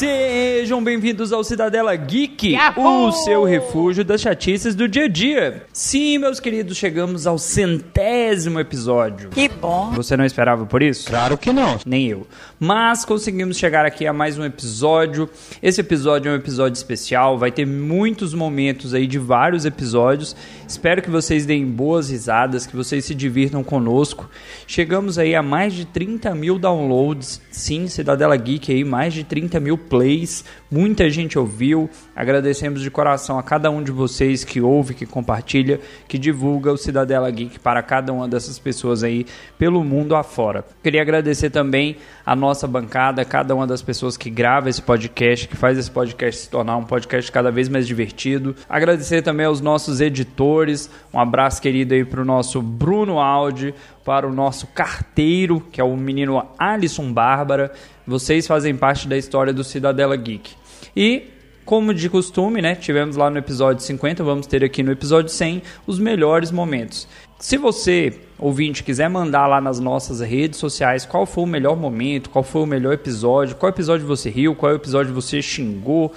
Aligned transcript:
Sejam 0.00 0.82
bem-vindos 0.82 1.30
ao 1.30 1.44
Cidadela 1.44 1.94
Geek, 1.94 2.52
Yahoo! 2.52 3.08
o 3.08 3.12
seu 3.12 3.44
refúgio 3.44 4.02
das 4.02 4.22
chatices 4.22 4.74
do 4.74 4.88
dia 4.88 5.04
a 5.04 5.08
dia. 5.08 5.66
Sim, 5.74 6.16
meus 6.16 6.40
queridos, 6.40 6.78
chegamos 6.78 7.26
ao 7.26 7.36
centésimo 7.36 8.58
episódio. 8.58 9.28
Que 9.28 9.46
bom. 9.46 9.90
Você 9.90 10.16
não 10.16 10.24
esperava 10.24 10.64
por 10.64 10.82
isso? 10.82 11.06
Claro 11.10 11.36
que 11.36 11.52
não. 11.52 11.78
Nem 11.84 12.06
eu. 12.06 12.26
Mas 12.58 13.04
conseguimos 13.04 13.58
chegar 13.58 13.84
aqui 13.84 14.06
a 14.06 14.12
mais 14.14 14.38
um 14.38 14.44
episódio. 14.44 15.28
Esse 15.62 15.82
episódio 15.82 16.30
é 16.30 16.32
um 16.32 16.36
episódio 16.36 16.78
especial, 16.78 17.36
vai 17.36 17.52
ter 17.52 17.66
muitos 17.66 18.32
momentos 18.32 18.94
aí 18.94 19.06
de 19.06 19.18
vários 19.18 19.66
episódios. 19.66 20.34
Espero 20.66 21.02
que 21.02 21.10
vocês 21.10 21.44
deem 21.44 21.66
boas 21.66 22.08
risadas, 22.08 22.66
que 22.66 22.74
vocês 22.74 23.04
se 23.04 23.14
divirtam 23.14 23.62
conosco. 23.62 24.30
Chegamos 24.66 25.18
aí 25.18 25.34
a 25.34 25.42
mais 25.42 25.74
de 25.74 25.84
30 25.84 26.34
mil 26.34 26.58
downloads. 26.58 27.38
Sim, 27.50 27.86
Cidadela 27.86 28.36
Geek 28.38 28.72
aí, 28.72 28.82
mais 28.82 29.12
de 29.12 29.24
30 29.24 29.60
mil 29.60 29.76
plays. 29.90 30.44
Muita 30.70 31.10
gente 31.10 31.36
ouviu. 31.36 31.90
Agradecemos 32.14 32.80
de 32.80 32.92
coração 32.92 33.36
a 33.36 33.42
cada 33.42 33.68
um 33.72 33.82
de 33.82 33.90
vocês 33.90 34.44
que 34.44 34.60
ouve, 34.60 34.94
que 34.94 35.04
compartilha, 35.04 35.80
que 36.06 36.16
divulga 36.16 36.70
o 36.70 36.76
Cidadela 36.76 37.28
Geek 37.28 37.58
para 37.58 37.82
cada 37.82 38.12
uma 38.12 38.28
dessas 38.28 38.56
pessoas 38.56 39.02
aí 39.02 39.26
pelo 39.58 39.82
mundo 39.82 40.14
afora. 40.14 40.64
Queria 40.80 41.02
agradecer 41.02 41.50
também 41.50 41.96
a 42.24 42.36
nossa 42.36 42.68
bancada, 42.68 43.24
cada 43.24 43.52
uma 43.52 43.66
das 43.66 43.82
pessoas 43.82 44.16
que 44.16 44.30
grava 44.30 44.70
esse 44.70 44.80
podcast, 44.80 45.48
que 45.48 45.56
faz 45.56 45.76
esse 45.76 45.90
podcast 45.90 46.42
se 46.42 46.48
tornar 46.48 46.76
um 46.76 46.84
podcast 46.84 47.32
cada 47.32 47.50
vez 47.50 47.68
mais 47.68 47.84
divertido. 47.84 48.54
Agradecer 48.68 49.22
também 49.22 49.46
aos 49.46 49.60
nossos 49.60 50.00
editores. 50.00 50.88
Um 51.12 51.18
abraço 51.18 51.60
querido 51.60 51.94
aí 51.94 52.04
para 52.04 52.22
o 52.22 52.24
nosso 52.24 52.62
Bruno 52.62 53.18
Aldi, 53.18 53.74
para 54.04 54.24
o 54.24 54.32
nosso 54.32 54.68
carteiro, 54.68 55.60
que 55.72 55.80
é 55.80 55.84
o 55.84 55.96
menino 55.96 56.46
Alisson 56.56 57.12
Bárbara. 57.12 57.72
Vocês 58.06 58.46
fazem 58.46 58.76
parte 58.76 59.08
da 59.08 59.18
história 59.18 59.52
do 59.52 59.64
Cidadela 59.64 60.16
Geek. 60.16 60.59
E 60.96 61.24
como 61.64 61.94
de 61.94 62.08
costume, 62.10 62.60
né? 62.60 62.74
Tivemos 62.74 63.16
lá 63.16 63.30
no 63.30 63.38
episódio 63.38 63.84
50, 63.84 64.24
vamos 64.24 64.46
ter 64.46 64.64
aqui 64.64 64.82
no 64.82 64.90
episódio 64.90 65.30
100 65.30 65.62
os 65.86 65.98
melhores 65.98 66.50
momentos. 66.50 67.06
Se 67.38 67.56
você, 67.56 68.20
ouvinte, 68.38 68.82
quiser 68.82 69.08
mandar 69.08 69.46
lá 69.46 69.60
nas 69.60 69.78
nossas 69.78 70.20
redes 70.20 70.58
sociais 70.58 71.06
qual 71.06 71.24
foi 71.24 71.44
o 71.44 71.46
melhor 71.46 71.76
momento, 71.76 72.28
qual 72.28 72.42
foi 72.42 72.62
o 72.62 72.66
melhor 72.66 72.92
episódio, 72.92 73.56
qual 73.56 73.70
episódio 73.70 74.06
você 74.06 74.28
riu, 74.28 74.54
qual 74.54 74.74
episódio 74.74 75.14
você 75.14 75.40
xingou, 75.40 76.12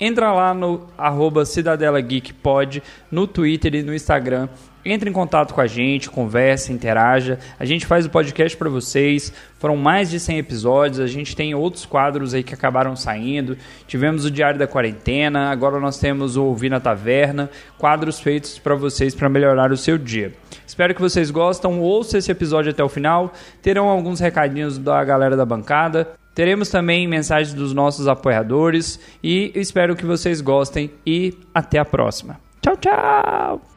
entra 0.00 0.32
lá 0.32 0.54
no 0.54 0.88
arroba 0.96 1.44
Cidadela 1.44 2.00
Geek 2.00 2.32
Pod, 2.32 2.82
no 3.10 3.26
Twitter 3.26 3.74
e 3.74 3.82
no 3.82 3.94
Instagram. 3.94 4.48
Entre 4.84 5.10
em 5.10 5.12
contato 5.12 5.52
com 5.52 5.60
a 5.60 5.66
gente, 5.66 6.08
conversa, 6.08 6.72
interaja. 6.72 7.38
A 7.58 7.64
gente 7.64 7.84
faz 7.84 8.06
o 8.06 8.10
podcast 8.10 8.56
para 8.56 8.70
vocês. 8.70 9.32
Foram 9.58 9.76
mais 9.76 10.08
de 10.08 10.18
100 10.18 10.38
episódios. 10.38 11.00
A 11.00 11.06
gente 11.06 11.36
tem 11.36 11.54
outros 11.54 11.84
quadros 11.84 12.32
aí 12.32 12.42
que 12.42 12.54
acabaram 12.54 12.96
saindo. 12.96 13.58
Tivemos 13.86 14.24
o 14.24 14.30
Diário 14.30 14.58
da 14.58 14.66
Quarentena. 14.66 15.50
Agora 15.50 15.78
nós 15.78 15.98
temos 15.98 16.36
o 16.36 16.44
Ouvir 16.44 16.70
na 16.70 16.80
Taverna. 16.80 17.50
Quadros 17.78 18.20
feitos 18.20 18.58
para 18.58 18.74
vocês 18.74 19.14
para 19.14 19.28
melhorar 19.28 19.70
o 19.70 19.76
seu 19.76 19.98
dia. 19.98 20.32
Espero 20.66 20.94
que 20.94 21.00
vocês 21.00 21.30
gostam. 21.30 21.80
Ouça 21.80 22.16
esse 22.16 22.30
episódio 22.30 22.70
até 22.70 22.82
o 22.82 22.88
final. 22.88 23.32
Terão 23.60 23.88
alguns 23.88 24.18
recadinhos 24.18 24.78
da 24.78 25.04
galera 25.04 25.36
da 25.36 25.44
bancada. 25.44 26.08
Teremos 26.34 26.70
também 26.70 27.06
mensagens 27.06 27.52
dos 27.52 27.74
nossos 27.74 28.08
apoiadores. 28.08 28.98
E 29.22 29.52
espero 29.54 29.94
que 29.94 30.06
vocês 30.06 30.40
gostem. 30.40 30.90
E 31.04 31.36
até 31.54 31.78
a 31.78 31.84
próxima. 31.84 32.40
Tchau, 32.62 32.76
tchau! 32.76 33.69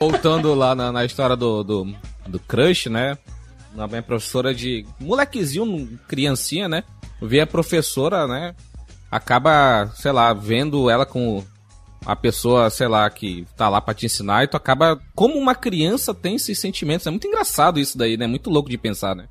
Voltando 0.00 0.54
lá 0.54 0.76
na, 0.76 0.92
na 0.92 1.04
história 1.04 1.34
do, 1.34 1.64
do, 1.64 1.94
do 2.28 2.38
crush, 2.38 2.88
né? 2.88 3.18
Na 3.74 3.88
minha 3.88 4.00
professora 4.00 4.54
de. 4.54 4.86
Molequezinho, 5.00 5.98
criancinha, 6.06 6.68
né? 6.68 6.84
Vê 7.20 7.40
a 7.40 7.46
professora, 7.48 8.28
né? 8.28 8.54
Acaba, 9.10 9.90
sei 9.96 10.12
lá, 10.12 10.32
vendo 10.32 10.88
ela 10.88 11.04
com 11.04 11.44
a 12.06 12.14
pessoa, 12.14 12.70
sei 12.70 12.86
lá, 12.86 13.10
que 13.10 13.44
tá 13.56 13.68
lá 13.68 13.80
pra 13.80 13.92
te 13.92 14.06
ensinar 14.06 14.44
e 14.44 14.46
tu 14.46 14.56
acaba. 14.56 15.00
Como 15.16 15.36
uma 15.36 15.56
criança 15.56 16.14
tem 16.14 16.36
esses 16.36 16.60
sentimentos. 16.60 17.04
É 17.04 17.10
muito 17.10 17.26
engraçado 17.26 17.80
isso 17.80 17.98
daí, 17.98 18.16
né? 18.16 18.28
Muito 18.28 18.50
louco 18.50 18.70
de 18.70 18.78
pensar, 18.78 19.16
né? 19.16 19.26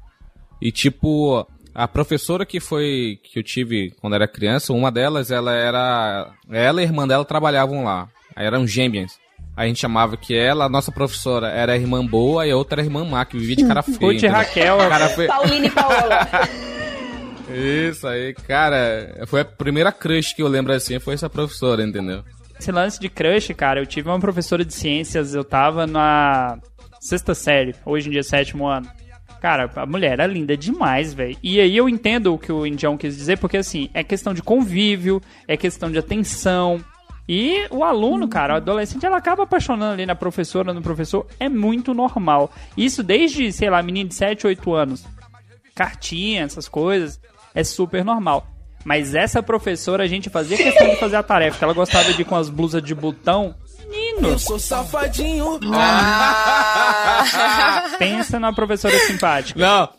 E 0.61 0.69
tipo, 0.69 1.47
a 1.73 1.87
professora 1.87 2.45
que 2.45 2.59
foi. 2.59 3.21
que 3.23 3.39
eu 3.39 3.43
tive 3.43 3.91
quando 4.01 4.15
era 4.15 4.27
criança, 4.27 4.73
uma 4.73 4.91
delas, 4.91 5.31
ela 5.31 5.53
era. 5.53 6.29
Ela 6.51 6.81
e 6.81 6.83
a 6.83 6.87
irmã 6.87 7.07
dela 7.07 7.23
trabalhavam 7.23 7.85
lá. 7.85 8.09
Eram 8.35 8.67
gêmeas. 8.67 9.17
A 9.57 9.65
gente 9.65 9.79
chamava 9.79 10.15
que 10.15 10.37
ela, 10.37 10.65
a 10.65 10.69
nossa 10.69 10.91
professora, 10.91 11.49
era 11.49 11.73
a 11.73 11.75
irmã 11.75 12.05
boa 12.05 12.45
e 12.45 12.51
a 12.51 12.55
outra 12.55 12.75
era 12.75 12.83
a 12.83 12.85
irmã 12.85 13.03
má, 13.03 13.25
que 13.25 13.35
vivia 13.39 13.55
de 13.55 13.65
cara 13.65 13.81
feia. 13.83 13.97
Ruth 13.99 14.21
e? 14.21 14.27
Raquel. 14.27 14.77
Cara 14.77 15.09
feia. 15.09 15.27
Pauline 15.27 15.67
e 15.67 15.71
Paola. 15.71 16.27
Isso 17.89 18.07
aí, 18.07 18.35
cara. 18.35 19.25
Foi 19.25 19.41
a 19.41 19.45
primeira 19.45 19.91
crush 19.91 20.35
que 20.35 20.43
eu 20.43 20.47
lembro 20.47 20.71
assim, 20.73 20.99
foi 20.99 21.15
essa 21.15 21.27
professora, 21.27 21.83
entendeu? 21.83 22.23
Esse 22.59 22.71
lance 22.71 22.99
de 22.99 23.09
crush, 23.09 23.51
cara, 23.55 23.79
eu 23.79 23.85
tive 23.87 24.07
uma 24.09 24.19
professora 24.19 24.63
de 24.63 24.73
ciências, 24.73 25.33
eu 25.33 25.43
tava 25.43 25.87
na 25.87 26.59
sexta 26.99 27.33
série, 27.33 27.73
hoje 27.83 28.09
em 28.09 28.11
dia 28.11 28.23
sétimo 28.23 28.67
ano. 28.67 28.87
Cara, 29.41 29.71
a 29.75 29.85
mulher 29.87 30.13
era 30.13 30.27
linda 30.27 30.55
demais, 30.55 31.15
velho. 31.15 31.35
E 31.41 31.59
aí 31.59 31.75
eu 31.75 31.89
entendo 31.89 32.33
o 32.33 32.37
que 32.37 32.51
o 32.51 32.65
Indião 32.65 32.95
quis 32.95 33.17
dizer, 33.17 33.39
porque 33.39 33.57
assim, 33.57 33.89
é 33.91 34.03
questão 34.03 34.35
de 34.35 34.43
convívio, 34.43 35.19
é 35.47 35.57
questão 35.57 35.91
de 35.91 35.97
atenção. 35.97 36.83
E 37.27 37.67
o 37.69 37.83
aluno, 37.83 38.27
cara, 38.27 38.53
o 38.53 38.57
adolescente, 38.57 39.05
ela 39.05 39.17
acaba 39.17 39.43
apaixonando 39.43 39.93
ali 39.93 40.05
na 40.05 40.15
professora, 40.15 40.73
no 40.73 40.81
professor, 40.81 41.27
é 41.39 41.49
muito 41.49 41.93
normal. 41.93 42.51
Isso 42.77 43.03
desde, 43.03 43.51
sei 43.51 43.69
lá, 43.69 43.83
menino 43.83 44.09
de 44.09 44.15
7, 44.15 44.47
8 44.47 44.73
anos. 44.73 45.03
Cartinha, 45.75 46.43
essas 46.43 46.69
coisas, 46.69 47.19
é 47.53 47.63
super 47.63 48.05
normal. 48.05 48.47
Mas 48.85 49.13
essa 49.13 49.43
professora, 49.43 50.05
a 50.05 50.07
gente 50.07 50.29
fazia 50.29 50.55
questão 50.55 50.87
de 50.87 50.95
fazer 50.95 51.17
a 51.17 51.23
tarefa, 51.23 51.57
que 51.57 51.63
ela 51.65 51.73
gostava 51.73 52.13
de 52.13 52.21
ir 52.21 52.25
com 52.25 52.37
as 52.37 52.49
blusas 52.49 52.81
de 52.81 52.95
botão. 52.95 53.53
Menino, 53.89 54.39
sou 54.39 54.57
safadinho. 54.57 55.59
pensa 57.99 58.39
na 58.39 58.53
professora 58.53 58.97
simpática. 58.99 59.59
Não. 59.59 59.89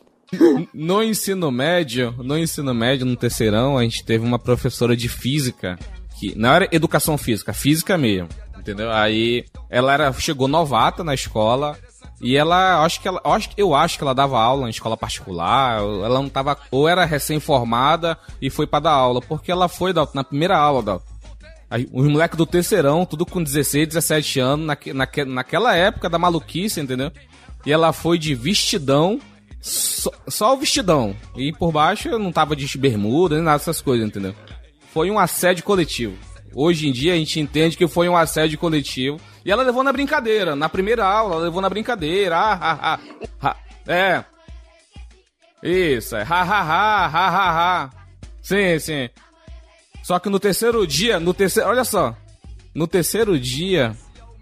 No 0.72 1.02
ensino 1.02 1.50
médio, 1.50 2.14
no 2.18 2.38
ensino 2.38 2.74
médio, 2.74 3.04
no 3.04 3.16
terceirão, 3.16 3.76
a 3.76 3.82
gente 3.82 4.04
teve 4.04 4.24
uma 4.24 4.38
professora 4.38 4.96
de 4.96 5.08
física, 5.08 5.78
que 6.18 6.36
não 6.36 6.50
era 6.50 6.68
educação 6.72 7.16
física, 7.16 7.52
física 7.52 7.96
mesmo, 7.96 8.28
entendeu? 8.58 8.90
Aí 8.90 9.44
ela 9.70 9.92
era, 9.92 10.12
chegou 10.12 10.48
novata 10.48 11.04
na 11.04 11.14
escola 11.14 11.78
e 12.20 12.36
ela, 12.36 12.84
acho 12.84 13.00
que 13.00 13.06
ela, 13.06 13.20
acho, 13.24 13.50
eu 13.56 13.74
acho 13.74 13.96
que 13.96 14.02
ela 14.02 14.14
dava 14.14 14.40
aula 14.40 14.66
em 14.66 14.70
escola 14.70 14.96
particular, 14.96 15.80
ela 15.80 16.20
não 16.20 16.28
tava, 16.28 16.58
ou 16.70 16.88
era 16.88 17.04
recém-formada 17.04 18.18
e 18.42 18.50
foi 18.50 18.66
para 18.66 18.80
dar 18.80 18.92
aula, 18.92 19.20
porque 19.20 19.52
ela 19.52 19.68
foi 19.68 19.92
Dalton, 19.92 20.12
na 20.14 20.24
primeira 20.24 20.58
aula. 20.58 21.00
Aí, 21.70 21.86
os 21.92 22.06
moleques 22.08 22.36
do 22.36 22.46
terceirão, 22.46 23.04
tudo 23.04 23.26
com 23.26 23.42
16, 23.42 23.88
17 23.88 24.40
anos, 24.40 24.66
naque, 24.66 25.24
naquela 25.24 25.76
época 25.76 26.08
da 26.08 26.18
maluquice, 26.18 26.80
entendeu? 26.80 27.12
E 27.64 27.70
ela 27.70 27.92
foi 27.92 28.18
de 28.18 28.34
vestidão, 28.34 29.20
só, 29.60 30.10
só 30.26 30.54
o 30.54 30.56
vestidão. 30.56 31.14
E 31.36 31.52
por 31.52 31.70
baixo 31.70 32.18
não 32.18 32.32
tava 32.32 32.56
de 32.56 32.78
bermuda, 32.78 33.36
nem 33.36 33.44
nada 33.44 33.58
dessas 33.58 33.82
coisas, 33.82 34.06
entendeu? 34.06 34.34
Foi 34.92 35.10
um 35.10 35.18
assédio 35.18 35.64
coletivo. 35.64 36.16
Hoje 36.54 36.88
em 36.88 36.92
dia 36.92 37.12
a 37.12 37.16
gente 37.16 37.38
entende 37.38 37.76
que 37.76 37.86
foi 37.86 38.08
um 38.08 38.16
assédio 38.16 38.58
coletivo. 38.58 39.20
E 39.44 39.50
ela 39.50 39.62
levou 39.62 39.82
na 39.82 39.92
brincadeira. 39.92 40.56
Na 40.56 40.68
primeira 40.68 41.04
aula, 41.06 41.36
ela 41.36 41.44
levou 41.44 41.60
na 41.60 41.68
brincadeira. 41.68 42.36
Ah, 42.36 42.58
ah, 42.60 43.00
ah. 43.40 43.56
É. 43.86 44.24
Isso, 45.62 46.16
é. 46.16 46.22
Ha, 46.22 46.42
ha, 46.42 46.62
ha, 46.62 47.06
ha, 47.06 47.28
ha, 47.28 47.82
ha. 47.84 47.90
Sim, 48.42 48.78
sim. 48.78 49.08
Só 50.02 50.18
que 50.18 50.28
no 50.28 50.40
terceiro 50.40 50.86
dia, 50.86 51.20
no 51.20 51.34
terceiro, 51.34 51.68
olha 51.68 51.84
só. 51.84 52.16
No 52.74 52.86
terceiro 52.86 53.38
dia, 53.38 53.94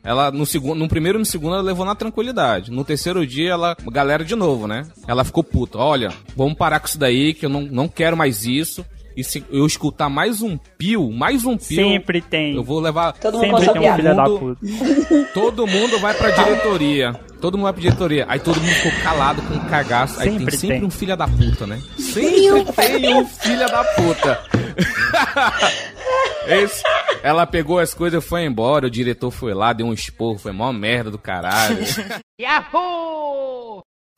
ela 0.03 0.31
no 0.31 0.47
segundo, 0.47 0.79
no 0.79 0.89
primeiro 0.89 1.19
e 1.19 1.21
no 1.21 1.25
segundo 1.25 1.55
ela 1.55 1.63
levou 1.63 1.85
na 1.85 1.95
tranquilidade. 1.95 2.71
No 2.71 2.85
terceiro 2.85 3.27
dia 3.27 3.51
ela, 3.51 3.77
galera 3.91 4.25
de 4.25 4.37
novo, 4.37 4.69
né? 4.69 4.87
Ela 5.09 5.25
ficou 5.25 5.43
puta. 5.43 5.79
Olha, 5.79 6.13
vamos 6.37 6.55
parar 6.55 6.79
com 6.79 6.87
isso 6.87 6.99
daí 6.99 7.35
que 7.35 7.47
eu 7.47 7.51
não, 7.51 7.63
não 7.63 7.89
quero 7.89 8.17
mais 8.17 8.45
isso. 8.45 8.87
E 9.17 9.25
se 9.25 9.45
eu 9.51 9.65
escutar 9.67 10.09
mais 10.09 10.43
um 10.43 10.57
pio, 10.79 11.11
mais 11.11 11.45
um 11.45 11.57
pio, 11.57 11.77
Sempre 11.77 12.21
tem. 12.21 12.55
eu 12.55 12.63
vou 12.63 12.79
levar 12.81 13.13
Todo 13.15 13.39
mundo 13.39 13.59
Sempre 13.61 13.81
tem 13.81 13.91
um 13.91 13.95
filho 13.97 14.15
da 14.17 14.25
Mundo- 14.29 14.57
puta. 14.61 15.25
todo 15.35 15.67
mundo 15.67 15.99
vai 15.99 16.15
pra 16.15 16.31
diretoria. 16.31 17.13
Todo 17.41 17.57
mundo 17.59 17.65
vai 17.65 17.73
pra 17.75 17.83
diretoria. 17.83 18.25
Aí 18.29 18.39
todo 18.41 18.61
mundo 18.61 18.73
ficou 18.73 18.93
calado 19.03 19.43
com 19.43 19.55
um 19.55 19.65
cagaço. 19.69 20.19
Aí 20.21 20.29
tem 20.31 20.39
Sempre 20.39 20.57
sempre 20.57 20.79
tem. 20.79 20.87
um 20.87 20.91
filho 20.91 21.17
da 21.17 21.29
puta, 21.29 21.67
né? 21.67 21.81
Sempre 21.99 22.65
tem 23.01 23.15
um 23.15 23.27
filho 23.27 23.67
da 23.69 23.85
puta. 23.85 24.41
Esse, 26.49 26.83
ela 27.23 27.45
pegou 27.47 27.79
as 27.79 27.93
coisas 27.93 28.23
e 28.23 28.27
foi 28.27 28.45
embora. 28.45 28.87
O 28.87 28.91
diretor 28.91 29.31
foi 29.31 29.53
lá, 29.53 29.73
deu 29.73 29.87
um 29.87 29.93
esporro. 29.93 30.39
Foi 30.39 30.53
mó 30.53 30.73
merda 30.73 31.11
do 31.11 31.19
caralho. 31.19 31.79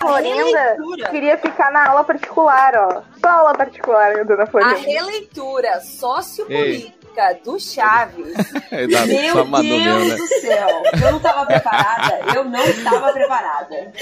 Florinda 0.01 0.77
queria 1.11 1.37
ficar 1.39 1.73
na 1.73 1.89
aula 1.89 2.05
particular, 2.05 2.73
ó. 2.77 3.03
Só 3.21 3.29
aula 3.29 3.53
particular, 3.55 4.25
dona 4.25 4.45
A 4.45 4.47
Florinda. 4.47 4.77
releitura 4.79 5.81
sociopolítica 5.81 6.98
do 7.45 7.59
Chaves. 7.59 8.35
Dá 8.93 9.07
Meu 9.07 9.07
Deus 9.07 9.61
mesmo, 9.61 10.09
né? 10.09 10.15
do 10.17 10.27
céu. 10.41 10.69
Eu 11.05 11.13
não 11.13 11.19
tava 11.21 11.47
preparada. 11.47 12.21
Eu 12.35 12.45
não 12.45 12.65
estava 12.65 13.13
preparada. 13.13 13.93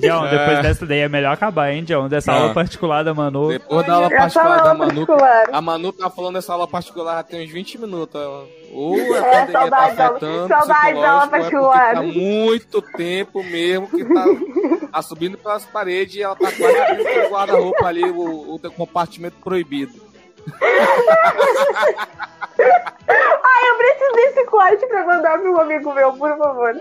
John, 0.00 0.22
depois 0.28 0.58
É. 0.58 0.62
dessa 0.62 0.86
daí 0.86 0.98
é 1.00 1.08
melhor 1.08 1.32
acabar, 1.32 1.70
hein, 1.72 1.84
John? 1.84 2.08
Dessa 2.08 2.32
Ah. 2.32 2.36
aula 2.36 2.54
particular 2.54 3.02
da 3.04 3.12
Manu. 3.14 3.48
Depois 3.48 3.86
da 3.86 3.94
aula 3.94 4.06
É 4.06 4.16
particular 4.16 4.62
da 4.62 4.74
Manu. 4.74 5.06
particular. 5.06 5.44
A 5.52 5.60
Manu 5.60 5.92
tá 5.92 6.10
falando 6.10 6.34
dessa 6.34 6.52
aula 6.52 6.66
particular 6.68 7.16
já 7.16 7.22
tem 7.22 7.44
uns 7.44 7.50
20 7.52 7.78
minutos. 7.78 8.20
Ou 8.72 8.94
a 8.94 8.98
É, 8.98 9.20
pandemia 9.20 9.46
tá 9.46 9.52
saudade 9.60 9.96
da 9.96 10.04
aula- 10.06 10.16
afetando 10.16 10.48
saudade 10.48 11.00
da 11.00 11.10
aula 11.10 11.20
ou 11.20 11.26
é 11.26 11.30
particular. 11.30 11.94
Tá 11.94 12.02
muito 12.02 12.82
tempo 12.96 13.42
mesmo 13.44 13.88
que 13.88 14.04
tá, 14.04 14.24
tá 14.92 15.02
subindo 15.02 15.36
pelas 15.36 15.64
paredes 15.66 16.16
e 16.16 16.22
ela 16.22 16.34
tá 16.36 16.50
quase 16.50 16.78
abrindo 16.78 17.26
o 17.26 17.30
guarda-roupa 17.30 17.86
ali, 17.86 18.04
o, 18.04 18.54
o 18.54 18.58
teu 18.58 18.72
compartimento 18.72 19.36
proibido. 19.42 19.92
Ai, 22.58 23.70
eu 23.70 23.78
preciso 23.78 24.12
desse 24.14 24.44
corte 24.46 24.86
pra 24.86 25.06
mandar 25.06 25.38
pro 25.38 25.60
amigo 25.60 25.92
meu, 25.92 26.12
por 26.12 26.36
favor. 26.36 26.74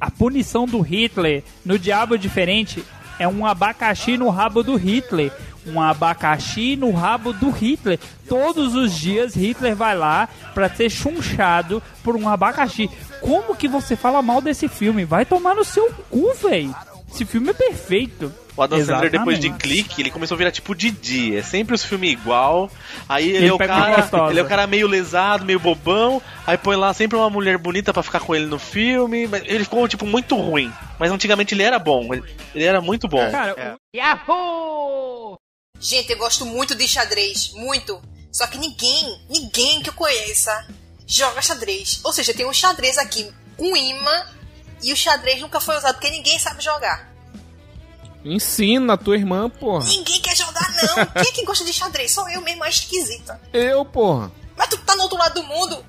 A 0.00 0.10
punição 0.10 0.66
do 0.66 0.80
Hitler 0.80 1.44
no 1.64 1.78
Diabo 1.78 2.18
Diferente 2.18 2.84
é 3.18 3.28
um 3.28 3.46
abacaxi 3.46 4.16
no 4.16 4.28
rabo 4.28 4.62
do 4.62 4.76
Hitler. 4.76 5.32
Um 5.66 5.80
abacaxi 5.80 6.76
no 6.76 6.90
rabo 6.90 7.32
do 7.32 7.50
Hitler. 7.50 7.98
Todos 8.28 8.74
os 8.74 8.92
dias 8.92 9.34
Hitler 9.34 9.74
vai 9.74 9.96
lá 9.96 10.28
pra 10.52 10.68
ser 10.68 10.90
chunchado 10.90 11.82
por 12.02 12.16
um 12.16 12.28
abacaxi. 12.28 12.90
Como 13.20 13.56
que 13.56 13.66
você 13.66 13.96
fala 13.96 14.20
mal 14.20 14.42
desse 14.42 14.68
filme? 14.68 15.04
Vai 15.04 15.24
tomar 15.24 15.54
no 15.54 15.64
seu 15.64 15.90
cu, 16.10 16.34
velho. 16.34 16.74
Esse 17.10 17.24
filme 17.24 17.50
é 17.50 17.54
perfeito. 17.54 18.32
O 18.56 18.62
Adam 18.62 18.78
Sandler, 18.84 19.10
depois 19.10 19.38
de 19.38 19.48
Exatamente. 19.48 19.62
clique, 19.62 20.00
ele 20.00 20.10
começou 20.10 20.36
a 20.36 20.38
virar 20.38 20.52
tipo 20.52 20.74
Didi. 20.74 21.36
É 21.36 21.42
sempre 21.42 21.74
os 21.74 21.84
filmes 21.84 22.12
igual. 22.12 22.70
Aí 23.08 23.28
ele, 23.28 23.38
Ele 23.38 23.46
é 23.48 23.52
o 23.52 23.58
cara. 23.58 24.08
Ele 24.30 24.38
é 24.38 24.42
o 24.42 24.48
cara 24.48 24.66
meio 24.66 24.86
lesado, 24.86 25.44
meio 25.44 25.58
bobão. 25.58 26.22
Aí 26.46 26.56
põe 26.56 26.76
lá 26.76 26.94
sempre 26.94 27.16
uma 27.18 27.28
mulher 27.28 27.58
bonita 27.58 27.92
pra 27.92 28.02
ficar 28.02 28.20
com 28.20 28.34
ele 28.34 28.46
no 28.46 28.58
filme. 28.58 29.26
Mas 29.26 29.42
ele 29.46 29.64
ficou, 29.64 29.88
tipo, 29.88 30.06
muito 30.06 30.36
ruim. 30.36 30.72
Mas 30.98 31.10
antigamente 31.10 31.54
ele 31.54 31.64
era 31.64 31.78
bom. 31.78 32.14
Ele, 32.14 32.22
ele 32.54 32.64
era 32.64 32.80
muito 32.80 33.08
bom. 33.08 33.28
Cara, 33.30 33.76
Gente, 35.80 36.12
eu 36.12 36.18
gosto 36.18 36.46
muito 36.46 36.74
de 36.74 36.86
xadrez, 36.86 37.52
muito. 37.54 38.00
Só 38.32 38.46
que 38.46 38.56
ninguém, 38.56 39.20
ninguém 39.28 39.82
que 39.82 39.90
eu 39.90 39.94
conheça 39.94 40.66
joga 41.06 41.42
xadrez. 41.42 42.00
Ou 42.04 42.12
seja, 42.12 42.32
tem 42.32 42.46
um 42.46 42.52
xadrez 42.52 42.98
aqui 42.98 43.30
com 43.56 43.76
imã 43.76 44.26
e 44.82 44.92
o 44.92 44.96
xadrez 44.96 45.40
nunca 45.40 45.60
foi 45.60 45.76
usado 45.76 45.94
porque 45.94 46.10
ninguém 46.10 46.38
sabe 46.38 46.62
jogar. 46.62 47.13
Ensina 48.24 48.94
a 48.94 48.96
tua 48.96 49.16
irmã, 49.16 49.50
porra. 49.50 49.84
Ninguém 49.84 50.20
quer 50.20 50.34
jogar, 50.36 50.72
não. 50.82 51.06
Quem 51.22 51.30
é 51.30 51.34
que 51.34 51.44
gosta 51.44 51.64
de 51.64 51.72
xadrez? 51.72 52.10
Sou 52.12 52.28
eu 52.30 52.40
mesmo, 52.40 52.64
a 52.64 52.68
esquisita. 52.68 53.38
Eu, 53.52 53.84
porra. 53.84 54.32
Mas 54.56 54.68
tu 54.68 54.78
tá 54.78 54.96
no 54.96 55.02
outro 55.02 55.18
lado 55.18 55.34
do 55.34 55.42
mundo. 55.46 55.84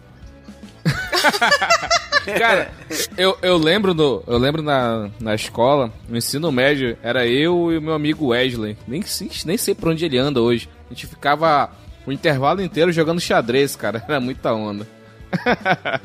Cara, 2.37 2.71
eu, 3.17 3.37
eu 3.41 3.57
lembro 3.57 3.93
do. 3.93 4.23
Eu 4.27 4.37
lembro 4.37 4.61
na, 4.61 5.09
na 5.19 5.33
escola, 5.35 5.91
no 6.09 6.17
ensino 6.17 6.51
médio, 6.51 6.97
era 7.01 7.25
eu 7.25 7.71
e 7.71 7.77
o 7.77 7.81
meu 7.81 7.93
amigo 7.93 8.27
Wesley. 8.27 8.77
Nem, 8.87 9.01
sei- 9.03 9.31
nem 9.45 9.57
sei 9.57 9.73
por 9.75 9.89
onde 9.89 10.05
ele 10.05 10.17
anda 10.17 10.41
hoje. 10.41 10.67
A 10.89 10.93
gente 10.93 11.07
ficava 11.07 11.69
o 12.05 12.11
intervalo 12.11 12.61
inteiro 12.61 12.91
jogando 12.91 13.21
xadrez, 13.21 13.75
cara. 13.75 14.03
Era 14.07 14.19
muita 14.19 14.53
onda. 14.53 14.87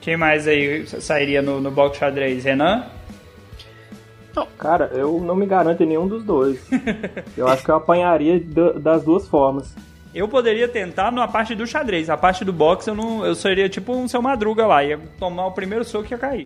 quem 0.00 0.16
mais 0.16 0.46
aí 0.46 0.86
sairia 1.00 1.40
no, 1.40 1.60
no 1.60 1.70
box 1.70 1.98
xadrez? 1.98 2.44
Renan? 2.44 2.84
Cara, 4.58 4.90
eu 4.94 5.20
não 5.20 5.34
me 5.36 5.46
garanto 5.46 5.82
em 5.82 5.86
nenhum 5.86 6.06
dos 6.08 6.24
dois. 6.24 6.64
Eu 7.36 7.46
acho 7.48 7.64
que 7.64 7.70
eu 7.70 7.76
apanharia 7.76 8.40
da- 8.40 8.72
das 8.72 9.04
duas 9.04 9.28
formas. 9.28 9.74
Eu 10.14 10.28
poderia 10.28 10.68
tentar 10.68 11.10
na 11.10 11.26
parte 11.26 11.54
do 11.54 11.66
xadrez. 11.66 12.08
A 12.08 12.16
parte 12.16 12.44
do 12.44 12.52
boxe 12.52 12.88
eu 12.88 12.94
não. 12.94 13.24
Eu 13.26 13.34
seria 13.34 13.68
tipo 13.68 13.92
um 13.92 14.06
seu 14.06 14.22
madruga 14.22 14.64
lá. 14.66 14.84
Ia 14.84 14.98
tomar 15.18 15.46
o 15.46 15.52
primeiro 15.52 15.84
soco 15.84 16.06
e 16.06 16.10
ia 16.12 16.18
cair. 16.18 16.44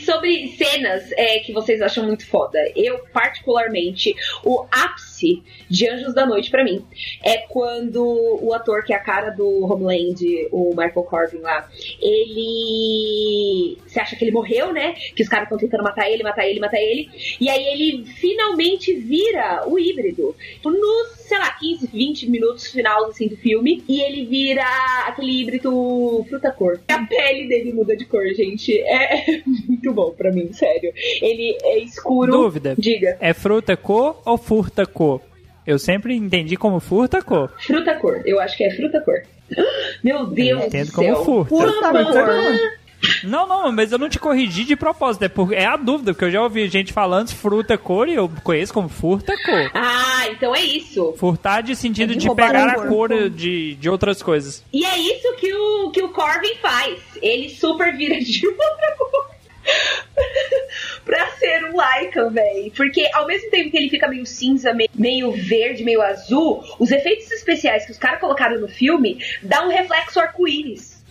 Sobre 0.00 0.48
cenas 0.56 1.10
é, 1.12 1.38
que 1.38 1.52
vocês 1.52 1.80
acham 1.80 2.04
muito 2.04 2.26
foda, 2.26 2.58
eu 2.74 2.98
particularmente, 3.12 4.14
o 4.44 4.64
ápice 4.70 5.11
de 5.68 5.88
Anjos 5.88 6.14
da 6.14 6.26
Noite 6.26 6.50
pra 6.50 6.64
mim 6.64 6.84
é 7.22 7.38
quando 7.48 8.02
o 8.40 8.52
ator 8.52 8.84
que 8.84 8.92
é 8.92 8.96
a 8.96 9.02
cara 9.02 9.30
do 9.30 9.64
Homeland, 9.64 10.48
o 10.50 10.70
Michael 10.70 11.04
Corbin 11.04 11.38
lá, 11.38 11.68
ele. 12.00 13.78
Você 13.86 14.00
acha 14.00 14.16
que 14.16 14.24
ele 14.24 14.32
morreu, 14.32 14.72
né? 14.72 14.94
Que 15.14 15.22
os 15.22 15.28
caras 15.28 15.44
estão 15.44 15.58
tentando 15.58 15.82
matar 15.82 16.10
ele, 16.10 16.22
matar 16.22 16.46
ele, 16.46 16.60
matar 16.60 16.80
ele. 16.80 17.08
E 17.40 17.48
aí 17.48 17.64
ele 17.66 18.04
finalmente 18.06 18.94
vira 18.94 19.64
o 19.66 19.78
híbrido. 19.78 20.34
Nos, 20.64 21.08
sei 21.18 21.38
lá, 21.38 21.50
15, 21.52 21.86
20 21.88 22.30
minutos 22.30 22.66
final 22.68 23.06
assim, 23.06 23.28
do 23.28 23.36
filme. 23.36 23.84
E 23.88 24.00
ele 24.00 24.24
vira 24.26 24.64
aquele 25.06 25.40
híbrido 25.40 26.24
fruta-cor. 26.28 26.80
A 26.88 27.04
pele 27.04 27.48
dele 27.48 27.72
muda 27.72 27.96
de 27.96 28.04
cor, 28.06 28.24
gente. 28.34 28.78
É 28.80 29.42
muito 29.68 29.92
bom 29.92 30.12
pra 30.12 30.32
mim, 30.32 30.52
sério. 30.52 30.92
Ele 31.20 31.56
é 31.62 31.78
escuro. 31.78 32.32
Dúvida. 32.32 32.74
Diga. 32.78 33.16
É 33.20 33.32
fruta 33.32 33.76
cor 33.76 34.20
ou 34.24 34.38
furta 34.38 34.86
cor? 34.86 35.11
Eu 35.66 35.78
sempre 35.78 36.14
entendi 36.14 36.56
como 36.56 36.80
furta 36.80 37.22
cor. 37.22 37.52
Fruta-cor. 37.58 38.22
Eu 38.24 38.40
acho 38.40 38.56
que 38.56 38.64
é 38.64 38.70
fruta-cor. 38.74 39.22
Meu 40.02 40.26
Deus 40.26 40.64
entendo 40.64 40.86
do 40.88 40.92
como 40.92 41.08
céu. 41.14 41.24
furta. 41.24 41.54
Por 41.54 41.80
favor. 41.80 42.58
Não, 43.24 43.48
não, 43.48 43.72
mas 43.72 43.90
eu 43.90 43.98
não 43.98 44.08
te 44.08 44.18
corrigi 44.18 44.64
de 44.64 44.76
propósito. 44.76 45.24
É, 45.24 45.28
por, 45.28 45.52
é 45.52 45.64
a 45.64 45.76
dúvida, 45.76 46.12
porque 46.12 46.24
eu 46.26 46.30
já 46.30 46.40
ouvi 46.42 46.68
gente 46.68 46.92
falando 46.92 47.30
fruta 47.34 47.76
cor 47.76 48.08
e 48.08 48.14
eu 48.14 48.30
conheço 48.44 48.72
como 48.72 48.88
furta 48.88 49.34
cor. 49.44 49.70
Ah, 49.74 50.28
então 50.30 50.54
é 50.54 50.60
isso. 50.60 51.12
Furtar 51.16 51.62
de 51.62 51.74
sentido 51.74 52.12
É 52.12 52.16
de 52.16 52.32
pegar 52.32 52.68
a 52.68 52.72
a 52.72 52.74
cor. 52.76 52.88
cor 52.88 53.30
de, 53.30 53.74
de 53.74 53.90
outras 53.90 54.22
coisas. 54.22 54.64
E 54.72 54.84
é 54.84 54.96
isso 54.98 55.34
que 55.36 55.52
o, 55.52 55.90
que 55.90 56.00
o 56.02 56.10
Corvin 56.10 56.54
faz. 56.60 57.00
Ele 57.20 57.48
super 57.48 57.96
vira 57.96 58.18
de 58.20 58.46
outra 58.46 58.96
cor. 58.96 59.31
pra 61.04 61.30
ser 61.32 61.64
um 61.64 61.72
Lycan, 61.80 62.30
véi. 62.30 62.72
Porque 62.76 63.08
ao 63.14 63.26
mesmo 63.26 63.50
tempo 63.50 63.70
que 63.70 63.76
ele 63.76 63.88
fica 63.90 64.08
meio 64.08 64.26
cinza, 64.26 64.72
meio, 64.94 65.32
verde, 65.32 65.84
meio 65.84 66.02
azul, 66.02 66.62
os 66.78 66.90
efeitos 66.90 67.30
especiais 67.30 67.84
que 67.86 67.92
os 67.92 67.98
caras 67.98 68.20
colocaram 68.20 68.60
no 68.60 68.68
filme 68.68 69.18
dá 69.42 69.64
um 69.64 69.68
reflexo 69.68 70.20
arco-íris. 70.20 71.02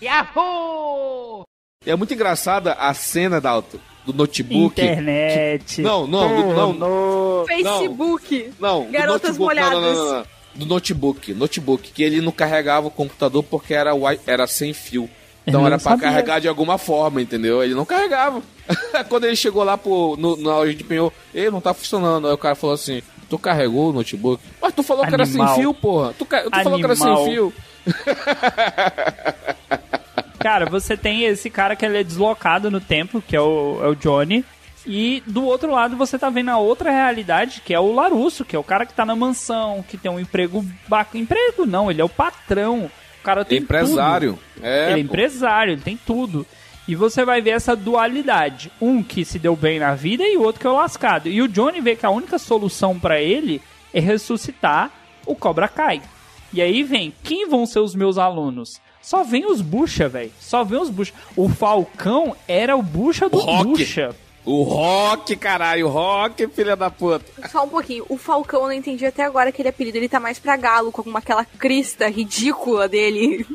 É 1.85 1.95
muito 1.95 2.13
engraçada 2.13 2.73
a 2.73 2.93
cena, 2.93 3.41
Dalton, 3.41 3.77
do 4.05 4.13
notebook. 4.13 4.79
Internet. 4.81 5.75
que- 5.75 5.81
Não, 5.81 6.05
não, 6.07 6.35
do- 6.35 6.53
não. 6.53 6.73
No... 6.73 7.45
Facebook. 7.47 8.53
Não, 8.59 8.85
do 8.85 8.91
Garotas 8.91 9.37
notebook, 9.37 9.55
não, 9.55 9.71
não, 9.71 9.71
molhadas. 9.81 9.97
não, 9.97 10.05
não, 10.05 10.13
não. 10.19 10.41
Do 10.53 10.65
notebook, 10.65 11.33
notebook, 11.33 11.91
que 11.91 12.03
ele 12.03 12.19
não 12.19 12.31
carregava 12.31 12.87
o 12.87 12.91
computador 12.91 13.41
porque 13.43 13.73
era, 13.73 13.91
era 14.27 14.45
sem 14.47 14.73
fio. 14.73 15.09
Então 15.45 15.65
era 15.65 15.79
sabia. 15.79 16.07
carregar 16.07 16.39
de 16.39 16.47
alguma 16.47 16.77
forma, 16.77 17.21
entendeu? 17.21 17.63
Ele 17.63 17.73
não 17.73 17.85
carregava. 17.85 18.41
Quando 19.09 19.25
ele 19.25 19.35
chegou 19.35 19.63
lá 19.63 19.77
pro, 19.77 20.15
no, 20.17 20.37
na 20.37 20.57
loja 20.57 20.73
de 20.75 20.83
penhor, 20.83 21.11
ele 21.33 21.49
não 21.49 21.59
tá 21.59 21.73
funcionando. 21.73 22.27
Aí 22.27 22.33
o 22.33 22.37
cara 22.37 22.55
falou 22.55 22.75
assim: 22.75 23.01
Tu 23.29 23.39
carregou 23.39 23.89
o 23.89 23.93
notebook? 23.93 24.43
Mas 24.61 24.73
tu 24.73 24.83
falou 24.83 25.05
que 25.05 25.13
era 25.13 25.25
sem 25.25 25.41
Animal. 25.41 25.55
fio, 25.55 25.73
porra. 25.73 26.13
Tu, 26.13 26.25
tu 26.25 26.63
falou 26.63 26.77
que 26.77 26.85
era 26.85 26.95
sem 26.95 27.07
Animal. 27.07 27.25
fio. 27.25 27.53
Cara, 30.37 30.65
você 30.65 30.97
tem 30.97 31.23
esse 31.23 31.49
cara 31.51 31.75
que 31.75 31.85
ele 31.85 31.99
é 31.99 32.03
deslocado 32.03 32.71
no 32.71 32.81
tempo, 32.81 33.21
que 33.21 33.35
é 33.35 33.41
o, 33.41 33.79
é 33.83 33.87
o 33.87 33.95
Johnny. 33.95 34.43
E 34.85 35.21
do 35.27 35.45
outro 35.45 35.71
lado 35.71 35.95
você 35.95 36.17
tá 36.17 36.29
vendo 36.31 36.49
a 36.49 36.57
outra 36.57 36.89
realidade, 36.89 37.61
que 37.63 37.73
é 37.73 37.79
o 37.79 37.93
Larusso, 37.93 38.43
que 38.43 38.55
é 38.55 38.59
o 38.59 38.63
cara 38.63 38.85
que 38.85 38.93
tá 38.93 39.05
na 39.05 39.15
mansão, 39.15 39.85
que 39.87 39.97
tem 39.97 40.09
um 40.09 40.19
emprego 40.19 40.65
bacana. 40.87 41.23
Emprego 41.23 41.67
não, 41.67 41.91
ele 41.91 42.01
é 42.01 42.03
o 42.03 42.09
patrão. 42.09 42.89
O 43.21 43.23
cara 43.23 43.45
tem 43.45 43.59
Empresário. 43.59 44.33
tudo. 44.55 44.65
É, 44.65 44.91
ele 44.91 44.99
é 44.99 45.03
empresário, 45.03 45.73
ele 45.73 45.81
tem 45.81 45.95
tudo. 45.95 46.45
E 46.87 46.95
você 46.95 47.23
vai 47.23 47.41
ver 47.41 47.51
essa 47.51 47.75
dualidade. 47.75 48.71
Um 48.81 49.03
que 49.03 49.23
se 49.23 49.37
deu 49.37 49.55
bem 49.55 49.79
na 49.79 49.93
vida 49.93 50.23
e 50.23 50.35
o 50.35 50.41
outro 50.41 50.59
que 50.59 50.67
é 50.67 50.69
o 50.69 50.75
lascado. 50.75 51.29
E 51.29 51.41
o 51.41 51.47
Johnny 51.47 51.79
vê 51.79 51.95
que 51.95 52.05
a 52.05 52.09
única 52.09 52.39
solução 52.39 52.99
pra 52.99 53.21
ele 53.21 53.61
é 53.93 53.99
ressuscitar 53.99 54.91
o 55.25 55.35
Cobra 55.35 55.67
Kai. 55.67 56.01
E 56.51 56.61
aí 56.61 56.83
vem, 56.83 57.13
quem 57.23 57.47
vão 57.47 57.65
ser 57.65 57.79
os 57.79 57.95
meus 57.95 58.17
alunos? 58.17 58.81
Só 59.01 59.23
vem 59.23 59.45
os 59.45 59.61
bucha, 59.61 60.09
velho. 60.09 60.31
Só 60.39 60.63
vem 60.63 60.79
os 60.79 60.89
bucha. 60.89 61.13
O 61.35 61.47
Falcão 61.47 62.35
era 62.47 62.75
o 62.75 62.81
bucha 62.81 63.29
do 63.29 63.39
bucha. 63.63 64.15
O 64.45 64.63
Rock, 64.63 65.35
caralho, 65.35 65.85
o 65.87 65.89
Rock, 65.89 66.47
filha 66.47 66.75
da 66.75 66.89
puta. 66.89 67.23
Só 67.49 67.63
um 67.63 67.69
pouquinho. 67.69 68.05
O 68.09 68.17
Falcão 68.17 68.61
eu 68.61 68.67
não 68.67 68.73
entendi 68.73 69.05
até 69.05 69.23
agora 69.23 69.49
aquele 69.49 69.69
apelido. 69.69 69.97
Ele 69.97 70.09
tá 70.09 70.19
mais 70.19 70.39
pra 70.39 70.57
galo, 70.57 70.91
com 70.91 71.15
aquela 71.15 71.45
crista 71.45 72.07
ridícula 72.09 72.87
dele. 72.87 73.45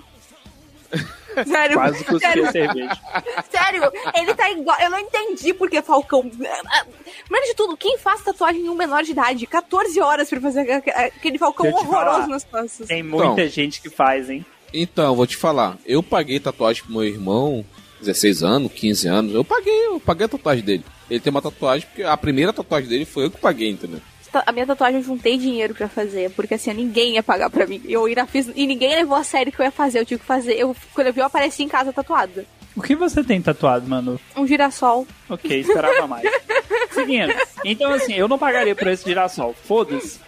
Sério, 1.47 1.77
Quase 1.77 1.99
cuspiu 1.99 2.19
sério, 2.19 2.51
cerveja. 2.51 2.99
sério, 3.51 3.83
ele 4.15 4.35
tá 4.35 4.51
igual. 4.51 4.75
Eu 4.81 4.89
não 4.89 4.99
entendi 4.99 5.53
porque 5.53 5.83
Falcão. 5.83 6.23
Primeiro 6.23 7.47
de 7.47 7.55
tudo, 7.55 7.77
quem 7.77 7.99
faz 7.99 8.23
tatuagem 8.23 8.63
em 8.65 8.69
um 8.71 8.75
menor 8.75 9.03
de 9.03 9.11
idade? 9.11 9.47
14 9.47 10.01
horas 10.01 10.31
pra 10.31 10.41
fazer 10.41 10.73
aque- 10.73 10.91
aquele 10.91 11.37
Falcão 11.37 11.67
horroroso 11.69 11.91
falar. 11.91 12.27
nas 12.29 12.45
costas. 12.45 12.89
Tem 12.89 13.03
muita 13.03 13.33
Então. 13.43 13.49
gente 13.49 13.83
que 13.83 13.91
faz, 13.91 14.31
hein? 14.31 14.47
Então, 14.73 15.15
vou 15.15 15.27
te 15.27 15.37
falar. 15.37 15.77
Eu 15.85 16.03
paguei 16.03 16.41
tatuagem 16.41 16.83
pro 16.85 16.93
meu 16.93 17.05
irmão, 17.05 17.63
16 18.07 18.43
anos, 18.43 18.73
15 18.73 19.09
anos. 19.09 19.35
Eu 19.35 19.45
paguei, 19.45 19.87
eu 19.87 20.01
paguei 20.01 20.25
a 20.27 20.29
tatuagem 20.29 20.65
dele. 20.65 20.85
Ele 21.11 21.21
tem 21.21 21.31
uma 21.31 21.43
tatuagem, 21.43 21.87
porque 21.89 22.03
a 22.03 22.17
primeira 22.17 22.53
tatuagem 22.53 22.89
dele 22.89 23.05
foi 23.05 23.27
eu 23.27 23.31
que 23.31 23.39
paguei, 23.39 23.71
entendeu? 23.71 24.01
Ta- 24.33 24.43
A 24.47 24.53
minha 24.53 24.67
tatuagem 24.67 25.01
eu 25.01 25.05
juntei 25.07 25.39
dinheiro 25.39 25.75
pra 25.75 25.89
fazer, 25.89 26.31
porque 26.31 26.55
assim, 26.55 26.73
ninguém 26.75 27.15
ia 27.15 27.23
pagar 27.23 27.49
pra 27.51 27.67
mim. 27.67 27.81
Eu 27.87 28.05
ainda 28.07 28.27
fiz. 28.27 28.51
E 28.55 28.67
ninguém 28.67 28.95
levou 28.95 29.17
a 29.17 29.23
sério 29.25 29.53
que 29.53 29.61
eu 29.61 29.65
ia 29.65 29.71
fazer. 29.71 30.01
Eu 30.01 30.05
tive 30.07 30.21
que 30.21 30.27
fazer. 30.27 30.55
Eu, 30.55 30.75
quando 30.95 31.07
eu 31.09 31.13
vi, 31.13 31.21
eu 31.21 31.27
apareci 31.27 31.63
em 31.63 31.69
casa 31.69 31.93
tatuada. 31.93 32.45
O 32.75 32.83
que 32.83 32.95
você 32.95 33.23
tem 33.25 33.41
tatuado, 33.41 33.89
Manu? 33.89 34.21
Um 34.37 34.47
girassol. 34.47 35.07
Ok, 35.31 35.61
esperava 35.61 36.07
mais. 36.07 36.29
Seguindo. 36.93 37.33
Então, 37.65 37.93
assim, 37.93 38.15
eu 38.15 38.29
não 38.29 38.39
pagaria 38.39 38.75
por 38.75 38.87
esse 38.89 39.05
girassol. 39.05 39.55
Foda-se. 39.65 40.19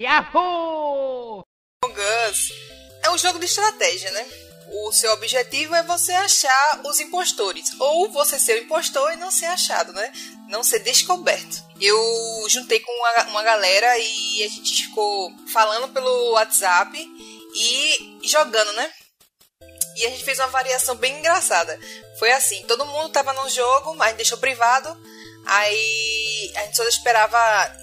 Yahoo! 0.00 1.42
Among 1.84 1.98
Us 2.30 2.52
é 3.04 3.10
um 3.10 3.18
jogo 3.18 3.38
de 3.38 3.44
estratégia, 3.46 4.10
né? 4.12 4.24
O 4.70 4.92
seu 4.92 5.12
objetivo 5.12 5.74
é 5.74 5.82
você 5.82 6.12
achar 6.12 6.80
os 6.84 7.00
impostores. 7.00 7.70
Ou 7.78 8.10
você 8.10 8.38
ser 8.38 8.58
o 8.58 8.64
impostor 8.64 9.12
e 9.12 9.16
não 9.16 9.30
ser 9.30 9.46
achado, 9.46 9.92
né? 9.92 10.12
Não 10.48 10.62
ser 10.62 10.80
descoberto. 10.80 11.62
Eu 11.80 12.46
juntei 12.48 12.80
com 12.80 12.92
uma, 12.92 13.30
uma 13.30 13.42
galera 13.42 13.98
e 13.98 14.44
a 14.44 14.48
gente 14.48 14.86
ficou 14.86 15.32
falando 15.52 15.88
pelo 15.92 16.32
WhatsApp 16.32 16.98
e 17.54 18.18
jogando, 18.24 18.72
né? 18.72 18.92
E 19.96 20.06
a 20.06 20.10
gente 20.10 20.24
fez 20.24 20.38
uma 20.38 20.48
variação 20.48 20.94
bem 20.94 21.18
engraçada. 21.18 21.78
Foi 22.18 22.30
assim, 22.32 22.62
todo 22.64 22.86
mundo 22.86 23.08
tava 23.08 23.32
no 23.32 23.48
jogo, 23.48 23.94
mas 23.96 24.16
deixou 24.16 24.38
privado. 24.38 24.96
Aí 25.46 26.52
a 26.56 26.64
gente 26.64 26.76
só 26.76 26.84
esperava 26.84 27.38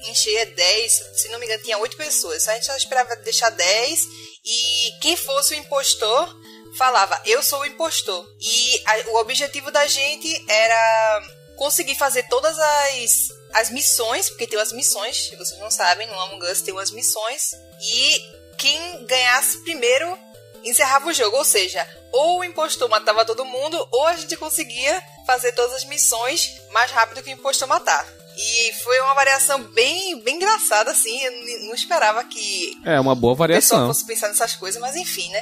encher 0.08 0.54
10, 0.54 0.92
se 1.16 1.30
não 1.30 1.40
me 1.40 1.46
engano, 1.46 1.64
tinha 1.64 1.78
8 1.78 1.98
pessoas. 1.98 2.48
A 2.48 2.54
gente 2.54 2.68
só 2.68 2.76
esperava 2.76 3.16
deixar 3.18 3.50
10 3.50 4.00
e 4.46 4.92
quem 5.02 5.18
fosse 5.18 5.56
o 5.56 5.58
impostor 5.58 6.45
falava, 6.78 7.22
eu 7.26 7.42
sou 7.44 7.60
o 7.62 7.66
impostor. 7.66 8.26
E 8.40 8.82
a- 8.86 9.10
o 9.12 9.16
objetivo 9.18 9.72
da 9.72 9.86
gente 9.88 10.46
era 10.50 11.22
conseguir 11.58 11.96
fazer 11.96 12.24
todas 12.24 12.58
as, 12.60 13.30
as 13.54 13.70
missões, 13.70 14.30
porque 14.30 14.46
tem 14.48 14.60
umas 14.60 14.72
missões, 14.74 15.28
se 15.30 15.36
vocês 15.36 15.60
não 15.60 15.72
sabem, 15.72 16.08
no 16.08 16.20
Among 16.20 16.46
Us 16.52 16.62
tem 16.62 16.74
umas 16.74 16.92
missões. 16.92 17.52
E 17.82 18.22
quem 18.58 19.06
ganhasse 19.06 19.60
primeiro 19.64 20.18
encerrava 20.64 21.08
o 21.10 21.14
jogo, 21.14 21.38
ou 21.38 21.46
seja, 21.46 21.88
ou 22.12 22.40
o 22.40 22.44
impostor 22.44 22.90
matava 22.90 23.24
todo 23.26 23.46
mundo, 23.46 23.88
ou 23.92 24.08
a 24.08 24.16
gente 24.18 24.36
conseguia 24.36 25.02
fazer 25.26 25.52
todas 25.54 25.76
as 25.76 25.86
missões 25.86 26.52
mais 26.72 26.90
rápido 26.92 27.22
que 27.24 27.30
o 27.30 27.34
impostor 27.34 27.68
matar. 27.68 28.06
E 28.38 28.74
foi 28.84 29.00
uma 29.02 29.14
variação 29.14 29.60
bem, 29.64 30.20
bem 30.22 30.36
engraçada, 30.36 30.92
assim, 30.92 31.22
eu 31.24 31.32
não 31.68 31.74
esperava 31.74 32.22
que 32.26 32.74
É, 32.84 33.00
uma 33.00 33.16
boa 33.16 33.34
o 33.34 33.36
pessoal 33.38 33.48
variação. 33.48 33.88
fosse 33.88 34.06
pensar 34.06 34.28
nessas 34.28 34.56
coisas, 34.56 34.82
mas 34.82 34.96
enfim, 34.96 35.30
né? 35.30 35.42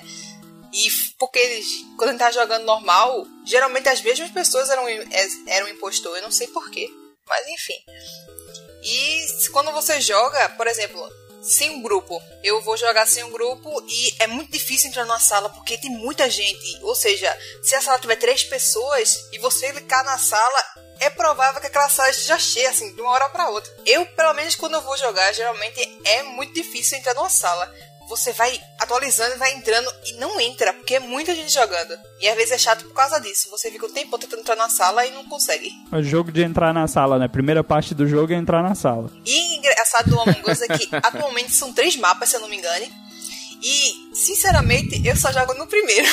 E 0.74 0.90
porque 1.20 1.38
eles, 1.40 1.68
quando 1.98 2.10
gente 2.12 2.20
tava 2.20 2.32
jogando 2.34 2.64
normal, 2.66 3.26
geralmente 3.46 3.88
as 3.90 4.02
mesmas 4.02 4.32
pessoas 4.32 4.70
eram, 4.70 4.90
es- 4.90 5.48
eram 5.48 5.68
impostor, 5.70 6.16
eu 6.18 6.24
não 6.24 6.32
sei 6.32 6.48
porquê, 6.48 6.90
mas 7.28 7.48
enfim. 7.48 7.78
E 8.82 9.26
quando 9.52 9.72
você 9.72 10.02
joga, 10.02 10.50
por 10.50 10.68
exemplo, 10.68 11.08
sem 11.42 11.70
um 11.72 11.82
grupo, 11.82 12.22
eu 12.44 12.62
vou 12.62 12.76
jogar 12.78 13.06
sem 13.06 13.24
um 13.24 13.30
grupo 13.32 13.84
e 13.88 14.16
é 14.20 14.28
muito 14.28 14.52
difícil 14.52 14.90
entrar 14.90 15.06
numa 15.06 15.20
sala 15.20 15.50
porque 15.50 15.78
tem 15.78 15.92
muita 15.92 16.30
gente. 16.30 16.80
Ou 16.82 16.96
seja, 16.96 17.38
se 17.62 17.76
a 17.76 17.82
sala 17.82 18.00
tiver 18.00 18.16
três 18.18 18.44
pessoas 18.44 19.28
e 19.32 19.38
você 19.40 19.72
clicar 19.72 20.04
na 20.04 20.18
sala, 20.18 20.74
é 21.00 21.10
provável 21.10 21.60
que 21.62 21.68
aquela 21.68 21.90
sala 21.90 22.10
esteja 22.10 22.40
cheia, 22.40 22.70
assim, 22.70 22.94
de 22.96 23.02
uma 23.02 23.12
hora 23.12 23.30
para 23.30 23.50
outra. 23.50 23.74
Eu, 23.86 24.06
pelo 24.08 24.34
menos, 24.34 24.56
quando 24.56 24.74
eu 24.76 24.82
vou 24.82 24.98
jogar, 24.98 25.34
geralmente 25.34 26.00
é 26.06 26.24
muito 26.24 26.54
difícil 26.54 26.98
entrar 26.98 27.14
numa 27.14 27.30
sala. 27.30 27.74
Você 28.08 28.32
vai 28.34 28.60
atualizando 28.80 29.36
e 29.36 29.38
vai 29.38 29.54
entrando 29.54 29.92
e 30.06 30.14
não 30.14 30.40
entra, 30.40 30.74
porque 30.74 30.96
é 30.96 31.00
muita 31.00 31.34
gente 31.34 31.52
jogando. 31.52 31.98
E 32.20 32.28
às 32.28 32.36
vezes 32.36 32.52
é 32.52 32.58
chato 32.58 32.86
por 32.86 32.94
causa 32.94 33.20
disso. 33.20 33.50
Você 33.50 33.72
fica 33.72 33.86
o 33.86 33.92
tempo 33.92 34.12
todo 34.12 34.22
tentando 34.22 34.42
entrar 34.42 34.56
na 34.56 34.70
sala 34.70 35.06
e 35.06 35.12
não 35.12 35.26
consegue. 35.26 35.72
É 35.92 35.98
o 35.98 36.04
jogo 36.04 36.32
de 36.32 36.44
entrar 36.44 36.74
na 36.74 36.88
sala, 36.88 37.18
né? 37.18 37.28
Primeira 37.28 37.64
parte 37.64 37.96
do 37.96 38.08
jogo 38.08 38.34
é 38.34 38.36
entrar 38.36 38.62
na 38.62 38.76
sala. 38.76 39.10
E 39.26 39.56
engraçado 39.58 40.10
do 40.10 40.20
Among 40.20 40.52
Us 40.52 40.62
é 40.62 40.78
que 40.78 40.90
atualmente 40.96 41.52
são 41.54 41.74
três 41.74 41.96
mapas, 41.96 42.30
se 42.30 42.36
eu 42.36 42.42
não 42.42 42.50
me 42.50 42.58
engane. 42.58 42.92
E, 43.62 44.14
sinceramente, 44.14 45.02
eu 45.08 45.16
só 45.16 45.32
jogo 45.32 45.54
no 45.54 45.66
primeiro. 45.68 46.08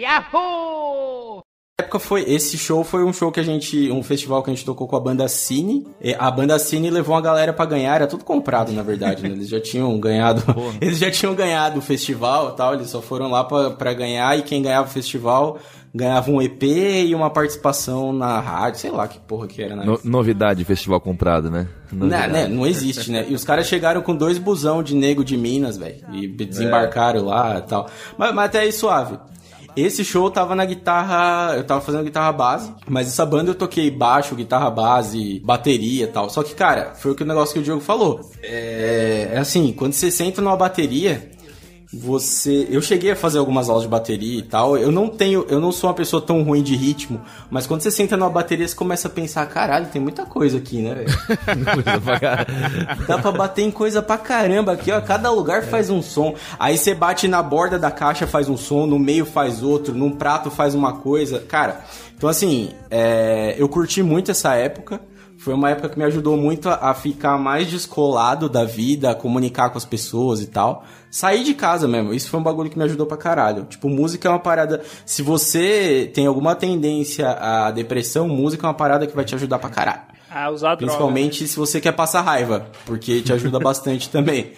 Yahoo! 0.00 1.45
Na 1.78 1.84
época 1.84 1.98
foi 1.98 2.22
esse 2.22 2.56
show 2.56 2.82
foi 2.82 3.04
um 3.04 3.12
show 3.12 3.30
que 3.30 3.38
a 3.38 3.42
gente 3.42 3.90
um 3.92 4.02
festival 4.02 4.42
que 4.42 4.48
a 4.50 4.54
gente 4.54 4.64
tocou 4.64 4.88
com 4.88 4.96
a 4.96 5.00
banda 5.00 5.28
Cine 5.28 5.86
E 6.00 6.14
a 6.18 6.30
banda 6.30 6.58
Cine 6.58 6.88
levou 6.88 7.14
uma 7.14 7.20
galera 7.20 7.52
pra 7.52 7.66
ganhar 7.66 7.96
era 7.96 8.06
tudo 8.06 8.24
comprado 8.24 8.72
na 8.72 8.82
verdade 8.82 9.22
né? 9.22 9.28
eles 9.28 9.46
já 9.46 9.60
tinham 9.60 10.00
ganhado 10.00 10.42
eles 10.80 10.96
já 10.96 11.10
tinham 11.10 11.34
ganhado 11.34 11.78
o 11.78 11.82
festival 11.82 12.48
e 12.48 12.56
tal 12.56 12.72
eles 12.72 12.88
só 12.88 13.02
foram 13.02 13.30
lá 13.30 13.44
pra 13.44 13.68
pra 13.72 13.92
ganhar 13.92 14.38
e 14.38 14.40
quem 14.40 14.62
ganhava 14.62 14.88
o 14.88 14.90
festival 14.90 15.58
ganhava 15.94 16.30
um 16.30 16.40
EP 16.40 16.62
e 16.62 17.14
uma 17.14 17.28
participação 17.28 18.10
na 18.10 18.40
rádio 18.40 18.80
sei 18.80 18.90
lá 18.90 19.06
que 19.06 19.18
porra 19.18 19.46
que 19.46 19.62
era 19.62 19.76
né 19.76 19.84
No- 19.84 20.00
novidade, 20.02 20.64
festival 20.64 20.98
comprado, 20.98 21.50
né? 21.50 21.68
não, 21.92 22.06
né, 22.08 22.48
não 22.48 22.66
existe, 22.66 23.10
né? 23.12 23.26
E 23.28 23.34
os 23.34 23.44
caras 23.44 23.66
chegaram 23.66 24.00
com 24.00 24.14
dois 24.16 24.38
busão 24.38 24.82
de 24.82 24.94
nego 24.94 25.22
de 25.24 25.36
Minas, 25.36 25.76
velho. 25.76 25.96
E 26.12 26.26
desembarcaram 26.26 27.24
lá 27.24 27.58
e 27.58 27.62
tal. 27.62 27.86
Mas, 28.18 28.34
mas 28.34 28.44
até 28.46 28.60
aí 28.60 28.72
suave. 28.72 29.18
Esse 29.76 30.04
show 30.04 30.30
tava 30.30 30.54
na 30.54 30.64
guitarra. 30.64 31.54
Eu 31.54 31.64
tava 31.64 31.80
fazendo 31.80 32.04
guitarra 32.04 32.32
base. 32.32 32.72
Mas 32.88 33.08
essa 33.08 33.26
banda 33.26 33.50
eu 33.50 33.54
toquei 33.54 33.90
baixo, 33.90 34.34
guitarra 34.34 34.70
base, 34.70 35.40
bateria 35.44 36.04
e 36.04 36.08
tal. 36.08 36.30
Só 36.30 36.42
que, 36.42 36.54
cara, 36.54 36.94
foi 36.94 37.12
o 37.12 37.14
que 37.14 37.22
o 37.22 37.26
negócio 37.26 37.52
que 37.54 37.60
o 37.60 37.62
Diogo 37.62 37.82
falou. 37.82 38.30
É, 38.42 39.30
é 39.32 39.38
assim, 39.38 39.72
quando 39.72 39.92
você 39.92 40.10
senta 40.10 40.40
numa 40.40 40.56
bateria. 40.56 41.35
Você, 41.92 42.66
eu 42.68 42.82
cheguei 42.82 43.12
a 43.12 43.16
fazer 43.16 43.38
algumas 43.38 43.68
aulas 43.68 43.84
de 43.84 43.88
bateria 43.88 44.40
e 44.40 44.42
tal. 44.42 44.76
Eu 44.76 44.90
não 44.90 45.08
tenho, 45.08 45.46
eu 45.48 45.60
não 45.60 45.70
sou 45.70 45.88
uma 45.88 45.94
pessoa 45.94 46.20
tão 46.20 46.42
ruim 46.42 46.62
de 46.62 46.74
ritmo, 46.74 47.20
mas 47.48 47.66
quando 47.66 47.80
você 47.80 47.90
senta 47.92 48.16
numa 48.16 48.28
bateria, 48.28 48.66
você 48.66 48.74
começa 48.74 49.06
a 49.06 49.10
pensar, 49.10 49.46
caralho, 49.46 49.86
tem 49.86 50.02
muita 50.02 50.26
coisa 50.26 50.58
aqui, 50.58 50.82
né? 50.82 51.04
Dá 53.06 53.18
pra 53.18 53.30
bater 53.30 53.62
em 53.62 53.70
coisa 53.70 54.02
pra 54.02 54.18
caramba 54.18 54.72
aqui, 54.72 54.90
ó. 54.90 55.00
Cada 55.00 55.30
lugar 55.30 55.62
faz 55.62 55.88
um 55.88 56.02
som. 56.02 56.34
Aí 56.58 56.76
você 56.76 56.92
bate 56.92 57.28
na 57.28 57.40
borda 57.40 57.78
da 57.78 57.90
caixa, 57.90 58.26
faz 58.26 58.48
um 58.48 58.56
som, 58.56 58.86
no 58.86 58.98
meio 58.98 59.24
faz 59.24 59.62
outro, 59.62 59.94
num 59.94 60.10
prato 60.10 60.50
faz 60.50 60.74
uma 60.74 60.94
coisa. 60.94 61.38
Cara, 61.38 61.84
então 62.16 62.28
assim, 62.28 62.70
é, 62.90 63.54
eu 63.58 63.68
curti 63.68 64.02
muito 64.02 64.32
essa 64.32 64.54
época. 64.54 65.00
Foi 65.38 65.54
uma 65.54 65.70
época 65.70 65.88
que 65.90 65.98
me 65.98 66.04
ajudou 66.04 66.36
muito 66.36 66.68
a, 66.68 66.92
ficar 66.94 67.38
mais 67.38 67.68
descolado 67.68 68.48
da 68.48 68.64
vida, 68.64 69.10
a 69.10 69.14
comunicar 69.14 69.70
com 69.70 69.78
as 69.78 69.84
pessoas 69.84 70.40
e 70.40 70.46
tal. 70.46 70.84
Sair 71.10 71.44
de 71.44 71.54
casa 71.54 71.86
mesmo, 71.86 72.12
isso 72.12 72.30
foi 72.30 72.40
um 72.40 72.42
bagulho 72.42 72.70
que 72.70 72.78
me 72.78 72.84
ajudou 72.84 73.06
pra 73.06 73.16
caralho. 73.16 73.64
Tipo, 73.64 73.88
música 73.88 74.28
é 74.28 74.30
uma 74.30 74.38
parada. 74.38 74.82
Se 75.04 75.22
você 75.22 76.10
tem 76.12 76.26
alguma 76.26 76.54
tendência 76.54 77.30
à 77.30 77.70
depressão, 77.70 78.28
música 78.28 78.66
é 78.66 78.68
uma 78.68 78.74
parada 78.74 79.06
que 79.06 79.14
vai 79.14 79.24
te 79.24 79.34
ajudar 79.34 79.58
pra 79.58 79.70
caralho. 79.70 80.02
Ah, 80.30 80.50
usar 80.50 80.74
droga. 80.74 80.78
Principalmente 80.78 81.46
se 81.46 81.56
você 81.56 81.80
quer 81.80 81.92
passar 81.92 82.22
raiva, 82.22 82.66
porque 82.84 83.20
te 83.20 83.32
ajuda 83.32 83.58
bastante 83.60 84.10
também. 84.10 84.52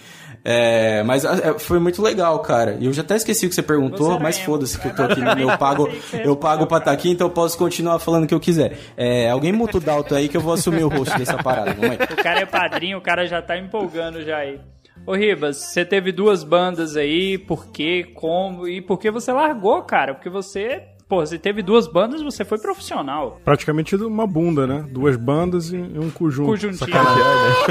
É, 0.50 1.02
mas 1.02 1.26
é, 1.26 1.59
foi 1.59 1.78
muito 1.78 2.00
legal, 2.00 2.38
cara. 2.38 2.78
E 2.81 2.87
eu 2.87 2.93
já 2.95 3.02
até 3.02 3.17
esqueci 3.17 3.45
o 3.45 3.50
que 3.50 3.55
você 3.55 3.62
perguntou, 3.62 4.19
mas 4.19 4.38
foda-se 4.38 4.78
que 4.78 4.88
eu 4.88 4.95
tô 4.95 5.02
aqui 5.02 5.21
no 5.21 5.37
meu 5.37 5.59
pago. 5.59 5.87
Eu 6.25 6.37
pago 6.37 6.67
pra 6.67 6.78
estar 6.78 6.93
aqui, 6.93 7.11
então 7.11 7.26
eu 7.26 7.31
posso 7.31 7.57
continuar 7.57 7.99
falando 7.99 8.25
o 8.25 8.26
que 8.26 8.35
eu 8.35 8.40
quiser. 8.40 8.76
É, 8.97 9.31
alguém 9.31 9.52
muta 9.52 9.76
o 9.76 9.81
Dalton 9.81 10.14
aí 10.14 10.28
que 10.28 10.37
eu 10.37 10.40
vou 10.40 10.52
assumir 10.52 10.83
o 10.85 10.88
rosto 10.88 11.17
dessa 11.19 11.37
parada. 11.43 11.73
O 11.73 12.23
cara 12.23 12.40
é 12.40 12.47
padrinho, 12.47 12.99
o 12.99 13.00
cara 13.00 13.26
já 13.26 13.40
tá 13.43 13.57
empolgando 13.57 14.23
já 14.23 14.38
aí. 14.38 14.61
Ô 15.07 15.14
Ribas, 15.14 15.57
você 15.57 15.85
teve 15.85 16.12
duas 16.12 16.43
bandas 16.43 16.97
aí, 16.97 17.38
por 17.38 17.71
quê, 17.71 18.11
como 18.14 18.67
e 18.67 18.81
por 18.81 18.99
que 18.99 19.11
você 19.11 19.33
largou, 19.33 19.83
cara? 19.83 20.14
Porque 20.14 20.28
você, 20.28 20.83
pô, 21.09 21.25
você 21.25 21.38
teve 21.38 21.62
duas 21.62 21.87
bandas, 21.87 22.23
você 22.23 22.45
foi 22.45 22.59
profissional. 22.59 23.41
Praticamente 23.45 23.97
uma 23.97 24.27
bunda, 24.27 24.67
né? 24.67 24.87
Duas 24.91 25.17
bandas 25.17 25.73
e 25.73 25.77
um 25.77 26.11
conjunto. 26.11 26.50
Conjuntinho. 26.50 26.79
Sacanagem. 26.79 27.23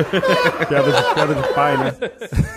piada, 0.67 0.91
de, 0.91 1.13
piada 1.13 1.35
de 1.35 1.53
pai, 1.53 1.77
né? 1.77 1.95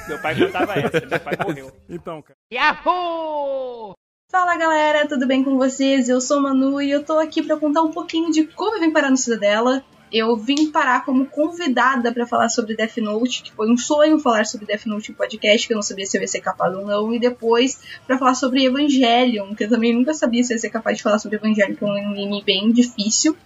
Meu 0.08 0.18
pai 0.20 0.34
cantava 0.34 0.72
essa, 0.75 1.06
meu 1.06 1.20
pai 1.20 1.37
morreu. 1.46 1.72
Então, 1.88 2.22
cara. 2.22 2.37
Yahoo! 2.52 3.94
Fala 4.30 4.56
galera, 4.56 5.08
tudo 5.08 5.26
bem 5.26 5.42
com 5.42 5.58
vocês? 5.58 6.08
Eu 6.08 6.20
sou 6.20 6.40
Manu 6.40 6.80
e 6.80 6.90
eu 6.90 7.04
tô 7.04 7.18
aqui 7.18 7.42
pra 7.42 7.56
contar 7.56 7.82
um 7.82 7.90
pouquinho 7.90 8.30
de 8.30 8.44
como 8.44 8.76
eu 8.76 8.80
vim 8.80 8.92
parar 8.92 9.10
no 9.10 9.16
Cidadela. 9.16 9.82
Eu 10.12 10.36
vim 10.36 10.70
parar 10.70 11.04
como 11.04 11.26
convidada 11.26 12.12
pra 12.12 12.26
falar 12.26 12.48
sobre 12.48 12.74
Death 12.74 12.96
Note, 12.98 13.42
que 13.42 13.52
foi 13.52 13.70
um 13.70 13.76
sonho 13.76 14.18
falar 14.18 14.44
sobre 14.44 14.66
Death 14.66 14.86
Note 14.86 15.12
em 15.12 15.14
podcast, 15.14 15.66
que 15.66 15.72
eu 15.72 15.76
não 15.76 15.82
sabia 15.82 16.04
se 16.04 16.16
eu 16.16 16.20
ia 16.20 16.28
ser 16.28 16.40
capaz 16.40 16.74
ou 16.74 16.84
não, 16.84 17.14
e 17.14 17.20
depois 17.20 17.80
pra 18.06 18.18
falar 18.18 18.34
sobre 18.34 18.64
Evangelion, 18.64 19.54
que 19.54 19.64
eu 19.64 19.68
também 19.68 19.94
nunca 19.94 20.12
sabia 20.12 20.42
se 20.42 20.52
eu 20.52 20.56
ia 20.56 20.60
ser 20.60 20.70
capaz 20.70 20.96
de 20.96 21.02
falar 21.02 21.18
sobre 21.18 21.36
Evangelion, 21.36 21.76
que 21.76 21.84
é 21.84 21.86
um 21.86 21.92
anime 21.92 22.42
bem 22.44 22.72
difícil. 22.72 23.36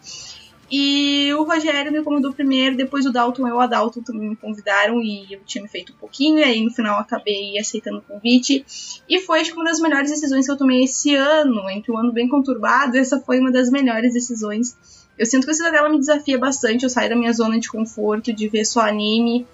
E 0.70 1.32
o 1.34 1.44
Rogério 1.44 1.92
me 1.92 2.02
convidou 2.02 2.32
primeiro, 2.32 2.76
depois 2.76 3.04
o 3.04 3.12
Dalton 3.12 3.46
e 3.46 3.52
o 3.52 3.60
Adalton 3.60 4.02
também 4.02 4.30
me 4.30 4.36
convidaram 4.36 5.00
e 5.00 5.26
eu 5.30 5.40
tinha 5.44 5.62
me 5.62 5.68
feito 5.68 5.92
um 5.92 5.96
pouquinho, 5.96 6.38
e 6.38 6.42
aí 6.42 6.64
no 6.64 6.70
final 6.70 6.98
acabei 6.98 7.58
aceitando 7.58 7.98
o 7.98 8.02
convite. 8.02 8.64
E 9.08 9.20
foi 9.20 9.40
acho 9.40 9.52
que 9.52 9.56
uma 9.56 9.66
das 9.66 9.78
melhores 9.78 10.10
decisões 10.10 10.46
que 10.46 10.50
eu 10.50 10.56
tomei 10.56 10.84
esse 10.84 11.14
ano, 11.14 11.68
entre 11.68 11.92
um 11.92 11.98
ano 11.98 12.12
bem 12.12 12.28
conturbado, 12.28 12.96
essa 12.96 13.20
foi 13.20 13.38
uma 13.38 13.52
das 13.52 13.70
melhores 13.70 14.14
decisões. 14.14 15.03
Eu 15.18 15.26
sinto 15.26 15.44
que 15.44 15.50
a 15.50 15.54
Cidadela 15.54 15.88
me 15.88 15.98
desafia 15.98 16.38
bastante, 16.38 16.84
eu 16.84 16.90
saio 16.90 17.08
da 17.08 17.16
minha 17.16 17.32
zona 17.32 17.58
de 17.58 17.68
conforto, 17.68 18.32
de 18.32 18.48
ver 18.48 18.64
só 18.64 18.80
anime, 18.80 19.46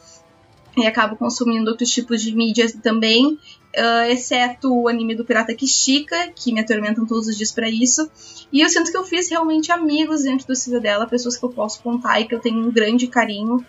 e 0.76 0.86
acabo 0.86 1.16
consumindo 1.16 1.70
outros 1.70 1.90
tipos 1.90 2.22
de 2.22 2.34
mídias 2.34 2.72
também, 2.82 3.38
uh, 3.76 4.10
exceto 4.10 4.72
o 4.72 4.88
anime 4.88 5.14
do 5.14 5.24
Pirata 5.24 5.54
que 5.54 5.64
estica, 5.64 6.28
que 6.34 6.52
me 6.52 6.60
atormentam 6.60 7.06
todos 7.06 7.26
os 7.26 7.36
dias 7.36 7.52
para 7.52 7.68
isso. 7.68 8.10
E 8.52 8.60
eu 8.60 8.68
sinto 8.68 8.90
que 8.90 8.96
eu 8.96 9.04
fiz 9.04 9.28
realmente 9.28 9.72
amigos 9.72 10.22
dentro 10.22 10.46
do 10.46 10.54
Cidadela, 10.54 11.06
pessoas 11.06 11.36
que 11.36 11.44
eu 11.44 11.50
posso 11.50 11.82
contar 11.82 12.20
e 12.20 12.26
que 12.26 12.34
eu 12.34 12.40
tenho 12.40 12.60
um 12.60 12.70
grande 12.70 13.06
carinho. 13.06 13.64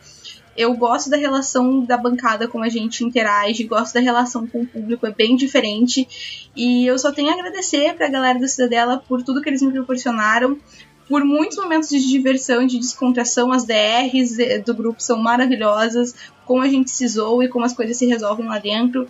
Eu 0.55 0.74
gosto 0.74 1.10
da 1.10 1.15
relação 1.15 1.86
da 1.86 1.98
bancada 1.98 2.48
como 2.48 2.63
a 2.63 2.69
gente 2.69 3.05
interage, 3.05 3.63
gosto 3.63 3.93
da 3.93 4.01
relação 4.01 4.45
com 4.45 4.62
o 4.62 4.67
público, 4.67 5.07
é 5.07 5.12
bem 5.12 5.36
diferente. 5.36 6.07
E 6.55 6.86
eu 6.86 7.00
só 7.00 7.12
tenho 7.12 7.29
a 7.29 7.33
agradecer 7.33 7.95
pra 7.95 8.10
galera 8.10 8.38
do 8.38 8.48
Cidadela 8.48 9.01
por 9.07 9.24
tudo 9.24 9.41
que 9.41 9.50
eles 9.50 9.62
me 9.62 9.71
proporcionaram, 9.71 10.60
por 11.12 11.25
muitos 11.25 11.58
momentos 11.58 11.89
de 11.89 12.08
diversão 12.08 12.62
e 12.62 12.68
de 12.68 12.80
descontração. 12.80 13.51
As 13.51 13.65
DRs 13.65 14.38
do 14.65 14.74
grupo 14.74 15.03
são 15.03 15.18
maravilhosas, 15.18 16.15
como 16.46 16.62
a 16.62 16.70
gente 16.70 16.89
se 16.89 17.06
zoa 17.06 17.44
e 17.44 17.50
como 17.50 17.65
as 17.65 17.74
coisas 17.74 17.98
se 17.98 18.06
resolvem 18.06 18.48
lá 18.48 18.60
dentro. 18.60 19.10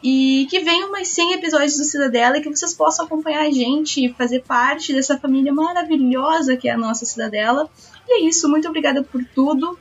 E 0.00 0.46
que 0.48 0.60
venham 0.60 0.92
mais 0.92 1.08
100 1.08 1.32
episódios 1.32 1.76
do 1.76 1.82
Cidadela 1.82 2.38
e 2.38 2.40
que 2.40 2.48
vocês 2.48 2.72
possam 2.72 3.04
acompanhar 3.04 3.44
a 3.44 3.50
gente 3.50 4.06
e 4.06 4.12
fazer 4.12 4.44
parte 4.44 4.92
dessa 4.92 5.18
família 5.18 5.52
maravilhosa 5.52 6.56
que 6.56 6.68
é 6.68 6.72
a 6.72 6.78
nossa 6.78 7.04
Cidadela. 7.04 7.68
E 8.08 8.22
é 8.22 8.28
isso, 8.28 8.48
muito 8.48 8.68
obrigada 8.68 9.02
por 9.02 9.24
tudo. 9.34 9.76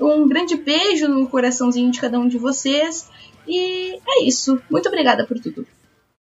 Um 0.00 0.26
grande 0.26 0.56
beijo 0.56 1.06
no 1.06 1.28
coraçãozinho 1.28 1.90
de 1.90 2.00
cada 2.00 2.18
um 2.18 2.28
de 2.28 2.38
vocês. 2.38 3.10
E 3.46 3.92
é 4.08 4.24
isso, 4.24 4.58
muito 4.70 4.88
obrigada 4.88 5.26
por 5.26 5.38
tudo. 5.38 5.66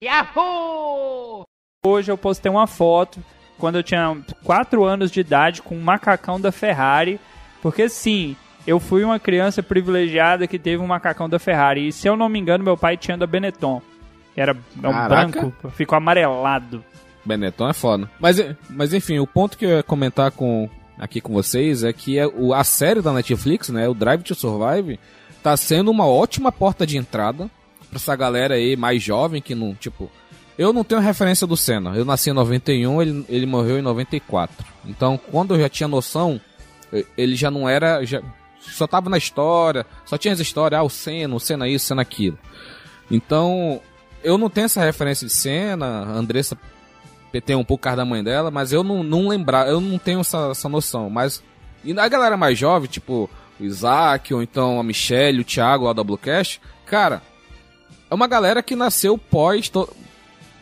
Yahoo! 0.02 1.42
Hoje 1.84 2.10
eu 2.10 2.16
postei 2.16 2.50
uma 2.50 2.66
foto 2.66 3.22
quando 3.58 3.76
eu 3.76 3.82
tinha 3.82 4.16
4 4.44 4.84
anos 4.84 5.10
de 5.10 5.20
idade 5.20 5.62
com 5.62 5.76
um 5.76 5.82
macacão 5.82 6.40
da 6.40 6.52
Ferrari. 6.52 7.20
Porque 7.60 7.88
sim, 7.88 8.36
eu 8.66 8.78
fui 8.78 9.02
uma 9.02 9.18
criança 9.18 9.62
privilegiada 9.62 10.46
que 10.46 10.58
teve 10.58 10.82
um 10.82 10.86
macacão 10.86 11.28
da 11.28 11.38
Ferrari. 11.38 11.88
E 11.88 11.92
se 11.92 12.08
eu 12.08 12.16
não 12.16 12.28
me 12.28 12.38
engano, 12.38 12.62
meu 12.62 12.76
pai 12.76 12.96
tinha 12.96 13.16
da 13.16 13.26
Benetton. 13.26 13.82
Era 14.36 14.56
um 14.76 14.80
Caraca. 14.80 15.08
branco, 15.08 15.70
ficou 15.70 15.96
amarelado. 15.96 16.84
Benetton 17.24 17.68
é 17.68 17.72
foda. 17.72 18.10
Mas, 18.20 18.36
mas 18.70 18.94
enfim, 18.94 19.18
o 19.18 19.26
ponto 19.26 19.58
que 19.58 19.64
eu 19.64 19.70
ia 19.70 19.82
comentar 19.82 20.30
com, 20.30 20.68
aqui 20.98 21.20
com 21.20 21.32
vocês 21.32 21.82
é 21.82 21.92
que 21.92 22.18
é 22.18 22.26
o, 22.26 22.54
a 22.54 22.62
série 22.62 23.02
da 23.02 23.12
Netflix, 23.12 23.68
né, 23.68 23.88
o 23.88 23.94
Drive 23.94 24.22
to 24.22 24.34
Survive, 24.34 25.00
tá 25.42 25.56
sendo 25.56 25.90
uma 25.90 26.06
ótima 26.06 26.52
porta 26.52 26.86
de 26.86 26.96
entrada 26.96 27.50
pra 27.88 27.96
essa 27.96 28.14
galera 28.14 28.54
aí 28.54 28.76
mais 28.76 29.02
jovem 29.02 29.42
que 29.42 29.54
não, 29.54 29.74
tipo... 29.74 30.10
Eu 30.58 30.72
não 30.72 30.82
tenho 30.82 31.00
referência 31.00 31.46
do 31.46 31.56
Senna. 31.56 31.94
Eu 31.94 32.04
nasci 32.04 32.30
em 32.30 32.32
91, 32.32 33.00
ele, 33.00 33.24
ele 33.28 33.46
morreu 33.46 33.78
em 33.78 33.82
94. 33.82 34.66
Então, 34.84 35.16
quando 35.30 35.54
eu 35.54 35.60
já 35.60 35.68
tinha 35.68 35.88
noção, 35.88 36.40
ele 37.16 37.36
já 37.36 37.50
não 37.50 37.68
era... 37.68 38.04
Já, 38.04 38.20
só 38.60 38.86
tava 38.86 39.08
na 39.08 39.16
história, 39.16 39.86
só 40.04 40.18
tinha 40.18 40.34
as 40.34 40.40
histórias, 40.40 40.80
ah, 40.80 40.82
o 40.82 40.90
Senna, 40.90 41.34
o 41.34 41.40
Senna 41.40 41.68
isso, 41.68 41.86
o 41.86 41.88
Senna 41.88 42.02
aquilo. 42.02 42.38
Então, 43.10 43.80
eu 44.22 44.36
não 44.36 44.50
tenho 44.50 44.66
essa 44.66 44.84
referência 44.84 45.26
de 45.26 45.32
Senna, 45.32 45.86
a 45.86 46.10
Andressa 46.10 46.58
tem 47.40 47.56
um 47.56 47.64
pouco 47.64 47.88
por 47.88 47.96
da 47.96 48.04
mãe 48.04 48.24
dela, 48.24 48.50
mas 48.50 48.72
eu 48.72 48.82
não, 48.82 49.02
não 49.02 49.28
lembrar, 49.28 49.68
eu 49.68 49.80
não 49.80 49.98
tenho 49.98 50.20
essa, 50.20 50.48
essa 50.50 50.68
noção. 50.68 51.10
Mas. 51.10 51.42
E 51.84 51.96
a 51.98 52.08
galera 52.08 52.36
mais 52.36 52.58
jovem, 52.58 52.88
tipo 52.88 53.30
o 53.60 53.64
Isaac, 53.64 54.32
ou 54.32 54.42
então 54.42 54.80
a 54.80 54.82
Michelle, 54.82 55.40
o 55.40 55.44
Thiago 55.44 55.84
lá 55.84 55.92
da 55.92 56.04
Bluecast, 56.04 56.60
cara, 56.86 57.22
é 58.10 58.14
uma 58.14 58.26
galera 58.26 58.62
que 58.62 58.74
nasceu 58.74 59.18
pós. 59.18 59.70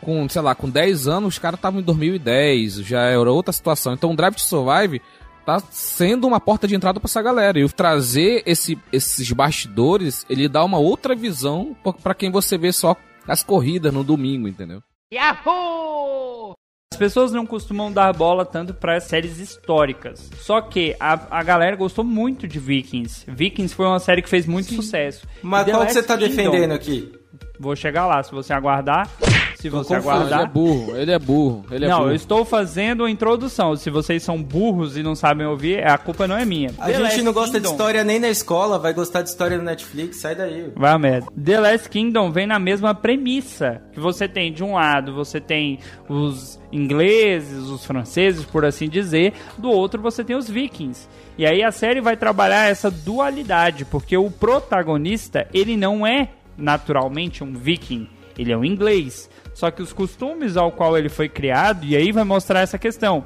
Com, 0.01 0.27
sei 0.29 0.41
lá, 0.41 0.53
com 0.55 0.69
10 0.69 1.07
anos, 1.07 1.35
os 1.35 1.39
caras 1.39 1.57
estavam 1.57 1.79
em 1.79 1.83
2010, 1.83 2.75
já 2.75 3.01
era 3.03 3.31
outra 3.31 3.51
situação. 3.51 3.93
Então 3.93 4.11
o 4.11 4.15
Drive 4.15 4.35
to 4.35 4.41
Survive 4.41 5.01
tá 5.45 5.59
sendo 5.71 6.27
uma 6.27 6.39
porta 6.39 6.67
de 6.67 6.75
entrada 6.75 6.99
pra 6.99 7.07
essa 7.07 7.21
galera. 7.21 7.59
E 7.59 7.63
o 7.63 7.69
trazer 7.69 8.43
esse, 8.45 8.77
esses 8.91 9.31
bastidores, 9.31 10.25
ele 10.29 10.47
dá 10.47 10.63
uma 10.63 10.77
outra 10.77 11.15
visão 11.15 11.75
para 12.03 12.13
quem 12.13 12.29
você 12.31 12.57
vê 12.57 12.71
só 12.71 12.95
as 13.27 13.43
corridas 13.43 13.93
no 13.93 14.03
domingo, 14.03 14.47
entendeu? 14.47 14.81
Yahoo! 15.13 16.53
As 16.93 16.97
pessoas 16.97 17.31
não 17.31 17.45
costumam 17.45 17.91
dar 17.91 18.11
bola 18.13 18.45
tanto 18.45 18.73
para 18.73 18.99
séries 18.99 19.37
históricas. 19.39 20.29
Só 20.39 20.61
que 20.61 20.95
a, 20.99 21.39
a 21.39 21.43
galera 21.43 21.75
gostou 21.75 22.03
muito 22.03 22.47
de 22.47 22.59
Vikings. 22.59 23.25
Vikings 23.27 23.75
foi 23.75 23.85
uma 23.85 23.99
série 23.99 24.21
que 24.21 24.29
fez 24.29 24.45
muito 24.45 24.73
sucesso. 24.73 25.27
Mas 25.43 25.69
qual 25.69 25.85
que 25.85 25.93
você 25.93 26.01
tá 26.01 26.17
Kingdom- 26.17 26.35
defendendo 26.35 26.71
aqui? 26.71 27.11
Vou 27.59 27.75
chegar 27.75 28.05
lá, 28.05 28.21
se 28.23 28.31
você 28.31 28.53
aguardar. 28.53 29.09
Se 29.55 29.71
Tô 29.71 29.77
você 29.83 29.95
confuso, 29.95 30.09
aguardar. 30.09 30.41
Ele 30.41 30.47
é 30.47 30.51
burro, 30.53 30.95
ele 30.95 31.11
é 31.11 31.19
burro, 31.19 31.65
ele 31.71 31.85
é 31.85 31.87
não, 31.87 31.99
burro. 31.99 32.11
eu 32.11 32.15
estou 32.15 32.45
fazendo 32.45 33.05
a 33.05 33.09
introdução. 33.09 33.75
Se 33.75 33.89
vocês 33.89 34.21
são 34.21 34.41
burros 34.41 34.95
e 34.95 35.01
não 35.01 35.15
sabem 35.15 35.47
ouvir, 35.47 35.83
a 35.83 35.97
culpa 35.97 36.27
não 36.27 36.37
é 36.37 36.45
minha. 36.45 36.69
A 36.77 36.85
The 36.85 36.93
gente 36.93 37.01
Last 37.01 37.21
não 37.23 37.33
gosta 37.33 37.59
de 37.59 37.67
história 37.67 38.03
nem 38.03 38.19
na 38.19 38.29
escola, 38.29 38.77
vai 38.77 38.93
gostar 38.93 39.23
de 39.23 39.29
história 39.29 39.57
no 39.57 39.63
Netflix, 39.63 40.17
sai 40.17 40.35
daí. 40.35 40.71
Vai 40.75 40.91
a 40.91 40.99
merda. 40.99 41.27
The 41.43 41.59
Last 41.59 41.89
Kingdom 41.89 42.31
vem 42.31 42.45
na 42.45 42.59
mesma 42.59 42.93
premissa. 42.93 43.81
Que 43.91 43.99
você 43.99 44.27
tem, 44.27 44.53
de 44.53 44.63
um 44.63 44.73
lado, 44.73 45.15
você 45.15 45.41
tem 45.41 45.79
os 46.07 46.59
ingleses, 46.71 47.63
os 47.67 47.83
franceses, 47.83 48.45
por 48.45 48.63
assim 48.63 48.87
dizer. 48.87 49.33
Do 49.57 49.71
outro, 49.71 49.99
você 49.99 50.23
tem 50.23 50.35
os 50.35 50.47
vikings. 50.47 51.07
E 51.35 51.47
aí 51.47 51.63
a 51.63 51.71
série 51.71 51.99
vai 51.99 52.15
trabalhar 52.15 52.69
essa 52.69 52.91
dualidade. 52.91 53.85
Porque 53.85 54.15
o 54.15 54.29
protagonista, 54.29 55.47
ele 55.51 55.75
não 55.75 56.05
é 56.05 56.29
naturalmente 56.57 57.43
um 57.43 57.53
viking. 57.53 58.07
Ele 58.37 58.51
é 58.51 58.57
um 58.57 58.65
inglês. 58.65 59.29
Só 59.53 59.71
que 59.71 59.81
os 59.81 59.91
costumes 59.91 60.55
ao 60.55 60.71
qual 60.71 60.97
ele 60.97 61.09
foi 61.09 61.27
criado, 61.27 61.85
e 61.85 61.95
aí 61.95 62.11
vai 62.11 62.23
mostrar 62.23 62.61
essa 62.61 62.77
questão. 62.77 63.23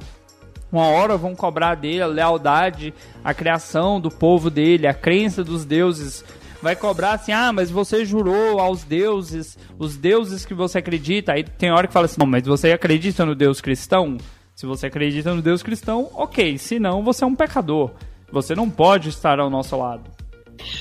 Uma 0.71 0.87
hora 0.87 1.17
vão 1.17 1.35
cobrar 1.35 1.75
dele 1.75 2.01
a 2.01 2.07
lealdade, 2.07 2.93
a 3.21 3.33
criação 3.33 3.99
do 3.99 4.09
povo 4.09 4.49
dele, 4.49 4.87
a 4.87 4.93
crença 4.93 5.43
dos 5.43 5.65
deuses. 5.65 6.23
Vai 6.61 6.75
cobrar 6.75 7.13
assim, 7.13 7.33
ah, 7.33 7.51
mas 7.51 7.69
você 7.69 8.05
jurou 8.05 8.59
aos 8.59 8.83
deuses, 8.83 9.57
os 9.77 9.97
deuses 9.97 10.45
que 10.45 10.53
você 10.53 10.77
acredita. 10.77 11.33
Aí 11.33 11.43
tem 11.43 11.71
hora 11.71 11.87
que 11.87 11.93
fala 11.93 12.05
assim, 12.05 12.19
não, 12.19 12.27
mas 12.27 12.43
você 12.43 12.71
acredita 12.71 13.25
no 13.25 13.35
Deus 13.35 13.59
cristão? 13.59 14.17
Se 14.55 14.65
você 14.65 14.87
acredita 14.87 15.33
no 15.33 15.41
Deus 15.41 15.61
cristão, 15.61 16.09
ok. 16.13 16.57
Se 16.57 16.79
não, 16.79 17.03
você 17.03 17.23
é 17.25 17.27
um 17.27 17.35
pecador. 17.35 17.91
Você 18.31 18.55
não 18.55 18.69
pode 18.69 19.09
estar 19.09 19.39
ao 19.39 19.49
nosso 19.49 19.75
lado. 19.75 20.03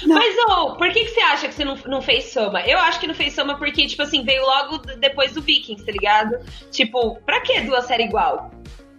Mas, 0.07 0.35
ô, 0.49 0.75
por 0.77 0.91
que, 0.93 1.05
que 1.05 1.11
você 1.11 1.21
acha 1.21 1.49
que 1.49 1.55
você 1.55 1.65
não, 1.65 1.77
não 1.87 2.03
fez 2.03 2.25
Soma? 2.33 2.61
Eu 2.63 2.79
acho 2.79 2.99
que 3.01 3.07
não 3.07 3.15
fez 3.15 3.33
Soma 3.35 3.57
porque, 3.57 3.87
tipo 3.87 4.03
assim, 4.03 4.23
veio 4.25 4.43
logo 4.43 4.79
depois 4.99 5.33
do 5.33 5.41
Vikings, 5.43 5.85
tá 5.85 5.93
ligado? 5.93 6.39
Tipo, 6.71 7.17
pra 7.27 7.41
que 7.41 7.61
duas 7.63 7.85
séries 7.87 8.07
igual? 8.07 8.51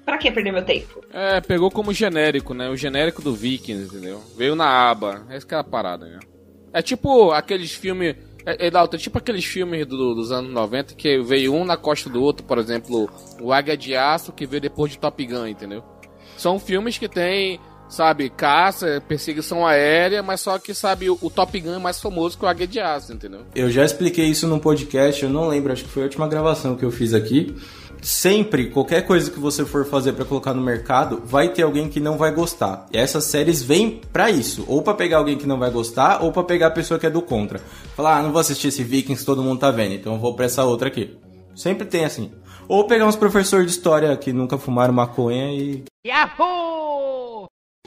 Pra 0.05 0.17
que 0.17 0.31
perder 0.31 0.51
meu 0.51 0.65
tempo? 0.65 1.03
É, 1.13 1.39
pegou 1.41 1.69
como 1.69 1.93
genérico, 1.93 2.53
né? 2.53 2.69
O 2.69 2.75
genérico 2.75 3.21
do 3.21 3.33
Vikings, 3.33 3.85
entendeu? 3.95 4.21
Veio 4.35 4.55
na 4.55 4.89
aba. 4.89 5.25
Essa 5.29 5.45
que 5.45 5.53
é 5.53 5.57
a 5.57 5.63
parada, 5.63 6.05
né? 6.07 6.19
É 6.73 6.81
tipo 6.81 7.31
aqueles 7.31 7.71
filmes. 7.73 8.15
É, 8.43 8.67
é, 8.67 8.71
é 8.71 8.97
tipo 8.97 9.19
aqueles 9.19 9.45
filmes 9.45 9.85
do- 9.85 10.15
dos 10.15 10.31
anos 10.31 10.51
90 10.51 10.95
que 10.95 11.19
veio 11.21 11.53
um 11.53 11.63
na 11.63 11.77
costa 11.77 12.09
do 12.09 12.23
outro, 12.23 12.43
por 12.45 12.57
exemplo, 12.57 13.07
o 13.39 13.53
Águia 13.53 13.77
de 13.77 13.95
Aço, 13.95 14.31
que 14.33 14.47
veio 14.47 14.61
depois 14.61 14.91
de 14.91 14.97
Top 14.97 15.23
Gun, 15.23 15.45
entendeu? 15.45 15.83
São 16.35 16.57
filmes 16.57 16.97
que 16.97 17.07
tem, 17.07 17.59
sabe, 17.91 18.30
caça, 18.30 19.04
perseguição 19.06 19.67
aérea, 19.67 20.23
mas 20.23 20.39
só 20.39 20.58
que, 20.58 20.73
sabe, 20.73 21.10
o, 21.10 21.17
o 21.21 21.30
Top 21.30 21.60
Gun 21.60 21.75
é 21.75 21.80
mais 21.80 21.99
famoso 21.99 22.38
que 22.38 22.45
o 22.45 22.47
Águia 22.47 22.65
de 22.65 22.80
Aço, 22.80 23.13
entendeu? 23.13 23.41
Eu 23.54 23.69
já 23.69 23.84
expliquei 23.84 24.25
isso 24.25 24.47
num 24.47 24.58
podcast, 24.58 25.21
eu 25.21 25.30
não 25.30 25.47
lembro, 25.47 25.73
acho 25.73 25.84
que 25.84 25.89
foi 25.89 26.04
a 26.04 26.06
última 26.06 26.27
gravação 26.27 26.75
que 26.75 26.86
eu 26.86 26.91
fiz 26.91 27.13
aqui. 27.13 27.56
Sempre, 28.01 28.71
qualquer 28.71 29.06
coisa 29.06 29.30
que 29.30 29.39
você 29.39 29.63
for 29.63 29.86
fazer 29.86 30.13
pra 30.13 30.25
colocar 30.25 30.56
no 30.56 30.62
mercado, 30.62 31.21
vai 31.23 31.49
ter 31.49 31.62
alguém 31.62 31.88
que 31.88 31.99
não 31.99 32.17
vai 32.17 32.34
gostar. 32.34 32.88
E 32.91 32.97
essas 32.97 33.25
séries 33.25 33.62
vêm 33.62 34.01
pra 34.12 34.32
isso, 34.32 34.65
ou 34.67 34.82
pra 34.82 34.95
pegar 34.95 35.17
alguém 35.17 35.38
que 35.38 35.45
não 35.45 35.60
vai 35.60 35.69
gostar, 35.69 36.23
ou 36.23 36.32
pra 36.32 36.43
pegar 36.43 36.67
a 36.67 36.71
pessoa 36.71 36.99
que 36.99 37.06
é 37.06 37.12
do 37.12 37.21
contra. 37.21 37.60
Falar, 37.95 38.17
ah, 38.17 38.23
não 38.23 38.32
vou 38.32 38.41
assistir 38.41 38.69
esse 38.69 38.84
Vikings, 38.84 39.23
todo 39.23 39.43
mundo 39.43 39.60
tá 39.60 39.69
vendo, 39.69 39.93
então 39.93 40.13
eu 40.13 40.19
vou 40.19 40.34
pra 40.34 40.45
essa 40.45 40.63
outra 40.63 40.88
aqui. 40.88 41.15
Sempre 41.54 41.86
tem 41.86 42.06
assim. 42.06 42.32
Ou 42.67 42.86
pegar 42.88 43.06
uns 43.06 43.17
professores 43.17 43.67
de 43.67 43.71
história 43.73 44.15
que 44.15 44.32
nunca 44.32 44.58
fumaram 44.58 44.93
maconha 44.93 45.51
e 45.51 45.84
Yahoo! 46.08 46.80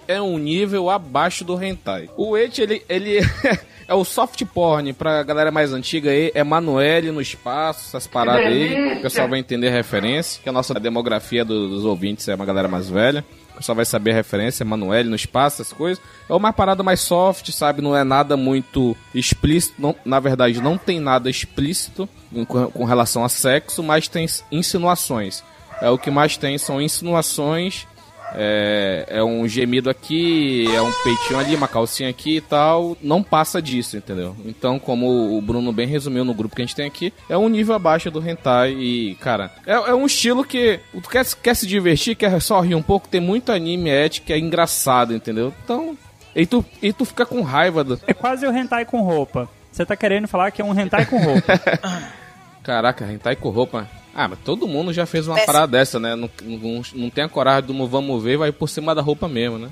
É 0.09 0.21
um 0.21 0.39
nível 0.39 0.91
abaixo 0.91 1.45
do 1.45 1.63
hentai. 1.63 2.09
O 2.17 2.37
Eit, 2.37 2.61
ele, 2.61 2.83
ele 2.89 3.19
é 3.89 3.95
o 3.95 4.05
soft 4.05 4.43
porn 4.47 4.93
pra 4.93 5.23
galera 5.23 5.51
mais 5.51 5.73
antiga 5.73 6.11
aí, 6.11 6.31
é 6.35 6.43
Manuele 6.45 7.11
no 7.11 7.21
espaço, 7.21 7.85
essas 7.89 8.07
paradas 8.07 8.47
aí. 8.47 8.99
O 8.99 9.03
pessoal 9.03 9.29
vai 9.29 9.39
entender 9.39 9.69
a 9.69 9.73
referência, 9.73 10.41
que 10.43 10.49
a 10.49 10.53
nossa 10.53 10.75
demografia 10.75 11.45
do- 11.45 11.69
dos 11.69 11.85
ouvintes 11.85 12.27
é 12.29 12.35
uma 12.35 12.45
galera 12.47 12.69
mais 12.69 12.89
velha. 12.89 13.25
O 13.53 13.57
pessoal 13.59 13.77
vai 13.77 13.85
saber 13.85 14.11
a 14.11 14.15
referência, 14.15 14.65
Emanuele 14.65 15.09
no 15.09 15.15
espaço, 15.15 15.63
essas 15.63 15.73
coisas. 15.73 16.03
É 16.29 16.35
uma 16.35 16.53
parada 16.53 16.83
mais 16.83 17.01
soft, 17.01 17.51
sabe? 17.53 17.81
Não 17.83 17.97
é 17.97 18.03
nada 18.03 18.37
muito 18.37 18.97
explícito. 19.15 19.75
Não, 19.81 19.95
na 20.05 20.19
verdade, 20.19 20.61
não 20.61 20.77
tem 20.77 20.99
nada 20.99 21.31
explícito 21.31 22.09
com, 22.49 22.67
com 22.69 22.85
relação 22.85 23.25
a 23.25 23.29
sexo, 23.29 23.81
mas 23.81 24.09
tem 24.09 24.27
insinuações. 24.51 25.45
É, 25.81 25.89
o 25.89 25.97
que 25.97 26.11
mais 26.11 26.37
tem 26.37 26.59
são 26.59 26.81
insinuações 26.83 27.87
é, 28.35 29.07
é 29.09 29.25
um 29.25 29.47
gemido 29.47 29.89
aqui, 29.89 30.67
é 30.75 30.81
um 30.81 30.93
peitinho 31.05 31.39
ali, 31.39 31.55
uma 31.55 31.69
calcinha 31.69 32.11
aqui 32.11 32.37
e 32.37 32.41
tal. 32.41 32.97
Não 33.03 33.23
passa 33.23 33.61
disso, 33.61 33.97
entendeu? 33.97 34.37
Então, 34.45 34.79
como 34.79 35.37
o 35.37 35.41
Bruno 35.41 35.73
bem 35.73 35.87
resumiu 35.87 36.25
no 36.25 36.35
grupo 36.35 36.55
que 36.55 36.63
a 36.63 36.65
gente 36.65 36.77
tem 36.77 36.87
aqui, 36.87 37.13
é 37.29 37.37
um 37.37 37.49
nível 37.49 37.75
abaixo 37.75 38.11
do 38.11 38.27
hentai 38.27 38.73
e, 38.73 39.15
cara, 39.17 39.51
é, 39.67 39.73
é 39.73 39.95
um 39.95 40.07
estilo 40.07 40.45
que 40.45 40.81
tu 40.93 41.09
quer, 41.09 41.25
quer 41.43 41.55
se 41.55 41.67
divertir, 41.67 42.17
quer 42.17 42.41
só 42.41 42.61
rir 42.61 42.75
um 42.75 42.83
pouco, 42.83 43.09
tem 43.09 43.21
muito 43.21 43.53
anime 43.53 43.91
ético, 43.91 44.33
é 44.33 44.39
engraçado, 44.39 45.15
entendeu? 45.15 45.53
Então, 45.65 45.97
e 46.35 46.45
tu, 46.47 46.65
e 46.83 46.93
tu 46.93 47.05
fica 47.05 47.25
com 47.25 47.43
raiva 47.43 47.85
do... 47.85 48.01
É 48.07 48.13
quase 48.13 48.47
o 48.47 48.53
hentai 48.53 48.85
com 48.85 49.01
roupa. 49.03 49.49
Você 49.71 49.85
tá 49.85 49.97
querendo 49.97 50.29
falar 50.29 50.51
que 50.51 50.63
é 50.63 50.65
um 50.65 50.79
hentai 50.79 51.07
com 51.07 51.19
roupa. 51.19 51.61
Caraca, 52.63 53.11
hentai 53.11 53.37
com 53.37 53.51
roupa. 53.51 53.89
Ah, 54.15 54.29
mas 54.29 54.39
todo 54.45 54.69
mundo 54.69 54.93
já 54.93 55.07
fez 55.07 55.27
uma 55.27 55.45
parada 55.45 55.67
dessa, 55.67 55.99
né? 55.99 56.15
Não, 56.15 56.31
não, 56.43 56.83
não 56.95 57.11
tem 57.11 57.25
a 57.25 57.29
coragem 57.29 57.67
do 57.67 57.87
vamos 57.89 58.23
ver, 58.23 58.37
vai 58.37 58.53
por 58.53 58.69
cima 58.69 58.95
da 58.95 59.03
roupa 59.03 59.29
mesmo, 59.29 59.59
né? 59.59 59.69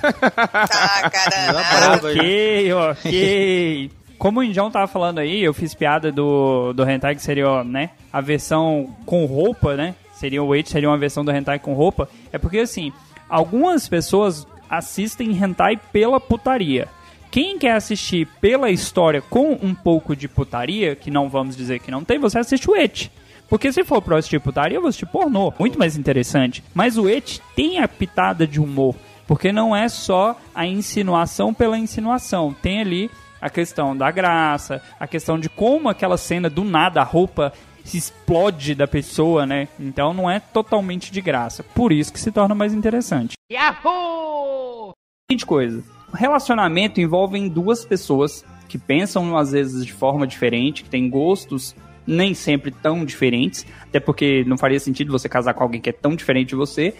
Tá, 0.00 1.10
caramba. 1.10 2.08
ok, 2.08 2.72
ok. 2.72 3.90
Como 4.18 4.40
o 4.40 4.42
Indião 4.42 4.70
tava 4.70 4.86
falando 4.86 5.18
aí, 5.18 5.44
eu 5.44 5.52
fiz 5.52 5.74
piada 5.74 6.10
do, 6.10 6.72
do 6.72 6.88
hentai 6.88 7.14
que 7.14 7.22
seria, 7.22 7.62
né, 7.62 7.90
a 8.10 8.22
versão 8.22 8.96
com 9.04 9.26
roupa, 9.26 9.76
né? 9.76 9.94
Seria 10.14 10.42
o 10.42 10.48
Wait, 10.48 10.68
seria 10.68 10.88
uma 10.88 10.96
versão 10.96 11.22
do 11.22 11.30
hentai 11.30 11.58
com 11.58 11.74
roupa. 11.74 12.08
É 12.32 12.38
porque 12.38 12.60
assim, 12.60 12.90
algumas 13.28 13.86
pessoas 13.86 14.46
assistem 14.70 15.32
hentai 15.32 15.76
pela 15.76 16.18
putaria. 16.18 16.88
Quem 17.30 17.58
quer 17.58 17.72
assistir 17.72 18.26
pela 18.40 18.70
história 18.70 19.20
com 19.20 19.52
um 19.62 19.74
pouco 19.74 20.16
de 20.16 20.26
putaria, 20.26 20.96
que 20.96 21.10
não 21.10 21.28
vamos 21.28 21.54
dizer 21.54 21.80
que 21.80 21.90
não 21.90 22.02
tem, 22.02 22.18
você 22.18 22.38
assiste 22.38 22.70
o 22.70 22.74
Et. 22.74 23.10
Porque 23.48 23.72
se 23.72 23.84
for 23.84 24.02
pra 24.02 24.18
assistir 24.18 24.40
putaria, 24.40 24.76
eu 24.76 24.80
vou 24.80 24.88
assistir 24.88 25.06
pornô. 25.06 25.52
Muito 25.58 25.78
mais 25.78 25.96
interessante. 25.96 26.62
Mas 26.74 26.98
o 26.98 27.08
Et 27.08 27.40
tem 27.54 27.78
a 27.80 27.88
pitada 27.88 28.46
de 28.46 28.60
humor. 28.60 28.94
Porque 29.26 29.52
não 29.52 29.74
é 29.74 29.88
só 29.88 30.36
a 30.54 30.66
insinuação 30.66 31.52
pela 31.52 31.78
insinuação. 31.78 32.54
Tem 32.62 32.80
ali 32.80 33.10
a 33.40 33.50
questão 33.50 33.96
da 33.96 34.10
graça, 34.10 34.82
a 34.98 35.06
questão 35.06 35.38
de 35.38 35.48
como 35.48 35.88
aquela 35.88 36.16
cena 36.16 36.48
do 36.48 36.64
nada, 36.64 37.00
a 37.00 37.04
roupa 37.04 37.52
se 37.84 37.96
explode 37.96 38.74
da 38.74 38.88
pessoa, 38.88 39.46
né? 39.46 39.68
Então 39.78 40.12
não 40.12 40.28
é 40.28 40.40
totalmente 40.40 41.12
de 41.12 41.20
graça. 41.20 41.62
Por 41.62 41.92
isso 41.92 42.12
que 42.12 42.20
se 42.20 42.32
torna 42.32 42.54
mais 42.54 42.74
interessante. 42.74 43.34
Yahoo! 43.50 44.92
Seguinte 45.30 45.46
coisa. 45.46 45.82
O 46.12 46.16
relacionamento 46.16 47.00
envolve 47.00 47.48
duas 47.48 47.84
pessoas 47.84 48.44
que 48.68 48.78
pensam 48.78 49.36
às 49.36 49.52
vezes 49.52 49.86
de 49.86 49.92
forma 49.92 50.26
diferente, 50.26 50.82
que 50.82 50.90
têm 50.90 51.08
gostos 51.08 51.74
nem 52.06 52.34
sempre 52.34 52.70
tão 52.70 53.04
diferentes, 53.04 53.66
até 53.82 53.98
porque 53.98 54.44
não 54.46 54.56
faria 54.56 54.78
sentido 54.78 55.10
você 55.10 55.28
casar 55.28 55.54
com 55.54 55.62
alguém 55.62 55.80
que 55.80 55.90
é 55.90 55.92
tão 55.92 56.14
diferente 56.14 56.50
de 56.50 56.54
você, 56.54 56.94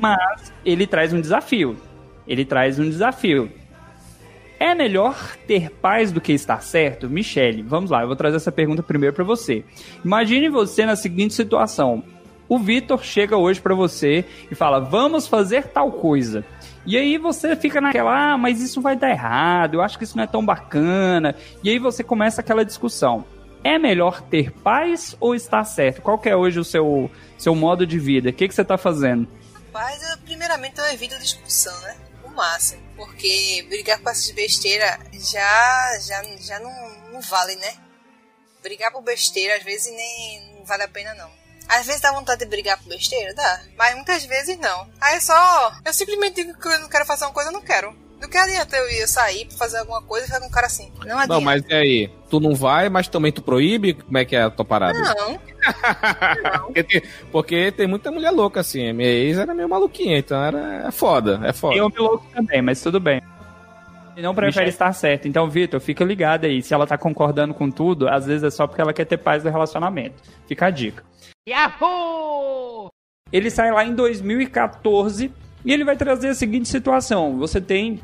mas 0.00 0.52
ele 0.64 0.86
traz 0.86 1.12
um 1.12 1.20
desafio. 1.20 1.76
Ele 2.26 2.44
traz 2.44 2.78
um 2.78 2.88
desafio. 2.88 3.50
É 4.58 4.74
melhor 4.74 5.36
ter 5.46 5.70
paz 5.70 6.12
do 6.12 6.20
que 6.20 6.32
estar 6.32 6.62
certo? 6.62 7.10
Michele, 7.10 7.62
vamos 7.62 7.90
lá, 7.90 8.02
eu 8.02 8.06
vou 8.06 8.16
trazer 8.16 8.36
essa 8.36 8.52
pergunta 8.52 8.82
primeiro 8.82 9.14
pra 9.14 9.24
você. 9.24 9.64
Imagine 10.04 10.48
você 10.48 10.86
na 10.86 10.96
seguinte 10.96 11.34
situação. 11.34 12.02
O 12.48 12.58
Vitor 12.58 13.02
chega 13.02 13.36
hoje 13.36 13.60
pra 13.60 13.74
você 13.74 14.24
e 14.50 14.54
fala: 14.54 14.78
"Vamos 14.78 15.26
fazer 15.26 15.64
tal 15.64 15.90
coisa". 15.90 16.44
E 16.86 16.96
aí 16.96 17.16
você 17.16 17.56
fica 17.56 17.80
naquela, 17.80 18.34
ah, 18.34 18.38
mas 18.38 18.60
isso 18.60 18.80
vai 18.80 18.94
dar 18.94 19.10
errado, 19.10 19.74
eu 19.74 19.82
acho 19.82 19.96
que 19.96 20.04
isso 20.04 20.16
não 20.16 20.24
é 20.24 20.26
tão 20.26 20.44
bacana. 20.44 21.34
E 21.62 21.70
aí 21.70 21.78
você 21.78 22.04
começa 22.04 22.42
aquela 22.42 22.64
discussão. 22.64 23.24
É 23.64 23.78
melhor 23.78 24.20
ter 24.20 24.52
paz 24.52 25.16
ou 25.18 25.34
estar 25.34 25.64
certo? 25.64 26.02
Qual 26.02 26.18
que 26.18 26.28
é 26.28 26.36
hoje 26.36 26.60
o 26.60 26.64
seu, 26.64 27.10
seu 27.38 27.54
modo 27.54 27.86
de 27.86 27.98
vida? 27.98 28.28
O 28.28 28.32
que, 28.32 28.46
que 28.46 28.54
você 28.54 28.62
tá 28.62 28.76
fazendo? 28.76 29.26
Mas, 29.72 30.02
eu, 30.10 30.18
primeiramente, 30.18 30.78
eu 30.78 30.84
evito 30.92 31.18
discussão, 31.18 31.76
né? 31.80 31.96
O 32.22 32.28
máximo. 32.28 32.82
Porque 32.94 33.64
brigar 33.68 33.98
com 34.00 34.10
essas 34.10 34.30
besteiras 34.32 34.98
já, 35.12 35.98
já, 35.98 36.22
já 36.38 36.60
não, 36.60 36.70
não 37.10 37.20
vale, 37.22 37.56
né? 37.56 37.74
Brigar 38.62 38.92
por 38.92 39.02
besteira, 39.02 39.56
às 39.56 39.62
vezes, 39.62 39.90
nem 39.92 40.58
não 40.58 40.64
vale 40.66 40.82
a 40.82 40.88
pena, 40.88 41.14
não. 41.14 41.30
Às 41.66 41.86
vezes 41.86 42.02
dá 42.02 42.12
vontade 42.12 42.44
de 42.44 42.50
brigar 42.50 42.76
por 42.76 42.88
besteira, 42.88 43.32
dá. 43.32 43.62
Mas 43.78 43.94
muitas 43.94 44.24
vezes 44.24 44.58
não. 44.58 44.90
Aí 45.00 45.16
é 45.16 45.20
só. 45.20 45.72
Eu 45.82 45.92
simplesmente 45.94 46.44
digo 46.44 46.58
que 46.58 46.68
eu 46.68 46.80
não 46.80 46.88
quero 46.88 47.06
fazer 47.06 47.24
uma 47.24 47.32
coisa, 47.32 47.48
eu 47.48 47.54
não 47.54 47.62
quero. 47.62 48.03
Do 48.24 48.30
que 48.30 48.38
adianta 48.38 48.74
eu 48.74 48.88
ir 48.88 49.06
sair 49.06 49.44
pra 49.44 49.58
fazer 49.58 49.76
alguma 49.76 50.00
coisa 50.00 50.24
e 50.24 50.26
ficar 50.28 50.40
com 50.40 50.46
um 50.46 50.50
cara 50.50 50.66
assim? 50.66 50.90
Não 51.04 51.18
adianta. 51.18 51.34
Não, 51.34 51.40
mas 51.42 51.62
e 51.68 51.74
aí? 51.74 52.10
Tu 52.30 52.40
não 52.40 52.54
vai, 52.54 52.88
mas 52.88 53.06
também 53.06 53.30
tu 53.30 53.42
proíbe? 53.42 53.92
Como 53.92 54.16
é 54.16 54.24
que 54.24 54.34
é 54.34 54.44
a 54.44 54.50
tua 54.50 54.64
parada? 54.64 54.98
Não. 54.98 55.38
Porque 56.64 56.82
tem, 56.82 57.02
porque 57.32 57.72
tem 57.72 57.86
muita 57.86 58.10
mulher 58.10 58.30
louca 58.30 58.60
assim. 58.60 58.92
Minha 58.92 59.08
ex 59.08 59.38
era 59.38 59.54
meio 59.54 59.68
maluquinha, 59.68 60.18
então 60.18 60.42
era 60.42 60.88
é 60.88 60.90
foda, 60.90 61.40
é 61.44 61.52
foda. 61.52 61.76
Eu 61.76 61.88
me 61.88 61.98
louco 61.98 62.26
também, 62.34 62.60
mas 62.60 62.82
tudo 62.82 63.00
bem. 63.00 63.22
E 64.16 64.22
não 64.22 64.34
prefere 64.34 64.66
Michele. 64.66 64.68
estar 64.68 64.92
certo. 64.92 65.26
Então, 65.26 65.48
Vitor, 65.48 65.80
fica 65.80 66.04
ligado 66.04 66.44
aí. 66.44 66.62
Se 66.62 66.74
ela 66.74 66.86
tá 66.86 66.98
concordando 66.98 67.54
com 67.54 67.70
tudo, 67.70 68.08
às 68.08 68.26
vezes 68.26 68.42
é 68.42 68.50
só 68.50 68.66
porque 68.66 68.80
ela 68.80 68.92
quer 68.92 69.06
ter 69.06 69.16
paz 69.16 69.42
no 69.44 69.50
relacionamento. 69.50 70.22
Fica 70.46 70.66
a 70.66 70.70
dica. 70.70 71.02
Yahoo! 71.48 72.88
Ele 73.32 73.50
sai 73.50 73.70
lá 73.70 73.84
em 73.84 73.94
2014 73.94 75.32
e 75.64 75.72
ele 75.72 75.84
vai 75.84 75.96
trazer 75.96 76.28
a 76.28 76.34
seguinte 76.34 76.68
situação: 76.68 77.38
você 77.38 77.60
tem 77.60 78.00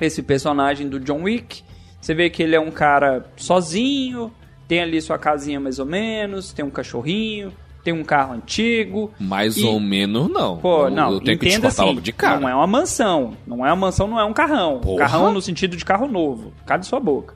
esse 0.00 0.22
personagem 0.22 0.88
do 0.88 0.98
John 1.00 1.22
Wick, 1.22 1.62
você 2.00 2.14
vê 2.14 2.28
que 2.30 2.42
ele 2.42 2.54
é 2.54 2.60
um 2.60 2.70
cara 2.70 3.26
sozinho, 3.36 4.32
tem 4.68 4.80
ali 4.80 5.00
sua 5.00 5.18
casinha 5.18 5.58
mais 5.60 5.78
ou 5.78 5.86
menos, 5.86 6.52
tem 6.52 6.64
um 6.64 6.70
cachorrinho, 6.70 7.52
tem 7.82 7.92
um 7.94 8.04
carro 8.04 8.34
antigo. 8.34 9.12
Mais 9.18 9.56
E- 9.56 9.64
ou 9.64 9.78
menos 9.80 10.28
não. 10.28 10.56
Pô, 10.58 10.84
Eu- 10.86 10.90
não, 10.90 11.12
eu 11.12 11.20
tenho 11.20 11.38
que 11.38 11.46
entenda 11.48 11.68
discordar 11.68 11.70
assim, 11.70 11.82
logo 11.84 12.00
de 12.00 12.12
cara. 12.12 12.40
não 12.40 12.48
é 12.48 12.54
uma 12.54 12.66
mansão, 12.66 13.36
não 13.46 13.64
é 13.64 13.70
uma 13.70 13.76
mansão, 13.76 14.06
não 14.08 14.18
é 14.20 14.24
um 14.24 14.32
carrão. 14.32 14.80
Porra. 14.80 14.98
Carrão 15.00 15.32
no 15.32 15.40
sentido 15.40 15.76
de 15.76 15.84
carro 15.84 16.06
novo, 16.08 16.52
cala 16.66 16.82
sua 16.82 17.00
boca. 17.00 17.34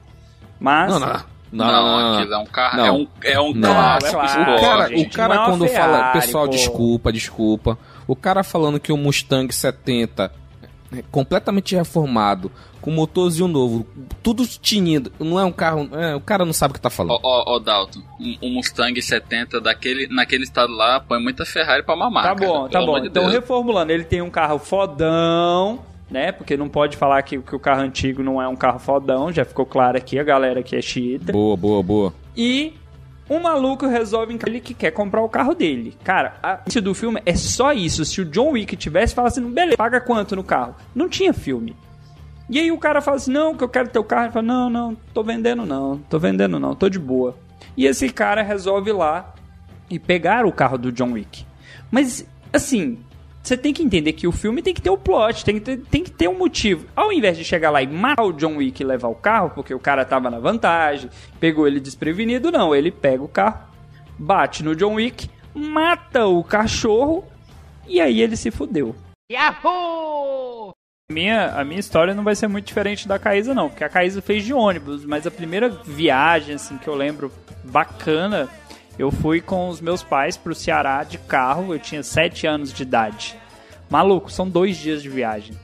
Mas 0.59 0.91
Não, 0.91 0.99
não. 0.99 1.31
Não, 1.51 1.65
não, 1.65 1.73
não, 1.83 1.99
não. 2.11 2.17
aquilo 2.19 2.33
é 2.33 2.37
um 2.37 2.45
carro. 2.45 2.77
Não. 2.77 2.85
É 2.85 2.91
um, 2.93 3.07
é 3.23 3.39
um 3.41 3.53
Não. 3.53 3.69
clássico. 3.73 4.11
Claro, 4.21 4.55
O 4.55 4.61
cara, 4.61 4.87
gente, 4.87 5.07
o 5.07 5.11
cara 5.11 5.33
é 5.33 5.37
quando 5.45 5.67
fala, 5.67 5.97
Ferrari, 5.97 6.19
pessoal, 6.21 6.45
pô. 6.45 6.51
desculpa, 6.51 7.11
desculpa. 7.11 7.77
O 8.07 8.15
cara 8.15 8.41
falando 8.43 8.79
que 8.79 8.91
o 8.93 8.95
Mustang 8.97 9.53
70 9.53 10.23
é 10.25 10.31
completamente 11.11 11.75
reformado, 11.75 12.51
com 12.81 12.91
motorzinho 12.91 13.47
novo, 13.47 13.85
tudo 14.21 14.45
tinindo, 14.45 15.11
não 15.19 15.39
é 15.39 15.45
um 15.45 15.51
carro, 15.51 15.89
é, 15.93 16.15
o 16.15 16.19
cara 16.19 16.43
não 16.43 16.53
sabe 16.53 16.71
o 16.71 16.73
que 16.75 16.81
tá 16.81 16.89
falando. 16.89 17.13
Ó, 17.13 17.19
ó, 17.23 17.55
ó, 17.55 17.59
Dalton, 17.59 18.01
um, 18.19 18.37
um 18.41 18.53
Mustang 18.55 18.99
70 19.01 19.61
daquele, 19.61 20.07
naquele 20.07 20.43
estado 20.43 20.73
lá 20.73 20.99
põe 20.99 21.21
muita 21.21 21.45
Ferrari 21.45 21.83
pra 21.83 21.95
mamar. 21.95 22.23
Tá 22.23 22.35
cara, 22.35 22.51
bom, 22.51 22.67
tá 22.67 22.81
bom. 22.81 22.99
de 22.99 23.07
Então, 23.07 23.23
Deus. 23.23 23.33
reformulando, 23.35 23.91
ele 23.91 24.03
tem 24.03 24.21
um 24.21 24.29
carro 24.29 24.59
fodão, 24.59 25.79
né? 26.09 26.31
Porque 26.31 26.57
não 26.57 26.67
pode 26.67 26.97
falar 26.97 27.21
que, 27.21 27.39
que 27.39 27.55
o 27.55 27.59
carro 27.59 27.81
antigo 27.81 28.21
não 28.21 28.41
é 28.41 28.47
um 28.47 28.55
carro 28.55 28.79
fodão, 28.79 29.31
já 29.31 29.45
ficou 29.45 29.65
claro 29.65 29.97
aqui, 29.97 30.19
a 30.19 30.23
galera 30.23 30.61
que 30.61 30.75
é 30.75 30.81
xiita. 30.81 31.31
Boa, 31.31 31.55
boa, 31.55 31.81
boa. 31.81 32.13
E 32.35 32.73
um 33.31 33.39
maluco 33.39 33.87
resolve 33.87 34.37
que 34.37 34.49
ele 34.49 34.59
que 34.59 34.73
quer 34.73 34.91
comprar 34.91 35.21
o 35.21 35.29
carro 35.29 35.55
dele. 35.55 35.97
Cara, 36.03 36.35
a 36.43 36.59
início 36.65 36.81
do 36.81 36.93
filme 36.93 37.21
é 37.25 37.33
só 37.33 37.71
isso. 37.71 38.03
Se 38.03 38.19
o 38.19 38.25
John 38.25 38.51
Wick 38.51 38.75
tivesse 38.75 39.15
falado 39.15 39.31
assim, 39.31 39.49
beleza, 39.49 39.77
paga 39.77 40.01
quanto 40.01 40.35
no 40.35 40.43
carro? 40.43 40.75
Não 40.93 41.07
tinha 41.07 41.31
filme. 41.31 41.73
E 42.49 42.59
aí 42.59 42.69
o 42.73 42.77
cara 42.77 42.99
fala 42.99 43.15
assim, 43.15 43.31
não, 43.31 43.55
que 43.55 43.63
eu 43.63 43.69
quero 43.69 43.87
teu 43.87 44.03
carro. 44.03 44.25
Ele 44.25 44.33
fala, 44.33 44.45
não, 44.45 44.69
não, 44.69 44.97
tô 45.13 45.23
vendendo 45.23 45.65
não, 45.65 45.97
tô 46.09 46.19
vendendo 46.19 46.59
não, 46.59 46.75
tô 46.75 46.89
de 46.89 46.99
boa. 46.99 47.37
E 47.77 47.85
esse 47.85 48.09
cara 48.09 48.41
resolve 48.41 48.89
ir 48.89 48.93
lá 48.93 49.33
e 49.89 49.97
pegar 49.97 50.45
o 50.45 50.51
carro 50.51 50.77
do 50.77 50.91
John 50.91 51.13
Wick. 51.13 51.45
Mas, 51.89 52.27
assim, 52.51 52.99
você 53.43 53.57
tem 53.57 53.73
que 53.73 53.81
entender 53.81 54.13
que 54.13 54.27
o 54.27 54.31
filme 54.31 54.61
tem 54.61 54.73
que 54.73 54.81
ter 54.81 54.89
o 54.89 54.97
plot, 54.97 55.43
tem 55.43 55.55
que 55.55 55.61
ter, 55.61 55.77
tem 55.77 56.03
que 56.03 56.11
ter 56.11 56.27
um 56.27 56.37
motivo. 56.37 56.85
Ao 56.95 57.11
invés 57.11 57.37
de 57.37 57.43
chegar 57.43 57.71
lá 57.71 57.81
e 57.81 57.87
matar 57.87 58.23
o 58.23 58.33
John 58.33 58.57
Wick 58.57 58.81
e 58.81 58.85
levar 58.85 59.07
o 59.07 59.15
carro, 59.15 59.51
porque 59.55 59.73
o 59.73 59.79
cara 59.79 60.05
tava 60.05 60.29
na 60.29 60.39
vantagem, 60.39 61.09
pegou 61.39 61.67
ele 61.67 61.79
desprevenido, 61.79 62.51
não. 62.51 62.75
Ele 62.75 62.91
pega 62.91 63.23
o 63.23 63.27
carro, 63.27 63.67
bate 64.17 64.63
no 64.63 64.75
John 64.75 64.95
Wick, 64.95 65.29
mata 65.53 66.27
o 66.27 66.43
cachorro 66.43 67.25
e 67.87 67.99
aí 67.99 68.21
ele 68.21 68.37
se 68.37 68.51
fudeu. 68.51 68.95
Yahoo! 69.31 70.71
Minha, 71.11 71.47
a 71.55 71.65
minha 71.65 71.79
história 71.79 72.13
não 72.13 72.23
vai 72.23 72.35
ser 72.35 72.47
muito 72.47 72.67
diferente 72.67 73.05
da 73.07 73.19
Caísa, 73.19 73.53
não, 73.53 73.69
porque 73.69 73.83
a 73.83 73.89
Caísa 73.89 74.21
fez 74.21 74.45
de 74.45 74.53
ônibus, 74.53 75.03
mas 75.03 75.27
a 75.27 75.31
primeira 75.31 75.67
viagem, 75.67 76.55
assim, 76.55 76.77
que 76.77 76.87
eu 76.87 76.95
lembro 76.95 77.29
bacana, 77.65 78.47
eu 78.97 79.11
fui 79.11 79.41
com 79.41 79.69
os 79.69 79.81
meus 79.81 80.03
pais 80.03 80.37
pro 80.37 80.55
Ceará 80.55 81.03
de 81.03 81.17
carro, 81.17 81.73
eu 81.73 81.79
tinha 81.79 82.03
7 82.03 82.45
anos 82.47 82.73
de 82.73 82.83
idade. 82.83 83.35
Maluco, 83.89 84.31
são 84.31 84.47
dois 84.47 84.77
dias 84.77 85.01
de 85.01 85.09
viagem. 85.09 85.55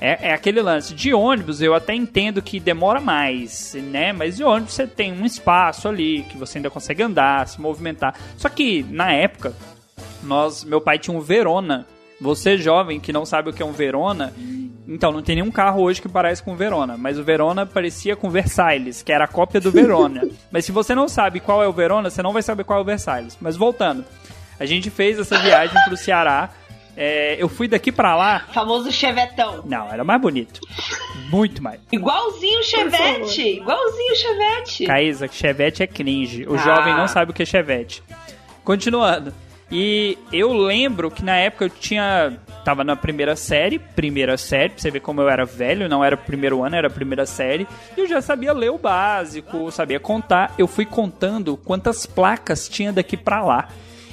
É, 0.00 0.28
é 0.28 0.32
aquele 0.32 0.62
lance. 0.62 0.94
De 0.94 1.12
ônibus 1.12 1.60
eu 1.60 1.74
até 1.74 1.94
entendo 1.94 2.40
que 2.40 2.60
demora 2.60 3.00
mais, 3.00 3.74
né? 3.74 4.12
Mas 4.12 4.36
de 4.36 4.44
ônibus 4.44 4.74
você 4.74 4.86
tem 4.86 5.12
um 5.12 5.24
espaço 5.24 5.88
ali 5.88 6.22
que 6.24 6.36
você 6.36 6.58
ainda 6.58 6.70
consegue 6.70 7.02
andar, 7.02 7.46
se 7.48 7.60
movimentar. 7.60 8.14
Só 8.36 8.48
que 8.48 8.84
na 8.90 9.12
época, 9.12 9.54
nós, 10.22 10.64
meu 10.64 10.80
pai 10.80 10.98
tinha 10.98 11.16
um 11.16 11.20
Verona. 11.20 11.86
Você 12.20 12.58
jovem 12.58 12.98
que 12.98 13.12
não 13.12 13.24
sabe 13.24 13.50
o 13.50 13.52
que 13.52 13.62
é 13.62 13.66
um 13.66 13.72
Verona, 13.72 14.32
então 14.88 15.12
não 15.12 15.22
tem 15.22 15.36
nenhum 15.36 15.50
carro 15.50 15.82
hoje 15.82 16.00
que 16.00 16.08
parece 16.08 16.42
com 16.42 16.52
o 16.52 16.56
Verona, 16.56 16.96
mas 16.96 17.18
o 17.18 17.22
Verona 17.22 17.66
parecia 17.66 18.16
com 18.16 18.28
o 18.28 18.30
Versailles, 18.30 19.02
que 19.02 19.12
era 19.12 19.24
a 19.24 19.28
cópia 19.28 19.60
do 19.60 19.70
Verona. 19.70 20.26
mas 20.50 20.64
se 20.64 20.72
você 20.72 20.94
não 20.94 21.08
sabe 21.08 21.40
qual 21.40 21.62
é 21.62 21.68
o 21.68 21.72
Verona, 21.72 22.08
você 22.10 22.22
não 22.22 22.32
vai 22.32 22.42
saber 22.42 22.64
qual 22.64 22.78
é 22.78 22.82
o 22.82 22.84
Versailles. 22.84 23.36
Mas 23.40 23.56
voltando, 23.56 24.04
a 24.58 24.64
gente 24.66 24.90
fez 24.90 25.18
essa 25.18 25.38
viagem 25.38 25.78
pro 25.84 25.96
Ceará 25.96 26.50
É, 27.00 27.36
eu 27.38 27.48
fui 27.48 27.68
daqui 27.68 27.92
pra 27.92 28.16
lá. 28.16 28.40
Famoso 28.52 28.90
chevetão. 28.90 29.62
Não, 29.64 29.86
era 29.92 30.02
mais 30.02 30.20
bonito. 30.20 30.60
Muito 31.30 31.62
mais. 31.62 31.78
Igualzinho 31.92 32.58
o 32.58 32.62
chevette. 32.64 33.40
Igualzinho 33.58 34.12
o 34.12 34.16
chevette. 34.16 34.84
Caísa, 34.84 35.28
Chevette 35.28 35.80
é 35.84 35.86
cringe. 35.86 36.44
O 36.48 36.54
Ah. 36.54 36.58
jovem 36.58 36.96
não 36.96 37.06
sabe 37.06 37.30
o 37.30 37.34
que 37.34 37.44
é 37.44 37.46
Chevette. 37.46 38.02
Continuando. 38.64 39.32
E 39.70 40.16
eu 40.32 40.52
lembro 40.52 41.10
que 41.10 41.24
na 41.24 41.36
época 41.36 41.66
eu 41.66 41.70
tinha. 41.70 42.38
Tava 42.64 42.84
na 42.84 42.96
primeira 42.96 43.34
série, 43.34 43.78
primeira 43.78 44.36
série, 44.36 44.70
pra 44.70 44.78
você 44.82 44.90
ver 44.90 45.00
como 45.00 45.22
eu 45.22 45.28
era 45.28 45.46
velho, 45.46 45.88
não 45.88 46.04
era 46.04 46.18
primeiro 46.18 46.62
ano, 46.62 46.76
era 46.76 46.90
primeira 46.90 47.24
série. 47.24 47.66
E 47.96 48.00
eu 48.00 48.06
já 48.06 48.20
sabia 48.20 48.52
ler 48.52 48.70
o 48.70 48.78
básico, 48.78 49.70
sabia 49.70 49.98
contar. 49.98 50.54
Eu 50.58 50.66
fui 50.66 50.84
contando 50.84 51.56
quantas 51.56 52.04
placas 52.04 52.68
tinha 52.68 52.92
daqui 52.92 53.16
pra 53.16 53.42
lá. 53.42 53.68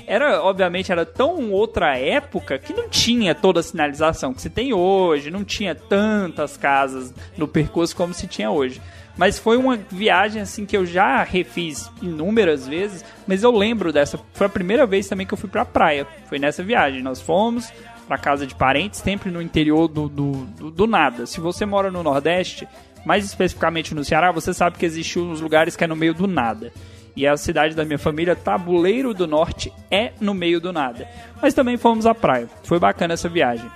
Era, 0.08 0.42
obviamente, 0.44 0.92
era 0.92 1.06
tão 1.06 1.52
outra 1.52 1.98
época 1.98 2.60
que 2.60 2.74
não 2.74 2.88
tinha 2.88 3.34
toda 3.34 3.60
a 3.60 3.64
sinalização 3.64 4.34
que 4.34 4.42
se 4.42 4.50
tem 4.50 4.72
hoje, 4.72 5.32
não 5.32 5.44
tinha 5.44 5.74
tantas 5.74 6.56
casas 6.56 7.14
no 7.36 7.48
percurso 7.48 7.96
como 7.96 8.14
se 8.14 8.28
tinha 8.28 8.52
hoje. 8.52 8.80
Mas 9.18 9.40
foi 9.40 9.58
uma 9.58 9.78
viagem 9.78 10.42
assim 10.42 10.66
que 10.66 10.76
eu 10.76 10.86
já 10.86 11.24
refiz 11.24 11.90
inúmeras 12.02 12.68
vezes, 12.68 13.04
mas 13.26 13.44
eu 13.44 13.52
lembro 13.52 13.94
dessa. 13.94 14.20
Foi 14.34 14.48
a 14.48 14.50
primeira 14.50 14.86
vez 14.86 15.08
também 15.08 15.26
que 15.26 15.34
eu 15.34 15.38
fui 15.38 15.50
pra 15.50 15.64
praia. 15.64 16.06
Foi 16.28 16.38
nessa 16.38 16.62
viagem. 16.62 17.02
Nós 17.02 17.22
fomos 17.22 17.72
pra 18.08 18.18
casa 18.18 18.46
de 18.46 18.54
parentes, 18.54 19.00
sempre 19.00 19.32
no 19.32 19.42
interior 19.42 19.88
do, 19.88 20.10
do, 20.10 20.32
do, 20.46 20.72
do 20.72 20.88
nada. 20.88 21.26
Se 21.26 21.40
você 21.40 21.66
mora 21.66 21.90
no 21.90 22.04
Nordeste, 22.04 22.68
mais 23.06 23.26
especificamente 23.26 23.96
no 23.96 24.04
Ceará, 24.04 24.32
você 24.32 24.54
sabe 24.54 24.78
que 24.78 24.86
existe 24.86 25.18
uns 25.18 25.42
lugares 25.42 25.76
que 25.76 25.84
é 25.84 25.88
no 25.88 25.96
meio 25.96 26.14
do 26.14 26.28
nada. 26.28 26.72
E 27.16 27.26
a 27.26 27.38
cidade 27.38 27.74
da 27.76 27.86
minha 27.86 27.98
família, 27.98 28.36
Tabuleiro 28.36 29.14
do 29.14 29.26
Norte, 29.26 29.72
é 29.90 30.12
no 30.20 30.34
meio 30.34 30.60
do 30.60 30.74
nada. 30.74 31.08
Mas 31.42 31.54
também 31.54 31.78
fomos 31.78 32.06
à 32.06 32.14
praia. 32.14 32.50
Foi 32.64 32.78
bacana 32.78 33.14
essa 33.14 33.30
viagem. 33.30 33.70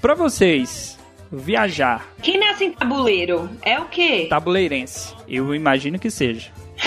Pra 0.00 0.14
vocês, 0.14 0.95
viajar 1.38 2.06
Quem 2.22 2.38
nasce 2.38 2.64
em 2.64 2.72
tabuleiro 2.72 3.48
é 3.62 3.78
o 3.78 3.84
quê? 3.86 4.26
tabuleirense, 4.28 5.14
eu 5.28 5.54
imagino 5.54 5.98
que 5.98 6.10
seja. 6.10 6.50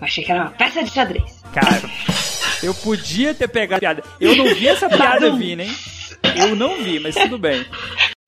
Eu 0.00 0.06
achei 0.06 0.24
que 0.24 0.32
era 0.32 0.42
uma 0.42 0.50
peça 0.50 0.82
de 0.82 0.90
xadrez. 0.90 1.42
Cara, 1.54 1.88
eu 2.62 2.74
podia 2.74 3.32
ter 3.32 3.48
pegado 3.48 3.76
a 3.76 3.78
piada. 3.94 4.02
Eu 4.20 4.36
não 4.36 4.52
vi 4.54 4.66
essa 4.68 4.88
piada 4.88 5.30
vindo, 5.34 5.60
hein? 5.60 5.70
Eu 6.36 6.54
não 6.56 6.82
vi, 6.82 6.98
mas 6.98 7.14
tudo 7.14 7.38
bem. 7.38 7.64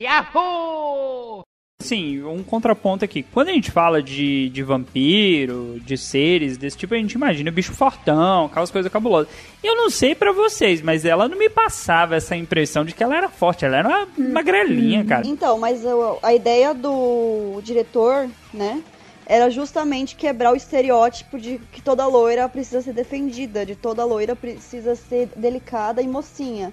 Yahoo! 0.00 1.42
Sim, 1.78 2.24
um 2.24 2.42
contraponto 2.42 3.04
aqui. 3.04 3.22
Quando 3.22 3.48
a 3.48 3.52
gente 3.52 3.70
fala 3.70 4.02
de, 4.02 4.48
de 4.48 4.62
vampiro, 4.62 5.78
de 5.84 5.96
seres 5.96 6.56
desse 6.56 6.76
tipo, 6.76 6.94
a 6.94 6.96
gente 6.96 7.12
imagina 7.12 7.50
bicho 7.50 7.74
fortão, 7.74 8.46
aquelas 8.46 8.70
coisas 8.70 8.90
cabulosas. 8.90 9.32
Eu 9.62 9.76
não 9.76 9.90
sei 9.90 10.14
pra 10.14 10.32
vocês, 10.32 10.80
mas 10.80 11.04
ela 11.04 11.28
não 11.28 11.38
me 11.38 11.50
passava 11.50 12.16
essa 12.16 12.34
impressão 12.34 12.84
de 12.84 12.94
que 12.94 13.04
ela 13.04 13.16
era 13.16 13.28
forte. 13.28 13.64
Ela 13.64 13.76
era 13.76 13.88
uma 13.88 14.08
magrelinha, 14.32 15.04
cara. 15.04 15.26
Então, 15.26 15.58
mas 15.58 15.84
a, 15.86 15.92
a 16.22 16.34
ideia 16.34 16.72
do 16.72 17.60
diretor, 17.62 18.28
né, 18.54 18.82
era 19.26 19.50
justamente 19.50 20.16
quebrar 20.16 20.52
o 20.52 20.56
estereótipo 20.56 21.38
de 21.38 21.60
que 21.70 21.82
toda 21.82 22.06
loira 22.06 22.48
precisa 22.48 22.80
ser 22.80 22.94
defendida, 22.94 23.66
de 23.66 23.76
toda 23.76 24.04
loira 24.04 24.34
precisa 24.34 24.94
ser 24.96 25.28
delicada 25.36 26.00
e 26.00 26.08
mocinha. 26.08 26.72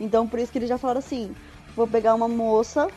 Então, 0.00 0.28
por 0.28 0.38
isso 0.38 0.52
que 0.52 0.58
eles 0.58 0.68
já 0.68 0.78
falaram 0.78 1.00
assim: 1.00 1.34
vou 1.74 1.88
pegar 1.88 2.14
uma 2.14 2.28
moça 2.28 2.88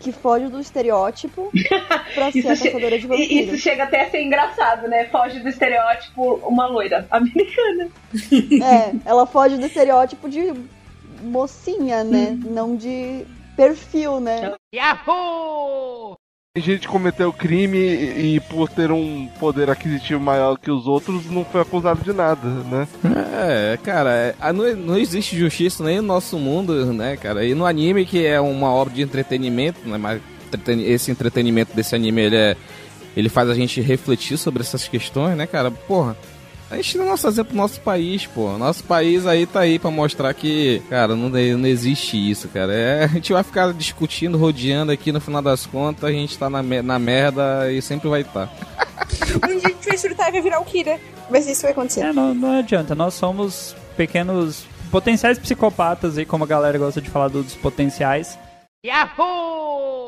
que 0.00 0.12
foge 0.12 0.48
do 0.48 0.60
estereótipo 0.60 1.50
pra 2.14 2.30
ser 2.30 2.46
a 2.46 2.56
caçadora 2.56 2.98
de 2.98 3.06
vampiros. 3.06 3.54
isso 3.54 3.58
chega 3.62 3.84
até 3.84 4.02
a 4.02 4.10
ser 4.10 4.22
engraçado, 4.22 4.88
né? 4.88 5.06
Foge 5.06 5.40
do 5.40 5.48
estereótipo 5.48 6.34
uma 6.44 6.66
loira 6.66 7.06
americana. 7.10 7.88
É, 8.62 8.94
ela 9.04 9.26
foge 9.26 9.56
do 9.56 9.66
estereótipo 9.66 10.28
de 10.28 10.52
mocinha, 11.22 12.04
né? 12.04 12.38
Não 12.44 12.76
de 12.76 13.24
perfil, 13.56 14.20
né? 14.20 14.54
Yahoo! 14.74 16.16
Gente 16.56 16.86
cometeu 16.86 17.32
crime 17.32 17.76
e, 17.78 18.36
e 18.36 18.40
por 18.40 18.68
ter 18.68 18.92
um 18.92 19.26
poder 19.40 19.68
aquisitivo 19.68 20.20
maior 20.20 20.56
que 20.56 20.70
os 20.70 20.86
outros 20.86 21.28
não 21.28 21.44
foi 21.44 21.60
acusado 21.62 22.00
de 22.04 22.12
nada, 22.12 22.48
né? 22.48 22.86
É, 23.34 23.76
cara, 23.82 24.10
é, 24.12 24.34
ah, 24.40 24.52
não, 24.52 24.72
não 24.76 24.96
existe 24.96 25.36
justiça 25.36 25.82
nem 25.82 25.96
no 25.96 26.04
nosso 26.04 26.38
mundo, 26.38 26.92
né, 26.92 27.16
cara? 27.16 27.44
E 27.44 27.54
no 27.54 27.66
anime, 27.66 28.06
que 28.06 28.24
é 28.24 28.40
uma 28.40 28.68
obra 28.72 28.94
de 28.94 29.02
entretenimento, 29.02 29.80
né, 29.84 29.98
mas 29.98 30.22
esse 30.86 31.10
entretenimento 31.10 31.74
desse 31.74 31.96
anime, 31.96 32.22
ele, 32.22 32.36
é, 32.36 32.56
ele 33.16 33.28
faz 33.28 33.50
a 33.50 33.54
gente 33.54 33.80
refletir 33.80 34.38
sobre 34.38 34.62
essas 34.62 34.86
questões, 34.86 35.36
né, 35.36 35.48
cara? 35.48 35.72
Porra, 35.72 36.16
a 36.70 36.76
gente 36.76 36.98
nosso 36.98 37.28
exemplo 37.28 37.50
pro 37.50 37.56
nosso 37.56 37.80
país, 37.80 38.26
pô. 38.26 38.56
Nosso 38.58 38.82
país 38.84 39.26
aí 39.26 39.46
tá 39.46 39.60
aí 39.60 39.78
pra 39.78 39.90
mostrar 39.90 40.32
que, 40.34 40.82
cara, 40.88 41.14
não, 41.14 41.28
não 41.28 41.66
existe 41.68 42.16
isso, 42.16 42.48
cara. 42.48 42.72
É, 42.72 43.04
a 43.06 43.08
gente 43.08 43.32
vai 43.32 43.42
ficar 43.42 43.72
discutindo, 43.72 44.38
rodeando 44.38 44.90
aqui, 44.90 45.12
no 45.12 45.20
final 45.20 45.42
das 45.42 45.66
contas, 45.66 46.04
a 46.04 46.12
gente 46.12 46.36
tá 46.38 46.48
na, 46.48 46.62
na 46.62 46.98
merda 46.98 47.70
e 47.70 47.80
sempre 47.80 48.08
vai 48.08 48.22
estar. 48.22 48.50
Um 49.34 49.58
dia 49.58 49.66
a 49.66 49.70
gente 49.70 49.88
vai 49.88 49.98
surtar 49.98 50.28
e 50.28 50.32
vai 50.32 50.40
virar 50.40 50.60
o 50.60 50.64
Kira. 50.64 50.98
Mas 51.30 51.46
isso 51.46 51.62
vai 51.62 51.72
acontecer. 51.72 52.00
É, 52.00 52.12
não, 52.12 52.34
não 52.34 52.58
adianta. 52.58 52.94
Nós 52.94 53.14
somos 53.14 53.74
pequenos 53.96 54.64
potenciais 54.90 55.38
psicopatas 55.38 56.16
aí, 56.18 56.24
como 56.24 56.44
a 56.44 56.46
galera 56.46 56.78
gosta 56.78 57.00
de 57.00 57.10
falar 57.10 57.28
dos 57.28 57.54
potenciais. 57.54 58.38
Yahoo! 58.84 60.03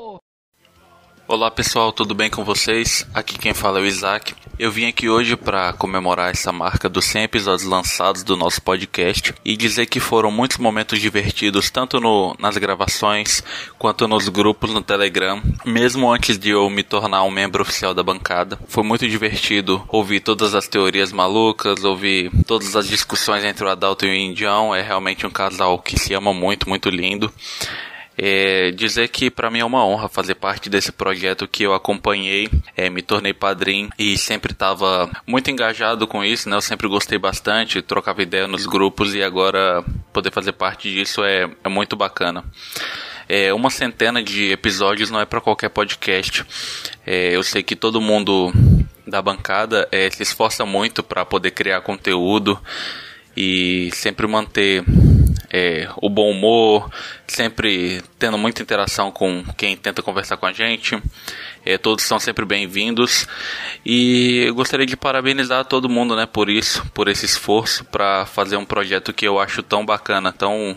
Olá 1.28 1.50
pessoal, 1.50 1.90
tudo 1.90 2.14
bem 2.14 2.30
com 2.30 2.44
vocês? 2.44 3.04
Aqui 3.12 3.36
quem 3.36 3.52
fala 3.52 3.80
é 3.80 3.82
o 3.82 3.84
Isaac. 3.84 4.32
Eu 4.60 4.70
vim 4.70 4.86
aqui 4.86 5.08
hoje 5.08 5.34
para 5.34 5.72
comemorar 5.72 6.30
essa 6.30 6.52
marca 6.52 6.88
dos 6.88 7.04
100 7.06 7.24
episódios 7.24 7.68
lançados 7.68 8.22
do 8.22 8.36
nosso 8.36 8.62
podcast 8.62 9.34
e 9.44 9.56
dizer 9.56 9.86
que 9.86 9.98
foram 9.98 10.30
muitos 10.30 10.58
momentos 10.58 11.00
divertidos, 11.00 11.68
tanto 11.68 11.98
no, 11.98 12.36
nas 12.38 12.56
gravações 12.56 13.42
quanto 13.76 14.06
nos 14.06 14.28
grupos 14.28 14.72
no 14.72 14.80
Telegram, 14.80 15.42
mesmo 15.64 16.08
antes 16.12 16.38
de 16.38 16.50
eu 16.50 16.70
me 16.70 16.84
tornar 16.84 17.24
um 17.24 17.30
membro 17.30 17.62
oficial 17.62 17.92
da 17.92 18.04
bancada. 18.04 18.56
Foi 18.68 18.84
muito 18.84 19.08
divertido 19.08 19.84
ouvir 19.88 20.20
todas 20.20 20.54
as 20.54 20.68
teorias 20.68 21.10
malucas, 21.10 21.82
ouvir 21.82 22.30
todas 22.46 22.76
as 22.76 22.86
discussões 22.86 23.42
entre 23.42 23.64
o 23.64 23.68
Adalto 23.68 24.06
e 24.06 24.10
o 24.10 24.14
Indião. 24.14 24.72
É 24.72 24.80
realmente 24.80 25.26
um 25.26 25.30
casal 25.30 25.76
que 25.80 25.98
se 25.98 26.14
ama 26.14 26.32
muito, 26.32 26.68
muito 26.68 26.88
lindo. 26.88 27.32
É, 28.18 28.70
dizer 28.70 29.09
que 29.09 29.31
para 29.31 29.50
mim 29.50 29.59
é 29.59 29.64
uma 29.64 29.85
honra 29.85 30.09
fazer 30.09 30.37
parte 30.37 30.70
desse 30.70 30.90
projeto 30.90 31.46
que 31.46 31.64
eu 31.64 31.74
acompanhei, 31.74 32.48
é, 32.74 32.88
me 32.88 33.02
tornei 33.02 33.35
padrinho 33.35 33.90
e 33.98 34.16
sempre 34.16 34.52
estava 34.52 35.11
muito 35.26 35.50
engajado 35.50 36.07
com 36.07 36.24
isso, 36.24 36.48
né? 36.48 36.57
Eu 36.57 36.62
sempre 36.62 36.88
gostei 36.88 37.18
bastante, 37.18 37.83
trocava 37.83 38.22
ideia 38.22 38.46
nos 38.46 38.64
grupos 38.64 39.14
e 39.14 39.22
agora 39.22 39.85
poder 40.12 40.31
fazer 40.31 40.52
parte 40.52 40.90
disso 40.90 41.22
é, 41.22 41.50
é 41.62 41.68
muito 41.68 41.94
bacana. 41.94 42.42
É, 43.29 43.52
uma 43.52 43.70
centena 43.70 44.22
de 44.22 44.52
episódios 44.52 45.11
não 45.11 45.20
é 45.20 45.24
para 45.24 45.40
qualquer 45.40 45.68
podcast. 45.68 46.44
É, 47.05 47.35
eu 47.35 47.42
sei 47.42 47.62
que 47.62 47.74
todo 47.74 48.00
mundo 48.00 48.52
da 49.07 49.20
bancada 49.20 49.88
é, 49.92 50.11
se 50.11 50.22
esforça 50.22 50.64
muito 50.64 51.02
para 51.02 51.24
poder 51.24 51.50
criar 51.50 51.81
conteúdo 51.81 52.59
e 53.37 53.90
sempre 53.92 54.26
manter 54.26 54.85
é, 55.51 55.88
o 55.96 56.09
bom 56.09 56.31
humor, 56.31 56.90
sempre 57.27 58.03
tendo 58.18 58.38
muita 58.38 58.62
interação 58.62 59.11
com 59.11 59.44
quem 59.57 59.77
tenta 59.77 60.03
conversar 60.03 60.37
com 60.37 60.46
a 60.46 60.53
gente. 60.53 61.01
É, 61.64 61.77
todos 61.77 62.05
são 62.05 62.20
sempre 62.20 62.44
bem-vindos 62.44 63.27
e 63.85 64.44
eu 64.46 64.55
gostaria 64.55 64.87
de 64.87 64.96
parabenizar 64.96 65.64
todo 65.64 65.88
mundo, 65.88 66.14
né, 66.14 66.25
por 66.25 66.49
isso, 66.49 66.85
por 66.94 67.09
esse 67.09 67.25
esforço 67.25 67.85
para 67.85 68.25
fazer 68.27 68.57
um 68.57 68.64
projeto 68.64 69.12
que 69.12 69.27
eu 69.27 69.40
acho 69.40 69.62
tão 69.62 69.85
bacana, 69.85 70.33
tão 70.33 70.77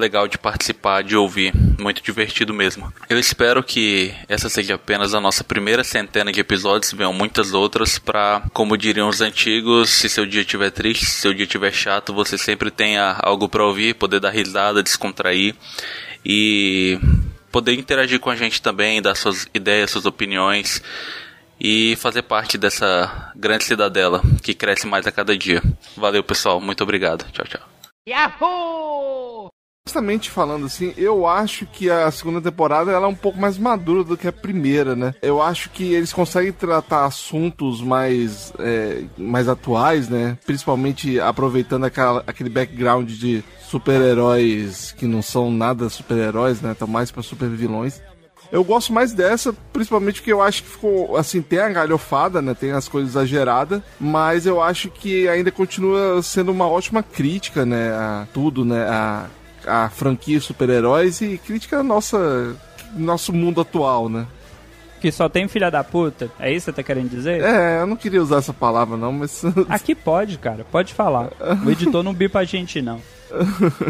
legal 0.00 0.26
de 0.26 0.38
participar, 0.38 1.02
de 1.02 1.14
ouvir, 1.14 1.52
muito 1.78 2.02
divertido 2.02 2.52
mesmo. 2.52 2.92
Eu 3.08 3.18
espero 3.18 3.62
que 3.62 4.12
essa 4.28 4.48
seja 4.48 4.74
apenas 4.74 5.14
a 5.14 5.20
nossa 5.20 5.44
primeira 5.44 5.84
centena 5.84 6.32
de 6.32 6.40
episódios, 6.40 6.92
venham 6.92 7.12
muitas 7.12 7.52
outras 7.52 7.98
para, 7.98 8.42
como 8.52 8.76
diriam 8.76 9.08
os 9.08 9.20
antigos, 9.20 9.90
se 9.90 10.08
seu 10.08 10.26
dia 10.26 10.40
estiver 10.40 10.70
triste, 10.70 11.04
se 11.04 11.20
seu 11.20 11.34
dia 11.34 11.44
estiver 11.44 11.72
chato, 11.72 12.12
você 12.12 12.36
sempre 12.36 12.70
tenha 12.70 13.16
algo 13.22 13.48
para 13.48 13.64
ouvir, 13.64 13.94
poder 13.94 14.18
dar 14.18 14.30
risada, 14.30 14.82
descontrair 14.82 15.54
e 16.24 16.98
poder 17.52 17.74
interagir 17.74 18.18
com 18.20 18.30
a 18.30 18.36
gente 18.36 18.62
também, 18.62 19.02
dar 19.02 19.14
suas 19.14 19.46
ideias, 19.52 19.90
suas 19.90 20.06
opiniões 20.06 20.82
e 21.60 21.94
fazer 21.96 22.22
parte 22.22 22.56
dessa 22.56 23.32
grande 23.36 23.64
cidadela 23.64 24.22
que 24.42 24.54
cresce 24.54 24.86
mais 24.86 25.06
a 25.06 25.12
cada 25.12 25.36
dia. 25.36 25.62
Valeu, 25.96 26.24
pessoal. 26.24 26.60
Muito 26.60 26.82
obrigado. 26.82 27.30
Tchau, 27.32 27.44
tchau. 27.46 27.60
Yahoo! 28.08 29.29
Honestamente 29.86 30.30
falando 30.30 30.66
assim, 30.66 30.92
eu 30.96 31.26
acho 31.26 31.66
que 31.66 31.90
a 31.90 32.10
segunda 32.10 32.40
temporada 32.40 32.92
ela 32.92 33.06
é 33.06 33.08
um 33.08 33.14
pouco 33.14 33.40
mais 33.40 33.56
madura 33.56 34.04
do 34.04 34.16
que 34.16 34.28
a 34.28 34.32
primeira, 34.32 34.94
né? 34.94 35.14
Eu 35.22 35.42
acho 35.42 35.70
que 35.70 35.94
eles 35.94 36.12
conseguem 36.12 36.52
tratar 36.52 37.06
assuntos 37.06 37.80
mais, 37.80 38.52
é, 38.58 39.04
mais 39.16 39.48
atuais, 39.48 40.08
né? 40.08 40.38
Principalmente 40.44 41.18
aproveitando 41.18 41.84
aquela, 41.84 42.22
aquele 42.26 42.50
background 42.50 43.10
de 43.10 43.42
super-heróis 43.62 44.92
que 44.92 45.06
não 45.06 45.22
são 45.22 45.50
nada 45.50 45.88
super-heróis, 45.88 46.60
né? 46.60 46.72
Estão 46.72 46.86
mais 46.86 47.10
para 47.10 47.22
super-vilões. 47.22 48.00
Eu 48.52 48.62
gosto 48.64 48.92
mais 48.92 49.12
dessa, 49.12 49.52
principalmente 49.72 50.20
porque 50.20 50.32
eu 50.32 50.42
acho 50.42 50.62
que 50.62 50.70
ficou, 50.70 51.16
assim, 51.16 51.40
tem 51.40 51.60
a 51.60 51.68
galhofada, 51.68 52.42
né? 52.42 52.52
Tem 52.52 52.72
as 52.72 52.88
coisas 52.88 53.12
exageradas, 53.12 53.80
mas 53.98 54.44
eu 54.44 54.60
acho 54.60 54.90
que 54.90 55.28
ainda 55.28 55.50
continua 55.50 56.20
sendo 56.22 56.52
uma 56.52 56.66
ótima 56.66 57.02
crítica, 57.02 57.64
né? 57.64 57.92
A 57.92 58.26
tudo, 58.32 58.64
né? 58.64 58.82
A, 58.88 59.26
a 59.66 59.88
franquia 59.88 60.40
super-heróis 60.40 61.20
e 61.20 61.38
crítica 61.38 61.82
nossa, 61.82 62.56
nosso 62.94 63.32
mundo 63.32 63.60
atual, 63.60 64.08
né? 64.08 64.26
Que 65.00 65.10
só 65.10 65.28
tem 65.28 65.48
filha 65.48 65.70
da 65.70 65.82
puta? 65.82 66.30
É 66.38 66.52
isso 66.52 66.66
que 66.66 66.72
você 66.72 66.76
tá 66.76 66.82
querendo 66.82 67.08
dizer? 67.08 67.40
É, 67.40 67.80
eu 67.80 67.86
não 67.86 67.96
queria 67.96 68.20
usar 68.20 68.38
essa 68.38 68.52
palavra 68.52 68.96
não, 68.98 69.12
mas... 69.12 69.42
Aqui 69.68 69.94
pode, 69.94 70.36
cara, 70.36 70.64
pode 70.70 70.92
falar. 70.92 71.30
O 71.64 71.70
editor 71.70 72.02
não 72.02 72.12
bipa 72.12 72.40
a 72.40 72.44
gente, 72.44 72.82
não. 72.82 73.00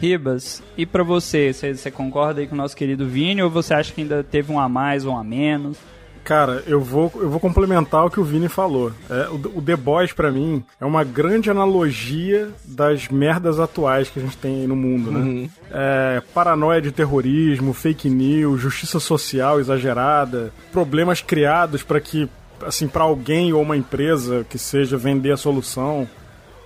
Ribas, 0.00 0.62
e 0.76 0.86
pra 0.86 1.04
você, 1.04 1.52
você, 1.52 1.74
você 1.74 1.90
concorda 1.90 2.40
aí 2.40 2.46
com 2.46 2.54
o 2.54 2.58
nosso 2.58 2.74
querido 2.74 3.06
Vini 3.06 3.42
ou 3.42 3.50
você 3.50 3.74
acha 3.74 3.92
que 3.92 4.00
ainda 4.00 4.24
teve 4.24 4.50
um 4.50 4.58
a 4.58 4.68
mais 4.68 5.04
ou 5.04 5.12
um 5.12 5.18
a 5.18 5.22
menos? 5.22 5.76
Cara, 6.24 6.62
eu 6.66 6.80
vou, 6.80 7.10
eu 7.16 7.28
vou 7.28 7.40
complementar 7.40 8.04
o 8.04 8.10
que 8.10 8.20
o 8.20 8.24
Vini 8.24 8.48
falou. 8.48 8.92
É, 9.08 9.28
o, 9.28 9.58
o 9.58 9.62
The 9.62 9.76
Boys, 9.76 10.12
pra 10.12 10.30
mim, 10.30 10.62
é 10.80 10.84
uma 10.84 11.02
grande 11.02 11.50
analogia 11.50 12.50
das 12.64 13.08
merdas 13.08 13.58
atuais 13.58 14.08
que 14.08 14.18
a 14.18 14.22
gente 14.22 14.36
tem 14.36 14.60
aí 14.60 14.66
no 14.66 14.76
mundo, 14.76 15.10
né? 15.10 15.20
Uhum. 15.20 15.50
É, 15.70 16.22
paranoia 16.34 16.80
de 16.80 16.92
terrorismo, 16.92 17.72
fake 17.72 18.08
news, 18.08 18.60
justiça 18.60 19.00
social 19.00 19.58
exagerada, 19.60 20.52
problemas 20.72 21.20
criados 21.20 21.82
para 21.82 22.00
que, 22.00 22.28
assim, 22.64 22.86
para 22.86 23.02
alguém 23.02 23.52
ou 23.52 23.62
uma 23.62 23.76
empresa 23.76 24.44
que 24.48 24.58
seja 24.58 24.96
vender 24.96 25.32
a 25.32 25.36
solução, 25.36 26.08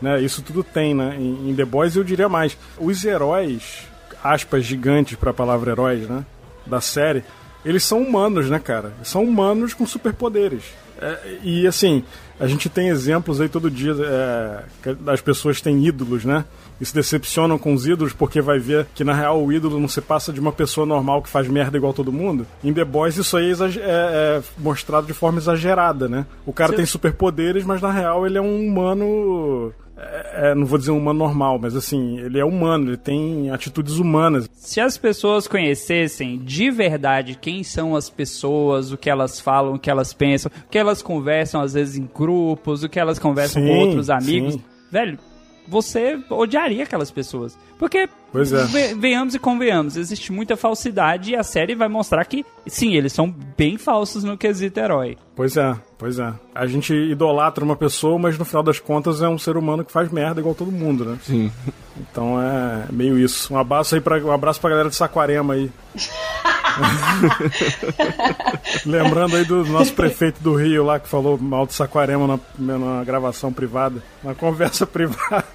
né? 0.00 0.20
Isso 0.20 0.42
tudo 0.42 0.62
tem, 0.62 0.94
né? 0.94 1.16
Em, 1.18 1.50
em 1.50 1.54
The 1.54 1.64
Boys 1.64 1.96
eu 1.96 2.04
diria 2.04 2.28
mais. 2.28 2.56
Os 2.78 3.04
heróis, 3.04 3.82
aspas 4.22 4.64
gigantes 4.64 5.16
para 5.16 5.30
a 5.30 5.34
palavra 5.34 5.70
heróis, 5.70 6.08
né? 6.08 6.24
Da 6.66 6.80
série, 6.80 7.22
eles 7.64 7.84
são 7.84 8.02
humanos, 8.02 8.48
né, 8.50 8.58
cara? 8.58 8.92
São 9.02 9.22
humanos 9.24 9.74
com 9.74 9.86
superpoderes. 9.86 10.64
É, 11.00 11.38
e 11.42 11.66
assim, 11.66 12.04
a 12.38 12.46
gente 12.46 12.68
tem 12.68 12.88
exemplos 12.88 13.40
aí 13.40 13.48
todo 13.48 13.70
dia 13.70 13.94
é, 14.00 14.62
as 15.08 15.20
pessoas 15.20 15.60
têm 15.60 15.84
ídolos, 15.84 16.24
né? 16.24 16.44
E 16.80 16.84
se 16.84 16.94
decepcionam 16.94 17.56
com 17.58 17.72
os 17.72 17.86
ídolos 17.86 18.12
porque 18.12 18.40
vai 18.40 18.58
ver 18.58 18.86
que 18.94 19.04
na 19.04 19.14
real 19.14 19.42
o 19.44 19.52
ídolo 19.52 19.78
não 19.78 19.88
se 19.88 20.00
passa 20.00 20.32
de 20.32 20.40
uma 20.40 20.50
pessoa 20.52 20.84
normal 20.86 21.22
que 21.22 21.28
faz 21.28 21.46
merda 21.48 21.76
igual 21.76 21.92
todo 21.92 22.12
mundo. 22.12 22.46
Em 22.62 22.72
The 22.72 22.84
Boys 22.84 23.16
isso 23.16 23.36
aí 23.36 23.50
é, 23.52 23.54
é- 23.54 23.80
é 23.80 24.42
mostrado 24.58 25.06
de 25.06 25.12
forma 25.12 25.38
exagerada, 25.38 26.08
né? 26.08 26.26
O 26.44 26.52
cara 26.52 26.70
Sim. 26.70 26.76
tem 26.78 26.86
superpoderes, 26.86 27.64
mas 27.64 27.80
na 27.80 27.92
real 27.92 28.26
ele 28.26 28.38
é 28.38 28.42
um 28.42 28.66
humano. 28.66 29.72
É- 30.04 30.50
é, 30.50 30.54
não 30.54 30.66
vou 30.66 30.78
dizer 30.78 30.90
um 30.90 30.98
humano 30.98 31.18
normal, 31.18 31.58
mas 31.60 31.74
assim, 31.76 32.18
ele 32.20 32.38
é 32.38 32.44
humano, 32.44 32.90
ele 32.90 32.96
tem 32.96 33.50
atitudes 33.50 33.98
humanas. 33.98 34.48
Se 34.54 34.80
as 34.80 34.96
pessoas 34.98 35.46
conhecessem 35.46 36.38
de 36.38 36.70
verdade 36.70 37.38
quem 37.40 37.62
são 37.62 37.94
as 37.96 38.08
pessoas, 38.10 38.92
o 38.92 38.96
que 38.96 39.08
elas 39.10 39.40
falam, 39.40 39.74
o 39.74 39.78
que 39.78 39.90
elas 39.90 40.12
pensam, 40.12 40.50
o 40.66 40.68
que 40.70 40.78
elas 40.78 41.02
conversam 41.02 41.60
às 41.60 41.74
vezes 41.74 41.96
em 41.96 42.08
grupos, 42.14 42.82
o 42.82 42.88
que 42.88 42.98
elas 42.98 43.18
conversam 43.18 43.62
Sim, 43.62 43.68
com 43.68 43.78
outros 43.78 44.10
amigos, 44.10 44.54
sim. 44.54 44.62
velho, 44.90 45.18
você 45.66 46.18
odiaria 46.30 46.84
aquelas 46.84 47.10
pessoas. 47.10 47.58
Porque, 47.78 48.08
Pois 48.32 48.52
é. 48.52 48.64
ve- 48.66 48.94
venhamos 48.94 49.34
e 49.34 49.38
convenhamos, 49.38 49.96
existe 49.96 50.32
muita 50.32 50.56
falsidade 50.56 51.32
e 51.32 51.36
a 51.36 51.42
série 51.42 51.74
vai 51.74 51.88
mostrar 51.88 52.24
que, 52.24 52.44
sim, 52.66 52.94
eles 52.94 53.12
são 53.12 53.28
bem 53.56 53.76
falsos 53.76 54.22
no 54.24 54.38
quesito 54.38 54.78
herói. 54.78 55.16
Pois 55.34 55.56
é, 55.56 55.74
pois 55.98 56.18
é. 56.18 56.32
A 56.54 56.66
gente 56.66 56.94
idolatra 56.94 57.64
uma 57.64 57.76
pessoa, 57.76 58.18
mas 58.18 58.38
no 58.38 58.44
final 58.44 58.62
das 58.62 58.78
contas 58.78 59.20
é 59.22 59.28
um 59.28 59.38
ser 59.38 59.56
humano 59.56 59.84
que 59.84 59.90
faz 59.92 60.10
merda 60.10 60.40
igual 60.40 60.54
todo 60.54 60.70
mundo, 60.70 61.04
né? 61.04 61.18
Sim. 61.22 61.50
Então 61.98 62.40
é 62.40 62.86
meio 62.92 63.18
isso. 63.18 63.52
Um 63.52 63.58
abraço 63.58 63.94
aí 63.94 64.00
pra, 64.00 64.18
um 64.24 64.30
abraço 64.32 64.60
pra 64.60 64.70
galera 64.70 64.88
de 64.88 64.96
Saquarema 64.96 65.54
aí. 65.54 65.70
Lembrando 68.84 69.36
aí 69.36 69.44
do 69.44 69.64
nosso 69.66 69.92
prefeito 69.92 70.42
do 70.42 70.54
Rio 70.54 70.84
lá 70.84 70.98
que 70.98 71.08
falou 71.08 71.38
mal 71.38 71.66
de 71.66 71.74
Saquarema 71.74 72.40
na, 72.58 72.78
na 72.78 73.04
gravação 73.04 73.52
privada, 73.52 74.02
na 74.22 74.34
conversa 74.34 74.86
privada. 74.86 75.46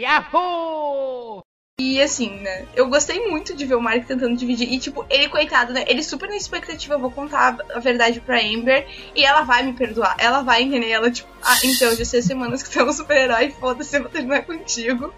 Yahoo! 0.00 1.42
E 1.80 2.00
assim, 2.00 2.30
né? 2.40 2.66
Eu 2.76 2.88
gostei 2.88 3.28
muito 3.28 3.52
de 3.52 3.64
ver 3.64 3.74
o 3.74 3.80
Mark 3.80 4.06
tentando 4.06 4.36
dividir. 4.36 4.72
E, 4.72 4.78
tipo, 4.78 5.04
ele, 5.10 5.28
coitado, 5.28 5.72
né? 5.72 5.84
Ele 5.88 6.04
super 6.04 6.28
na 6.28 6.36
expectativa, 6.36 6.94
eu 6.94 7.00
vou 7.00 7.10
contar 7.10 7.56
a 7.74 7.80
verdade 7.80 8.20
pra 8.20 8.40
Amber. 8.40 8.86
E 9.14 9.24
ela 9.24 9.42
vai 9.42 9.64
me 9.64 9.72
perdoar. 9.72 10.14
Ela 10.18 10.42
vai 10.42 10.62
entender. 10.62 10.90
Ela, 10.90 11.10
tipo, 11.10 11.28
ah, 11.42 11.58
então, 11.64 11.94
já 11.96 12.04
sei 12.04 12.20
as 12.20 12.26
semanas 12.26 12.62
que 12.62 12.70
tem 12.70 12.84
um 12.84 12.92
super-herói, 12.92 13.50
foda-se, 13.50 13.96
eu 13.96 14.02
vou 14.02 14.10
terminar 14.10 14.44
contigo. 14.44 15.12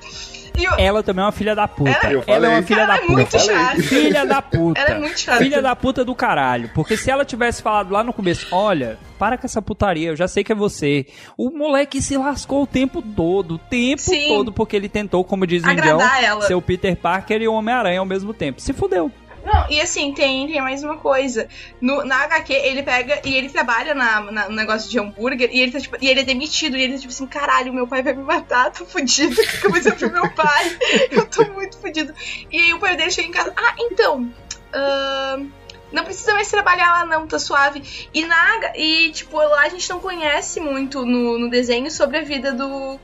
Eu, 0.58 0.72
Ela 0.78 1.02
também 1.02 1.22
é 1.22 1.26
uma 1.26 1.32
filha 1.32 1.54
da 1.54 1.68
puta. 1.68 1.90
Ela- 1.90 2.24
Ela, 2.26 2.46
é 2.46 2.48
uma 2.50 2.62
filha 2.62 2.80
Ela 2.80 2.86
da 2.86 2.94
é 2.94 3.00
puta. 3.00 3.12
muito 3.12 3.38
chata. 3.40 3.82
Filha 3.82 4.26
da 4.26 4.42
puta. 4.42 4.80
Ela 4.80 4.90
é 4.90 4.98
muito 4.98 5.20
chata. 5.20 5.38
Filha 5.38 5.62
da 5.62 5.76
puta 5.76 6.04
do 6.04 6.14
caralho. 6.14 6.70
Porque 6.74 6.96
se 6.96 7.10
ela 7.10 7.24
tivesse 7.24 7.62
falado 7.62 7.90
lá 7.92 8.02
no 8.02 8.12
começo, 8.12 8.46
olha, 8.52 8.98
para 9.18 9.36
com 9.36 9.46
essa 9.46 9.60
putaria, 9.62 10.08
eu 10.08 10.16
já 10.16 10.26
sei 10.28 10.42
que 10.44 10.52
é 10.52 10.54
você. 10.54 11.06
O 11.36 11.50
moleque 11.50 12.00
se 12.02 12.16
lascou 12.16 12.62
o 12.62 12.66
tempo 12.66 13.00
todo, 13.02 13.54
o 13.54 13.58
tempo 13.58 14.00
Sim. 14.02 14.28
todo, 14.28 14.52
porque 14.52 14.76
ele 14.76 14.88
tentou, 14.88 15.24
como 15.24 15.46
diz 15.46 15.62
o 15.64 15.70
Indião, 15.70 15.98
ser 16.46 16.54
o 16.54 16.62
Peter 16.62 16.96
Parker 16.96 17.40
e 17.42 17.48
o 17.48 17.52
Homem-Aranha 17.54 18.00
ao 18.00 18.06
mesmo 18.06 18.32
tempo. 18.32 18.60
Se 18.60 18.72
fudeu. 18.72 19.10
Não, 19.46 19.70
e 19.70 19.80
assim, 19.80 20.12
tem, 20.12 20.48
tem 20.48 20.60
mais 20.60 20.82
uma 20.82 20.96
coisa. 20.98 21.46
No, 21.80 22.04
na 22.04 22.24
HQ, 22.24 22.52
ele 22.52 22.82
pega 22.82 23.20
e 23.24 23.36
ele 23.36 23.48
trabalha 23.48 23.94
na, 23.94 24.20
na- 24.32 24.48
no 24.48 24.56
negócio 24.56 24.90
de 24.90 24.98
hambúrguer 24.98 25.48
e 25.52 25.60
ele, 25.60 25.70
tá, 25.70 25.78
tipo, 25.78 25.96
e 26.00 26.08
ele 26.08 26.18
é 26.18 26.24
demitido. 26.24 26.76
E 26.76 26.82
ele 26.82 26.94
tá 26.94 26.98
tipo 26.98 27.12
assim: 27.12 27.28
caralho, 27.28 27.72
meu 27.72 27.86
pai 27.86 28.02
vai 28.02 28.12
me 28.12 28.24
matar, 28.24 28.72
tô 28.72 28.84
fudido. 28.84 29.36
O 29.40 29.60
que 29.60 29.68
vou 29.68 29.78
dizer 29.78 29.94
pro 29.94 30.10
meu 30.12 30.28
pai? 30.32 30.76
Eu 31.12 31.26
tô 31.26 31.44
muito 31.52 31.78
fudido. 31.78 32.12
E 32.50 32.58
aí 32.58 32.74
o 32.74 32.80
pai 32.80 32.96
dele 32.96 33.12
chega 33.12 33.28
em 33.28 33.30
casa: 33.30 33.52
ah, 33.56 33.74
então. 33.78 34.28
ahn, 34.74 35.46
não 35.92 36.02
precisa 36.04 36.34
mais 36.34 36.50
trabalhar 36.50 36.90
lá, 36.92 37.06
não, 37.06 37.28
tá 37.28 37.38
suave. 37.38 38.08
E 38.12 38.24
na 38.26 38.72
e 38.74 39.12
tipo, 39.12 39.36
lá 39.38 39.62
a 39.62 39.68
gente 39.68 39.88
não 39.88 40.00
conhece 40.00 40.58
muito 40.58 41.06
no, 41.06 41.38
no 41.38 41.48
desenho 41.48 41.88
sobre 41.88 42.18
a 42.18 42.22
vida 42.22 42.50
do, 42.52 42.98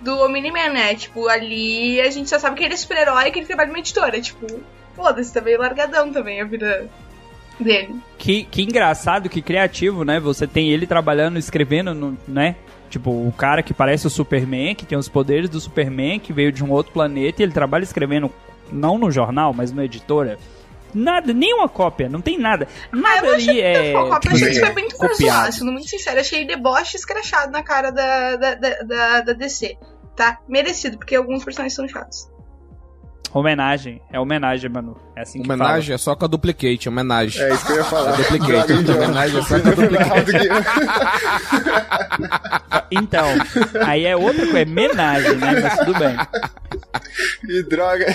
do 0.00 0.18
Omni-Man, 0.24 0.70
né? 0.70 0.94
Tipo, 0.96 1.28
ali 1.28 2.00
a 2.00 2.10
gente 2.10 2.28
só 2.28 2.38
sabe 2.40 2.56
que 2.56 2.64
ele 2.64 2.74
é 2.74 2.76
super-herói 2.76 3.28
e 3.28 3.30
que 3.30 3.38
ele 3.38 3.46
trabalha 3.46 3.68
numa 3.68 3.78
editora. 3.78 4.20
Tipo, 4.20 4.46
foda-se, 4.94 5.32
tá 5.32 5.40
meio 5.40 5.58
largadão 5.58 6.12
também 6.12 6.40
a 6.40 6.44
vida 6.44 6.88
dele. 7.58 7.96
Que, 8.18 8.44
que 8.44 8.62
engraçado, 8.62 9.28
que 9.28 9.42
criativo, 9.42 10.04
né? 10.04 10.18
Você 10.20 10.46
tem 10.46 10.70
ele 10.70 10.86
trabalhando, 10.86 11.38
escrevendo, 11.38 11.94
no, 11.94 12.18
né? 12.26 12.56
Tipo, 12.90 13.10
o 13.10 13.32
cara 13.32 13.62
que 13.62 13.74
parece 13.74 14.06
o 14.06 14.10
Superman, 14.10 14.74
que 14.74 14.86
tem 14.86 14.96
os 14.96 15.08
poderes 15.08 15.50
do 15.50 15.60
Superman, 15.60 16.20
que 16.20 16.32
veio 16.32 16.52
de 16.52 16.62
um 16.62 16.70
outro 16.70 16.92
planeta, 16.92 17.42
e 17.42 17.44
ele 17.44 17.52
trabalha 17.52 17.82
escrevendo, 17.82 18.30
não 18.70 18.98
no 18.98 19.10
jornal, 19.10 19.52
mas 19.52 19.72
na 19.72 19.84
editora. 19.84 20.38
Nada, 20.94 21.32
nenhuma 21.32 21.68
cópia, 21.68 22.08
não 22.08 22.20
tem 22.20 22.38
nada. 22.38 22.68
Nada 22.92 23.34
ali 23.34 23.60
é. 23.60 23.92
Pô, 23.92 24.12
a 24.12 24.20
tipo, 24.20 24.36
gente 24.36 24.60
foi 24.60 24.72
muito 24.72 24.96
copiado. 24.96 25.52
sendo 25.52 25.72
muito 25.72 25.88
sincero. 25.88 26.20
Achei 26.20 26.46
deboche 26.46 26.96
escrachado 26.96 27.50
na 27.50 27.64
cara 27.64 27.90
da, 27.90 28.36
da, 28.36 28.54
da, 28.54 28.82
da, 28.82 29.20
da 29.22 29.32
DC. 29.32 29.76
Tá? 30.14 30.38
Merecido, 30.48 30.96
porque 30.96 31.16
alguns 31.16 31.44
personagens 31.44 31.74
são 31.74 31.88
chatos. 31.88 32.30
Homenagem, 33.34 34.00
é 34.12 34.20
homenagem, 34.20 34.70
Manu. 34.70 34.96
É 35.16 35.22
assim 35.22 35.42
que 35.42 35.50
Homenagem 35.50 35.94
é 35.94 35.98
só 35.98 36.14
com 36.14 36.24
a 36.24 36.28
duplicate, 36.28 36.88
homenagem. 36.88 37.42
É 37.42 37.52
isso 37.52 37.66
que 37.66 37.72
eu 37.72 37.76
ia 37.76 37.84
falar. 37.84 38.14
É 38.14 38.16
duplicate. 38.22 38.72
Homenagem 38.72 39.38
é 39.38 39.42
só 39.42 39.60
com 39.60 39.68
a 39.68 39.72
duplicate. 39.72 40.32
fala. 42.08 42.86
Então, 42.92 43.26
aí 43.84 44.04
é 44.06 44.16
outra 44.16 44.42
coisa, 44.46 44.58
é 44.60 44.62
homenagem, 44.62 45.36
né? 45.36 45.60
Mas 45.60 45.78
tudo 45.78 45.98
bem. 45.98 46.16
Que 47.44 47.62
droga. 47.64 48.06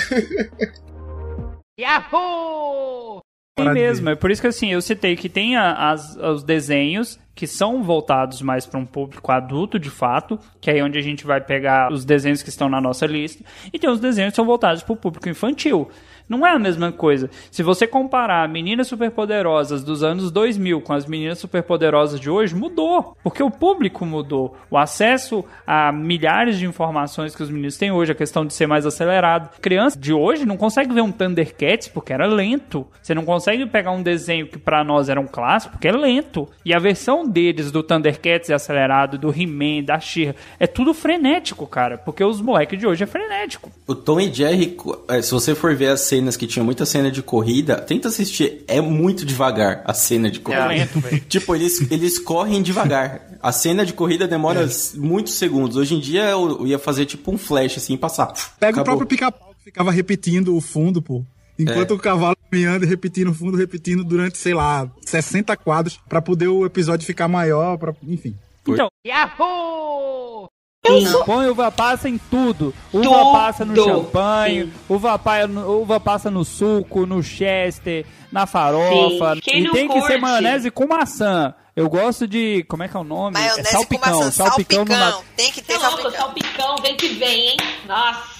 Yahoo! 1.79 3.19
Tem 3.57 3.73
mesmo, 3.73 4.09
é 4.09 4.15
por 4.15 4.31
isso 4.31 4.41
que 4.41 4.47
assim, 4.47 4.71
eu 4.71 4.81
citei 4.81 5.17
que 5.17 5.27
tem 5.27 5.57
a- 5.57 5.91
as, 5.91 6.15
os 6.15 6.43
desenhos 6.43 7.19
que 7.39 7.47
são 7.47 7.81
voltados 7.81 8.41
mais 8.41 8.65
para 8.65 8.77
um 8.77 8.85
público 8.85 9.31
adulto, 9.31 9.79
de 9.79 9.89
fato, 9.89 10.37
que 10.59 10.69
é 10.69 10.83
onde 10.83 10.99
a 10.99 11.01
gente 11.01 11.25
vai 11.25 11.39
pegar 11.39 11.89
os 11.89 12.03
desenhos 12.03 12.43
que 12.43 12.49
estão 12.49 12.67
na 12.67 12.81
nossa 12.81 13.05
lista, 13.05 13.45
e 13.71 13.79
tem 13.79 13.89
os 13.89 14.01
desenhos 14.01 14.31
que 14.31 14.35
são 14.35 14.45
voltados 14.45 14.83
para 14.83 14.91
o 14.91 14.97
público 14.97 15.29
infantil. 15.29 15.89
Não 16.29 16.45
é 16.45 16.51
a 16.51 16.59
mesma 16.59 16.91
coisa. 16.91 17.27
Se 17.49 17.63
você 17.63 17.87
comparar 17.87 18.47
meninas 18.47 18.87
superpoderosas 18.87 19.83
dos 19.83 20.03
anos 20.03 20.29
2000 20.29 20.79
com 20.81 20.93
as 20.93 21.07
meninas 21.07 21.39
superpoderosas 21.39 22.19
de 22.19 22.29
hoje, 22.29 22.53
mudou. 22.53 23.17
Porque 23.23 23.41
o 23.41 23.49
público 23.49 24.05
mudou. 24.05 24.55
O 24.69 24.77
acesso 24.77 25.43
a 25.65 25.91
milhares 25.91 26.59
de 26.59 26.67
informações 26.67 27.35
que 27.35 27.41
os 27.41 27.49
meninos 27.49 27.77
têm 27.77 27.91
hoje, 27.91 28.11
a 28.11 28.15
questão 28.15 28.45
de 28.45 28.53
ser 28.53 28.67
mais 28.67 28.85
acelerado. 28.85 29.49
Criança 29.59 29.97
de 29.97 30.13
hoje 30.13 30.45
não 30.45 30.55
consegue 30.55 30.93
ver 30.93 31.01
um 31.01 31.11
Thundercats 31.11 31.87
porque 31.87 32.13
era 32.13 32.27
lento. 32.27 32.85
Você 33.01 33.15
não 33.15 33.25
consegue 33.25 33.65
pegar 33.65 33.89
um 33.89 34.03
desenho 34.03 34.47
que 34.47 34.59
pra 34.59 34.83
nós 34.83 35.09
era 35.09 35.19
um 35.19 35.25
clássico 35.25 35.71
porque 35.73 35.87
é 35.87 35.91
lento. 35.91 36.47
E 36.63 36.75
a 36.75 36.79
versão 36.79 37.27
deles 37.29 37.71
do 37.71 37.83
Thundercats 37.83 38.49
é 38.49 38.53
acelerado, 38.53 39.17
do 39.17 39.29
He-Man, 39.29 39.83
da 39.83 39.99
She-Ra, 39.99 40.33
é 40.59 40.67
tudo 40.67 40.93
frenético, 40.93 41.67
cara. 41.67 41.97
Porque 41.97 42.23
os 42.23 42.41
moleques 42.41 42.77
de 42.79 42.87
hoje 42.87 43.03
é 43.03 43.07
frenético. 43.07 43.71
O 43.87 43.93
Tom 43.95 44.19
e 44.19 44.33
Jerry, 44.33 44.75
eh, 45.07 45.21
se 45.21 45.31
você 45.31 45.53
for 45.55 45.75
ver 45.75 45.87
as 45.89 46.01
cenas 46.01 46.35
que 46.35 46.47
tinham 46.47 46.65
muita 46.65 46.85
cena 46.85 47.11
de 47.11 47.21
corrida, 47.21 47.75
tenta 47.77 48.07
assistir. 48.07 48.63
É 48.67 48.81
muito 48.81 49.25
devagar 49.25 49.81
a 49.85 49.93
cena 49.93 50.29
de 50.31 50.39
corrida. 50.39 50.67
lento, 50.67 50.99
velho. 50.99 51.19
tipo, 51.29 51.55
eles, 51.55 51.89
eles 51.91 52.17
correm 52.19 52.61
devagar. 52.61 53.21
A 53.41 53.51
cena 53.51 53.85
de 53.85 53.93
corrida 53.93 54.27
demora 54.27 54.67
muitos 54.95 55.33
segundos. 55.35 55.77
Hoje 55.77 55.95
em 55.95 55.99
dia 55.99 56.23
eu, 56.25 56.59
eu 56.61 56.67
ia 56.67 56.79
fazer 56.79 57.05
tipo 57.05 57.31
um 57.31 57.37
flash 57.37 57.77
assim 57.77 57.93
e 57.93 57.97
passar. 57.97 58.27
Pega 58.59 58.71
Acabou. 58.71 58.81
o 58.81 58.83
próprio 58.85 59.07
pica-pau 59.07 59.53
que 59.57 59.63
ficava 59.65 59.91
repetindo 59.91 60.55
o 60.55 60.59
fundo, 60.61 61.01
pô. 61.01 61.23
Enquanto 61.57 61.91
É. 61.91 61.93
o 61.93 61.99
cavalo 61.99 62.35
caminhando 62.49 62.85
e 62.85 62.87
repetindo 62.87 63.33
fundo, 63.33 63.57
repetindo 63.57 64.03
durante, 64.03 64.37
sei 64.37 64.53
lá, 64.53 64.89
60 65.05 65.55
quadros 65.57 65.99
pra 66.09 66.21
poder 66.21 66.47
o 66.47 66.65
episódio 66.65 67.05
ficar 67.05 67.27
maior, 67.27 67.77
pra... 67.77 67.93
enfim. 68.07 68.35
Então, 68.67 68.87
Yahoo! 69.05 70.47
Eu 70.85 71.25
Põe 71.25 71.49
uva 71.49 71.69
passa 71.71 72.07
em 72.07 72.17
tudo. 72.17 72.73
Uva 72.93 73.03
Tudo. 73.03 73.31
passa 73.33 73.65
no 73.65 73.75
champanhe, 73.75 74.63
Sim. 74.63 74.71
uva, 74.87 75.19
pa- 75.19 75.45
uva 75.45 75.99
passa 75.99 76.31
no 76.31 76.45
suco, 76.45 77.05
no 77.05 77.21
chester, 77.21 78.05
na 78.31 78.45
farofa. 78.47 79.35
E 79.35 79.41
tem 79.41 79.87
que 79.89 79.93
ser 79.93 80.07
curte? 80.07 80.17
maionese 80.19 80.71
com 80.71 80.87
maçã. 80.87 81.53
Eu 81.75 81.89
gosto 81.89 82.25
de. 82.25 82.63
Como 82.63 82.81
é 82.83 82.87
que 82.87 82.95
é 82.95 82.99
o 82.99 83.03
nome? 83.03 83.33
Maionese 83.33 83.59
é 83.59 83.63
salpicão. 83.65 84.11
com 84.13 84.19
maçã, 84.19 84.31
salpicão, 84.31 84.85
no 84.85 84.91
salpicão. 84.93 85.19
na- 85.19 85.25
Tem 85.35 85.51
que 85.51 85.61
ter 85.61 85.77
Tá 85.77 85.89
louco, 85.89 86.11
salpicão, 86.11 86.75
vem 86.77 86.95
que 86.95 87.09
vem, 87.09 87.49
hein? 87.49 87.57
Nossa. 87.85 88.38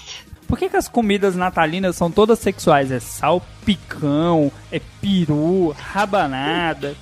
Por 0.50 0.58
que, 0.58 0.68
que 0.68 0.76
as 0.76 0.88
comidas 0.88 1.36
natalinas 1.36 1.94
são 1.94 2.10
todas 2.10 2.40
sexuais? 2.40 2.90
É 2.90 2.98
salpicão, 2.98 4.50
é 4.72 4.80
peru, 5.00 5.70
rabanada. 5.78 6.96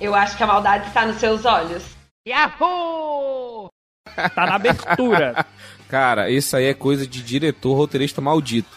Eu 0.00 0.14
acho 0.14 0.36
que 0.36 0.44
a 0.44 0.46
maldade 0.46 0.86
está 0.86 1.04
nos 1.04 1.16
seus 1.16 1.44
olhos. 1.44 1.82
Yahoo! 2.26 3.68
Tá 4.14 4.46
na 4.46 4.54
abertura. 4.54 5.44
Cara, 5.90 6.30
isso 6.30 6.56
aí 6.56 6.66
é 6.66 6.74
coisa 6.74 7.04
de 7.04 7.20
diretor 7.20 7.74
roteirista 7.74 8.20
maldito. 8.20 8.70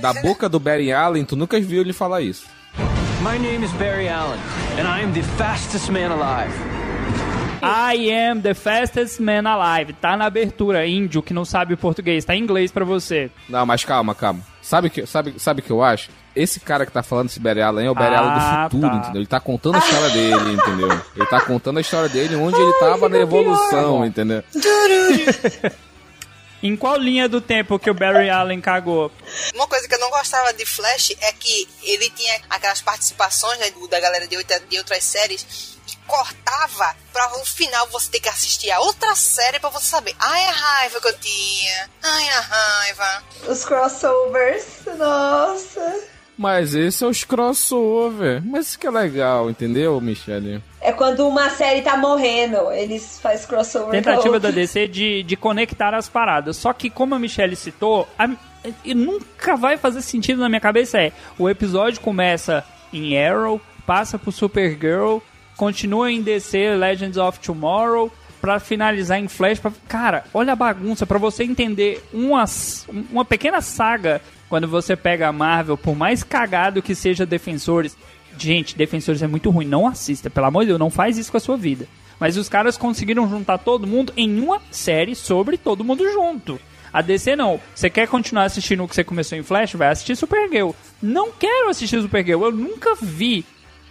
Da 0.00 0.14
boca 0.22 0.48
do 0.48 0.60
Barry 0.60 0.92
Allen, 0.92 1.24
tu 1.24 1.34
nunca 1.34 1.60
viu 1.60 1.80
ele 1.80 1.92
falar 1.92 2.20
isso. 2.20 2.46
My 3.22 3.36
name 3.40 3.64
is 3.64 3.72
Barry 3.72 4.08
Allen, 4.08 4.38
and 4.78 4.86
I 4.86 5.02
am 5.02 5.12
the 5.12 5.22
fastest 5.36 5.90
man 5.90 6.12
alive. 6.12 6.54
I 7.64 8.10
am 8.30 8.40
the 8.40 8.54
fastest 8.54 9.20
man 9.20 9.42
alive. 9.48 9.92
Tá 9.94 10.16
na 10.16 10.26
abertura. 10.26 10.86
Índio 10.86 11.22
que 11.22 11.32
não 11.34 11.44
sabe 11.44 11.76
português. 11.76 12.24
Tá 12.24 12.34
em 12.34 12.40
inglês 12.42 12.70
pra 12.72 12.84
você. 12.84 13.30
Não, 13.48 13.64
mas 13.66 13.84
calma, 13.84 14.14
calma. 14.14 14.40
Sabe 14.62 14.88
o 14.88 14.90
que, 14.90 15.06
sabe, 15.06 15.34
sabe 15.38 15.62
que 15.62 15.70
eu 15.70 15.82
acho? 15.82 16.08
Esse 16.34 16.58
cara 16.58 16.84
que 16.84 16.90
tá 16.90 17.02
falando 17.02 17.28
esse 17.28 17.38
Barry 17.38 17.62
Allen 17.62 17.86
é 17.86 17.90
o 17.90 17.94
Barry 17.94 18.14
Ah, 18.16 18.18
Allen 18.18 18.34
do 18.34 18.70
futuro, 18.70 18.90
tá. 18.90 18.96
entendeu? 18.98 19.20
Ele 19.20 19.26
tá 19.26 19.38
contando 19.40 19.76
a 19.76 19.78
história 19.78 20.10
dele, 20.10 20.52
entendeu? 20.52 20.88
Ele 21.14 21.26
tá 21.26 21.40
contando 21.42 21.78
a 21.78 21.80
história 21.80 22.08
dele 22.08 22.34
onde 22.34 22.60
ele 22.60 22.72
tava 22.80 23.08
na 23.08 23.18
evolução, 23.18 24.04
entendeu? 24.04 24.42
Em 26.62 26.74
qual 26.76 26.96
linha 26.96 27.28
do 27.28 27.42
tempo 27.42 27.78
que 27.78 27.90
o 27.90 27.94
Barry 27.94 28.30
Allen 28.30 28.58
cagou? 28.58 29.12
Uma 29.54 29.66
coisa 29.66 29.86
que 29.86 29.94
eu 29.94 29.98
não 30.00 30.08
gostava 30.08 30.50
de 30.54 30.64
Flash 30.64 31.14
é 31.20 31.30
que 31.32 31.68
ele 31.82 32.08
tinha 32.16 32.40
aquelas 32.48 32.80
participações 32.80 33.58
né, 33.58 33.66
da 33.90 34.00
galera 34.00 34.26
de, 34.26 34.34
outra- 34.38 34.60
de 34.60 34.78
outras 34.78 35.04
séries 35.04 35.73
e 35.88 35.96
cortava 36.06 36.94
pra 37.12 37.28
no 37.38 37.44
final 37.44 37.86
você 37.88 38.10
ter 38.10 38.20
que 38.20 38.28
assistir 38.28 38.70
a 38.70 38.80
outra 38.80 39.14
série 39.14 39.58
pra 39.60 39.70
você 39.70 39.86
saber. 39.86 40.14
Ai, 40.18 40.44
a 40.44 40.50
raiva 40.52 41.00
que 41.00 41.08
eu 41.08 41.18
tinha. 41.18 41.90
Ai, 42.02 42.28
a 42.28 42.40
raiva. 42.40 43.22
Os 43.48 43.64
crossovers, 43.64 44.64
nossa. 44.98 46.00
Mas 46.36 46.74
esse 46.74 47.04
é 47.04 47.06
os 47.06 47.22
crossover. 47.22 48.42
Mas 48.44 48.66
isso 48.68 48.78
que 48.78 48.86
é 48.86 48.90
legal, 48.90 49.48
entendeu, 49.48 50.00
Michele? 50.00 50.60
É 50.80 50.92
quando 50.92 51.26
uma 51.28 51.48
série 51.50 51.80
tá 51.82 51.96
morrendo, 51.96 52.70
eles 52.72 53.20
fazem 53.20 53.46
crossover 53.46 53.90
Tentativa 53.92 54.40
da 54.40 54.50
DC 54.50 54.88
de, 54.88 55.22
de 55.22 55.36
conectar 55.36 55.94
as 55.94 56.08
paradas. 56.08 56.56
Só 56.56 56.72
que, 56.72 56.90
como 56.90 57.14
a 57.14 57.18
Michelle 57.18 57.54
citou, 57.54 58.08
a- 58.18 58.28
e 58.84 58.94
nunca 58.94 59.56
vai 59.56 59.76
fazer 59.76 60.02
sentido 60.02 60.40
na 60.40 60.48
minha 60.48 60.60
cabeça 60.60 60.98
é 61.00 61.12
o 61.38 61.48
episódio 61.48 62.00
começa 62.00 62.64
em 62.92 63.16
Arrow, 63.22 63.60
passa 63.86 64.18
pro 64.18 64.32
Supergirl, 64.32 65.18
continua 65.56 66.10
em 66.10 66.22
DC 66.22 66.76
Legends 66.76 67.16
of 67.16 67.38
Tomorrow, 67.40 68.10
pra 68.44 68.60
finalizar 68.60 69.18
em 69.18 69.26
Flash. 69.26 69.58
Pra... 69.58 69.72
Cara, 69.88 70.24
olha 70.34 70.52
a 70.52 70.56
bagunça, 70.56 71.06
pra 71.06 71.16
você 71.16 71.44
entender 71.44 72.04
uma, 72.12 72.44
uma 73.10 73.24
pequena 73.24 73.62
saga 73.62 74.20
quando 74.50 74.68
você 74.68 74.94
pega 74.94 75.26
a 75.26 75.32
Marvel, 75.32 75.78
por 75.78 75.96
mais 75.96 76.22
cagado 76.22 76.82
que 76.82 76.94
seja 76.94 77.24
Defensores. 77.24 77.96
Gente, 78.36 78.76
Defensores 78.76 79.22
é 79.22 79.26
muito 79.26 79.48
ruim, 79.48 79.64
não 79.64 79.86
assista, 79.86 80.28
pelo 80.28 80.46
amor 80.46 80.60
de 80.60 80.66
Deus, 80.68 80.78
não 80.78 80.90
faz 80.90 81.16
isso 81.16 81.30
com 81.30 81.38
a 81.38 81.40
sua 81.40 81.56
vida. 81.56 81.88
Mas 82.20 82.36
os 82.36 82.46
caras 82.46 82.76
conseguiram 82.76 83.26
juntar 83.30 83.56
todo 83.56 83.86
mundo 83.86 84.12
em 84.14 84.38
uma 84.38 84.60
série 84.70 85.14
sobre 85.14 85.56
todo 85.56 85.82
mundo 85.82 86.06
junto. 86.12 86.60
A 86.92 87.00
DC 87.00 87.34
não. 87.36 87.58
Você 87.74 87.88
quer 87.88 88.06
continuar 88.06 88.44
assistindo 88.44 88.84
o 88.84 88.88
que 88.88 88.94
você 88.94 89.02
começou 89.02 89.38
em 89.38 89.42
Flash? 89.42 89.72
Vai 89.72 89.88
assistir 89.88 90.14
Supergirl. 90.16 90.72
Não 91.02 91.32
quero 91.32 91.70
assistir 91.70 91.98
Supergirl, 92.00 92.44
eu 92.44 92.52
nunca 92.52 92.94
vi. 92.94 93.42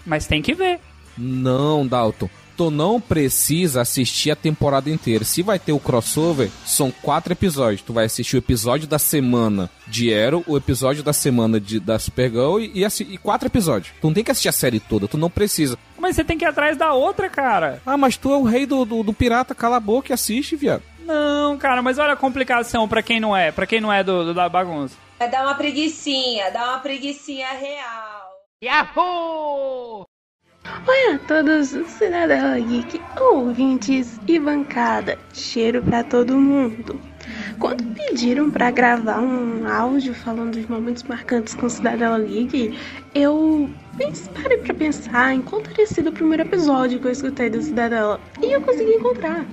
Mas 0.05 0.28
tem 0.28 0.43
que 0.43 0.53
ver. 0.53 0.80
Não, 1.18 1.86
Dalton. 1.88 2.30
Tu 2.55 2.70
não 2.70 3.01
precisa 3.01 3.82
assistir 3.82 4.30
a 4.30 4.36
temporada 4.36 4.88
inteira. 4.88 5.24
Se 5.26 5.41
vai 5.41 5.57
ter 5.57 5.72
o 5.72 5.80
crossover, 5.80 6.51
são 6.64 6.91
quatro 6.91 7.34
episódios. 7.34 7.82
Tu 7.82 7.91
vai 7.91 8.05
assistir 8.05 8.36
o 8.36 8.38
episódio 8.38 8.88
da 8.88 8.99
semana 8.99 9.72
de 9.88 10.14
Arrow, 10.14 10.43
o 10.45 10.55
episódio 10.55 11.01
da 11.01 11.14
semana 11.14 11.59
de, 11.59 11.80
da 11.80 11.97
Supergirl 11.97 12.59
e, 12.59 12.72
e, 12.84 12.86
e 13.14 13.18
quatro 13.18 13.47
episódios. 13.47 13.91
Tu 13.99 14.05
não 14.05 14.14
tem 14.14 14.24
que 14.24 14.30
assistir 14.30 14.49
a 14.49 14.53
série 14.53 14.80
toda, 14.80 15.07
tu 15.07 15.18
não 15.18 15.32
precisa. 15.32 15.80
Mas 15.97 16.16
você 16.16 16.24
tem 16.24 16.38
que 16.38 16.45
ir 16.45 16.47
atrás 16.47 16.78
da 16.78 16.93
outra, 16.93 17.28
cara. 17.28 17.82
Ah, 17.84 17.97
mas 17.97 18.18
tu 18.18 18.32
é 18.32 18.38
o 18.38 18.43
rei 18.43 18.68
do, 18.68 18.86
do, 18.86 19.01
do 19.01 19.14
pirata, 19.14 19.55
cala 19.55 19.78
a 19.78 19.80
boca 19.80 20.11
e 20.11 20.14
assiste, 20.14 20.55
viado. 20.55 20.84
Não, 21.03 21.57
cara, 21.57 21.82
mas 21.82 21.97
olha 21.97 22.14
a 22.14 22.18
complicação 22.18 22.88
pra 22.88 23.01
quem 23.01 23.20
não 23.20 23.36
é, 23.36 23.51
pra 23.51 23.66
quem 23.66 23.82
não 23.82 23.91
é 23.91 24.03
do, 24.03 24.26
do- 24.26 24.34
da 24.34 24.47
bagunça. 24.47 24.95
Vai 25.18 25.28
dar 25.30 25.43
uma 25.43 25.55
preguicinha, 25.55 26.51
dá 26.51 26.70
uma 26.70 26.80
preguicinha 26.82 27.47
real. 27.53 28.30
Yahoo! 28.64 30.05
Oi 30.66 31.14
a 31.14 31.20
todos, 31.20 31.70
Cidadela 31.89 32.57
Geek, 32.57 33.01
ouvintes 33.20 34.18
e 34.26 34.39
bancada. 34.39 35.18
Cheiro 35.34 35.84
pra 35.84 36.05
todo 36.05 36.38
mundo. 36.38 37.01
Quando 37.59 37.84
pediram 37.93 38.49
pra 38.49 38.72
gravar 38.72 39.20
um 39.20 39.68
áudio 39.68 40.14
falando 40.14 40.53
dos 40.53 40.66
momentos 40.68 41.03
marcantes 41.03 41.53
com 41.53 41.68
Cidadela 41.68 42.18
Geek, 42.20 42.80
eu 43.14 43.70
parei 44.41 44.57
pra 44.59 44.74
pensar 44.74 45.36
em 45.36 45.41
qual 45.41 45.61
teria 45.61 45.86
sido 45.86 46.11
o 46.11 46.14
primeiro 46.14 46.43
episódio 46.43 46.97
que 46.97 47.07
eu 47.07 47.11
escutei 47.11 47.49
do 47.49 47.61
Cidadela. 47.61 48.22
E 48.41 48.53
eu 48.53 48.61
consegui 48.61 48.93
encontrar. 48.93 49.45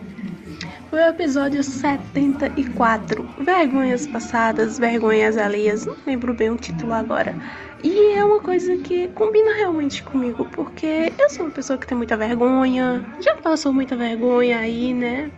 Foi 0.91 1.01
o 1.01 1.09
episódio 1.09 1.63
74. 1.63 3.29
Vergonhas 3.39 4.07
passadas, 4.09 4.79
vergonhas 4.79 5.37
alheias. 5.37 5.87
Não 5.87 5.97
lembro 6.07 6.35
bem 6.35 6.51
o 6.51 6.57
título 6.57 6.93
agora. 6.93 7.35
E 7.83 8.13
é 8.13 8.25
uma 8.25 8.41
coisa 8.41 8.77
que 8.77 9.09
combina 9.09 9.55
realmente 9.55 10.03
comigo, 10.03 10.45
porque 10.47 11.13
eu 11.19 11.31
sou 11.31 11.47
uma 11.47 11.53
pessoa 11.53 11.79
que 11.79 11.87
tem 11.87 11.97
muita 11.97 12.17
vergonha, 12.17 13.05
já 13.21 13.35
passou 13.37 13.73
muita 13.73 13.97
vergonha 13.97 14.59
aí, 14.59 14.93
né? 14.93 15.31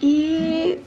E 0.00 0.78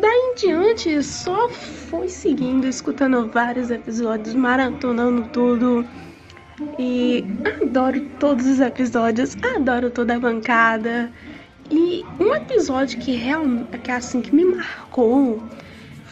daí 0.00 0.32
em 0.32 0.34
diante 0.36 1.02
só 1.02 1.48
fui 1.50 2.08
seguindo, 2.08 2.66
escutando 2.66 3.28
vários 3.28 3.70
episódios, 3.70 4.34
maratonando 4.34 5.28
tudo. 5.28 5.84
E 6.78 7.24
adoro 7.62 8.00
todos 8.18 8.46
os 8.46 8.60
episódios, 8.60 9.36
adoro 9.54 9.90
toda 9.90 10.16
a 10.16 10.18
bancada. 10.18 11.12
E 11.70 12.04
um 12.18 12.34
episódio 12.34 12.98
que 12.98 13.12
realmente 13.12 13.78
que 13.78 13.90
assim 13.90 14.22
que 14.22 14.34
me 14.34 14.44
marcou 14.44 15.42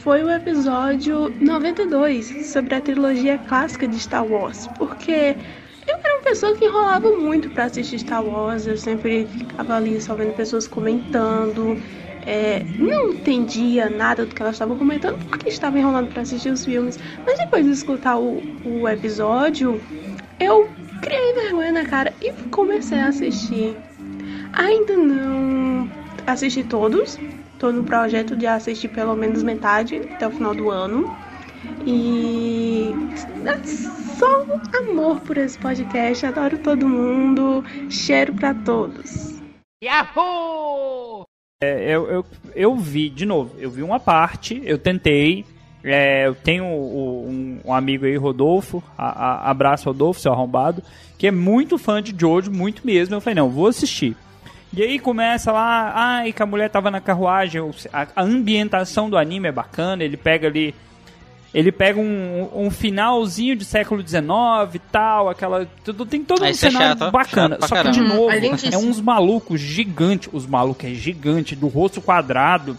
foi 0.04 0.22
o 0.22 0.30
episódio 0.30 1.30
92 1.40 2.52
sobre 2.52 2.74
a 2.74 2.80
trilogia 2.82 3.38
clássica 3.38 3.88
de 3.88 3.98
Star 3.98 4.22
Wars, 4.22 4.66
porque 4.76 5.34
eu 5.88 5.96
era 5.96 6.16
uma 6.16 6.22
pessoa 6.22 6.54
que 6.54 6.66
enrolava 6.66 7.10
muito 7.12 7.48
pra 7.48 7.64
assistir 7.64 8.00
Star 8.00 8.22
Wars, 8.22 8.66
eu 8.66 8.76
sempre 8.76 9.26
ficava 9.26 9.76
ali 9.76 9.98
só 9.98 10.14
vendo 10.14 10.34
pessoas 10.34 10.68
comentando, 10.68 11.80
é, 12.26 12.62
não 12.78 13.14
entendia 13.14 13.88
nada 13.88 14.26
do 14.26 14.34
que 14.34 14.42
elas 14.42 14.56
estavam 14.56 14.76
comentando 14.76 15.18
porque 15.26 15.48
estava 15.48 15.78
enrolando 15.78 16.12
pra 16.12 16.20
assistir 16.20 16.50
os 16.50 16.66
filmes, 16.66 16.98
mas 17.24 17.38
depois 17.38 17.64
de 17.64 17.72
escutar 17.72 18.18
o, 18.18 18.42
o 18.62 18.86
episódio, 18.86 19.80
eu 20.38 20.68
criei 21.00 21.32
vergonha 21.32 21.72
na 21.72 21.86
cara 21.86 22.12
e 22.20 22.30
comecei 22.50 22.98
a 22.98 23.08
assistir. 23.08 23.74
Ainda 24.52 24.98
não 24.98 25.90
assisti 26.26 26.62
todos. 26.62 27.18
Tô 27.58 27.70
no 27.72 27.84
projeto 27.84 28.36
de 28.36 28.46
assistir 28.46 28.88
pelo 28.88 29.14
menos 29.14 29.42
metade 29.42 29.96
até 29.96 30.26
o 30.26 30.30
final 30.30 30.54
do 30.54 30.70
ano. 30.70 31.14
E 31.86 32.90
só 34.18 34.44
amor 34.78 35.20
por 35.20 35.38
esse 35.38 35.58
podcast. 35.58 36.26
Adoro 36.26 36.58
todo 36.58 36.88
mundo. 36.88 37.64
Cheiro 37.88 38.34
pra 38.34 38.52
todos. 38.54 39.40
Yahoo! 39.82 41.24
É, 41.62 41.94
eu, 41.94 42.06
eu, 42.10 42.26
eu 42.54 42.76
vi, 42.76 43.08
de 43.08 43.24
novo, 43.24 43.54
eu 43.58 43.70
vi 43.70 43.82
uma 43.82 43.98
parte, 44.00 44.60
eu 44.64 44.76
tentei. 44.76 45.44
é, 45.82 46.26
eu 46.26 46.34
tenho 46.34 46.64
um, 46.64 47.60
um 47.64 47.72
amigo 47.72 48.04
aí, 48.04 48.16
Rodolfo, 48.16 48.82
a- 48.98 49.08
a- 49.46 49.50
abraço 49.50 49.84
Rodolfo, 49.88 50.20
seu 50.20 50.32
arrombado, 50.32 50.82
que 51.18 51.26
é 51.26 51.30
muito 51.30 51.78
fã 51.78 52.02
de 52.02 52.14
Jojo, 52.18 52.50
muito 52.50 52.84
mesmo. 52.86 53.14
Eu 53.14 53.20
falei, 53.20 53.34
não, 53.36 53.48
vou 53.48 53.66
assistir. 53.68 54.16
E 54.76 54.82
aí 54.82 54.98
começa 54.98 55.52
lá, 55.52 55.92
ai, 55.94 56.32
que 56.32 56.42
a 56.42 56.46
mulher 56.46 56.68
tava 56.70 56.90
na 56.90 57.00
carruagem, 57.00 57.60
a, 57.92 58.06
a 58.16 58.22
ambientação 58.22 59.08
do 59.08 59.16
anime 59.16 59.48
é 59.48 59.52
bacana, 59.52 60.02
ele 60.02 60.16
pega 60.16 60.48
ali. 60.48 60.74
Ele 61.52 61.70
pega 61.70 62.00
um, 62.00 62.50
um 62.52 62.68
finalzinho 62.68 63.54
de 63.54 63.64
século 63.64 64.02
XIX 64.06 64.24
e 64.74 64.78
tal, 64.80 65.28
aquela. 65.28 65.64
Tudo, 65.84 66.04
tem 66.04 66.24
todo 66.24 66.42
Ah, 66.42 66.48
um 66.48 66.50
isso 66.50 66.66
é 66.66 66.70
cenário 66.70 66.98
chato, 66.98 67.02
ó. 67.08 67.10
bacana. 67.12 67.58
Chato 67.60 67.68
Só 67.68 67.82
que, 67.84 67.90
de 67.92 68.00
novo, 68.00 68.28
Hum, 68.28 68.72
é 68.72 68.76
uns 68.76 69.00
malucos 69.00 69.60
gigantes. 69.60 70.28
Os 70.32 70.46
malucos 70.46 70.84
é 70.90 70.94
gigante, 70.94 71.54
do 71.54 71.68
rosto 71.68 72.00
quadrado. 72.00 72.76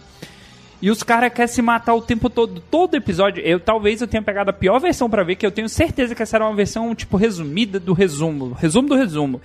E 0.81 0.91
os 0.91 1.01
caras 1.03 1.31
querem 1.31 1.47
se 1.47 1.61
matar 1.61 1.93
o 1.95 2.01
tempo 2.01 2.29
todo. 2.29 2.59
Todo 2.59 2.95
episódio. 2.95 3.41
Eu 3.45 3.61
talvez 3.61 4.01
eu 4.01 4.07
tenha 4.09 4.21
pegado 4.21 4.49
a 4.49 4.53
pior 4.53 4.77
versão 4.79 5.09
pra 5.09 5.23
ver, 5.23 5.37
que 5.37 5.45
eu 5.45 5.51
tenho 5.51 5.69
certeza 5.69 6.13
que 6.13 6.21
essa 6.21 6.35
era 6.35 6.45
uma 6.45 6.53
versão, 6.53 6.93
tipo, 6.93 7.15
resumida 7.15 7.79
do 7.79 7.93
resumo. 7.93 8.51
Resumo 8.51 8.89
do 8.89 8.95
resumo. 8.95 9.41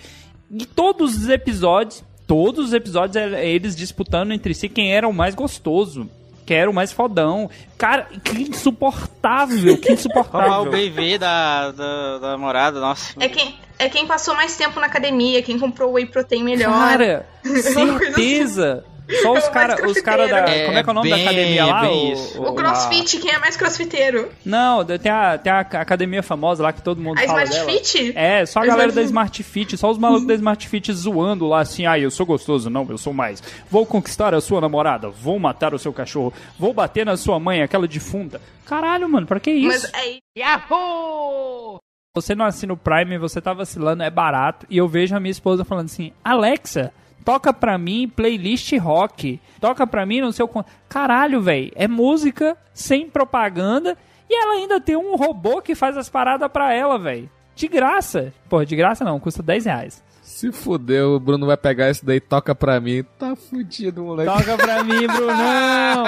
E 0.51 0.67
todos 0.67 1.17
os 1.17 1.29
episódios, 1.29 2.03
todos 2.31 2.67
os 2.67 2.73
episódios, 2.73 3.17
é 3.17 3.45
eles 3.45 3.75
disputando 3.75 4.31
entre 4.31 4.55
si 4.55 4.69
quem 4.69 4.95
era 4.95 5.09
o 5.09 5.13
mais 5.13 5.35
gostoso. 5.35 6.09
Quem 6.47 6.59
era 6.59 6.71
o 6.71 6.73
mais 6.73 6.93
fodão. 6.93 7.51
Cara, 7.77 8.09
que 8.23 8.43
insuportável, 8.43 9.77
que 9.77 9.93
insuportável. 9.93 10.63
o 10.63 10.71
BV 10.71 11.19
da, 11.19 11.73
da, 11.73 12.19
da 12.19 12.31
namorada, 12.31 12.79
nossa. 12.79 13.15
É 13.19 13.29
quem, 13.29 13.57
é 13.81 13.89
quem 13.89 14.07
passou 14.07 14.37
mais 14.37 14.57
tempo 14.57 14.79
na 14.79 14.87
academia, 14.87 15.43
quem 15.43 15.59
comprou 15.59 15.95
whey 15.95 16.07
protein 16.07 16.45
melhor. 16.45 16.73
Cara, 16.73 17.27
coisa 17.43 17.73
certeza. 17.73 18.85
Só 19.11 19.17
os 19.17 19.23
É 19.23 19.27
o 19.27 19.33
mais 19.33 19.49
caras 19.49 19.81
os 19.91 20.01
cara 20.01 20.29
da. 20.29 20.37
crossfiteiro. 20.39 20.67
como 20.67 20.79
é 20.79 20.83
que 20.83 20.89
é 20.89 20.93
o 20.93 20.95
nome 20.95 21.11
da 21.11 21.17
bem- 21.17 21.27
academia 21.27 21.67
lá? 21.67 21.81
bem 21.83 22.11
O- 22.11 22.13
isso. 22.13 22.43
O 22.43 22.55
crossfit, 22.55 23.19
quem 23.19 23.31
é 23.33 23.39
mais 23.39 23.57
crossfiteiro? 23.57 24.29
Não, 24.45 24.85
tem 24.85 25.11
a, 25.11 25.39
tem 25.39 25.53
a 25.53 25.61
academia 25.61 26.23
famosa 26.23 26.63
lá 26.63 26.73
que 26.73 26.83
todo 26.83 27.01
mundo 27.01 27.19
A 27.19 27.27
fala 27.27 27.43
Smart 27.45 27.67
dela. 27.67 27.79
Fit? 27.79 28.13
É, 28.17 28.47
só 28.47 28.61
a 28.61 28.63
A 28.63 28.67
galera 28.67 28.89
Smart 28.89 28.95
da. 28.97 29.03
Smart 29.03 29.43
Fit, 29.43 29.77
só 29.77 29.91
os 29.91 29.99
malucos 29.99 30.27
da 30.27 30.35
Smart 30.35 30.69
Fit 30.69 30.93
zoando 30.93 31.47
lá 31.49 31.61
assim, 31.61 31.87
ah, 31.87 31.99
eu 31.99 32.11
sou 32.11 32.25
gostoso, 32.27 32.71
não, 32.71 32.87
eu 32.89 32.99
sou 32.99 33.13
mais. 33.13 33.43
Vou 33.71 33.85
conquistar 33.87 34.35
a 34.35 34.41
sua 34.41 34.61
namorada, 34.61 35.09
vou 35.09 35.39
matar 35.39 35.75
o 35.75 35.79
seu 35.79 35.93
cachorro, 35.93 36.33
vou 36.59 36.73
bater 36.73 37.05
na 37.05 37.17
sua 37.17 37.39
mãe, 37.41 37.63
aquela 37.63 37.87
defunta. 37.89 38.41
Caralho, 38.65 39.09
mano, 39.09 39.27
pra 39.27 39.41
que 39.41 39.51
isso? 39.51 39.89
Mas 39.93 40.05
é 40.07 40.19
Yahoo! 40.39 41.79
Você 42.15 42.35
não 42.35 42.45
assina 42.45 42.73
o 42.73 42.77
Prime, 42.77 43.19
você 43.19 43.41
tá 43.41 43.53
vacilando, 43.53 44.03
é 44.03 44.11
barato. 44.11 44.67
E 44.69 44.77
eu 44.79 44.89
vejo 44.89 45.15
a 45.15 45.21
minha 45.21 45.31
esposa 45.31 45.65
falando 45.65 45.87
assim, 45.87 46.13
Alexa, 46.25 46.93
toca 47.25 47.53
pra 47.53 47.79
mim 47.79 48.09
playlist 48.09 48.73
rock. 48.79 49.41
Toca 49.61 49.87
pra 49.87 50.05
mim 50.07 50.21
no 50.21 50.33
seu... 50.33 50.49
con-" 50.49 50.65
Caralho, 50.89 51.41
velho, 51.41 51.71
é 51.75 51.87
música 51.87 52.57
sem 52.73 53.09
propaganda 53.09 53.97
e 54.29 54.35
ela 54.35 54.55
ainda 54.55 54.81
tem 54.81 54.97
um 54.97 55.17
robô 55.17 55.61
que 55.61 55.75
faz 55.75 55.97
as 55.97 56.09
paradas 56.09 56.49
pra 56.51 56.73
ela, 56.73 56.99
velho. 56.99 57.29
De 57.55 57.69
graça. 57.69 58.33
Pô, 58.49 58.65
de 58.65 58.75
graça 58.77 59.05
não, 59.05 59.21
custa 59.21 59.43
10 59.43 59.65
reais. 59.67 60.05
Se 60.23 60.53
fudeu, 60.53 61.15
o 61.17 61.21
Bruno 61.21 61.47
vai 61.47 61.57
pegar 61.57 61.91
esse 61.91 62.05
daí, 62.05 62.21
toca 62.21 62.55
pra 62.55 62.81
mim. 62.81 63.05
Tá 63.19 63.35
fudido, 63.35 64.05
moleque. 64.05 64.31
Toca 64.33 64.57
pra 64.57 64.85
mim, 64.85 65.05
Brunão! 65.09 66.05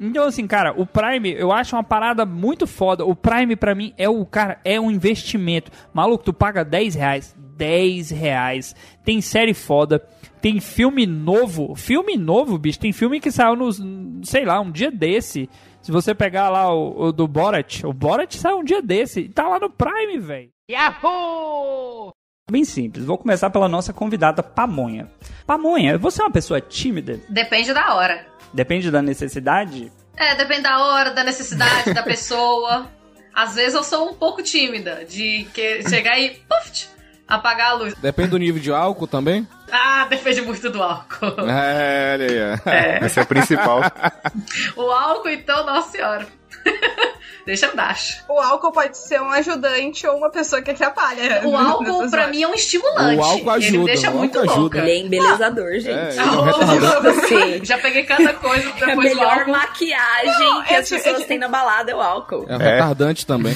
Então, 0.00 0.26
assim, 0.26 0.46
cara, 0.46 0.72
o 0.76 0.86
Prime, 0.86 1.32
eu 1.32 1.50
acho 1.50 1.74
uma 1.74 1.82
parada 1.82 2.24
muito 2.26 2.66
foda. 2.66 3.04
O 3.04 3.16
Prime, 3.16 3.56
pra 3.56 3.74
mim, 3.74 3.92
é 3.96 4.08
o, 4.08 4.24
cara, 4.24 4.60
é 4.64 4.78
um 4.78 4.90
investimento. 4.90 5.70
Maluco, 5.92 6.24
tu 6.24 6.32
paga 6.32 6.64
10 6.64 6.94
reais. 6.94 7.36
10 7.58 8.10
reais. 8.10 8.74
Tem 9.04 9.20
série 9.20 9.52
foda. 9.52 9.98
Tem 10.40 10.60
filme 10.60 11.04
novo. 11.04 11.74
Filme 11.74 12.16
novo, 12.16 12.56
bicho. 12.56 12.78
Tem 12.78 12.92
filme 12.92 13.20
que 13.20 13.32
saiu 13.32 13.56
nos, 13.56 13.82
sei 14.22 14.44
lá, 14.44 14.60
um 14.60 14.70
dia 14.70 14.90
desse. 14.90 15.50
Se 15.82 15.90
você 15.90 16.14
pegar 16.14 16.48
lá 16.48 16.72
o, 16.72 17.06
o 17.06 17.12
do 17.12 17.26
Borat, 17.26 17.82
o 17.84 17.92
Borat 17.92 18.34
saiu 18.36 18.58
um 18.58 18.64
dia 18.64 18.80
desse. 18.80 19.20
E 19.20 19.28
tá 19.28 19.48
lá 19.48 19.58
no 19.58 19.68
Prime, 19.68 20.18
velho. 20.18 20.50
Yahoo! 20.70 22.12
Bem 22.50 22.64
simples. 22.64 23.04
Vou 23.04 23.18
começar 23.18 23.50
pela 23.50 23.68
nossa 23.68 23.92
convidada 23.92 24.42
Pamonha. 24.42 25.10
Pamonha, 25.46 25.98
você 25.98 26.22
é 26.22 26.24
uma 26.24 26.30
pessoa 26.30 26.60
tímida? 26.60 27.20
Depende 27.28 27.74
da 27.74 27.94
hora. 27.94 28.26
Depende 28.54 28.90
da 28.90 29.02
necessidade? 29.02 29.92
É, 30.16 30.34
depende 30.34 30.62
da 30.62 30.78
hora, 30.78 31.10
da 31.10 31.22
necessidade 31.22 31.92
da 31.92 32.02
pessoa. 32.04 32.90
Às 33.34 33.54
vezes 33.54 33.74
eu 33.74 33.84
sou 33.84 34.10
um 34.10 34.14
pouco 34.14 34.42
tímida 34.42 35.04
de 35.04 35.46
que 35.52 35.88
chegar 35.88 36.18
e 36.18 36.30
puf, 36.30 36.88
apagar 37.28 37.72
a 37.72 37.74
luz. 37.74 37.94
Depende 37.94 38.30
do 38.30 38.38
nível 38.38 38.60
de 38.60 38.72
álcool 38.72 39.06
também? 39.06 39.46
Ah, 39.70 40.06
depende 40.08 40.40
muito 40.40 40.70
do 40.70 40.82
álcool. 40.82 41.26
É, 41.48 42.14
olha 42.14 42.26
aí. 42.26 42.60
É. 42.74 43.06
Esse 43.06 43.20
é 43.20 43.22
o 43.22 43.26
principal. 43.26 43.80
O 44.74 44.90
álcool, 44.90 45.28
então, 45.28 45.66
nossa 45.66 45.90
senhora. 45.90 46.26
Deixa 47.46 47.74
dar. 47.74 47.96
O 48.28 48.38
álcool 48.38 48.70
pode 48.72 48.98
ser 48.98 49.22
um 49.22 49.30
ajudante 49.30 50.06
ou 50.06 50.18
uma 50.18 50.28
pessoa 50.28 50.60
que 50.60 50.70
atrapalha. 50.70 51.40
O 51.46 51.56
álcool, 51.56 52.10
pra 52.10 52.26
mim, 52.26 52.42
é 52.42 52.48
um 52.48 52.52
estimulante. 52.52 53.16
O 53.18 53.22
álcool 53.24 53.50
Ele 53.56 53.64
ajuda, 53.64 53.78
me 53.78 53.84
deixa 53.86 54.10
muito 54.10 54.38
ajuda. 54.38 54.54
louca. 54.60 54.78
Ele 54.80 54.90
é 54.90 54.98
embelezador, 54.98 55.72
gente. 55.80 55.88
É, 55.88 56.10
ele 56.10 56.20
é 56.20 57.60
um. 57.60 57.64
Já 57.64 57.78
peguei 57.78 58.02
cada 58.04 58.34
coisa 58.34 58.68
A 58.68 58.72
depois 58.72 58.96
do 59.10 59.16
melhor 59.16 59.38
álcool. 59.38 59.50
maquiagem 59.52 60.38
Não, 60.50 60.62
que 60.62 60.74
é 60.74 60.76
as 60.76 60.88
tipo- 60.88 61.02
pessoas 61.02 61.22
é 61.22 61.24
têm 61.24 61.38
na 61.38 61.48
balada 61.48 61.90
é 61.90 61.94
o 61.94 62.02
álcool. 62.02 62.44
É 62.50 62.54
um 62.54 62.58
retardante 62.58 63.24
também. 63.26 63.54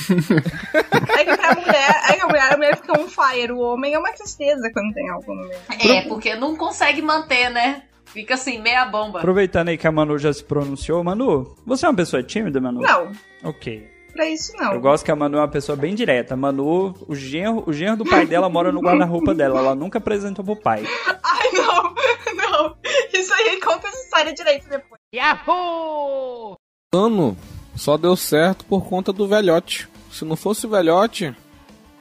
É 1.19 1.25
que 1.27 1.37
pra 1.37 1.55
mulher, 1.55 2.03
é 2.09 2.13
que 2.15 2.21
a 2.23 2.27
mulher, 2.27 2.53
a 2.53 2.57
mulher 2.57 2.77
fica 2.77 2.99
um 2.99 3.07
fire, 3.09 3.53
o 3.53 3.59
homem 3.59 3.93
é 3.93 3.99
uma 3.99 4.13
tristeza 4.13 4.71
quando 4.73 4.95
tem 4.95 5.11
álcool 5.11 5.35
no 5.35 5.43
meio. 5.49 5.59
É, 5.99 6.03
porque 6.09 6.35
não 6.35 6.57
consegue 6.57 7.03
manter, 7.03 7.51
né? 7.51 7.83
Fica 8.13 8.35
assim, 8.35 8.61
meia 8.61 8.85
bomba. 8.85 9.19
Aproveitando 9.19 9.69
aí 9.69 9.79
que 9.79 9.87
a 9.87 9.93
Manu 9.93 10.19
já 10.19 10.33
se 10.33 10.45
pronunciou, 10.45 11.03
Manu, 11.03 11.55
você 11.65 11.87
é 11.87 11.89
uma 11.89 11.95
pessoa 11.97 12.23
tímida, 12.23 12.61
Manu? 12.61 12.81
Não, 12.81 13.11
Ok. 13.43 13.89
pra 14.13 14.29
isso 14.29 14.53
não. 14.59 14.75
Eu 14.75 14.81
gosto 14.81 15.05
que 15.05 15.11
a 15.11 15.17
Manu 15.17 15.39
é 15.39 15.41
uma 15.41 15.49
pessoa 15.49 15.75
bem 15.77 15.95
direta. 15.95 16.35
A 16.35 16.37
Manu, 16.37 16.95
o 17.09 17.15
genro, 17.15 17.65
o 17.67 17.73
genro 17.73 17.97
do 17.97 18.05
pai 18.05 18.27
dela 18.27 18.49
mora 18.51 18.71
no 18.71 18.81
guarda-roupa 18.81 19.35
dela. 19.35 19.59
Ela 19.61 19.75
nunca 19.75 19.97
apresentou 19.99 20.45
pro 20.45 20.55
pai. 20.57 20.85
Ai, 21.25 21.51
não, 21.55 21.95
não. 22.37 22.77
Isso 23.15 23.33
aí 23.33 23.59
conta 23.61 23.89
essa 23.89 23.99
história 24.05 24.35
direito 24.35 24.69
depois. 24.69 25.01
Yahoo! 25.15 26.55
ano 26.95 27.37
só 27.75 27.97
deu 27.97 28.15
certo 28.17 28.65
por 28.67 28.85
conta 28.87 29.13
do 29.13 29.27
velhote. 29.27 29.89
Se 30.11 30.25
não 30.27 30.37
fosse 30.37 30.67
o 30.67 30.69
velhote, 30.69 31.35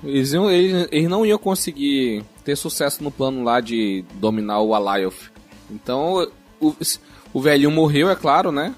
eles, 0.03 0.33
iam- 0.33 0.51
eles- 0.51 0.87
eles 0.91 1.09
não 1.09 1.25
iam 1.25 1.37
conseguir 1.39 2.23
ter 2.43 2.57
sucesso 2.57 3.01
no 3.01 3.09
plano 3.09 3.41
lá 3.43 3.61
de 3.61 4.03
dominar 4.15 4.59
o 4.61 4.75
Alioth. 4.75 5.31
Então, 5.71 6.27
o, 6.59 6.75
o 7.33 7.41
velhinho 7.41 7.71
morreu, 7.71 8.09
é 8.09 8.15
claro, 8.15 8.51
né? 8.51 8.75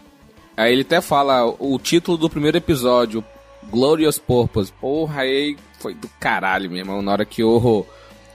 Aí 0.55 0.71
ele 0.71 0.83
até 0.83 1.01
fala 1.01 1.45
o 1.59 1.79
título 1.79 2.17
do 2.17 2.29
primeiro 2.29 2.57
episódio, 2.57 3.23
Glorious 3.63 4.19
Purpose. 4.19 4.71
Porra, 4.73 5.21
aí 5.21 5.57
foi 5.79 5.93
do 5.93 6.07
caralho 6.19 6.69
mesmo. 6.69 7.01
Na 7.01 7.11
hora 7.11 7.25
que 7.25 7.43
o, 7.43 7.85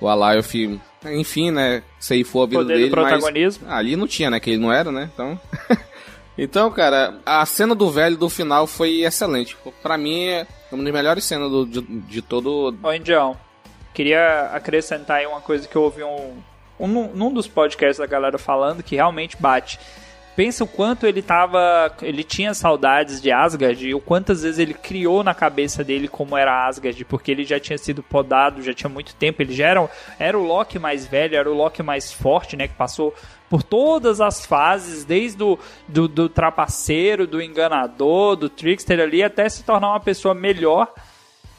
o 0.00 0.08
Alioth, 0.08 0.54
enfim, 1.06 1.50
né? 1.50 1.82
Ceifou 2.00 2.42
a 2.42 2.46
vida 2.46 2.60
Poder 2.62 2.74
dele. 2.74 2.90
mas 2.94 3.08
protagonismo. 3.10 3.70
ali 3.70 3.94
não 3.94 4.06
tinha, 4.06 4.30
né? 4.30 4.40
Que 4.40 4.50
ele 4.50 4.58
não 4.60 4.72
era, 4.72 4.90
né? 4.90 5.10
Então. 5.12 5.40
Então, 6.40 6.70
cara, 6.70 7.18
a 7.26 7.44
cena 7.44 7.74
do 7.74 7.90
velho 7.90 8.16
do 8.16 8.30
final 8.30 8.64
foi 8.64 9.00
excelente. 9.00 9.56
Pra 9.82 9.98
mim, 9.98 10.26
é 10.26 10.46
uma 10.70 10.84
das 10.84 10.92
melhores 10.92 11.24
cenas 11.24 11.50
do, 11.50 11.66
de, 11.66 11.80
de 11.80 12.22
todo. 12.22 12.78
Ô, 12.80 12.92
Indião, 12.92 13.36
queria 13.92 14.42
acrescentar 14.52 15.16
aí 15.16 15.26
uma 15.26 15.40
coisa 15.40 15.66
que 15.66 15.74
eu 15.74 15.82
ouvi 15.82 16.04
um, 16.04 16.36
um, 16.78 17.08
num 17.14 17.32
dos 17.32 17.46
podcasts 17.46 17.98
da 17.98 18.06
galera 18.06 18.38
falando 18.38 18.82
que 18.82 18.96
realmente 18.96 19.36
bate. 19.38 19.78
Pensa 20.38 20.62
o 20.62 20.68
quanto 20.68 21.04
ele 21.04 21.20
tava. 21.20 21.92
Ele 22.00 22.22
tinha 22.22 22.54
saudades 22.54 23.20
de 23.20 23.32
Asgard 23.32 23.88
e 23.88 23.92
o 23.92 24.00
quantas 24.00 24.42
vezes 24.44 24.60
ele 24.60 24.72
criou 24.72 25.24
na 25.24 25.34
cabeça 25.34 25.82
dele 25.82 26.06
como 26.06 26.36
era 26.36 26.64
Asgard, 26.68 27.04
porque 27.06 27.32
ele 27.32 27.44
já 27.44 27.58
tinha 27.58 27.76
sido 27.76 28.04
podado, 28.04 28.62
já 28.62 28.72
tinha 28.72 28.88
muito 28.88 29.16
tempo. 29.16 29.42
Ele 29.42 29.52
já 29.52 29.66
era, 29.66 29.90
era 30.16 30.38
o 30.38 30.44
Loki 30.44 30.78
mais 30.78 31.04
velho, 31.04 31.36
era 31.36 31.50
o 31.50 31.54
Loki 31.54 31.82
mais 31.82 32.12
forte, 32.12 32.56
né? 32.56 32.68
Que 32.68 32.74
passou 32.74 33.12
por 33.50 33.64
todas 33.64 34.20
as 34.20 34.46
fases, 34.46 35.04
desde 35.04 35.42
o 35.42 35.58
do, 35.88 36.06
do 36.06 36.28
trapaceiro, 36.28 37.26
do 37.26 37.42
enganador, 37.42 38.36
do 38.36 38.48
trickster 38.48 39.00
ali, 39.00 39.24
até 39.24 39.48
se 39.48 39.64
tornar 39.64 39.88
uma 39.88 40.00
pessoa 40.00 40.34
melhor 40.34 40.92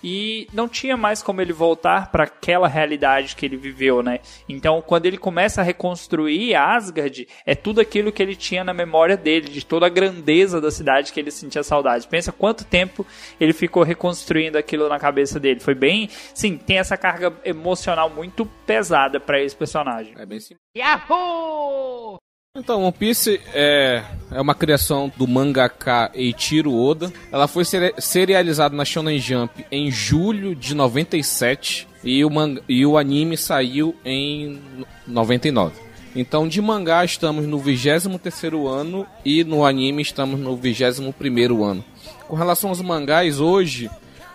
e 0.04 0.48
não 0.54 0.68
tinha 0.68 0.96
mais 0.96 1.22
como 1.22 1.42
ele 1.42 1.54
voltar 1.54 2.12
para 2.12 2.24
aquela 2.24 2.68
realidade 2.68 3.36
que 3.36 3.46
ele 3.46 3.58
viveu, 3.58 4.02
né? 4.02 4.20
Então, 4.48 4.82
quando 4.82 5.06
ele 5.06 5.18
começa 5.18 5.62
a 5.62 5.64
reconstruir 5.64 6.56
Asgard, 6.56 7.28
é 7.46 7.56
tudo 7.56 7.82
aquilo 7.82 8.12
que 8.12 8.22
ele 8.22 8.36
tinha 8.36 8.64
na 8.64 8.74
memória 8.74 9.18
dele, 9.18 9.50
de 9.50 9.66
toda 9.66 9.86
a 9.86 9.90
grandeza 9.90 10.62
da 10.62 10.72
cidade 10.72 11.12
que 11.12 11.20
ele 11.20 11.32
sentia 11.32 11.64
saudade. 11.64 12.08
Pensa 12.08 12.32
quanto 12.32 12.66
tempo 12.66 13.06
ele 13.40 13.54
ficou 13.54 13.84
reconstruindo 13.84 14.58
aquilo 14.58 14.88
na 14.88 15.00
cabeça 15.00 15.40
dele. 15.40 15.60
Foi 15.60 15.76
bem, 15.76 16.10
sim, 16.34 16.58
tem 16.58 16.78
essa 16.78 16.98
carga 16.98 17.34
emocional 17.44 18.10
muito 18.10 18.46
pesada 18.66 19.20
para 19.20 19.42
esse 19.42 19.56
personagem. 19.56 20.14
É 20.18 20.26
bem 20.26 20.40
simples. 20.40 20.60
Yahoo! 20.76 22.18
Então, 22.58 22.82
One 22.82 22.92
Piece 22.92 23.40
é, 23.54 24.04
é 24.32 24.42
uma 24.42 24.56
criação 24.56 25.12
do 25.16 25.28
mangaka 25.28 26.10
Eiichiro 26.16 26.74
Oda. 26.74 27.14
Ela 27.32 27.48
foi 27.48 27.64
seri- 27.64 27.94
serializada 28.00 28.76
na 28.76 28.84
Shonen 28.84 29.20
Jump 29.20 29.64
em 29.72 29.92
julho 29.92 30.56
de 30.56 30.74
97 30.74 31.88
e 32.04 32.26
o, 32.26 32.30
manga, 32.30 32.64
e 32.68 32.84
o 32.88 32.98
anime 32.98 33.38
saiu 33.38 33.96
em 34.04 34.60
99. 35.06 35.76
Então, 36.16 36.48
de 36.48 36.60
mangá 36.60 37.06
estamos 37.06 37.46
no 37.46 37.62
23º 37.62 38.68
ano 38.68 39.06
e 39.24 39.44
no 39.44 39.64
anime 39.64 40.02
estamos 40.02 40.40
no 40.40 40.58
21º 40.58 41.64
ano. 41.64 41.86
Com 42.28 42.36
relação 42.36 42.72
aos 42.72 42.82
mangás, 42.82 43.40
hoje, 43.40 43.92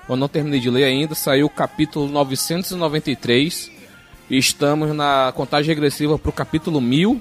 eu 0.09 0.15
não 0.15 0.29
terminei 0.29 0.61
de 0.61 0.71
ler 0.71 0.85
ainda, 0.85 1.17
saiu 1.17 1.47
o 1.47 1.51
capítulo 1.51 2.07
993 2.09 3.73
e 3.73 3.74
estamos 4.31 4.95
na 4.95 5.33
contagem 5.35 5.69
regressiva 5.75 6.19
pro 6.19 6.33
capítulo 6.33 6.81
1000. 6.81 7.21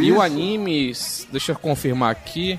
e 0.00 0.12
o 0.12 0.20
anime, 0.20 0.92
deixa 1.30 1.52
eu 1.52 1.56
confirmar 1.56 2.10
aqui, 2.10 2.58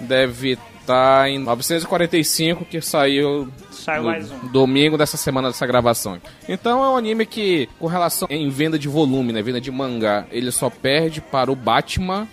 deve 0.00 0.58
estar 0.80 1.28
em 1.30 1.38
945 1.38 2.64
que 2.66 2.80
saiu 2.80 3.48
Saiu 3.70 4.04
mais 4.04 4.30
um. 4.30 4.48
domingo 4.48 4.98
dessa 4.98 5.16
semana 5.16 5.48
dessa 5.48 5.66
gravação. 5.66 6.20
Então 6.48 6.84
é 6.84 6.88
um 6.90 6.96
anime 6.96 7.24
que, 7.26 7.68
com 7.78 7.86
relação 7.86 8.28
em 8.30 8.48
venda 8.50 8.78
de 8.78 8.88
volume, 8.88 9.32
né, 9.32 9.42
venda 9.42 9.60
de 9.60 9.70
mangá, 9.70 10.26
ele 10.30 10.50
só 10.50 10.68
perde 10.68 11.20
para 11.20 11.50
o 11.50 11.56
Batman 11.56 12.28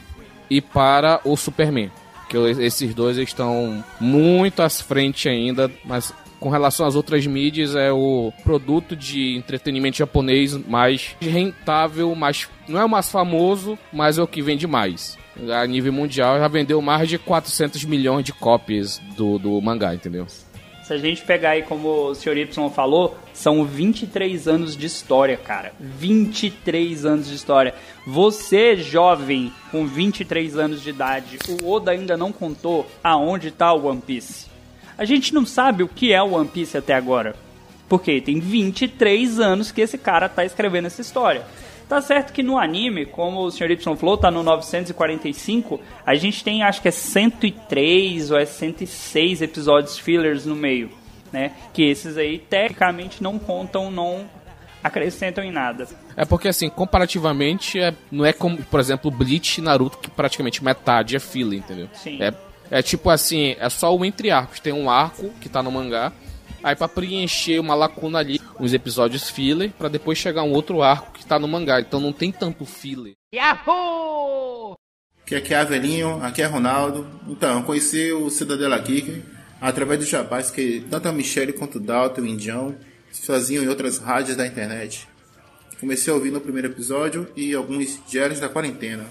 e 0.50 0.60
para 0.62 1.22
o 1.24 1.36
Superman. 1.38 1.92
Que 2.30 2.38
esses 2.38 2.94
dois 2.94 3.18
estão 3.18 3.84
muito 4.00 4.62
à 4.62 4.70
frente 4.70 5.28
ainda, 5.28 5.70
mas 5.84 6.14
com 6.42 6.50
relação 6.50 6.88
às 6.88 6.96
outras 6.96 7.26
mídias, 7.28 7.76
é 7.76 7.92
o 7.92 8.34
produto 8.44 8.96
de 8.96 9.38
entretenimento 9.38 9.98
japonês 9.98 10.58
mais 10.58 11.16
rentável, 11.22 12.14
mais, 12.16 12.50
não 12.68 12.82
é 12.82 12.84
o 12.84 12.90
mais 12.90 13.12
famoso, 13.12 13.78
mas 13.94 14.18
é 14.18 14.24
o 14.24 14.28
que 14.28 14.42
vende 14.42 14.66
mais. 14.66 15.18
A 15.56 15.66
nível 15.68 15.94
mundial 15.94 16.40
já 16.40 16.48
vendeu 16.48 16.82
mais 16.82 17.08
de 17.08 17.20
400 17.20 17.86
milhões 17.86 18.26
de 18.26 18.34
cópias 18.34 19.00
do, 19.16 19.38
do 19.38 19.62
mangá, 19.62 19.94
entendeu? 19.94 20.26
Se 20.84 20.96
a 20.96 20.98
gente 20.98 21.22
pegar 21.22 21.52
aí, 21.52 21.62
como 21.62 22.10
o 22.10 22.16
Sr. 22.16 22.38
Y 22.38 22.70
falou, 22.72 23.16
são 23.34 23.64
23 23.64 24.48
anos 24.48 24.76
de 24.76 24.88
história, 24.88 25.38
cara. 25.38 25.72
23 25.80 27.06
anos 27.06 27.30
de 27.30 27.36
história. 27.36 27.76
Você, 28.06 28.76
jovem, 28.76 29.54
com 29.70 29.86
23 29.86 30.58
anos 30.58 30.82
de 30.82 30.90
idade, 30.90 31.38
o 31.48 31.70
Oda 31.70 31.92
ainda 31.92 32.18
não 32.18 32.32
contou 32.32 32.88
aonde 33.04 33.52
tá 33.52 33.72
o 33.72 33.86
One 33.86 34.02
Piece. 34.02 34.52
A 34.98 35.06
gente 35.06 35.34
não 35.34 35.46
sabe 35.46 35.84
o 35.84 35.88
que 35.88 36.14
é 36.14 36.22
o 36.22 36.34
One 36.34 36.48
Piece 36.48 36.78
até 36.78 36.94
agora. 36.94 37.36
Porque 37.88 38.22
tem 38.22 38.40
23 38.40 39.40
anos 39.40 39.72
que 39.72 39.82
esse 39.82 39.98
cara 39.98 40.30
tá 40.30 40.46
escrevendo 40.46 40.86
essa 40.86 41.02
história. 41.02 41.44
Tá 41.90 42.00
certo 42.00 42.32
que 42.32 42.42
no 42.42 42.58
anime, 42.58 43.06
como 43.06 43.42
o 43.42 43.52
Sr. 43.52 43.72
Y 43.72 43.98
falou, 43.98 44.18
tá 44.18 44.32
no 44.32 44.44
945, 44.44 45.78
a 46.06 46.16
gente 46.16 46.42
tem 46.42 46.64
acho 46.64 46.82
que 46.82 46.88
é 46.88 46.92
103 46.92 48.32
ou 48.32 48.40
é 48.40 48.46
106 48.46 49.42
episódios 49.42 50.00
fillers 50.00 50.46
no 50.46 50.56
meio, 50.56 50.90
né? 51.34 51.52
Que 51.74 51.84
esses 51.84 52.18
aí 52.18 52.40
tecnicamente 52.40 53.22
não 53.22 53.38
contam, 53.38 53.92
não 53.92 54.26
acrescentam 54.82 55.44
em 55.44 55.52
nada. 55.52 55.86
É 56.16 56.26
porque, 56.26 56.48
assim, 56.48 56.70
comparativamente, 56.70 57.80
é, 57.80 57.94
não 58.12 58.26
é 58.26 58.32
como, 58.34 58.58
por 58.64 58.80
exemplo, 58.80 59.12
Bleach 59.12 59.60
e 59.60 59.62
Naruto, 59.62 59.98
que 59.98 60.10
praticamente 60.10 60.64
metade 60.64 61.16
é 61.16 61.20
filler, 61.20 61.60
entendeu? 61.60 61.90
Sim. 61.94 62.22
É, 62.22 62.34
é 62.72 62.82
tipo 62.82 63.10
assim, 63.10 63.56
é 63.60 63.70
só 63.70 63.94
o 63.94 64.06
entre 64.06 64.32
arcos. 64.32 64.62
Tem 64.62 64.72
um 64.72 64.90
arco 64.90 65.30
que 65.42 65.50
tá 65.50 65.62
no 65.62 65.70
mangá, 65.70 66.14
aí 66.64 66.74
pra 66.74 66.88
preencher 66.88 67.60
uma 67.60 67.76
lacuna 67.76 68.20
ali, 68.20 68.40
uns 68.58 68.74
episódios 68.74 69.30
filler, 69.30 69.72
pra 69.78 69.90
depois 69.90 70.18
chegar 70.18 70.44
um 70.44 70.54
outro 70.54 70.82
arco 70.82 71.12
que 71.12 71.26
tá 71.26 71.38
no 71.38 71.50
mangá. 71.50 71.82
Então 71.82 72.00
não 72.00 72.14
tem 72.14 72.32
tanto 72.32 72.66
filler. 72.66 73.14
Yahoo! 73.36 74.76
Que 75.26 75.36
aqui 75.36 75.54
é 75.54 75.58
Avelinho, 75.58 76.24
aqui 76.24 76.42
é 76.42 76.46
Ronaldo. 76.46 77.06
Então, 77.28 77.60
eu 77.60 77.64
conheci 77.64 78.12
o 78.12 78.30
Cidadela 78.30 78.78
Geek 78.78 79.22
através 79.60 80.00
dos 80.00 80.10
jabás 80.10 80.50
que 80.50 80.86
tanto 80.90 81.08
a 81.08 81.12
Michelle 81.12 81.54
quanto 81.54 81.78
o 81.78 81.82
Dalton 81.82 82.22
e 82.22 82.24
o 82.24 82.28
Indião 82.28 82.76
faziam 83.12 83.64
em 83.64 83.68
outras 83.68 83.98
rádios 83.98 84.38
da 84.38 84.48
internet. 84.48 85.08
Comecei 85.80 86.12
a 86.12 86.16
ouvir 86.16 86.32
no 86.32 86.40
primeiro 86.40 86.70
episódio 86.70 87.28
e 87.36 87.54
alguns 87.54 88.00
diários 88.08 88.40
da 88.40 88.48
quarentena. 88.48 89.06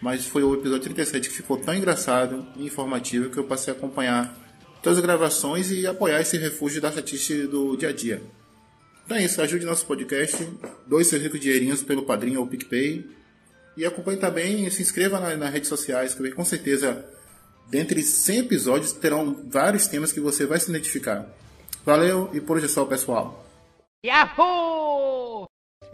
Mas 0.00 0.26
foi 0.26 0.42
o 0.42 0.54
episódio 0.54 0.82
37 0.84 1.28
que 1.28 1.34
ficou 1.34 1.56
tão 1.56 1.74
engraçado 1.74 2.46
e 2.56 2.64
informativo 2.64 3.30
que 3.30 3.38
eu 3.38 3.44
passei 3.44 3.72
a 3.72 3.76
acompanhar 3.76 4.34
todas 4.82 4.98
as 4.98 5.04
gravações 5.04 5.70
e 5.72 5.86
apoiar 5.86 6.20
esse 6.20 6.36
refúgio 6.38 6.80
da 6.80 6.88
estatística 6.88 7.48
do 7.48 7.76
dia 7.76 7.88
a 7.88 7.92
dia. 7.92 8.22
Então 9.04 9.16
é 9.16 9.24
isso, 9.24 9.40
ajude 9.42 9.64
nosso 9.64 9.86
podcast, 9.86 10.46
dois 10.86 11.06
seus 11.08 11.22
ricos 11.22 11.40
dinheirinhos 11.40 11.82
pelo 11.82 12.02
Padrinho 12.04 12.40
ou 12.40 12.46
PicPay. 12.46 13.08
E 13.76 13.84
acompanhe 13.86 14.18
também 14.18 14.66
e 14.66 14.70
se 14.70 14.82
inscreva 14.82 15.18
na- 15.20 15.36
nas 15.36 15.52
redes 15.52 15.68
sociais, 15.68 16.12
que 16.14 16.30
com 16.32 16.44
certeza, 16.44 17.04
dentre 17.70 18.02
100 18.02 18.38
episódios, 18.40 18.92
terão 18.92 19.44
vários 19.48 19.86
temas 19.86 20.12
que 20.12 20.20
você 20.20 20.44
vai 20.46 20.60
se 20.60 20.68
identificar. 20.70 21.26
Valeu 21.86 22.28
e 22.34 22.40
por 22.40 22.56
hoje 22.56 22.66
é 22.66 22.68
só, 22.68 22.84
pessoal. 22.84 23.46
Yahoo! 24.04 24.87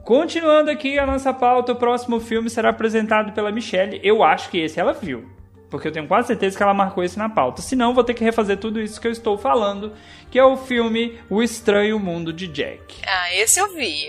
Continuando 0.05 0.71
aqui 0.71 0.99
a 0.99 1.07
nossa 1.07 1.33
pauta, 1.33 1.73
o 1.73 1.77
próximo 1.77 2.21
filme 2.21 2.51
será 2.51 2.69
apresentado 2.69 3.33
pela 3.33 3.51
Michelle. 3.51 4.01
Eu 4.03 4.23
acho 4.23 4.51
que 4.51 4.59
esse 4.59 4.79
ela 4.79 4.93
viu. 4.93 5.27
Porque 5.71 5.89
eu 5.89 5.93
tenho 5.93 6.07
quase 6.07 6.29
certeza 6.29 6.57
que 6.57 6.63
ela 6.63 6.75
marcou 6.75 7.03
esse 7.03 7.19
na 7.19 7.29
pauta. 7.29 7.63
Senão, 7.63 7.95
vou 7.95 8.05
ter 8.05 8.13
que 8.13 8.23
refazer 8.23 8.59
tudo 8.59 8.81
isso 8.81 9.01
que 9.01 9.09
eu 9.09 9.11
estou 9.11 9.39
falando, 9.39 9.97
que 10.31 10.39
é 10.39 10.45
o 10.45 10.57
filme 10.59 11.19
O 11.29 11.43
Estranho 11.43 11.99
Mundo 11.99 12.33
de 12.33 12.47
Jack. 12.47 13.01
Ah, 13.07 13.35
esse 13.35 13.59
eu 13.59 13.75
vi. 13.75 14.09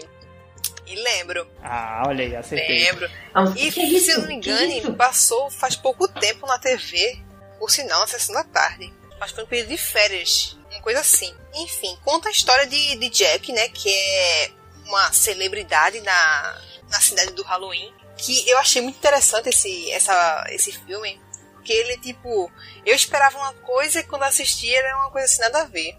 E 0.86 0.96
lembro. 0.96 1.48
Ah, 1.64 2.04
olha 2.06 2.26
aí, 2.26 2.36
acertei. 2.36 2.84
Lembro. 2.84 3.10
que 3.54 3.68
E 3.68 3.72
que 3.72 3.80
é 3.80 3.86
isso? 3.86 4.06
se 4.06 4.12
eu 4.12 4.20
não 4.20 4.28
me 4.28 4.36
engane, 4.36 4.80
isso? 4.80 4.94
passou 4.94 5.50
faz 5.50 5.76
pouco 5.78 6.08
tempo 6.08 6.46
na 6.46 6.60
TV. 6.60 7.18
Por 7.58 7.72
sinal, 7.72 8.02
na 8.02 8.08
sessão 8.08 8.36
da 8.36 8.44
tarde. 8.44 8.94
Acho 9.20 9.30
que 9.30 9.36
foi 9.36 9.44
um 9.46 9.48
período 9.48 9.70
de 9.70 9.78
férias. 9.78 10.58
Uma 10.70 10.82
coisa 10.82 11.00
assim. 11.00 11.34
Enfim, 11.56 11.98
conta 12.04 12.28
a 12.28 12.32
história 12.32 12.68
de, 12.68 12.96
de 12.98 13.10
Jack, 13.10 13.52
né? 13.54 13.70
Que 13.70 13.90
é 13.90 14.52
uma 14.86 15.12
celebridade 15.12 16.02
na, 16.02 16.62
na 16.90 17.00
cidade 17.00 17.32
do 17.34 17.44
Halloween. 17.44 17.94
Que 18.18 18.50
eu 18.50 18.58
achei 18.58 18.82
muito 18.82 18.98
interessante 18.98 19.50
esse, 19.50 19.92
essa, 19.92 20.46
esse 20.50 20.72
filme. 20.72 21.22
Porque 21.54 21.74
ele, 21.74 21.98
tipo, 21.98 22.52
eu 22.86 22.96
esperava 22.96 23.38
uma 23.38 23.54
coisa 23.54 24.00
e 24.00 24.04
quando 24.04 24.24
assisti 24.24 24.74
era 24.74 24.96
uma 24.98 25.12
coisa 25.12 25.26
assim, 25.26 25.42
nada 25.42 25.62
a 25.62 25.66
ver. 25.66 25.98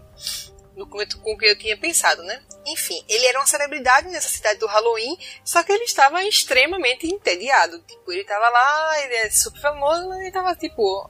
No 0.75 0.87
começo 0.87 1.19
com 1.19 1.33
o 1.33 1.37
que 1.37 1.45
eu 1.45 1.57
tinha 1.57 1.75
pensado, 1.75 2.21
né? 2.23 2.41
Enfim, 2.67 3.03
ele 3.09 3.25
era 3.25 3.39
uma 3.39 3.47
celebridade 3.47 4.07
nessa 4.09 4.29
cidade 4.29 4.59
do 4.59 4.67
Halloween, 4.67 5.17
só 5.43 5.63
que 5.63 5.71
ele 5.71 5.85
estava 5.85 6.23
extremamente 6.23 7.07
entediado. 7.07 7.81
Tipo, 7.81 8.11
ele 8.11 8.23
tava 8.23 8.47
lá, 8.47 9.03
ele 9.03 9.15
é 9.15 9.29
super 9.29 9.59
famoso, 9.59 10.07
mas 10.07 10.19
ele 10.19 10.31
tava 10.31 10.55
tipo, 10.55 11.09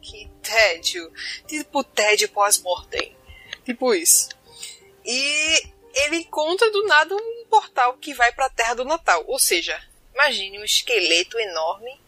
que 0.00 0.30
tédio. 0.42 1.10
Tipo, 1.46 1.82
tédio 1.82 2.28
pós-mortem. 2.28 3.16
Tipo 3.64 3.94
isso. 3.94 4.28
E 5.04 5.72
ele 5.94 6.16
encontra 6.18 6.70
do 6.70 6.86
nada 6.86 7.14
um 7.14 7.46
portal 7.48 7.94
que 7.98 8.14
vai 8.14 8.32
pra 8.32 8.50
Terra 8.50 8.74
do 8.74 8.84
Natal. 8.84 9.24
Ou 9.26 9.38
seja, 9.38 9.80
imagine 10.14 10.58
um 10.58 10.64
esqueleto 10.64 11.38
enorme, 11.38 12.00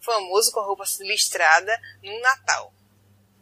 famoso 0.00 0.52
com 0.52 0.60
a 0.60 0.64
roupa 0.64 0.84
listrada, 1.00 1.80
no 2.02 2.20
Natal. 2.20 2.72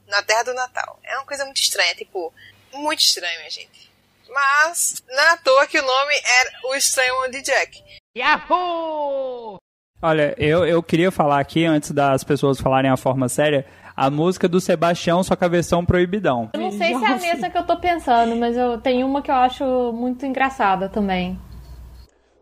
Na 0.07 0.23
Terra 0.23 0.45
do 0.45 0.55
Natal. 0.55 0.99
É 1.03 1.17
uma 1.17 1.27
coisa 1.27 1.45
muito 1.45 1.61
estranha, 1.61 1.95
tipo, 1.95 2.33
muito 2.73 3.01
estranho, 3.01 3.39
minha 3.39 3.51
gente. 3.51 3.91
Mas, 4.29 5.03
não 5.09 5.23
é 5.23 5.29
à 5.31 5.37
toa 5.37 5.67
que 5.67 5.79
o 5.79 5.83
nome 5.83 6.15
era 6.15 6.53
O 6.65 6.75
Estranho 6.75 7.21
Mundo 7.21 7.33
de 7.33 7.43
Jack. 7.43 7.83
Yahoo! 8.17 9.57
Olha, 10.01 10.35
eu, 10.37 10.67
eu 10.67 10.83
queria 10.83 11.13
falar 11.13 11.39
aqui, 11.39 11.65
antes 11.65 11.93
das 11.93 12.25
pessoas 12.25 12.61
falarem 12.61 12.91
a 12.91 12.97
forma 12.97 13.29
séria, 13.29 13.65
a 13.97 14.11
música 14.11 14.49
do 14.49 14.61
Sebastião, 14.61 15.22
só 15.22 15.36
que 15.36 15.45
a 15.45 15.49
versão 15.49 15.84
proibidão. 15.84 16.51
Eu 16.53 16.61
não 16.61 16.72
sei 16.72 16.97
se 16.97 17.05
é 17.05 17.07
a 17.07 17.18
mesma 17.18 17.51
que 17.51 17.59
eu 17.59 17.66
tô 17.66 17.76
pensando, 17.76 18.36
mas 18.36 18.57
eu 18.57 18.78
tenho 18.78 19.07
uma 19.07 19.22
que 19.22 19.30
eu 19.30 19.34
acho 19.34 19.93
muito 19.93 20.24
engraçada 20.26 20.88
também. 20.88 21.38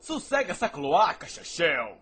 Sossega 0.01 0.53
essa 0.53 0.68
cloaca, 0.68 1.26
Chachel. 1.26 1.98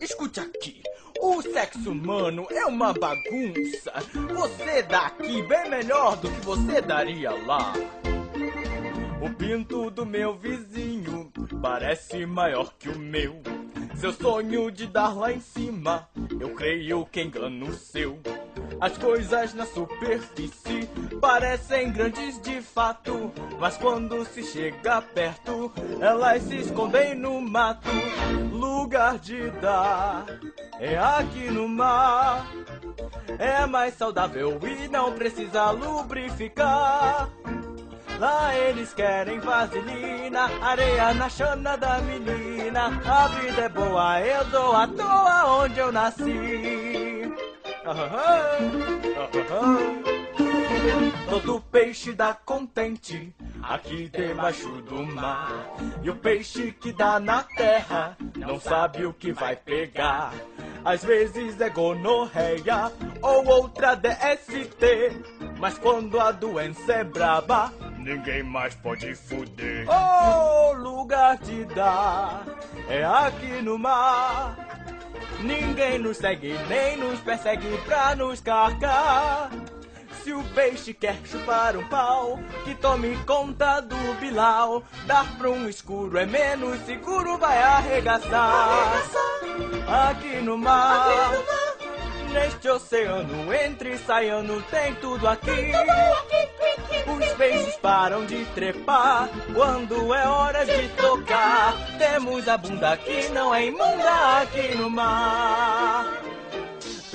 Escute 0.00 0.40
aqui. 0.40 0.82
O 1.20 1.40
sexo 1.40 1.90
humano 1.90 2.46
é 2.50 2.66
uma 2.66 2.92
bagunça. 2.92 3.92
Você 4.34 4.82
dá 4.82 5.06
aqui 5.06 5.42
bem 5.42 5.70
melhor 5.70 6.16
do 6.16 6.30
que 6.30 6.40
você 6.40 6.80
daria 6.82 7.30
lá. 7.30 7.72
O 9.22 9.30
pinto 9.30 9.90
do 9.90 10.04
meu 10.04 10.36
vizinho 10.36 11.32
parece 11.62 12.26
maior 12.26 12.74
que 12.78 12.90
o 12.90 12.98
meu. 12.98 13.40
Seu 13.96 14.12
sonho 14.12 14.70
de 14.70 14.86
dar 14.86 15.16
lá 15.16 15.32
em 15.32 15.40
cima, 15.40 16.06
eu 16.38 16.54
creio 16.54 17.06
que 17.06 17.22
engano 17.22 17.68
o 17.68 17.72
seu. 17.72 18.18
As 18.80 18.98
coisas 18.98 19.54
na 19.54 19.64
superfície 19.66 20.88
parecem 21.20 21.92
grandes 21.92 22.40
de 22.40 22.60
fato, 22.60 23.32
mas 23.58 23.76
quando 23.76 24.24
se 24.26 24.42
chega 24.42 25.00
perto, 25.00 25.72
elas 26.00 26.42
se 26.42 26.56
escondem 26.56 27.14
no 27.14 27.40
mato. 27.40 27.88
Lugar 28.52 29.18
de 29.18 29.50
dar 29.52 30.26
é 30.78 30.96
aqui 30.98 31.50
no 31.50 31.68
mar. 31.68 32.46
É 33.38 33.66
mais 33.66 33.94
saudável 33.94 34.60
e 34.62 34.88
não 34.88 35.12
precisa 35.12 35.70
lubrificar. 35.70 37.30
Lá 38.18 38.56
eles 38.56 38.94
querem 38.94 39.40
vaselina, 39.40 40.48
areia 40.62 41.12
na 41.14 41.28
chana 41.28 41.76
da 41.76 41.98
menina. 41.98 43.00
A 43.04 43.28
vida 43.28 43.62
é 43.62 43.68
boa, 43.68 44.20
eu 44.20 44.44
dou 44.46 44.76
à 44.76 44.86
toa 44.86 45.62
onde 45.62 45.80
eu 45.80 45.90
nasci. 45.90 47.32
Todo 51.28 51.60
peixe 51.60 52.12
dá 52.12 52.32
contente 52.32 53.34
aqui 53.62 54.08
debaixo 54.08 54.68
do 54.82 55.02
mar. 55.04 55.50
E 56.02 56.08
o 56.08 56.16
peixe 56.16 56.72
que 56.72 56.92
dá 56.92 57.20
na 57.20 57.42
terra 57.42 58.16
não 58.36 58.58
sabe 58.58 59.04
o 59.04 59.12
que 59.12 59.32
vai 59.32 59.54
pegar. 59.54 60.32
Às 60.82 61.04
vezes 61.04 61.60
é 61.60 61.68
gonorreia 61.68 62.90
ou 63.20 63.46
outra 63.46 63.94
DST. 63.94 65.22
Mas 65.58 65.76
quando 65.76 66.18
a 66.18 66.32
doença 66.32 66.92
é 66.92 67.04
braba, 67.04 67.70
ninguém 67.98 68.42
mais 68.42 68.74
pode 68.76 69.14
fuder. 69.14 69.86
Oh, 69.88 70.72
lugar 70.72 71.36
de 71.38 71.64
dar 71.66 72.44
é 72.88 73.04
aqui 73.04 73.60
no 73.62 73.78
mar. 73.78 74.56
Ninguém 75.40 75.98
nos 75.98 76.16
segue 76.16 76.54
nem 76.68 76.96
nos 76.96 77.20
persegue 77.20 77.66
pra 77.84 78.14
nos 78.16 78.40
carcar. 78.40 79.50
Se 80.22 80.32
o 80.32 80.42
peixe 80.54 80.94
quer 80.94 81.16
chupar 81.24 81.76
um 81.76 81.86
pau, 81.88 82.38
que 82.64 82.74
tome 82.74 83.14
conta 83.26 83.80
do 83.80 84.14
Bilal. 84.18 84.82
Dar 85.06 85.36
pra 85.36 85.50
um 85.50 85.68
escuro 85.68 86.16
é 86.16 86.24
menos 86.24 86.80
seguro, 86.86 87.36
vai 87.36 87.62
arregaçar. 87.62 89.02
aqui 89.86 90.40
no 90.40 90.56
mar. 90.56 91.30
Neste 92.34 92.68
oceano, 92.68 93.54
entre 93.54 93.96
saiano, 93.96 94.60
tem 94.62 94.92
tudo 94.96 95.28
aqui. 95.28 95.70
Os 97.06 97.32
peixes 97.34 97.76
param 97.76 98.26
de 98.26 98.44
trepar 98.46 99.28
quando 99.54 100.12
é 100.12 100.26
hora 100.26 100.66
de 100.66 100.88
tocar. 100.96 101.74
Temos 101.96 102.48
a 102.48 102.58
bunda 102.58 102.96
que 102.96 103.28
não 103.28 103.54
é 103.54 103.66
imunda 103.66 104.40
aqui 104.42 104.76
no 104.76 104.90
mar. 104.90 106.06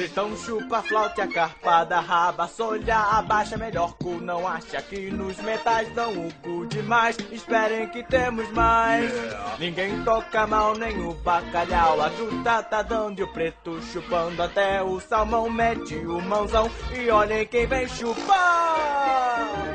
Então 0.01 0.33
chupa, 0.37 0.81
flauta, 0.81 1.27
carpada, 1.27 1.99
raba, 1.99 2.47
solha, 2.47 2.95
abaixa 2.95 3.57
melhor 3.57 3.93
cu, 3.97 4.11
não 4.21 4.47
acha 4.47 4.81
que 4.81 5.11
nos 5.11 5.37
metais 5.39 5.93
dão 5.93 6.13
o 6.13 6.33
cu 6.35 6.65
demais. 6.67 7.17
Esperem 7.31 7.89
que 7.89 8.01
temos 8.03 8.49
mais. 8.51 9.11
Ninguém 9.59 10.01
toca 10.05 10.47
mal, 10.47 10.73
nem 10.77 10.97
o 11.05 11.13
bacalhau. 11.15 12.01
A 12.01 12.09
truta 12.11 12.63
tá 12.63 12.81
dando 12.81 13.19
e 13.19 13.23
o 13.23 13.27
preto 13.33 13.81
chupando 13.91 14.41
até 14.41 14.81
o 14.81 15.01
salmão. 15.01 15.49
Mete 15.49 15.95
o 15.95 16.21
mãozão 16.21 16.71
e 16.95 17.09
olhem 17.09 17.45
quem 17.45 17.67
vem 17.67 17.87
chupar. 17.89 18.37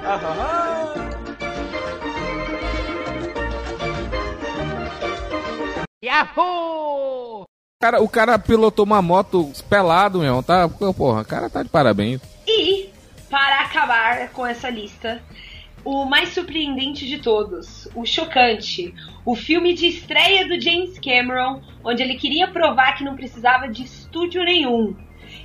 Ah, 0.07 0.21
ah, 0.23 0.95
Yahoo! 6.03 7.14
Cara, 7.85 8.01
o 8.01 8.09
cara 8.09 8.39
pilotou 8.39 8.87
uma 8.87 9.03
moto 9.03 9.53
pelado, 9.69 10.21
meu. 10.21 10.43
Tá, 10.43 10.67
porra, 10.67 11.21
o 11.21 11.25
cara 11.27 11.51
tá 11.51 11.63
de 11.63 11.69
parabéns. 11.69 12.19
E, 12.49 12.89
para 13.29 13.61
acabar 13.61 14.31
com 14.31 14.47
essa 14.47 14.71
lista, 14.71 15.21
o 15.85 16.07
mais 16.07 16.31
surpreendente 16.31 17.07
de 17.07 17.19
todos, 17.19 17.87
o 17.95 18.07
chocante, 18.07 18.95
o 19.23 19.37
filme 19.37 19.75
de 19.75 19.87
estreia 19.87 20.49
do 20.49 20.59
James 20.59 20.99
Cameron, 20.99 21.61
onde 21.85 22.03
ele 22.03 22.15
queria 22.15 22.49
provar 22.49 22.97
que 22.97 23.05
não 23.05 23.17
precisava 23.17 23.69
de 23.69 23.83
estúdio 23.83 24.43
nenhum. 24.43 24.97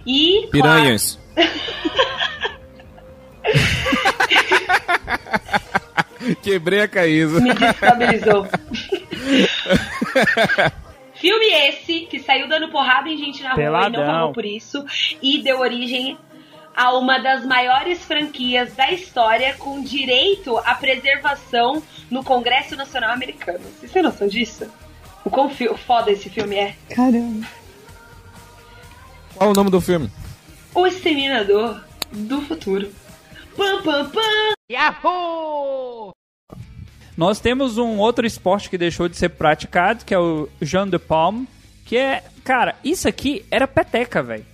E. 0.06 0.48
Piranhas. 0.50 1.20
Quebrei 6.42 6.84
a 6.84 6.88
caísa. 6.88 7.42
Me 7.42 7.54
desestabilizou. 7.54 8.48
Filme 11.20 11.46
esse 11.48 12.02
que 12.06 12.20
saiu 12.20 12.48
dando 12.48 12.70
porrada 12.70 13.10
em 13.10 13.18
gente 13.18 13.44
na 13.44 13.54
rua 13.54 13.88
e 13.88 13.90
não 13.90 14.06
pagou 14.06 14.34
por 14.34 14.46
isso 14.46 14.86
e 15.22 15.42
deu 15.42 15.60
origem 15.60 16.18
a 16.76 16.98
uma 16.98 17.18
das 17.20 17.46
maiores 17.46 18.06
franquias 18.06 18.74
da 18.74 18.90
história 18.90 19.54
com 19.56 19.84
direito 19.84 20.58
à 20.60 20.74
preservação 20.76 21.84
no 22.10 22.24
Congresso 22.24 22.76
Nacional 22.78 23.12
Americano. 23.12 23.60
Vocês 23.60 23.92
têm 23.92 24.02
noção 24.02 24.30
disso? 24.30 24.72
O 25.26 25.30
quão 25.30 25.50
foda 25.50 26.10
esse 26.10 26.30
filme 26.30 26.56
é? 26.56 26.76
Caramba. 26.96 27.46
Qual 29.36 29.50
o 29.50 29.54
nome 29.54 29.70
do 29.70 29.82
filme? 29.82 30.10
O 30.74 30.88
Exterminador 30.88 31.84
do 32.12 32.42
Futuro. 32.44 32.90
Pam, 33.58 33.82
pam, 33.84 34.10
pam! 34.10 34.54
Yahoo! 34.72 36.14
Nós 37.20 37.38
temos 37.42 37.78
um 37.78 37.98
outro 37.98 38.26
esporte 38.26 38.70
que 38.70 38.78
deixou 38.78 39.10
de 39.10 39.18
ser 39.18 39.28
praticado, 39.28 40.06
que 40.06 40.14
é 40.14 40.18
o 40.18 40.48
Jean 40.62 40.88
de 40.88 40.98
Palme, 40.98 41.50
que 41.84 41.98
é, 41.98 42.24
cara, 42.46 42.76
isso 42.82 43.10
aqui 43.10 43.44
era 43.52 43.68
peteca, 43.68 44.24
velho. 44.24 44.46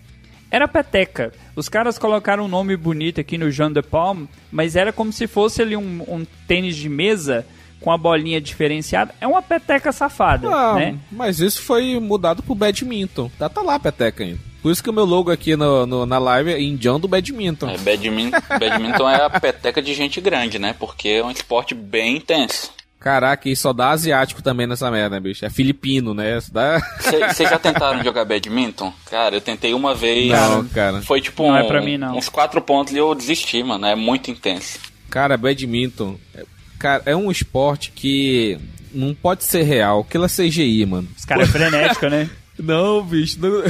Era 0.49 0.67
peteca. 0.67 1.31
Os 1.55 1.69
caras 1.69 1.99
colocaram 1.99 2.45
um 2.45 2.47
nome 2.47 2.75
bonito 2.75 3.21
aqui 3.21 3.37
no 3.37 3.51
Jean 3.51 3.71
de 3.71 3.83
Palme, 3.83 4.27
mas 4.51 4.75
era 4.75 4.91
como 4.91 5.13
se 5.13 5.27
fosse 5.27 5.61
ali 5.61 5.77
um, 5.77 6.01
um 6.07 6.25
tênis 6.47 6.75
de 6.75 6.89
mesa 6.89 7.45
com 7.79 7.91
a 7.91 7.99
bolinha 7.99 8.41
diferenciada. 8.41 9.13
É 9.21 9.27
uma 9.27 9.43
peteca 9.43 9.91
safada, 9.91 10.47
Ah, 10.49 10.73
né? 10.73 10.97
mas 11.11 11.39
isso 11.39 11.61
foi 11.61 11.99
mudado 11.99 12.41
pro 12.41 12.55
badminton. 12.55 13.29
Tá, 13.37 13.47
tá 13.47 13.61
lá 13.61 13.75
a 13.75 13.79
peteca 13.79 14.23
ainda. 14.23 14.39
Por 14.65 14.71
isso 14.71 14.81
que 14.83 14.89
o 14.89 14.93
meu 14.93 15.05
logo 15.05 15.29
aqui 15.29 15.55
no, 15.55 15.85
no- 15.85 16.05
na 16.07 16.17
live 16.17 16.51
é 16.51 16.59
indião 16.59 16.99
do 16.99 17.07
badminton. 17.07 17.69
É, 17.69 17.77
badminton, 17.77 18.39
badminton 18.59 19.07
é 19.07 19.23
a 19.23 19.29
peteca 19.29 19.79
de 19.79 19.93
gente 19.93 20.19
grande, 20.19 20.57
né? 20.57 20.73
Porque 20.79 21.07
é 21.07 21.23
um 21.23 21.29
esporte 21.29 21.75
bem 21.75 22.17
intenso. 22.17 22.71
Caraca, 22.99 23.47
e 23.47 23.55
só 23.55 23.71
dá 23.71 23.91
asiático 23.91 24.41
também 24.41 24.65
nessa 24.65 24.89
merda, 24.89 25.19
bicho. 25.19 25.45
É 25.45 25.51
filipino, 25.51 26.15
né? 26.15 26.35
Isso 26.39 26.51
dá... 26.51 26.79
Vocês 26.99 27.47
já 27.47 27.59
tentaram 27.61 28.03
jogar 28.03 28.25
badminton? 28.25 28.91
Cara, 29.07 29.35
eu 29.35 29.41
tentei 29.41 29.71
uma 29.75 29.93
vez. 29.93 30.29
Não, 30.31 30.65
cara. 30.69 30.99
Foi 31.03 31.21
tipo 31.21 31.43
Não 31.43 31.51
um- 31.51 31.57
é 31.57 31.63
pra 31.63 31.79
mim, 31.79 31.99
não. 31.99 32.17
uns 32.17 32.27
quatro 32.27 32.59
pontos 32.59 32.91
e 32.91 32.97
eu 32.97 33.13
desisti, 33.13 33.61
mano. 33.61 33.85
É 33.85 33.93
muito 33.95 34.31
intenso. 34.31 34.79
Cara, 35.11 35.37
badminton. 35.37 36.15
é- 36.33 36.43
Cara, 36.79 37.03
é 37.05 37.15
um 37.15 37.29
esporte 37.29 37.91
que 37.91 38.57
não 38.91 39.13
pode 39.13 39.43
ser 39.43 39.61
real. 39.61 39.99
Aquilo 39.99 40.25
é 40.25 40.27
CGI, 40.27 40.87
mano. 40.87 41.07
Os 41.15 41.23
caras 41.23 41.47
é 41.49 41.51
frenético, 41.51 42.07
né? 42.07 42.27
Não, 42.57 43.03
bicho. 43.03 43.39
Não... 43.41 43.61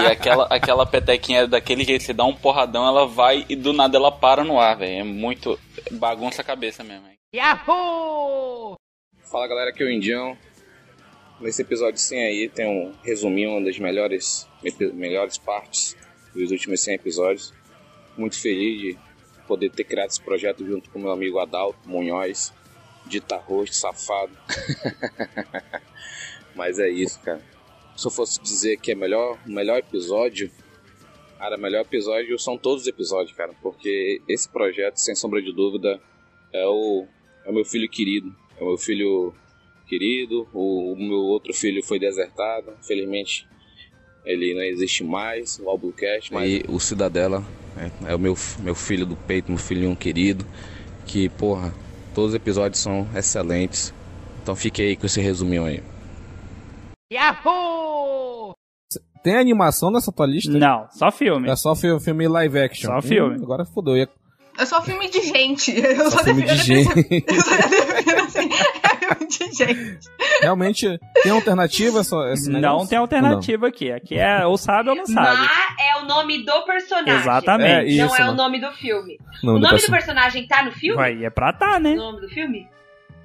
E 0.00 0.06
aquela, 0.06 0.44
aquela 0.46 0.86
petequinha 0.86 1.40
é 1.40 1.46
daquele 1.46 1.84
jeito, 1.84 2.04
você 2.04 2.12
dá 2.12 2.24
um 2.24 2.34
porradão, 2.34 2.86
ela 2.86 3.06
vai 3.06 3.44
e 3.48 3.56
do 3.56 3.72
nada 3.72 3.96
ela 3.96 4.12
para 4.12 4.44
no 4.44 4.58
ar, 4.60 4.76
velho. 4.76 5.00
É 5.00 5.04
muito. 5.04 5.58
bagunça 5.90 6.42
a 6.42 6.44
cabeça 6.44 6.84
mesmo. 6.84 7.06
hein? 7.08 7.14
Yahoo! 7.34 8.76
Fala 9.30 9.46
galera, 9.48 9.70
aqui 9.70 9.82
é 9.82 9.86
o 9.86 9.90
Indião. 9.90 10.36
Nesse 11.40 11.62
episódio 11.62 11.98
100 11.98 12.22
aí 12.22 12.48
tem 12.48 12.66
um 12.66 12.92
resuminho, 13.02 13.50
uma 13.50 13.64
das 13.64 13.78
melhores, 13.78 14.48
melhores 14.94 15.38
partes 15.38 15.96
dos 16.34 16.50
últimos 16.50 16.80
100 16.80 16.94
episódios. 16.94 17.52
Muito 18.16 18.40
feliz 18.40 18.80
de 18.80 18.98
poder 19.46 19.70
ter 19.70 19.84
criado 19.84 20.08
esse 20.10 20.20
projeto 20.20 20.66
junto 20.66 20.90
com 20.90 20.98
meu 20.98 21.10
amigo 21.12 21.38
Adalto 21.38 21.78
Munhoz, 21.86 22.52
dita 23.06 23.36
rosto, 23.36 23.76
safado. 23.76 24.32
Mas 26.58 26.80
é 26.80 26.90
isso, 26.90 27.20
cara. 27.20 27.40
Se 27.96 28.04
eu 28.04 28.10
fosse 28.10 28.42
dizer 28.42 28.78
que 28.78 28.90
é 28.90 28.94
melhor, 28.96 29.38
o 29.46 29.50
melhor 29.50 29.78
episódio, 29.78 30.50
cara, 31.38 31.56
o 31.56 31.60
melhor 31.60 31.82
episódio 31.82 32.36
são 32.36 32.58
todos 32.58 32.82
os 32.82 32.88
episódios, 32.88 33.36
cara, 33.36 33.52
porque 33.62 34.20
esse 34.28 34.48
projeto, 34.48 34.96
sem 34.96 35.14
sombra 35.14 35.40
de 35.40 35.52
dúvida, 35.52 36.00
é 36.52 36.66
o, 36.66 37.06
é 37.44 37.50
o 37.50 37.54
meu 37.54 37.64
filho 37.64 37.88
querido. 37.88 38.34
É 38.58 38.64
o 38.64 38.66
meu 38.66 38.76
filho 38.76 39.32
querido. 39.86 40.48
O, 40.52 40.94
o 40.94 40.96
meu 40.96 41.20
outro 41.20 41.54
filho 41.54 41.80
foi 41.84 42.00
desertado. 42.00 42.72
Infelizmente, 42.80 43.46
ele 44.24 44.52
não 44.52 44.62
existe 44.62 45.04
mais, 45.04 45.60
o 45.60 45.68
Albuquerque. 45.70 46.34
Mas... 46.34 46.50
E 46.50 46.64
o 46.68 46.80
Cidadela 46.80 47.44
é, 47.76 48.10
é 48.10 48.14
o 48.16 48.18
meu, 48.18 48.36
meu 48.58 48.74
filho 48.74 49.06
do 49.06 49.14
peito, 49.14 49.48
meu 49.48 49.60
filhinho 49.60 49.94
querido. 49.94 50.44
Que, 51.06 51.28
porra, 51.28 51.72
todos 52.16 52.30
os 52.30 52.34
episódios 52.34 52.80
são 52.80 53.08
excelentes. 53.14 53.94
Então 54.42 54.56
fique 54.56 54.82
aí 54.82 54.96
com 54.96 55.06
esse 55.06 55.20
resuminho 55.20 55.64
aí. 55.64 55.80
Yahoo! 57.12 58.54
Tem 59.22 59.36
animação 59.36 59.90
nessa 59.90 60.12
tua 60.12 60.26
lista? 60.26 60.50
Não, 60.52 60.86
só 60.90 61.10
filme. 61.10 61.50
É 61.50 61.56
só 61.56 61.74
fi- 61.74 61.98
filme 62.00 62.28
live 62.28 62.58
action. 62.60 62.90
Só 62.92 63.02
filme. 63.02 63.38
Hum, 63.38 63.42
agora 63.42 63.64
fodeu. 63.64 63.96
Ia- 63.96 64.08
É 64.58 64.64
só 64.64 64.80
filme 64.82 65.08
de 65.10 65.20
gente. 65.22 65.70
Eu 65.78 66.10
Só 66.10 66.18
só 66.18 66.24
filme 66.24 66.42
de 66.42 66.48
defino- 66.48 66.94
gente. 66.94 67.24
Eu 67.26 67.40
só 67.40 67.54
assim. 68.24 68.48
É 68.82 69.14
filme 69.14 69.26
de 69.26 69.56
gente. 69.56 70.08
Realmente, 70.40 70.98
tem 71.22 71.32
alternativa 71.32 72.00
essa, 72.00 72.16
esse 72.32 72.48
Não 72.50 72.60
negócio? 72.60 72.88
tem 72.88 72.98
alternativa 72.98 73.66
aqui. 73.68 73.90
Aqui 73.90 74.14
é 74.18 74.46
ou 74.46 74.56
sabe 74.56 74.90
ou 74.90 74.96
não 74.96 75.06
sabe. 75.06 75.36
Ma 75.42 75.48
é 75.80 75.96
o 76.02 76.06
nome 76.06 76.44
do 76.44 76.62
personagem. 76.62 77.14
Exatamente. 77.20 77.94
É, 77.94 77.96
não 77.98 78.06
isso, 78.06 78.16
é 78.22 78.24
o 78.24 78.30
né? 78.30 78.36
nome 78.36 78.60
do 78.60 78.70
filme. 78.72 79.18
Nome 79.42 79.58
o 79.58 79.60
do 79.60 79.66
nome 79.66 79.66
do 79.66 79.70
person- 79.70 79.92
personagem 79.92 80.46
tá 80.46 80.62
no 80.62 80.72
filme? 80.72 80.96
Vai, 80.96 81.24
é 81.24 81.30
pra 81.30 81.52
tá, 81.52 81.78
né? 81.80 81.92
O 81.92 81.96
nome 81.96 82.20
do 82.20 82.28
filme? 82.28 82.68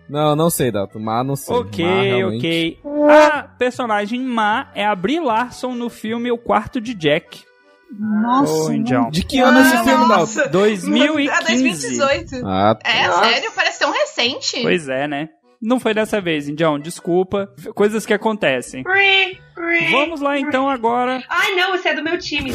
Não, 0.10 0.36
não 0.36 0.50
sei, 0.50 0.72
Dato. 0.72 1.00
Mas 1.00 1.26
não 1.26 1.36
sei. 1.36 1.56
Ok, 1.56 1.86
Mas, 1.86 2.04
realmente- 2.06 2.80
ok. 2.84 3.10
A 3.10 3.44
personagem 3.44 4.20
má 4.22 4.70
é 4.76 4.86
a 4.86 4.96
Brie 4.96 5.20
Larson 5.20 5.74
no 5.74 5.90
filme 5.90 6.32
O 6.32 6.38
Quarto 6.38 6.80
de 6.82 6.94
Jack. 6.94 7.44
Nossa. 7.98 8.74
Indião. 8.74 9.10
De 9.10 9.24
que 9.24 9.40
ano 9.40 9.60
esse 9.62 9.78
filme, 9.84 10.08
Nossa. 10.08 10.40
Dalton? 10.50 10.52
2015. 10.58 11.30
Ah, 11.30 11.42
2018. 11.46 12.36
Ah, 12.46 12.80
É, 12.84 13.08
Nossa. 13.08 13.24
sério? 13.26 13.52
Parece 13.56 13.80
tão 13.80 13.92
recente. 13.92 14.62
Pois 14.62 14.90
é, 14.90 15.08
né? 15.08 15.30
Não 15.62 15.80
foi 15.80 15.94
dessa 15.94 16.20
vez, 16.20 16.50
Indião. 16.50 16.78
Desculpa. 16.80 17.50
Coisas 17.76 18.06
que 18.06 18.14
acontecem. 18.14 18.84
Ri, 18.84 19.40
ri, 19.58 19.92
Vamos 19.92 20.20
lá 20.22 20.38
então 20.38 20.70
agora. 20.70 21.24
Ai, 21.30 21.56
não, 21.56 21.74
esse 21.76 21.88
é 21.88 21.94
do 21.94 22.04
meu 22.04 22.18
time. 22.20 22.52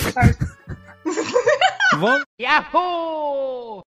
Vamos. 1.98 2.22
Yahoo! 2.40 3.82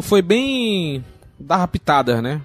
Foi 0.00 0.22
bem 0.22 1.04
da 1.38 1.56
raptadas, 1.56 2.22
né? 2.22 2.40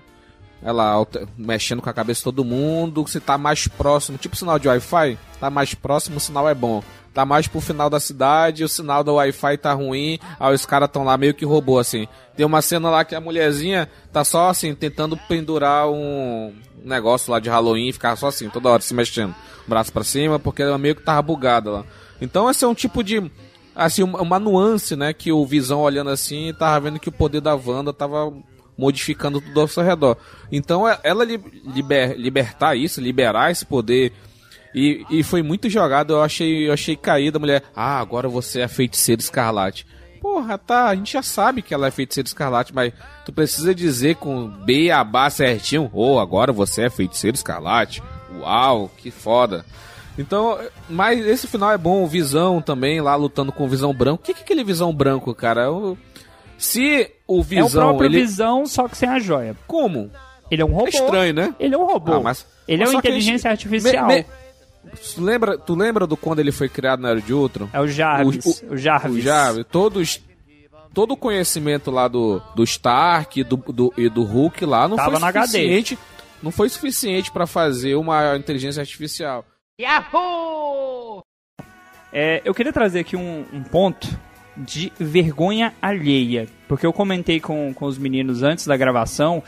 Ela 0.68 1.07
mexendo 1.38 1.82
com 1.82 1.89
a 1.89 1.93
cabeça 1.93 2.20
de 2.20 2.24
todo 2.26 2.43
mundo. 2.43 3.07
Se 3.07 3.22
tá 3.22 3.38
mais 3.38 3.70
próximo, 3.70 4.18
tipo 4.18 4.36
sinal 4.36 4.59
de 4.59 4.68
Wi-Fi, 4.68 5.18
tá 5.39 5.49
mais 5.49 5.74
próximo, 5.74 6.18
o 6.18 6.20
sinal 6.20 6.49
é 6.49 6.53
bom. 6.53 6.84
Tá 7.13 7.24
mais 7.26 7.47
pro 7.47 7.61
final 7.61 7.89
da 7.89 8.01
cidade, 8.01 8.65
o 8.65 8.68
sinal 8.68 9.01
do 9.01 9.13
Wi-Fi 9.13 9.57
tá 9.59 9.72
ruim. 9.72 10.20
Aí 10.38 10.53
os 10.53 10.65
caras 10.65 10.89
tão 10.91 11.05
lá 11.05 11.18
meio 11.18 11.34
que 11.34 11.45
robô, 11.45 11.80
assim. 11.80 12.05
Tem 12.36 12.45
uma 12.45 12.61
cena 12.61 12.89
lá 12.89 13.05
que 13.05 13.15
a 13.15 13.22
mulherzinha 13.22 13.89
tá 14.11 14.26
só 14.26 14.49
assim, 14.49 14.76
tentando 14.76 15.15
pendurar 15.15 15.88
um 15.88 16.53
negócio 16.84 17.32
lá 17.32 17.39
de 17.39 17.49
Halloween 17.49 17.93
ficar 17.93 18.18
só 18.18 18.28
assim, 18.28 18.49
toda 18.49 18.68
hora 18.68 18.82
se 18.82 18.93
mexendo. 18.93 19.34
Braço 19.65 19.93
pra 19.93 20.03
cima, 20.03 20.38
porque 20.38 20.63
ela 20.63 20.78
meio 20.78 20.95
que 20.95 21.01
tava 21.01 21.22
bugada 21.22 21.72
lá. 21.72 21.86
Então 22.20 22.49
esse 22.49 22.65
é 22.65 22.68
um 22.68 22.76
tipo 22.76 23.01
de. 23.01 23.32
Assim, 23.74 24.03
uma 24.03 24.38
nuance, 24.38 24.97
né? 24.97 25.13
Que 25.13 25.32
o 25.32 25.45
Visão 25.45 25.80
olhando 25.80 26.09
assim 26.09 26.53
tava 26.59 26.82
vendo 26.82 26.99
que 26.99 27.07
o 27.07 27.11
poder 27.11 27.39
da 27.39 27.55
Wanda 27.55 27.93
tava 27.93 28.34
modificando 28.78 29.41
tudo 29.41 29.59
ao 29.61 29.67
seu 29.67 29.84
redor. 29.84 30.15
Então 30.51 30.88
é- 30.88 30.99
ela 31.03 31.23
li- 31.25 31.39
liber- 31.73 32.15
libertar 32.17 32.75
isso, 32.75 33.01
liberar 33.01 33.51
esse 33.51 33.65
poder 33.65 34.11
E, 34.75 35.03
e 35.09 35.23
foi 35.23 35.41
muito 35.41 35.69
jogado, 35.69 36.13
eu 36.13 36.21
achei, 36.21 36.67
eu 36.67 36.73
achei 36.73 36.95
caída 36.95 37.38
a 37.38 37.39
mulher. 37.39 37.63
Ah, 37.75 37.99
agora 37.99 38.28
você 38.30 38.61
é 38.61 38.67
feiticeiro 38.67 39.19
escarlate. 39.21 39.88
Porra, 40.21 40.55
tá, 40.57 40.88
a 40.88 40.95
gente 40.95 41.13
já 41.13 41.23
sabe 41.23 41.63
que 41.63 41.73
ela 41.73 41.88
é 41.88 41.91
feiticeiro 41.91 42.28
escarlate, 42.28 42.75
mas 42.75 42.93
tu 43.25 43.32
precisa 43.34 43.73
dizer 43.73 44.17
com 44.17 44.47
B 44.47 44.91
a 44.91 45.03
B 45.03 45.17
certinho, 45.32 45.89
oh, 45.93 46.19
agora 46.19 46.51
você 46.51 46.84
é 46.84 46.89
feiticeiro 46.91 47.34
escarlate. 47.36 48.03
Uau, 48.39 48.91
que 48.97 49.09
foda. 49.09 49.65
Então, 50.17 50.59
mas 50.89 51.25
esse 51.25 51.47
final 51.47 51.71
é 51.71 51.78
bom, 51.78 52.03
o 52.03 52.07
Visão 52.07 52.61
também 52.61 53.01
lá 53.01 53.15
lutando 53.15 53.51
com 53.51 53.65
o 53.65 53.69
Visão 53.69 53.93
Branco. 53.93 54.21
O 54.21 54.25
que 54.25 54.34
que 54.34 54.41
é 54.41 54.43
aquele 54.43 54.63
Visão 54.63 54.93
Branco, 54.93 55.34
cara? 55.34 55.61
Eu- 55.63 55.97
Se 56.58 57.12
o 57.28 57.38
É 57.38 57.39
o 57.39 57.43
Visão, 57.43 57.70
próprio 57.82 58.08
ele 58.08 58.20
Visão, 58.22 58.66
só 58.66 58.88
que 58.88 58.97
sem 58.97 59.08
a 59.10 59.20
joia. 59.20 59.55
Como? 59.68 60.10
Ele 60.49 60.62
é 60.62 60.66
um 60.66 60.72
robô. 60.72 60.86
É 60.88 60.89
estranho, 60.89 61.34
né? 61.34 61.55
Ele 61.60 61.76
é 61.76 61.78
um 61.78 61.86
robô. 61.86 62.14
Ah, 62.14 62.20
mas- 62.22 62.45
ele 62.68 62.80
mas 62.80 62.89
é 62.89 62.93
uma 62.93 62.99
inteligência 62.99 63.49
gente- 63.51 63.66
artificial. 63.68 64.08
Me- 64.08 64.16
me- 64.16 64.26
Tu 65.14 65.22
lembra, 65.22 65.58
tu 65.58 65.76
lembra 65.76 66.08
do 66.08 66.16
quando 66.16 66.39
ele 66.39 66.51
foi 66.51 66.70
criado 66.70 67.01
na 67.01 67.10
Era 67.10 67.22
de 67.22 67.34
Ultron? 67.34 67.68
É 67.74 67.80
o 67.82 67.88
Jarvis. 67.88 68.64
O, 68.70 68.78
Jarvis. 68.78 69.18
O 69.18 69.22
Jarvis. 69.22 69.66
Todos, 69.70 70.22
todo 70.93 71.12
o 71.12 71.18
conhecimento 71.18 71.91
lá 71.91 72.08
do, 72.08 72.41
do 72.55 72.64
Stark 72.64 73.43
do, 73.43 73.58
do- 73.58 73.93
e 73.97 74.08
do 74.08 74.24
Hulk 74.24 74.66
lá 74.66 74.88
não 74.88 74.95
Tava 74.95 75.20
foi 75.20 75.32
suficiente. 75.34 75.99
Não 76.41 76.51
foi 76.51 76.70
suficiente 76.70 77.32
pra 77.32 77.45
fazer 77.45 77.95
uma 77.95 78.38
inteligência 78.38 78.80
artificial. 78.80 79.43
Yahoo! 79.80 81.22
É, 82.14 82.41
eu 82.45 82.53
queria 82.53 82.72
trazer 82.72 82.99
aqui 83.01 83.18
um, 83.18 83.45
um 83.51 83.64
ponto 83.64 84.08
de 84.58 84.91
vergonha 84.99 85.74
alheia. 85.82 86.47
Porque 86.68 86.86
eu 86.86 86.93
comentei 86.93 87.39
com, 87.39 87.74
com 87.74 87.86
os 87.86 87.97
meninos 87.97 88.43
antes 88.43 88.66
da 88.68 88.78
gravação 88.78 89.43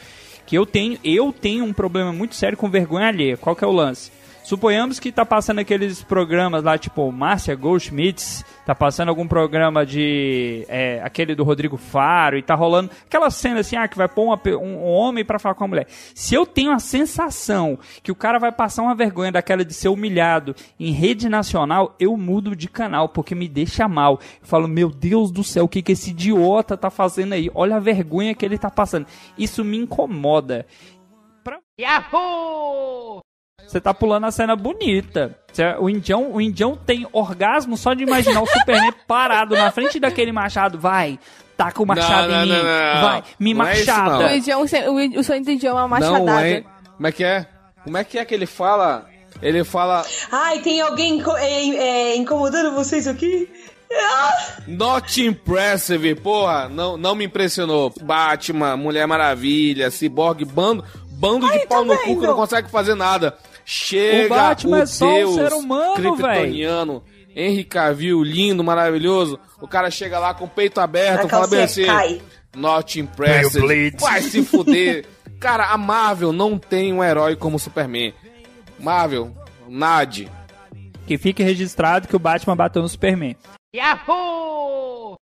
que 0.45 0.57
eu 0.57 0.65
tenho, 0.65 0.97
eu 1.03 1.31
tenho 1.31 1.63
um 1.63 1.73
problema 1.73 2.11
muito 2.11 2.35
sério 2.35 2.57
com 2.57 2.69
vergonha 2.69 3.07
alheia. 3.07 3.37
Qual 3.37 3.55
que 3.55 3.63
é 3.63 3.67
o 3.67 3.71
lance? 3.71 4.11
Suponhamos 4.49 4.99
que 4.99 5.11
tá 5.11 5.23
passando 5.23 5.59
aqueles 5.59 6.01
programas 6.01 6.63
lá, 6.63 6.75
tipo 6.75 7.11
Márcia 7.11 7.53
Goldschmidt, 7.53 8.43
tá 8.65 8.73
passando 8.73 9.09
algum 9.09 9.27
programa 9.27 9.85
de. 9.85 10.65
é, 10.67 10.99
aquele 11.03 11.35
do 11.35 11.43
Rodrigo 11.43 11.77
Faro, 11.77 12.35
e 12.35 12.41
tá 12.41 12.55
rolando 12.55 12.89
aquela 13.05 13.29
cena 13.29 13.59
assim, 13.59 13.75
ah, 13.75 13.87
que 13.87 13.95
vai 13.95 14.07
pôr 14.07 14.23
uma 14.23 14.41
um, 14.57 14.87
um 14.87 14.87
homem 14.87 15.23
pra 15.23 15.37
falar 15.37 15.53
com 15.53 15.65
uma 15.65 15.67
mulher. 15.67 15.85
Se 16.15 16.33
eu 16.33 16.47
tenho 16.47 16.71
a 16.71 16.79
sensação 16.79 17.77
que 18.01 18.11
o 18.11 18.15
cara 18.15 18.39
vai 18.39 18.51
passar 18.51 18.81
uma 18.81 18.95
vergonha 18.95 19.31
daquela 19.31 19.63
de 19.63 19.71
ser 19.71 19.89
humilhado 19.89 20.55
em 20.79 20.91
rede 20.93 21.29
nacional, 21.29 21.95
eu 21.99 22.17
mudo 22.17 22.55
de 22.55 22.67
canal, 22.67 23.07
porque 23.07 23.35
me 23.35 23.47
deixa 23.47 23.87
mal. 23.87 24.19
Eu 24.41 24.47
falo, 24.47 24.67
meu 24.67 24.89
Deus 24.89 25.31
do 25.31 25.43
céu, 25.43 25.65
o 25.65 25.69
que, 25.69 25.83
que 25.83 25.91
esse 25.91 26.09
idiota 26.09 26.75
tá 26.75 26.89
fazendo 26.89 27.33
aí? 27.33 27.51
Olha 27.53 27.75
a 27.75 27.79
vergonha 27.79 28.33
que 28.33 28.43
ele 28.43 28.57
tá 28.57 28.71
passando. 28.71 29.05
Isso 29.37 29.63
me 29.63 29.77
incomoda. 29.77 30.65
Pra... 31.43 31.59
Yahoo! 31.79 33.21
Você 33.69 33.79
tá 33.79 33.93
pulando 33.93 34.25
a 34.25 34.31
cena 34.31 34.55
bonita. 34.55 35.37
Cê- 35.53 35.75
O 35.79 35.87
indião, 35.89 36.31
o 36.33 36.41
indião 36.41 36.75
tem 36.75 37.07
orgasmo 37.13 37.77
só 37.77 37.93
de 37.93 38.01
imaginar 38.03 38.41
o 38.41 38.47
Superman 38.47 38.91
parado 39.07 39.55
na 39.55 39.69
frente 39.69 39.99
daquele 39.99 40.31
machado. 40.31 40.79
Vai, 40.79 41.19
taca 41.55 41.81
o 41.81 41.85
machado 41.85 42.31
Não, 42.31 42.43
em 42.45 42.47
não, 42.49 42.55
mim. 42.57 42.63
não, 42.63 42.95
não. 42.95 43.01
Vai, 43.01 43.23
me 43.39 43.53
Não 43.53 43.65
é 43.67 43.79
isso, 43.79 43.85
machada. 43.91 44.25
O, 44.27 44.31
idioma, 44.31 44.65
o, 44.65 45.19
o 45.19 45.23
sonho 45.23 45.43
do 45.43 45.51
idioma 45.51 45.79
é 45.81 45.83
uma 45.83 45.87
machadada. 45.87 46.19
Não, 46.25 46.39
é. 46.39 46.63
Como 46.95 47.07
é 47.07 47.11
que 47.11 47.23
é? 47.23 47.45
Como 47.83 47.97
é 47.97 48.03
que 48.03 48.17
é 48.17 48.25
que 48.25 48.33
ele 48.33 48.47
fala? 48.47 49.07
Ele 49.41 49.63
fala. 49.63 50.03
Ai, 50.31 50.59
tem 50.61 50.81
alguém 50.81 51.17
inco- 51.19 51.37
é, 51.37 51.69
é, 51.69 52.15
incomodando 52.15 52.73
vocês 52.73 53.07
aqui? 53.07 53.47
Ah! 53.93 54.33
Not 54.67 55.23
impressive, 55.23 56.15
porra, 56.15 56.67
não, 56.69 56.97
não 56.97 57.13
me 57.15 57.25
impressionou. 57.25 57.93
Batman, 58.01 58.75
Mulher 58.77 59.05
Maravilha, 59.07 59.89
Cyborg, 59.91 60.43
bando, 60.45 60.83
bando 61.11 61.49
de 61.51 61.65
pau 61.67 61.83
no 61.85 61.95
cu 61.97 62.19
que 62.19 62.27
não 62.27 62.35
consegue 62.35 62.69
fazer 62.69 62.95
nada. 62.95 63.37
Chega 63.71 64.25
O 64.25 64.29
Batman 64.29 64.79
é 64.79 64.85
só 64.87 65.05
um 65.05 65.33
ser 65.35 65.53
humano, 65.53 65.93
kryptoniano, 65.93 67.03
Henry 67.35 67.63
Cavill, 67.63 68.23
lindo, 68.23 68.63
maravilhoso. 68.63 69.39
O 69.61 69.67
cara 69.67 69.91
chega 69.91 70.17
lá 70.17 70.33
com 70.33 70.45
o 70.45 70.49
peito 70.49 70.79
aberto, 70.79 71.29
fala 71.29 71.45
bem 71.45 71.61
assim, 71.61 71.85
cai. 71.85 72.19
not 72.55 72.99
impressive, 72.99 73.67
Beyblade. 73.67 73.97
vai 73.99 74.21
se 74.23 74.43
fuder. 74.43 75.05
cara, 75.39 75.67
a 75.67 75.77
Marvel 75.77 76.33
não 76.33 76.57
tem 76.57 76.91
um 76.91 77.03
herói 77.03 77.35
como 77.35 77.59
Superman. 77.59 78.11
Marvel, 78.79 79.35
Nad. 79.67 80.27
Que 81.05 81.19
fique 81.19 81.43
registrado 81.43 82.07
que 82.07 82.15
o 82.15 82.19
Batman 82.19 82.55
bateu 82.55 82.81
no 82.81 82.89
Superman. 82.89 83.35
Yahoo! 83.75 85.15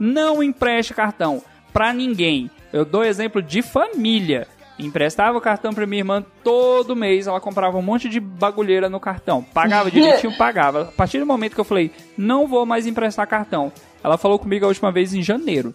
Não 0.00 0.42
empreste 0.42 0.92
cartão 0.92 1.40
pra 1.72 1.92
ninguém. 1.92 2.50
Eu 2.72 2.84
dou 2.84 3.04
exemplo 3.04 3.40
de 3.40 3.62
família. 3.62 4.48
Emprestava 4.78 5.36
o 5.36 5.40
cartão 5.40 5.72
pra 5.72 5.86
minha 5.86 6.00
irmã 6.00 6.24
todo 6.44 6.94
mês. 6.94 7.26
Ela 7.26 7.40
comprava 7.40 7.76
um 7.76 7.82
monte 7.82 8.08
de 8.08 8.20
bagulheira 8.20 8.88
no 8.88 9.00
cartão. 9.00 9.42
Pagava 9.42 9.90
direitinho, 9.90 10.34
pagava. 10.38 10.82
A 10.82 10.92
partir 10.92 11.18
do 11.18 11.26
momento 11.26 11.54
que 11.54 11.60
eu 11.60 11.64
falei, 11.64 11.90
não 12.16 12.46
vou 12.46 12.64
mais 12.64 12.86
emprestar 12.86 13.26
cartão. 13.26 13.72
Ela 14.02 14.16
falou 14.16 14.38
comigo 14.38 14.64
a 14.64 14.68
última 14.68 14.92
vez 14.92 15.12
em 15.12 15.22
janeiro. 15.22 15.74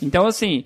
Então, 0.00 0.26
assim, 0.26 0.64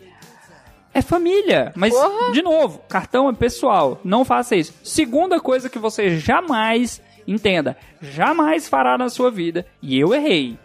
é 0.95 1.03
família. 1.03 1.73
Mas, 1.75 1.93
de 2.33 2.41
novo, 2.41 2.81
cartão 2.89 3.29
é 3.29 3.33
pessoal. 3.33 4.01
Não 4.03 4.25
faça 4.25 4.57
isso. 4.57 4.73
Segunda 4.83 5.39
coisa 5.41 5.69
que 5.69 5.79
você 5.79 6.17
jamais, 6.17 7.03
entenda, 7.27 7.77
jamais 8.01 8.69
fará 8.69 8.97
na 8.97 9.11
sua 9.11 9.31
vida, 9.31 9.67
e 9.83 9.99
eu 9.99 10.15
errei. 10.15 10.59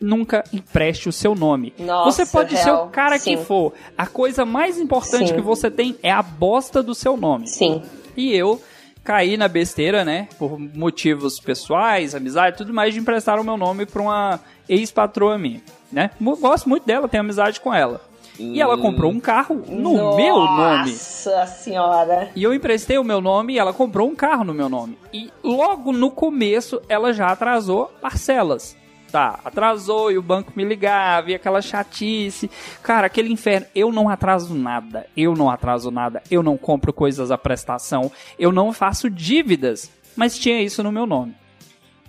Nunca 0.00 0.44
empreste 0.52 1.08
o 1.08 1.12
seu 1.12 1.34
nome. 1.34 1.74
Nossa, 1.78 2.24
você 2.24 2.30
pode 2.30 2.56
ser 2.56 2.66
real. 2.66 2.86
o 2.86 2.90
cara 2.90 3.18
Sim. 3.18 3.36
que 3.36 3.44
for. 3.44 3.72
A 3.96 4.06
coisa 4.06 4.44
mais 4.44 4.78
importante 4.78 5.28
Sim. 5.28 5.34
que 5.34 5.40
você 5.40 5.70
tem 5.70 5.96
é 6.02 6.10
a 6.10 6.22
bosta 6.22 6.82
do 6.82 6.94
seu 6.94 7.16
nome. 7.16 7.48
Sim. 7.48 7.82
E 8.16 8.32
eu 8.32 8.60
caí 9.02 9.36
na 9.36 9.48
besteira, 9.48 10.04
né? 10.04 10.28
Por 10.38 10.58
motivos 10.58 11.40
pessoais, 11.40 12.14
amizade, 12.14 12.58
tudo 12.58 12.72
mais, 12.72 12.94
de 12.94 13.00
emprestar 13.00 13.40
o 13.40 13.44
meu 13.44 13.56
nome 13.56 13.86
pra 13.86 14.02
uma 14.02 14.40
ex-patroa 14.68 15.38
minha, 15.38 15.62
né? 15.90 16.10
Gosto 16.20 16.68
muito 16.68 16.86
dela, 16.86 17.08
tenho 17.08 17.22
amizade 17.22 17.60
com 17.60 17.72
ela. 17.72 18.00
E 18.38 18.60
ela 18.60 18.78
comprou 18.78 19.10
um 19.10 19.18
carro 19.18 19.64
no 19.68 20.14
meu 20.14 20.36
nome. 20.36 20.92
Nossa 20.92 21.44
senhora. 21.46 22.30
E 22.36 22.44
eu 22.44 22.54
emprestei 22.54 22.96
o 22.96 23.02
meu 23.02 23.20
nome 23.20 23.54
e 23.54 23.58
ela 23.58 23.72
comprou 23.72 24.08
um 24.08 24.14
carro 24.14 24.44
no 24.44 24.54
meu 24.54 24.68
nome. 24.68 24.96
E 25.12 25.28
logo 25.42 25.92
no 25.92 26.08
começo 26.10 26.80
ela 26.88 27.12
já 27.12 27.32
atrasou 27.32 27.86
parcelas. 28.00 28.76
Tá, 29.10 29.40
atrasou 29.42 30.12
e 30.12 30.18
o 30.18 30.22
banco 30.22 30.52
me 30.54 30.64
ligava 30.64 31.30
e 31.30 31.34
aquela 31.34 31.62
chatice. 31.62 32.50
Cara, 32.82 33.06
aquele 33.06 33.32
inferno. 33.32 33.66
Eu 33.74 33.90
não 33.90 34.08
atraso 34.08 34.54
nada. 34.54 35.06
Eu 35.16 35.34
não 35.34 35.50
atraso 35.50 35.90
nada. 35.90 36.22
Eu 36.30 36.42
não 36.42 36.58
compro 36.58 36.92
coisas 36.92 37.30
à 37.30 37.38
prestação. 37.38 38.12
Eu 38.38 38.52
não 38.52 38.72
faço 38.72 39.08
dívidas. 39.08 39.90
Mas 40.14 40.38
tinha 40.38 40.60
isso 40.60 40.82
no 40.82 40.92
meu 40.92 41.06
nome. 41.06 41.34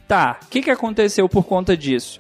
Tá, 0.08 0.39
o 0.41 0.47
que, 0.47 0.64
que 0.64 0.72
aconteceu 0.72 1.30
por 1.30 1.45
conta 1.45 1.78
disso? 1.78 2.20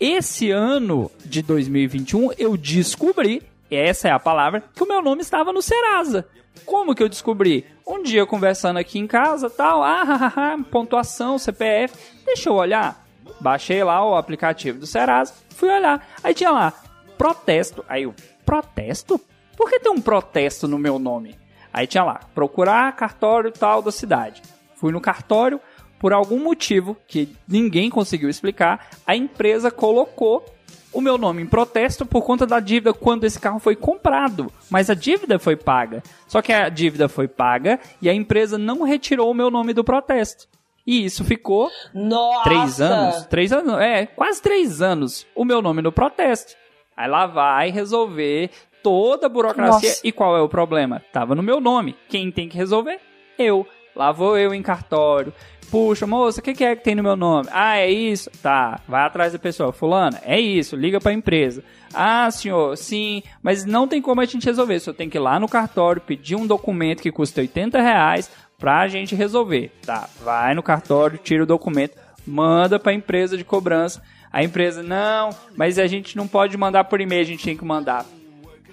Esse 0.00 0.50
ano 0.50 1.10
de 1.24 1.42
2021 1.42 2.30
eu 2.36 2.56
descobri, 2.56 3.42
essa 3.70 4.08
é 4.08 4.10
a 4.10 4.18
palavra, 4.18 4.64
que 4.74 4.82
o 4.82 4.88
meu 4.88 5.00
nome 5.00 5.22
estava 5.22 5.52
no 5.52 5.62
Serasa. 5.62 6.26
Como 6.66 6.94
que 6.94 7.02
eu 7.02 7.08
descobri? 7.08 7.64
Um 7.86 8.02
dia 8.02 8.26
conversando 8.26 8.78
aqui 8.78 8.98
em 8.98 9.06
casa, 9.06 9.48
tal, 9.48 9.82
ah, 9.84 10.02
ah, 10.02 10.18
ah, 10.24 10.32
ah, 10.36 10.64
pontuação, 10.70 11.38
CPF, 11.38 11.94
deixa 12.26 12.48
eu 12.48 12.54
olhar. 12.54 13.06
Baixei 13.40 13.84
lá 13.84 14.04
o 14.04 14.16
aplicativo 14.16 14.78
do 14.78 14.86
Serasa, 14.86 15.34
fui 15.50 15.68
olhar. 15.68 16.06
Aí 16.22 16.34
tinha 16.34 16.50
lá, 16.50 16.72
protesto. 17.16 17.84
Aí 17.88 18.04
eu, 18.04 18.14
protesto? 18.44 19.20
Por 19.56 19.68
que 19.68 19.78
tem 19.78 19.92
um 19.92 20.00
protesto 20.00 20.66
no 20.66 20.78
meu 20.78 20.98
nome? 20.98 21.38
Aí 21.72 21.86
tinha 21.86 22.02
lá, 22.02 22.20
procurar 22.34 22.94
cartório 22.96 23.52
tal 23.52 23.82
da 23.82 23.92
cidade. 23.92 24.42
Fui 24.74 24.90
no 24.90 25.00
cartório, 25.00 25.60
por 25.98 26.12
algum 26.12 26.42
motivo 26.42 26.96
que 27.06 27.36
ninguém 27.46 27.90
conseguiu 27.90 28.30
explicar, 28.30 28.88
a 29.06 29.14
empresa 29.14 29.70
colocou 29.70 30.44
o 30.92 31.00
meu 31.00 31.16
nome 31.16 31.42
em 31.42 31.46
protesto 31.46 32.04
por 32.04 32.22
conta 32.22 32.46
da 32.46 32.58
dívida 32.58 32.92
quando 32.92 33.24
esse 33.24 33.38
carro 33.38 33.58
foi 33.58 33.76
comprado. 33.76 34.50
Mas 34.68 34.90
a 34.90 34.94
dívida 34.94 35.38
foi 35.38 35.56
paga. 35.56 36.02
Só 36.26 36.42
que 36.42 36.52
a 36.52 36.68
dívida 36.68 37.08
foi 37.08 37.28
paga 37.28 37.78
e 38.00 38.08
a 38.08 38.14
empresa 38.14 38.58
não 38.58 38.82
retirou 38.82 39.30
o 39.30 39.34
meu 39.34 39.50
nome 39.50 39.72
do 39.72 39.84
protesto. 39.84 40.48
E 40.86 41.04
isso 41.04 41.24
ficou 41.24 41.70
Nossa. 41.94 42.44
três 42.44 42.80
anos. 42.80 43.26
Três 43.26 43.52
anos, 43.52 43.78
é, 43.78 44.06
quase 44.06 44.40
três 44.42 44.82
anos. 44.82 45.26
O 45.34 45.44
meu 45.44 45.60
nome 45.62 45.82
no 45.82 45.92
protesto. 45.92 46.54
Aí 46.96 47.08
lá 47.08 47.26
vai 47.26 47.70
resolver 47.70 48.50
toda 48.82 49.26
a 49.26 49.28
burocracia. 49.28 49.88
Nossa. 49.88 50.00
E 50.06 50.12
qual 50.12 50.36
é 50.36 50.40
o 50.40 50.48
problema? 50.48 51.02
Tava 51.12 51.34
no 51.34 51.42
meu 51.42 51.60
nome. 51.60 51.96
Quem 52.08 52.30
tem 52.30 52.48
que 52.48 52.56
resolver? 52.56 52.98
Eu. 53.38 53.66
Lá 53.94 54.12
vou 54.12 54.36
eu 54.38 54.54
em 54.54 54.62
cartório. 54.62 55.32
Puxa, 55.70 56.04
moça, 56.04 56.40
o 56.40 56.42
que, 56.42 56.52
que 56.52 56.64
é 56.64 56.74
que 56.74 56.82
tem 56.82 56.96
no 56.96 57.02
meu 57.02 57.14
nome? 57.14 57.48
Ah, 57.52 57.76
é 57.76 57.88
isso? 57.88 58.28
Tá, 58.42 58.80
vai 58.88 59.02
atrás 59.02 59.32
da 59.32 59.38
pessoa. 59.38 59.72
Fulana, 59.72 60.20
é 60.24 60.38
isso, 60.38 60.74
liga 60.74 61.00
pra 61.00 61.12
empresa. 61.12 61.62
Ah, 61.94 62.28
senhor, 62.30 62.76
sim, 62.76 63.22
mas 63.40 63.64
não 63.64 63.86
tem 63.86 64.02
como 64.02 64.20
a 64.20 64.24
gente 64.24 64.46
resolver. 64.46 64.80
Senhor 64.80 64.94
tem 64.96 65.08
que 65.08 65.16
ir 65.16 65.20
lá 65.20 65.38
no 65.38 65.48
cartório, 65.48 66.02
pedir 66.02 66.34
um 66.34 66.46
documento 66.46 67.02
que 67.02 67.12
custa 67.12 67.40
80 67.40 67.80
reais 67.80 68.28
pra 68.60 68.86
gente 68.86 69.14
resolver. 69.14 69.72
Tá, 69.84 70.08
vai 70.22 70.54
no 70.54 70.62
cartório, 70.62 71.18
tira 71.18 71.42
o 71.42 71.46
documento, 71.46 71.96
manda 72.26 72.78
pra 72.78 72.92
empresa 72.92 73.36
de 73.36 73.42
cobrança. 73.42 74.02
A 74.30 74.44
empresa, 74.44 74.82
não, 74.82 75.30
mas 75.56 75.78
a 75.78 75.88
gente 75.88 76.16
não 76.16 76.28
pode 76.28 76.56
mandar 76.56 76.84
por 76.84 77.00
e-mail, 77.00 77.22
a 77.22 77.26
gente 77.26 77.44
tem 77.44 77.56
que 77.56 77.64
mandar 77.64 78.06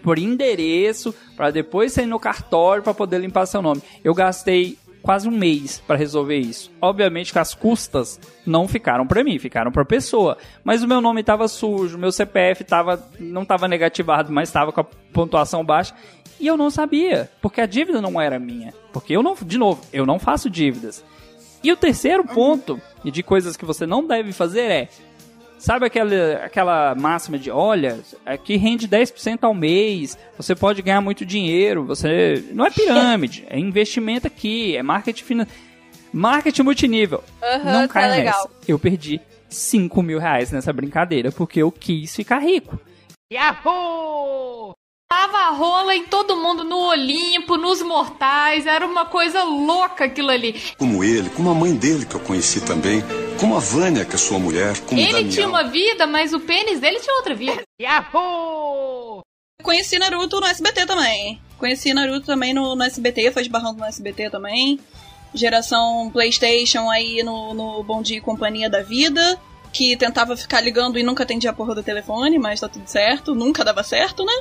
por 0.04 0.20
endereço 0.20 1.16
para 1.36 1.50
depois 1.50 1.94
sair 1.94 2.06
no 2.06 2.20
cartório 2.20 2.84
para 2.84 2.94
poder 2.94 3.20
limpar 3.20 3.48
seu 3.48 3.62
nome. 3.62 3.82
Eu 4.04 4.14
gastei 4.14 4.78
quase 5.08 5.26
um 5.26 5.32
mês 5.32 5.82
pra 5.88 5.96
resolver 5.96 6.36
isso. 6.36 6.70
Obviamente 6.82 7.32
que 7.32 7.40
as 7.40 7.54
custas 7.54 8.20
não 8.46 8.68
ficaram 8.68 9.08
pra 9.08 9.24
mim, 9.24 9.40
ficaram 9.40 9.72
pra 9.72 9.86
pessoa. 9.86 10.38
Mas 10.66 10.84
o 10.84 10.88
meu 10.88 11.00
nome 11.00 11.24
tava 11.24 11.48
sujo, 11.48 11.98
meu 11.98 12.12
CPF 12.12 12.66
tava, 12.66 13.02
não 13.18 13.46
tava 13.46 13.70
negativado, 13.70 14.34
mas 14.34 14.52
tava 14.52 14.74
com 14.74 14.82
a 14.82 14.84
pontuação 14.84 15.64
baixa. 15.64 15.96
E 16.38 16.46
eu 16.46 16.58
não 16.58 16.70
sabia, 16.70 17.32
porque 17.42 17.62
a 17.62 17.66
dívida 17.66 18.02
não 18.02 18.20
era 18.20 18.38
minha. 18.38 18.74
Porque 18.92 19.16
eu 19.16 19.24
não, 19.24 19.34
de 19.34 19.58
novo, 19.58 19.82
eu 19.94 20.06
não 20.06 20.20
faço 20.20 20.50
dívidas. 20.50 21.06
E 21.64 21.72
o 21.72 21.78
terceiro 21.78 22.26
ponto, 22.26 22.78
de 23.02 23.24
coisas 23.24 23.56
que 23.56 23.64
você 23.64 23.86
não 23.86 24.06
deve 24.06 24.34
fazer 24.34 24.70
é 24.70 24.90
Sabe 25.58 25.86
aquela, 25.86 26.34
aquela 26.44 26.96
máxima 26.96 27.38
de, 27.38 27.50
olha, 27.50 28.00
aqui 28.26 28.58
rende 28.58 28.88
10% 28.88 29.40
ao 29.42 29.54
mês, 29.54 30.18
você 30.38 30.56
pode 30.56 30.82
ganhar 30.82 31.02
muito 31.02 31.26
dinheiro, 31.26 31.84
você... 31.84 32.44
Não 32.54 32.66
é 32.66 32.70
pirâmide, 32.70 33.46
é 33.50 33.58
investimento 33.58 34.28
aqui, 34.28 34.78
é 34.78 34.84
marketing 34.84 35.24
financeiro. 35.24 35.68
Marketing 36.14 36.62
multinível. 36.62 37.24
Aham, 37.42 37.74
não 37.74 37.88
tá 37.88 37.94
cai 37.94 38.10
legal. 38.10 38.44
nessa. 38.44 38.50
Eu 38.68 38.80
perdi 38.80 39.20
5 39.50 40.02
mil 40.02 40.20
reais 40.20 40.52
nessa 40.52 40.72
brincadeira, 40.72 41.32
porque 41.32 41.62
eu 41.62 41.72
quis 41.72 42.16
ficar 42.16 42.40
rico. 42.40 42.80
Yahoo! 43.32 44.74
Tava 45.10 45.38
a 45.38 45.52
rola 45.52 45.96
em 45.96 46.04
todo 46.04 46.36
mundo, 46.36 46.66
no 46.66 46.78
Olimpo, 46.90 47.56
nos 47.56 47.82
mortais, 47.82 48.66
era 48.66 48.86
uma 48.86 49.06
coisa 49.06 49.42
louca 49.42 50.04
aquilo 50.04 50.30
ali. 50.30 50.62
Como 50.78 51.02
ele, 51.02 51.30
como 51.30 51.50
a 51.50 51.54
mãe 51.54 51.74
dele 51.74 52.06
que 52.06 52.14
eu 52.14 52.20
conheci 52.20 52.60
também, 52.60 53.02
como 53.40 53.56
a 53.56 53.60
Vânia, 53.60 54.04
que 54.04 54.16
é 54.16 54.18
sua 54.18 54.38
mulher, 54.38 54.78
como 54.82 55.00
Ele 55.00 55.14
Daniel. 55.14 55.32
tinha 55.32 55.48
uma 55.48 55.64
vida, 55.64 56.06
mas 56.06 56.34
o 56.34 56.42
pênis 56.42 56.82
dele 56.82 57.00
tinha 57.00 57.16
outra 57.16 57.34
vida. 57.34 57.62
Yahoo! 57.82 59.22
Conheci 59.64 59.98
Naruto 59.98 60.42
no 60.42 60.46
SBT 60.46 60.86
também. 60.86 61.42
Conheci 61.58 61.94
Naruto 61.94 62.26
também 62.26 62.54
no, 62.54 62.76
no 62.76 62.84
SBT, 62.84 63.32
foi 63.32 63.44
esbarrando 63.44 63.80
no 63.80 63.86
SBT 63.86 64.30
também. 64.30 64.78
Geração 65.34 66.10
PlayStation 66.12 66.90
aí 66.90 67.24
no, 67.24 67.54
no 67.54 67.82
Bom 67.82 68.02
Dia 68.02 68.18
e 68.18 68.22
Companhia 68.22 68.70
da 68.70 68.82
Vida. 68.84 69.40
Que 69.72 69.96
tentava 69.96 70.36
ficar 70.36 70.60
ligando 70.60 71.00
e 71.00 71.04
nunca 71.04 71.24
atendia 71.24 71.52
a 71.52 71.54
porra 71.54 71.76
do 71.76 71.84
telefone, 71.84 72.38
mas 72.38 72.60
tá 72.60 72.68
tudo 72.68 72.88
certo. 72.88 73.34
Nunca 73.34 73.64
dava 73.64 73.84
certo, 73.84 74.26
né? 74.26 74.34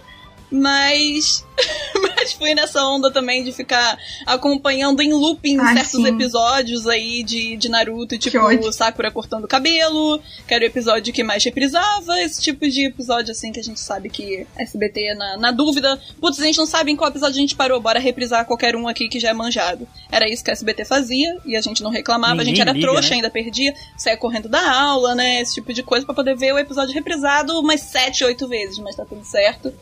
Mas. 0.51 1.45
mas 2.17 2.33
fui 2.33 2.55
nessa 2.55 2.85
onda 2.85 3.11
também 3.11 3.43
de 3.43 3.53
ficar 3.53 3.99
acompanhando 4.27 5.01
em 5.01 5.13
looping 5.13 5.59
Ai, 5.59 5.75
certos 5.75 6.03
sim. 6.03 6.07
episódios 6.07 6.87
aí 6.87 7.23
de, 7.23 7.57
de 7.57 7.69
Naruto, 7.69 8.19
tipo 8.19 8.39
ódio. 8.39 8.73
Sakura 8.73 9.11
cortando 9.11 9.45
o 9.45 9.49
cabelo, 9.49 10.21
que 10.47 10.55
era 10.55 10.65
o 10.65 10.67
episódio 10.67 11.13
que 11.13 11.23
mais 11.23 11.43
reprisava, 11.45 12.21
esse 12.21 12.43
tipo 12.43 12.69
de 12.69 12.87
episódio 12.87 13.33
assim 13.33 13.53
que 13.53 13.61
a 13.61 13.63
gente 13.63 13.81
sabe 13.81 14.09
que 14.11 14.47
SBT, 14.57 15.15
na, 15.15 15.37
na 15.37 15.51
dúvida, 15.51 16.01
putz, 16.21 16.41
a 16.41 16.45
gente 16.45 16.59
não 16.59 16.67
sabe 16.67 16.91
em 16.91 16.97
qual 16.97 17.11
episódio 17.11 17.37
a 17.37 17.41
gente 17.41 17.57
parou, 17.57 17.81
bora 17.81 17.99
reprisar 17.99 18.45
qualquer 18.45 18.77
um 18.77 18.87
aqui 18.87 19.09
que 19.09 19.19
já 19.19 19.31
é 19.31 19.33
manjado. 19.33 19.89
Era 20.11 20.29
isso 20.29 20.45
que 20.45 20.51
a 20.51 20.53
SBT 20.53 20.85
fazia 20.85 21.39
e 21.45 21.57
a 21.57 21.61
gente 21.61 21.83
não 21.83 21.91
reclamava, 21.91 22.35
a 22.35 22.37
Ninguém 22.37 22.57
gente 22.57 22.61
era 22.61 22.73
liga, 22.73 22.87
trouxa, 22.87 23.11
né? 23.11 23.17
ainda 23.17 23.31
perdia, 23.31 23.75
saia 23.97 24.17
correndo 24.17 24.49
da 24.49 24.71
aula, 24.71 25.15
né, 25.15 25.41
esse 25.41 25.55
tipo 25.55 25.73
de 25.73 25.83
coisa 25.83 26.05
pra 26.05 26.15
poder 26.15 26.37
ver 26.37 26.53
o 26.53 26.59
episódio 26.59 26.95
reprisado 26.95 27.59
umas 27.59 27.81
sete, 27.81 28.25
oito 28.25 28.47
vezes, 28.49 28.79
mas 28.79 28.97
tá 28.97 29.05
tudo 29.05 29.25
certo. 29.25 29.73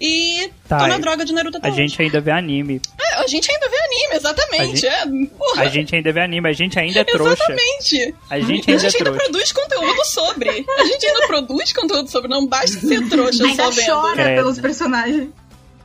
E 0.00 0.50
Tá, 0.68 0.78
tô 0.80 0.86
na 0.88 0.98
droga 0.98 1.24
de 1.24 1.32
Naruto 1.32 1.56
até 1.56 1.68
A 1.68 1.70
hoje. 1.70 1.80
gente 1.82 2.02
ainda 2.02 2.20
vê 2.20 2.30
anime. 2.30 2.82
É, 3.00 3.14
a 3.16 3.26
gente 3.26 3.50
ainda 3.50 3.68
vê 3.68 3.76
anime, 3.78 4.14
exatamente. 4.16 4.62
A 4.62 4.64
gente- 4.66 4.86
é. 4.86 5.60
A 5.60 5.66
gente 5.68 5.94
ainda 5.96 6.12
vê 6.12 6.20
anime, 6.20 6.48
a 6.48 6.52
gente 6.52 6.78
ainda 6.78 7.00
é 7.00 7.04
trouxa. 7.04 7.32
Exatamente. 7.32 8.14
A 8.28 8.38
gente 8.40 8.70
a 8.70 8.74
ainda 8.74 8.86
é 8.86 8.90
gente 8.90 8.96
ainda 9.06 9.12
produz 9.12 9.52
conteúdo 9.52 10.04
sobre. 10.04 10.66
A 10.78 10.84
gente 10.84 11.06
ainda 11.06 11.26
produz 11.26 11.72
conteúdo 11.72 12.10
sobre. 12.10 12.28
Não 12.28 12.46
basta 12.46 12.78
ser 12.78 13.06
trouxa 13.08 13.44
Ainda 13.44 13.62
só 13.64 13.70
vendo. 13.70 13.86
chora 13.86 14.14
Credo. 14.14 14.36
pelos 14.36 14.58
personagens. 14.60 15.28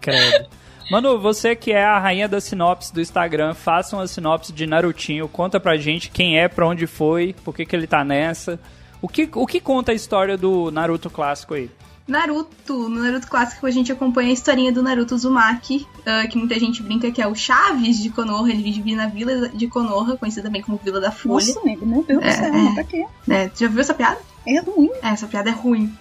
Credo. 0.01 0.47
Manu, 0.89 1.17
você 1.19 1.55
que 1.55 1.71
é 1.71 1.83
a 1.85 1.97
rainha 1.97 2.27
da 2.27 2.41
sinopse 2.41 2.93
do 2.93 2.99
Instagram, 2.99 3.53
faça 3.53 3.95
uma 3.95 4.07
sinopse 4.07 4.51
de 4.51 4.67
Narutinho, 4.67 5.25
conta 5.29 5.57
pra 5.57 5.77
gente 5.77 6.09
quem 6.09 6.37
é, 6.37 6.49
pra 6.49 6.67
onde 6.67 6.85
foi, 6.85 7.33
por 7.45 7.55
que, 7.55 7.65
que 7.65 7.73
ele 7.73 7.87
tá 7.87 8.03
nessa. 8.03 8.59
O 9.01 9.07
que, 9.07 9.29
o 9.33 9.47
que 9.47 9.61
conta 9.61 9.93
a 9.93 9.95
história 9.95 10.35
do 10.37 10.69
Naruto 10.69 11.09
clássico 11.09 11.53
aí? 11.53 11.69
Naruto, 12.07 12.89
no 12.89 13.01
Naruto 13.03 13.27
clássico 13.27 13.65
a 13.65 13.71
gente 13.71 13.91
acompanha 13.91 14.29
a 14.29 14.33
historinha 14.33 14.71
do 14.71 14.81
Naruto 14.83 15.15
Uzumaki, 15.15 15.87
ah, 16.05 16.27
que 16.27 16.37
muita 16.37 16.59
gente 16.59 16.81
brinca 16.83 17.11
que 17.11 17.21
é 17.21 17.27
o 17.27 17.35
Chaves 17.35 17.99
de 17.99 18.09
Konoha, 18.09 18.49
ele 18.49 18.63
vive 18.71 18.95
na 18.95 19.07
vila 19.07 19.49
de 19.49 19.67
Konoha, 19.67 20.17
conhecida 20.17 20.43
também 20.43 20.61
como 20.61 20.79
Vila 20.83 20.99
da 20.99 21.11
Folha. 21.11 21.45
Nossa, 21.45 21.61
nego, 21.63 21.85
meu 21.85 22.03
Deus 22.03 22.19
do 22.21 22.27
É, 22.27 22.31
céu, 22.31 22.53
é. 22.53 22.73
pra 22.73 22.83
quê? 22.83 23.05
É, 23.29 23.47
tu 23.47 23.59
já 23.59 23.67
viu 23.67 23.79
essa 23.79 23.93
piada? 23.93 24.19
É 24.45 24.59
ruim. 24.59 24.89
É, 25.03 25.09
essa 25.09 25.27
piada 25.27 25.49
é 25.49 25.53
ruim. 25.53 25.95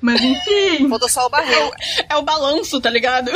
Mas 0.00 0.20
enfim. 0.20 0.88
Faltou 0.88 1.08
só 1.08 1.26
o 1.26 1.30
barril. 1.30 1.70
É 2.08 2.14
o 2.16 2.22
balanço, 2.22 2.80
tá 2.80 2.90
ligado? 2.90 3.30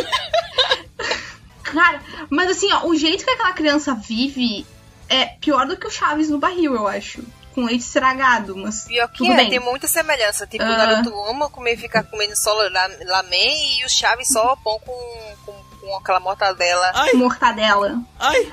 Cara, 1.62 2.01
mas 2.29 2.51
assim, 2.51 2.73
ó, 2.73 2.87
o 2.87 2.95
jeito 2.97 3.25
que 3.25 3.31
aquela 3.31 3.53
criança 3.53 3.95
vive 3.95 4.66
é 5.09 5.25
pior 5.27 5.66
do 5.66 5.77
que 5.77 5.87
o 5.87 5.91
Chaves 5.91 6.29
no 6.29 6.39
barril, 6.39 6.75
eu 6.75 6.87
acho. 6.87 7.23
Com 7.61 7.67
leite 7.67 7.83
estragado, 7.83 8.57
mas. 8.57 8.85
Pior 8.85 9.09
que 9.09 9.19
tudo 9.19 9.33
é, 9.33 9.37
bem. 9.37 9.51
tem 9.51 9.61
muita 9.61 9.87
semelhança. 9.87 10.47
Tipo, 10.47 10.65
Ah. 10.65 10.69
o 10.69 10.77
Naruto 10.77 11.15
ama 11.29 11.49
comer, 11.51 11.77
ficar 11.77 12.03
comendo 12.05 12.35
só 12.37 12.53
la- 12.55 12.91
lamen 13.07 13.81
e 13.81 13.85
o 13.85 13.89
Chaves 13.89 14.29
só 14.29 14.57
pão 14.57 14.79
com, 14.81 15.35
com, 15.45 15.53
com 15.81 15.97
aquela 15.97 16.21
mortadela. 16.21 16.93
Mortadela. 17.15 18.01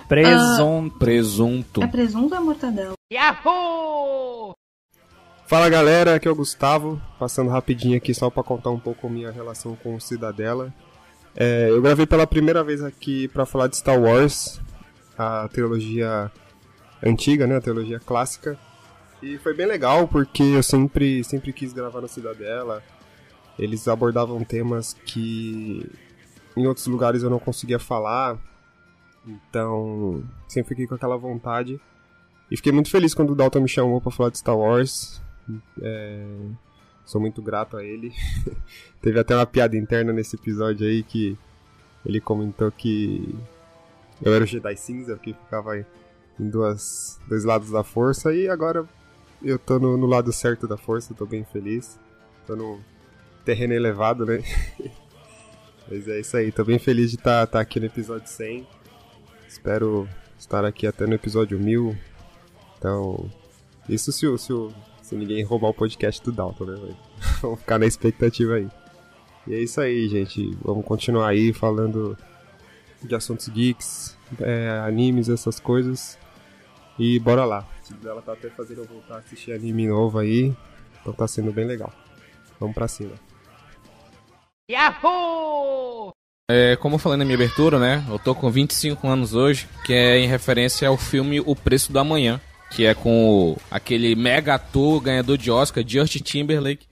Presunto. 0.07 0.97
Presunto. 0.99 1.83
É 1.83 1.87
presunto 1.87 2.33
ou 2.35 2.41
é 2.41 2.43
mortadela? 2.43 2.93
Yahoo! 3.11 4.53
Fala 5.45 5.69
galera, 5.69 6.15
aqui 6.15 6.27
é 6.27 6.31
o 6.31 6.35
Gustavo, 6.35 7.01
passando 7.17 7.49
rapidinho 7.49 7.95
aqui 7.95 8.13
só 8.13 8.29
pra 8.29 8.43
contar 8.43 8.69
um 8.69 8.79
pouco 8.79 9.09
minha 9.09 9.31
relação 9.31 9.77
com 9.77 9.95
o 9.95 10.01
Cidadela. 10.01 10.73
É, 11.35 11.67
eu 11.69 11.81
gravei 11.81 12.05
pela 12.05 12.27
primeira 12.27 12.63
vez 12.63 12.83
aqui 12.83 13.27
pra 13.29 13.45
falar 13.45 13.67
de 13.67 13.77
Star 13.77 13.97
Wars, 13.97 14.59
a 15.17 15.47
trilogia 15.47 16.29
antiga, 17.01 17.47
né, 17.47 17.55
a 17.55 17.61
trilogia 17.61 17.99
clássica. 17.99 18.59
E 19.21 19.37
foi 19.37 19.53
bem 19.53 19.65
legal 19.65 20.07
porque 20.07 20.43
eu 20.43 20.63
sempre, 20.63 21.23
sempre 21.23 21.51
quis 21.51 21.73
gravar 21.73 22.01
no 22.01 22.07
Cidadela. 22.07 22.83
Eles 23.57 23.87
abordavam 23.87 24.43
temas 24.43 24.93
que 25.05 25.89
em 26.55 26.67
outros 26.67 26.87
lugares 26.87 27.23
eu 27.23 27.29
não 27.29 27.39
conseguia 27.39 27.79
falar. 27.79 28.37
Então, 29.25 30.23
sempre 30.47 30.69
fiquei 30.69 30.87
com 30.87 30.95
aquela 30.95 31.17
vontade. 31.17 31.79
E 32.49 32.55
fiquei 32.55 32.71
muito 32.71 32.89
feliz 32.89 33.13
quando 33.13 33.31
o 33.31 33.35
Dalton 33.35 33.61
me 33.61 33.67
chamou 33.67 33.99
pra 33.99 34.11
falar 34.11 34.29
de 34.29 34.37
Star 34.37 34.57
Wars. 34.57 35.21
É, 35.81 36.25
Sou 37.07 37.21
muito 37.21 37.41
grato 37.41 37.77
a 37.77 37.83
ele. 37.85 38.13
Teve 39.01 39.17
até 39.17 39.33
uma 39.33 39.45
piada 39.45 39.77
interna 39.77 40.11
nesse 40.11 40.35
episódio 40.35 40.85
aí 40.85 41.01
que 41.01 41.37
ele 42.05 42.19
comentou 42.19 42.69
que 42.69 43.33
eu 44.21 44.33
era 44.33 44.43
o 44.43 44.47
Jedi 44.47 44.75
cinza, 44.75 45.15
que 45.17 45.33
ficava 45.33 45.77
em 45.79 46.49
duas, 46.49 47.17
dois 47.25 47.45
lados 47.45 47.71
da 47.71 47.81
força, 47.81 48.33
e 48.33 48.49
agora 48.49 48.85
eu 49.41 49.59
tô 49.59 49.79
no, 49.79 49.97
no 49.97 50.07
lado 50.07 50.31
certo 50.31 50.67
da 50.67 50.77
força, 50.77 51.13
tô 51.13 51.25
bem 51.25 51.43
feliz. 51.45 51.99
Tô 52.45 52.55
no 52.55 52.79
terreno 53.45 53.73
elevado, 53.73 54.25
né? 54.25 54.43
Mas 55.89 56.07
é 56.07 56.19
isso 56.19 56.35
aí, 56.35 56.51
tô 56.51 56.65
bem 56.65 56.79
feliz 56.79 57.11
de 57.11 57.17
estar 57.17 57.43
aqui 57.53 57.79
no 57.79 57.85
episódio 57.85 58.27
100. 58.27 58.67
Espero 59.47 60.07
estar 60.37 60.65
aqui 60.65 60.85
até 60.85 61.05
no 61.05 61.13
episódio 61.13 61.59
1000. 61.59 61.97
Então, 62.77 63.29
isso 63.87 64.11
se, 64.11 64.37
se, 64.37 64.53
se 65.01 65.15
ninguém 65.15 65.43
roubar 65.43 65.69
o 65.69 65.73
podcast 65.73 66.21
do 66.23 66.31
Dalton, 66.31 66.65
né? 66.65 66.95
Vamos 67.41 67.59
ficar 67.59 67.79
na 67.79 67.85
expectativa 67.85 68.55
aí. 68.55 68.67
E 69.47 69.55
é 69.55 69.59
isso 69.59 69.79
aí, 69.79 70.09
gente. 70.09 70.57
Vamos 70.61 70.85
continuar 70.85 71.29
aí 71.29 71.53
falando 71.53 72.17
de 73.01 73.15
assuntos 73.15 73.47
geeks, 73.47 74.17
é, 74.41 74.81
animes, 74.85 75.29
essas 75.29 75.59
coisas. 75.59 76.17
E 76.99 77.17
bora 77.19 77.45
lá. 77.45 77.65
Ela 78.03 78.21
tá 78.21 78.33
até 78.33 78.49
fazendo 78.49 78.81
eu 78.81 78.85
voltar 78.85 79.15
a 79.15 79.19
assistir 79.19 79.51
anime 79.51 79.87
novo 79.87 80.19
aí. 80.19 80.53
Então 81.01 81.13
tá 81.13 81.27
sendo 81.27 81.51
bem 81.51 81.65
legal. 81.65 81.91
Vamos 82.59 82.75
pra 82.75 82.87
cima. 82.87 83.13
Yahoo! 84.69 86.11
É, 86.49 86.75
como 86.77 86.95
eu 86.95 86.99
falei 86.99 87.17
na 87.17 87.25
minha 87.25 87.35
abertura, 87.35 87.77
né? 87.77 88.05
Eu 88.09 88.17
tô 88.17 88.33
com 88.33 88.49
25 88.49 89.07
anos 89.07 89.33
hoje, 89.33 89.67
que 89.85 89.93
é 89.93 90.17
em 90.17 90.27
referência 90.27 90.87
ao 90.87 90.97
filme 90.97 91.41
O 91.41 91.55
Preço 91.55 91.91
do 91.91 91.99
Amanhã, 91.99 92.39
que 92.71 92.85
é 92.85 92.93
com 92.93 93.57
aquele 93.69 94.15
mega 94.15 94.55
ator 94.55 95.01
ganhador 95.01 95.37
de 95.37 95.51
Oscar, 95.51 95.83
Justin 95.85 96.19
Timberlake. 96.19 96.87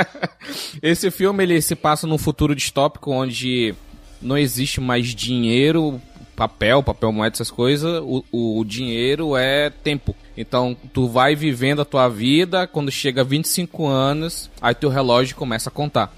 Esse 0.82 1.10
filme 1.10 1.42
ele 1.42 1.60
se 1.60 1.74
passa 1.74 2.06
num 2.06 2.18
futuro 2.18 2.54
distópico 2.54 3.10
onde 3.10 3.74
não 4.20 4.36
existe 4.36 4.80
mais 4.80 5.14
dinheiro, 5.14 6.00
papel, 6.34 6.82
papel 6.82 7.12
moeda, 7.12 7.34
essas 7.34 7.50
coisas. 7.50 8.00
O, 8.02 8.24
o, 8.32 8.60
o 8.60 8.64
dinheiro 8.64 9.36
é 9.36 9.70
tempo. 9.70 10.14
Então 10.36 10.76
tu 10.92 11.08
vai 11.08 11.34
vivendo 11.34 11.80
a 11.80 11.84
tua 11.84 12.08
vida, 12.08 12.66
quando 12.66 12.90
chega 12.90 13.22
a 13.22 13.24
25 13.24 13.86
anos, 13.86 14.50
aí 14.60 14.74
teu 14.74 14.90
relógio 14.90 15.36
começa 15.36 15.70
a 15.70 15.72
contar. 15.72 16.12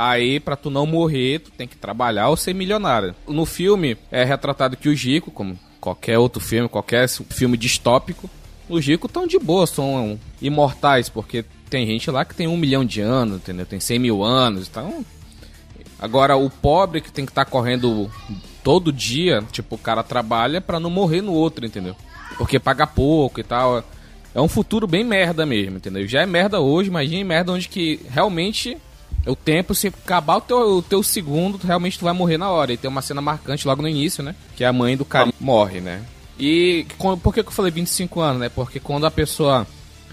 Aí, 0.00 0.38
pra 0.38 0.54
tu 0.54 0.70
não 0.70 0.86
morrer, 0.86 1.40
tu 1.40 1.50
tem 1.50 1.66
que 1.66 1.76
trabalhar 1.76 2.28
ou 2.28 2.36
ser 2.36 2.54
milionário. 2.54 3.16
No 3.26 3.44
filme, 3.44 3.96
é 4.12 4.22
retratado 4.22 4.76
que 4.76 4.88
os 4.88 5.02
ricos, 5.02 5.34
como 5.34 5.58
qualquer 5.80 6.18
outro 6.18 6.40
filme, 6.40 6.68
qualquer 6.68 7.08
filme 7.08 7.56
distópico, 7.56 8.30
os 8.68 8.86
ricos 8.86 9.08
estão 9.08 9.26
de 9.26 9.40
boa, 9.40 9.66
são 9.66 10.16
imortais, 10.40 11.08
porque 11.08 11.44
tem 11.68 11.84
gente 11.84 12.10
lá 12.12 12.24
que 12.24 12.32
tem 12.32 12.46
um 12.46 12.56
milhão 12.56 12.84
de 12.84 13.00
anos, 13.00 13.38
entendeu? 13.38 13.66
Tem 13.66 13.80
100 13.80 13.98
mil 13.98 14.22
anos, 14.22 14.68
então... 14.68 15.04
Agora, 15.98 16.36
o 16.36 16.48
pobre 16.48 17.00
que 17.00 17.10
tem 17.10 17.26
que 17.26 17.32
estar 17.32 17.44
correndo 17.44 18.08
todo 18.62 18.92
dia, 18.92 19.42
tipo, 19.50 19.74
o 19.74 19.78
cara 19.78 20.04
trabalha 20.04 20.60
pra 20.60 20.78
não 20.78 20.90
morrer 20.90 21.22
no 21.22 21.32
outro, 21.32 21.66
entendeu? 21.66 21.96
Porque 22.38 22.58
paga 22.58 22.86
pouco 22.86 23.40
e 23.40 23.42
tal. 23.42 23.84
É 24.34 24.40
um 24.40 24.48
futuro 24.48 24.86
bem 24.86 25.04
merda 25.04 25.44
mesmo, 25.44 25.76
entendeu? 25.76 26.06
Já 26.06 26.22
é 26.22 26.26
merda 26.26 26.60
hoje, 26.60 26.88
imagine 26.88 27.24
merda 27.24 27.52
onde 27.52 27.68
que 27.68 28.00
realmente 28.08 28.78
o 29.26 29.36
tempo, 29.36 29.74
se 29.74 29.88
acabar 29.88 30.36
o 30.36 30.40
teu, 30.40 30.58
o 30.76 30.82
teu 30.82 31.02
segundo, 31.02 31.58
realmente 31.58 31.98
tu 31.98 32.04
vai 32.04 32.14
morrer 32.14 32.38
na 32.38 32.50
hora. 32.50 32.72
E 32.72 32.76
tem 32.76 32.88
uma 32.88 33.02
cena 33.02 33.20
marcante 33.20 33.66
logo 33.66 33.82
no 33.82 33.88
início, 33.88 34.22
né? 34.22 34.34
Que 34.56 34.64
a 34.64 34.72
mãe 34.72 34.96
do 34.96 35.04
cara 35.04 35.32
morre, 35.40 35.80
né? 35.80 36.02
E 36.38 36.86
por 37.22 37.34
que, 37.34 37.42
que 37.42 37.48
eu 37.48 37.52
falei 37.52 37.72
25 37.72 38.20
anos, 38.20 38.40
né? 38.40 38.48
Porque 38.48 38.78
quando 38.78 39.06
a 39.06 39.10
pessoa 39.10 39.66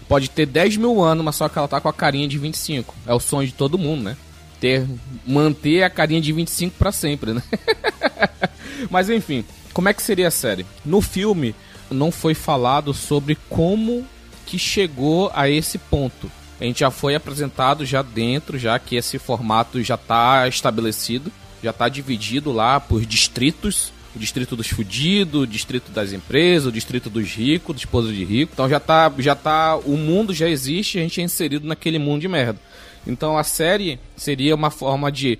pode 0.07 0.29
ter 0.29 0.45
10 0.45 0.77
mil 0.77 1.03
anos, 1.03 1.23
mas 1.23 1.35
só 1.35 1.47
que 1.47 1.57
ela 1.57 1.67
tá 1.67 1.79
com 1.79 1.89
a 1.89 1.93
carinha 1.93 2.27
de 2.27 2.37
25. 2.37 2.93
É 3.05 3.13
o 3.13 3.19
sonho 3.19 3.47
de 3.47 3.53
todo 3.53 3.77
mundo, 3.77 4.03
né? 4.03 4.17
Ter, 4.59 4.87
manter 5.25 5.83
a 5.83 5.89
carinha 5.89 6.21
de 6.21 6.31
25 6.31 6.75
pra 6.77 6.91
sempre, 6.91 7.33
né? 7.33 7.43
Mas 8.89 9.09
enfim, 9.09 9.43
como 9.73 9.89
é 9.89 9.93
que 9.93 10.01
seria 10.01 10.27
a 10.27 10.31
série? 10.31 10.65
No 10.85 11.01
filme 11.01 11.53
não 11.89 12.11
foi 12.11 12.33
falado 12.33 12.93
sobre 12.93 13.37
como 13.49 14.05
que 14.45 14.57
chegou 14.59 15.31
a 15.33 15.49
esse 15.49 15.77
ponto. 15.77 16.31
A 16.59 16.63
gente 16.63 16.79
já 16.79 16.91
foi 16.91 17.15
apresentado 17.15 17.85
já 17.85 18.01
dentro, 18.01 18.57
já 18.57 18.79
que 18.79 18.95
esse 18.95 19.19
formato 19.19 19.81
já 19.83 19.95
está 19.95 20.47
estabelecido, 20.47 21.31
já 21.61 21.71
está 21.71 21.89
dividido 21.89 22.51
lá 22.51 22.79
por 22.79 23.05
distritos. 23.05 23.93
O 24.15 24.19
distrito 24.19 24.55
dos 24.55 24.67
fudidos, 24.67 25.41
o 25.41 25.47
distrito 25.47 25.91
das 25.91 26.13
empresas, 26.13 26.67
o 26.67 26.71
distrito 26.71 27.09
dos 27.09 27.29
ricos, 27.33 27.75
dos 27.75 27.81
esposos 27.81 28.15
de 28.15 28.23
rico. 28.23 28.53
Então 28.53 28.69
já 28.69 28.79
tá, 28.79 29.11
já 29.17 29.35
tá, 29.35 29.75
o 29.75 29.97
mundo 29.97 30.33
já 30.33 30.47
existe, 30.47 30.97
a 30.97 31.01
gente 31.01 31.19
é 31.19 31.23
inserido 31.25 31.67
naquele 31.67 31.99
mundo 31.99 32.21
de 32.21 32.29
merda. 32.29 32.57
Então 33.05 33.37
a 33.37 33.43
série 33.43 33.99
seria 34.15 34.55
uma 34.55 34.71
forma 34.71 35.11
de 35.11 35.37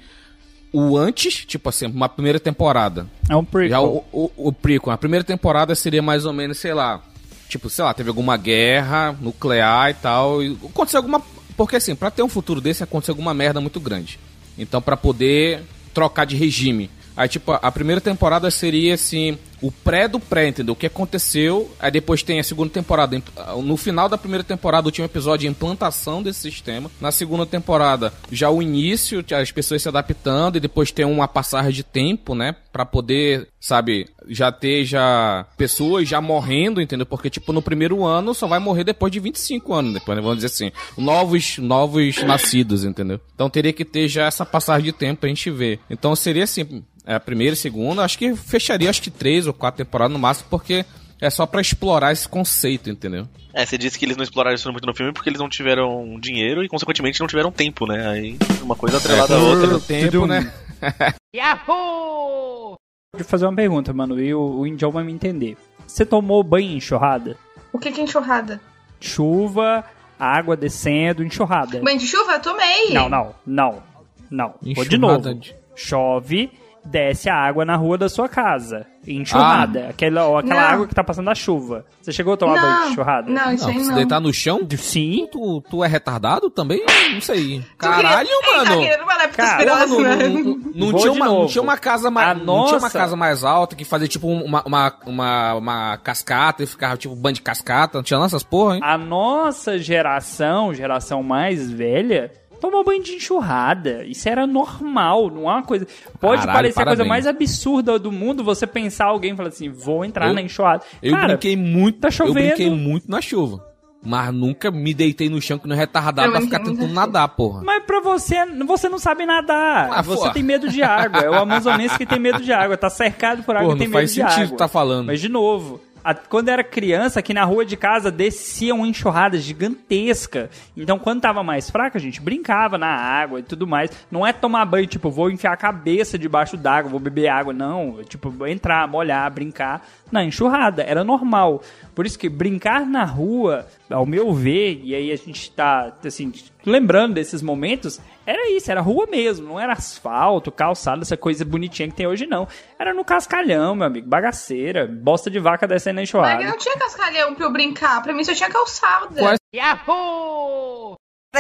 o 0.75 0.97
antes, 0.97 1.45
tipo 1.45 1.69
assim, 1.69 1.85
uma 1.85 2.09
primeira 2.09 2.37
temporada. 2.37 3.07
É 3.29 3.35
um 3.35 3.45
prequel. 3.45 3.69
Já 3.69 3.81
o, 3.81 4.03
o, 4.11 4.31
o 4.35 4.51
prequel. 4.51 4.91
A 4.91 4.97
primeira 4.97 5.23
temporada 5.23 5.73
seria 5.73 6.01
mais 6.01 6.25
ou 6.25 6.33
menos, 6.33 6.57
sei 6.57 6.73
lá, 6.73 7.01
tipo, 7.47 7.69
sei 7.69 7.85
lá, 7.85 7.93
teve 7.93 8.09
alguma 8.09 8.35
guerra 8.35 9.15
nuclear 9.21 9.91
e 9.91 9.93
tal. 9.93 10.43
E 10.43 10.57
aconteceu 10.69 10.97
alguma. 10.97 11.21
Porque 11.55 11.77
assim, 11.77 11.95
pra 11.95 12.11
ter 12.11 12.23
um 12.23 12.27
futuro 12.27 12.59
desse, 12.59 12.83
aconteceu 12.83 13.13
alguma 13.13 13.33
merda 13.33 13.61
muito 13.61 13.79
grande. 13.79 14.19
Então, 14.57 14.81
pra 14.81 14.97
poder 14.97 15.63
trocar 15.93 16.25
de 16.25 16.35
regime. 16.35 16.89
Aí, 17.15 17.29
tipo, 17.29 17.53
a 17.53 17.71
primeira 17.71 18.01
temporada 18.01 18.51
seria 18.51 18.95
assim, 18.95 19.37
o 19.61 19.71
pré 19.71 20.07
do 20.07 20.19
pré, 20.19 20.47
entendeu? 20.47 20.73
O 20.73 20.75
que 20.75 20.85
aconteceu. 20.85 21.71
Aí 21.79 21.91
depois 21.91 22.23
tem 22.23 22.39
a 22.39 22.43
segunda 22.43 22.69
temporada. 22.69 23.21
No 23.63 23.77
final 23.77 24.09
da 24.09 24.17
primeira 24.17 24.43
temporada, 24.43 24.85
o 24.85 24.89
último 24.89 25.05
episódio, 25.05 25.47
a 25.47 25.51
implantação 25.51 26.21
desse 26.21 26.41
sistema. 26.41 26.89
Na 26.99 27.11
segunda 27.11 27.45
temporada, 27.45 28.13
já 28.31 28.49
o 28.49 28.61
início, 28.61 29.23
as 29.39 29.51
pessoas 29.51 29.81
se 29.81 29.89
adaptando. 29.89 30.57
E 30.57 30.59
depois 30.59 30.91
tem 30.91 31.05
uma 31.05 31.27
passagem 31.27 31.71
de 31.71 31.83
tempo, 31.83 32.35
né? 32.35 32.55
Pra 32.71 32.85
poder, 32.85 33.47
sabe, 33.59 34.07
já 34.27 34.51
ter 34.51 34.85
já 34.85 35.45
pessoas 35.57 36.07
já 36.07 36.19
morrendo, 36.21 36.81
entendeu? 36.81 37.05
Porque, 37.05 37.29
tipo, 37.29 37.53
no 37.53 37.61
primeiro 37.61 38.05
ano 38.05 38.33
só 38.33 38.47
vai 38.47 38.59
morrer 38.59 38.83
depois 38.83 39.11
de 39.11 39.19
25 39.19 39.73
anos, 39.73 39.93
depois, 39.93 40.15
né? 40.15 40.21
vamos 40.21 40.37
dizer 40.37 40.47
assim. 40.47 40.71
Novos, 40.97 41.57
novos 41.57 42.21
nascidos, 42.23 42.83
entendeu? 42.83 43.19
Então 43.33 43.49
teria 43.49 43.73
que 43.73 43.85
ter 43.85 44.07
já 44.07 44.25
essa 44.25 44.45
passagem 44.45 44.85
de 44.85 44.91
tempo 44.91 45.21
pra 45.21 45.29
gente 45.29 45.49
ver. 45.49 45.79
Então 45.89 46.15
seria 46.15 46.43
assim, 46.43 46.83
é, 47.05 47.15
a 47.15 47.19
primeira 47.19 47.53
e 47.53 47.57
segunda, 47.57 48.03
acho 48.03 48.17
que 48.17 48.35
fecharia 48.35 48.89
acho 48.89 49.01
que 49.01 49.11
três 49.11 49.44
ou 49.47 49.53
quatro 49.53 49.83
temporadas 49.83 50.13
no 50.13 50.19
máximo, 50.19 50.47
porque 50.49 50.85
é 51.21 51.29
só 51.29 51.45
pra 51.45 51.61
explorar 51.61 52.11
esse 52.11 52.27
conceito, 52.27 52.89
entendeu? 52.89 53.27
É, 53.53 53.65
você 53.65 53.77
disse 53.77 53.97
que 53.97 54.03
eles 54.05 54.17
não 54.17 54.23
exploraram 54.23 54.55
isso 54.55 54.69
muito 54.71 54.85
no 54.85 54.93
filme 54.93 55.13
porque 55.13 55.29
eles 55.29 55.39
não 55.39 55.47
tiveram 55.47 56.19
dinheiro 56.19 56.63
e, 56.63 56.67
consequentemente, 56.67 57.19
não 57.21 57.27
tiveram 57.27 57.51
tempo, 57.51 57.85
né? 57.87 58.07
Aí 58.09 58.37
uma 58.61 58.75
coisa 58.75 58.97
atrelada 58.97 59.33
É, 59.33 59.37
à 59.37 59.39
outra. 59.41 59.79
tempo, 59.79 60.25
né? 60.27 60.51
Yahoo! 61.35 62.75
Deixa 63.13 63.25
eu 63.25 63.29
fazer 63.29 63.45
uma 63.45 63.55
pergunta, 63.55 63.93
mano, 63.93 64.19
e 64.19 64.33
o, 64.33 64.41
o 64.59 64.67
Indião 64.67 64.91
vai 64.91 65.03
me 65.03 65.13
entender. 65.13 65.57
Você 65.87 66.05
tomou 66.05 66.43
banho 66.43 66.69
em 66.71 66.77
enxurrada? 66.77 67.37
O 67.71 67.79
que 67.79 67.91
que 67.91 68.01
é 68.01 68.03
enxurrada? 68.03 68.59
Chuva, 68.99 69.85
água 70.19 70.57
descendo, 70.57 71.23
enxurrada. 71.23 71.79
Banho 71.81 71.97
de 71.99 72.07
chuva? 72.07 72.33
Eu 72.33 72.41
tomei. 72.41 72.93
Não, 72.93 73.07
não, 73.07 73.33
não, 73.45 73.83
não. 74.29 74.55
Vou 74.61 74.83
de 74.85 74.97
Enxurrada 74.97 75.33
novo. 75.33 75.41
Chove, 75.75 76.51
desce 76.83 77.29
a 77.29 77.35
água 77.35 77.63
na 77.63 77.75
rua 77.75 77.97
da 77.97 78.09
sua 78.09 78.27
casa. 78.27 78.85
Enxurrada. 79.07 79.87
Aquela, 79.89 80.27
ó, 80.27 80.39
aquela 80.39 80.55
Não. 80.61 80.67
água 80.69 80.87
que 80.87 80.95
tá 80.95 81.03
passando 81.03 81.29
a 81.29 81.35
chuva. 81.35 81.85
Você 82.01 82.11
chegou 82.11 82.33
a 82.33 82.37
tomar 82.37 82.55
Não, 82.55 82.61
banho 82.61 82.85
de 82.85 82.91
enxurrada? 82.91 83.31
não, 83.31 83.51
isso 83.53 83.67
aí 83.67 83.79
se 83.79 83.87
não. 83.87 83.95
deitar 83.95 84.19
no 84.19 84.33
chão? 84.33 84.67
Sim. 84.77 85.27
Tu, 85.31 85.61
tu 85.69 85.83
é 85.83 85.87
retardado 85.87 86.49
também? 86.49 86.83
Não 87.13 87.21
sei. 87.21 87.63
Caralho, 87.77 88.29
Tá 88.29 88.65
mano. 88.65 88.81
pra 89.07 89.27
Cara, 89.29 89.85
não, 89.87 89.99
não- 89.99 90.29
não- 90.29 90.59
não 90.91 90.93
tinha 90.99 91.11
uma, 91.11 91.25
não 91.25 91.47
tinha 91.47 91.61
uma 91.61 91.77
casa 91.77 92.09
mais. 92.11 92.37
Não 92.37 92.65
tinha 92.65 92.75
uma 92.77 92.81
nossa- 92.81 92.97
casa 92.99 93.15
mais 93.15 93.43
alta 93.43 93.75
que 93.75 93.83
fazia 93.83 94.07
tipo 94.07 94.27
uma, 94.27 94.63
uma, 94.65 94.93
uma, 95.05 95.53
uma 95.55 95.97
cascata 95.97 96.63
e 96.63 96.67
ficava 96.67 96.95
tipo 96.97 97.15
banho 97.15 97.35
de 97.35 97.41
cascata. 97.41 97.97
Não 97.97 98.03
tinha 98.03 98.17
não 98.19 98.25
essas 98.25 98.43
porra, 98.43 98.75
hein? 98.75 98.81
A 98.83 98.97
nossa 98.97 99.77
geração, 99.77 100.73
geração 100.73 101.21
mais 101.23 101.69
velha, 101.71 102.31
tomou 102.59 102.83
banho 102.83 103.03
de 103.03 103.13
enxurrada. 103.13 104.03
Isso 104.05 104.27
era 104.27 104.45
normal, 104.47 105.29
não 105.29 105.49
é 105.49 105.53
uma 105.53 105.63
coisa. 105.63 105.87
Pode 106.19 106.41
Caralho, 106.41 106.55
parecer 106.57 106.81
a 106.81 106.85
coisa 106.85 107.03
parabéns. 107.03 107.09
mais 107.09 107.27
absurda 107.27 107.97
do 107.99 108.11
mundo 108.11 108.43
você 108.43 108.65
pensar 108.67 109.05
alguém 109.05 109.33
e 109.33 109.35
falar 109.35 109.49
assim: 109.49 109.69
vou 109.69 110.03
entrar 110.05 110.27
Eu- 110.27 110.33
na 110.33 110.41
enxurrada. 110.41 110.83
Eu 111.01 111.13
Cara, 111.13 111.27
brinquei 111.29 111.55
muito. 111.55 111.99
tá 111.99 112.09
chovendo. 112.11 112.39
Eu 112.39 112.45
brinquei 112.47 112.69
muito 112.69 113.09
na 113.09 113.21
chuva. 113.21 113.65
Mas 114.07 114.31
nunca 114.31 114.69
me 114.69 114.93
deitei 114.93 115.29
no 115.29 115.41
chão 115.41 115.57
que 115.57 115.67
não 115.67 115.75
é 115.75 115.79
retardado 115.79 116.31
pra 116.31 116.39
ficar 116.39 116.59
tentando 116.59 116.87
na 116.89 117.07
nadar, 117.07 117.27
porra. 117.29 117.63
Mas 117.63 117.83
pra 117.85 117.99
você, 118.01 118.35
você 118.67 118.87
não 118.87 118.99
sabe 118.99 119.25
nadar. 119.25 119.89
Ah, 119.91 120.01
você 120.03 120.19
porra. 120.19 120.33
tem 120.33 120.43
medo 120.43 120.69
de 120.69 120.83
água. 120.83 121.21
É 121.21 121.29
o 121.29 121.33
amazonense 121.33 121.97
que 121.97 122.05
tem 122.05 122.19
medo 122.19 122.39
de 122.39 122.53
água. 122.53 122.77
Tá 122.77 122.87
cercado 122.87 123.41
por 123.41 123.55
água 123.55 123.69
Pô, 123.69 123.75
e 123.75 123.79
tem 123.79 123.87
não 123.87 123.93
medo 123.95 124.01
faz 124.01 124.13
de 124.13 124.21
sentido 124.21 124.45
água. 124.49 124.57
tá 124.59 124.67
falando. 124.67 125.07
Mas 125.07 125.19
de 125.19 125.27
novo, 125.27 125.81
a- 126.05 126.13
quando 126.13 126.49
era 126.49 126.63
criança, 126.63 127.19
aqui 127.19 127.33
na 127.33 127.43
rua 127.43 127.65
de 127.65 127.75
casa 127.75 128.11
descia 128.11 128.73
uma 128.75 128.87
enxurrada 128.87 129.37
gigantesca. 129.37 130.49
Então, 130.77 130.99
quando 130.99 131.21
tava 131.21 131.43
mais 131.43 131.69
fraca, 131.69 131.97
a 131.97 132.01
gente 132.01 132.21
brincava 132.21 132.77
na 132.77 132.87
água 132.87 133.39
e 133.39 133.43
tudo 133.43 133.65
mais. 133.67 133.89
Não 134.11 134.25
é 134.25 134.31
tomar 134.31 134.63
banho, 134.65 134.87
tipo, 134.87 135.09
vou 135.09 135.29
enfiar 135.31 135.53
a 135.53 135.57
cabeça 135.57 136.17
debaixo 136.17 136.55
d'água, 136.55 136.89
vou 136.91 136.99
beber 136.99 137.27
água. 137.27 137.51
Não, 137.51 138.03
tipo, 138.07 138.45
entrar, 138.47 138.87
molhar, 138.87 139.29
brincar 139.31 139.85
na 140.11 140.23
enxurrada. 140.23 140.83
Era 140.83 141.03
normal. 141.03 141.61
Por 141.93 142.05
isso 142.05 142.19
que 142.19 142.27
brincar 142.27 142.85
na 142.85 143.03
rua, 143.05 143.65
ao 143.89 144.05
meu 144.05 144.33
ver, 144.33 144.81
e 144.83 144.93
aí 144.93 145.11
a 145.11 145.15
gente 145.15 145.49
tá, 145.51 145.93
assim, 146.05 146.31
lembrando 146.65 147.13
desses 147.13 147.41
momentos, 147.41 148.01
era 148.25 148.49
isso, 148.51 148.69
era 148.69 148.81
rua 148.81 149.07
mesmo, 149.07 149.47
não 149.47 149.59
era 149.59 149.73
asfalto, 149.73 150.51
calçada, 150.51 151.03
essa 151.03 151.15
coisa 151.15 151.45
bonitinha 151.45 151.87
que 151.87 151.95
tem 151.95 152.07
hoje, 152.07 152.25
não. 152.25 152.47
Era 152.77 152.93
no 152.93 153.05
cascalhão, 153.05 153.75
meu 153.75 153.87
amigo, 153.87 154.07
bagaceira, 154.07 154.87
bosta 154.87 155.29
de 155.29 155.39
vaca 155.39 155.67
descendo 155.67 155.95
na 155.95 156.01
Mas 156.01 156.09
enxurrada. 156.09 156.43
não 156.43 156.57
tinha 156.57 156.75
cascalhão 156.75 157.33
pra 157.33 157.45
eu 157.45 157.51
brincar. 157.51 158.03
Pra 158.03 158.13
mim 158.13 158.23
só 158.23 158.33
tinha 158.33 158.49
calçada. 158.49 159.37
Yahoo! 159.55 160.95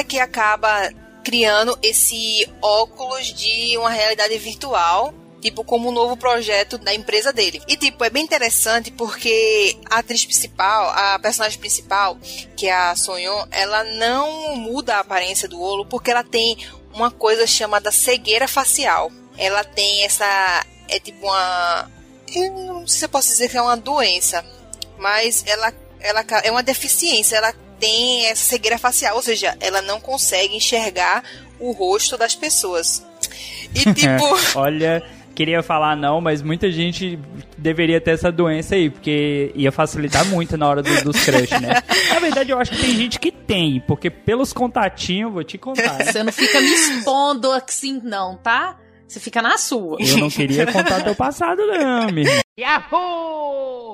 que 0.07 0.19
acaba 0.19 0.67
criando 1.23 1.77
esse 1.81 2.47
óculos 2.61 3.33
de 3.33 3.77
uma 3.77 3.89
realidade 3.89 4.37
virtual, 4.37 5.13
tipo 5.45 5.63
como 5.63 5.89
um 5.89 5.91
novo 5.91 6.17
projeto 6.17 6.79
da 6.79 6.91
empresa 6.91 7.31
dele. 7.31 7.61
E 7.67 7.77
tipo, 7.77 8.03
é 8.03 8.09
bem 8.09 8.23
interessante 8.23 8.89
porque 8.89 9.77
a 9.87 9.99
atriz 9.99 10.25
principal, 10.25 10.89
a 10.89 11.19
personagem 11.19 11.59
principal, 11.59 12.17
que 12.55 12.65
é 12.65 12.73
a 12.73 12.95
Sonyon, 12.95 13.45
ela 13.51 13.83
não 13.83 14.55
muda 14.55 14.95
a 14.95 15.01
aparência 15.01 15.47
do 15.47 15.61
olho 15.61 15.85
porque 15.85 16.09
ela 16.09 16.23
tem 16.23 16.57
uma 16.91 17.11
coisa 17.11 17.45
chamada 17.45 17.91
cegueira 17.91 18.47
facial. 18.47 19.11
Ela 19.37 19.63
tem 19.63 20.03
essa 20.03 20.65
é 20.89 20.99
tipo 20.99 21.27
uma 21.27 21.91
eu 22.33 22.51
não 22.51 22.87
sei 22.87 22.99
se 22.99 23.05
eu 23.05 23.09
posso 23.09 23.27
dizer 23.27 23.47
que 23.47 23.57
é 23.57 23.61
uma 23.61 23.77
doença, 23.77 24.43
mas 24.97 25.43
ela 25.45 25.71
ela 25.99 26.25
é 26.43 26.49
uma 26.49 26.63
deficiência, 26.63 27.35
ela 27.35 27.53
tem 27.79 28.25
essa 28.25 28.45
cegueira 28.45 28.79
facial, 28.79 29.15
ou 29.15 29.21
seja, 29.21 29.55
ela 29.59 29.81
não 29.81 29.99
consegue 30.01 30.55
enxergar 30.55 31.23
o 31.59 31.71
rosto 31.71 32.17
das 32.17 32.33
pessoas. 32.33 33.05
E 33.75 33.83
tipo, 33.93 34.25
Olha, 34.55 35.03
queria 35.35 35.61
falar 35.61 35.95
não, 35.95 36.19
mas 36.21 36.41
muita 36.41 36.71
gente 36.71 37.19
deveria 37.57 37.99
ter 38.01 38.11
essa 38.11 38.31
doença 38.31 38.75
aí, 38.75 38.89
porque 38.89 39.51
ia 39.53 39.71
facilitar 39.71 40.25
muito 40.27 40.55
na 40.57 40.67
hora 40.67 40.81
do- 40.81 41.03
dos 41.03 41.23
crush, 41.23 41.51
né? 41.61 41.81
Na 42.13 42.19
verdade, 42.19 42.51
eu 42.51 42.57
acho 42.59 42.71
que 42.71 42.77
tem 42.77 42.95
gente 42.95 43.19
que 43.19 43.31
tem, 43.31 43.79
porque 43.85 44.09
pelos 44.09 44.53
contatinhos, 44.53 45.31
vou 45.31 45.43
te 45.43 45.57
contar. 45.57 45.97
né? 45.99 46.05
Você 46.05 46.23
não 46.23 46.31
fica 46.31 46.59
me 46.59 46.67
expondo 46.73 47.51
assim, 47.51 47.99
não, 48.03 48.37
tá? 48.37 48.77
Você 49.07 49.19
fica 49.19 49.39
na 49.41 49.57
sua. 49.57 49.97
Eu 49.99 50.17
não 50.17 50.29
queria 50.29 50.65
contar 50.65 51.03
teu 51.03 51.13
passado, 51.15 51.61
não, 51.67 52.07
irmão. 52.09 52.23
Yahoo! 52.59 53.84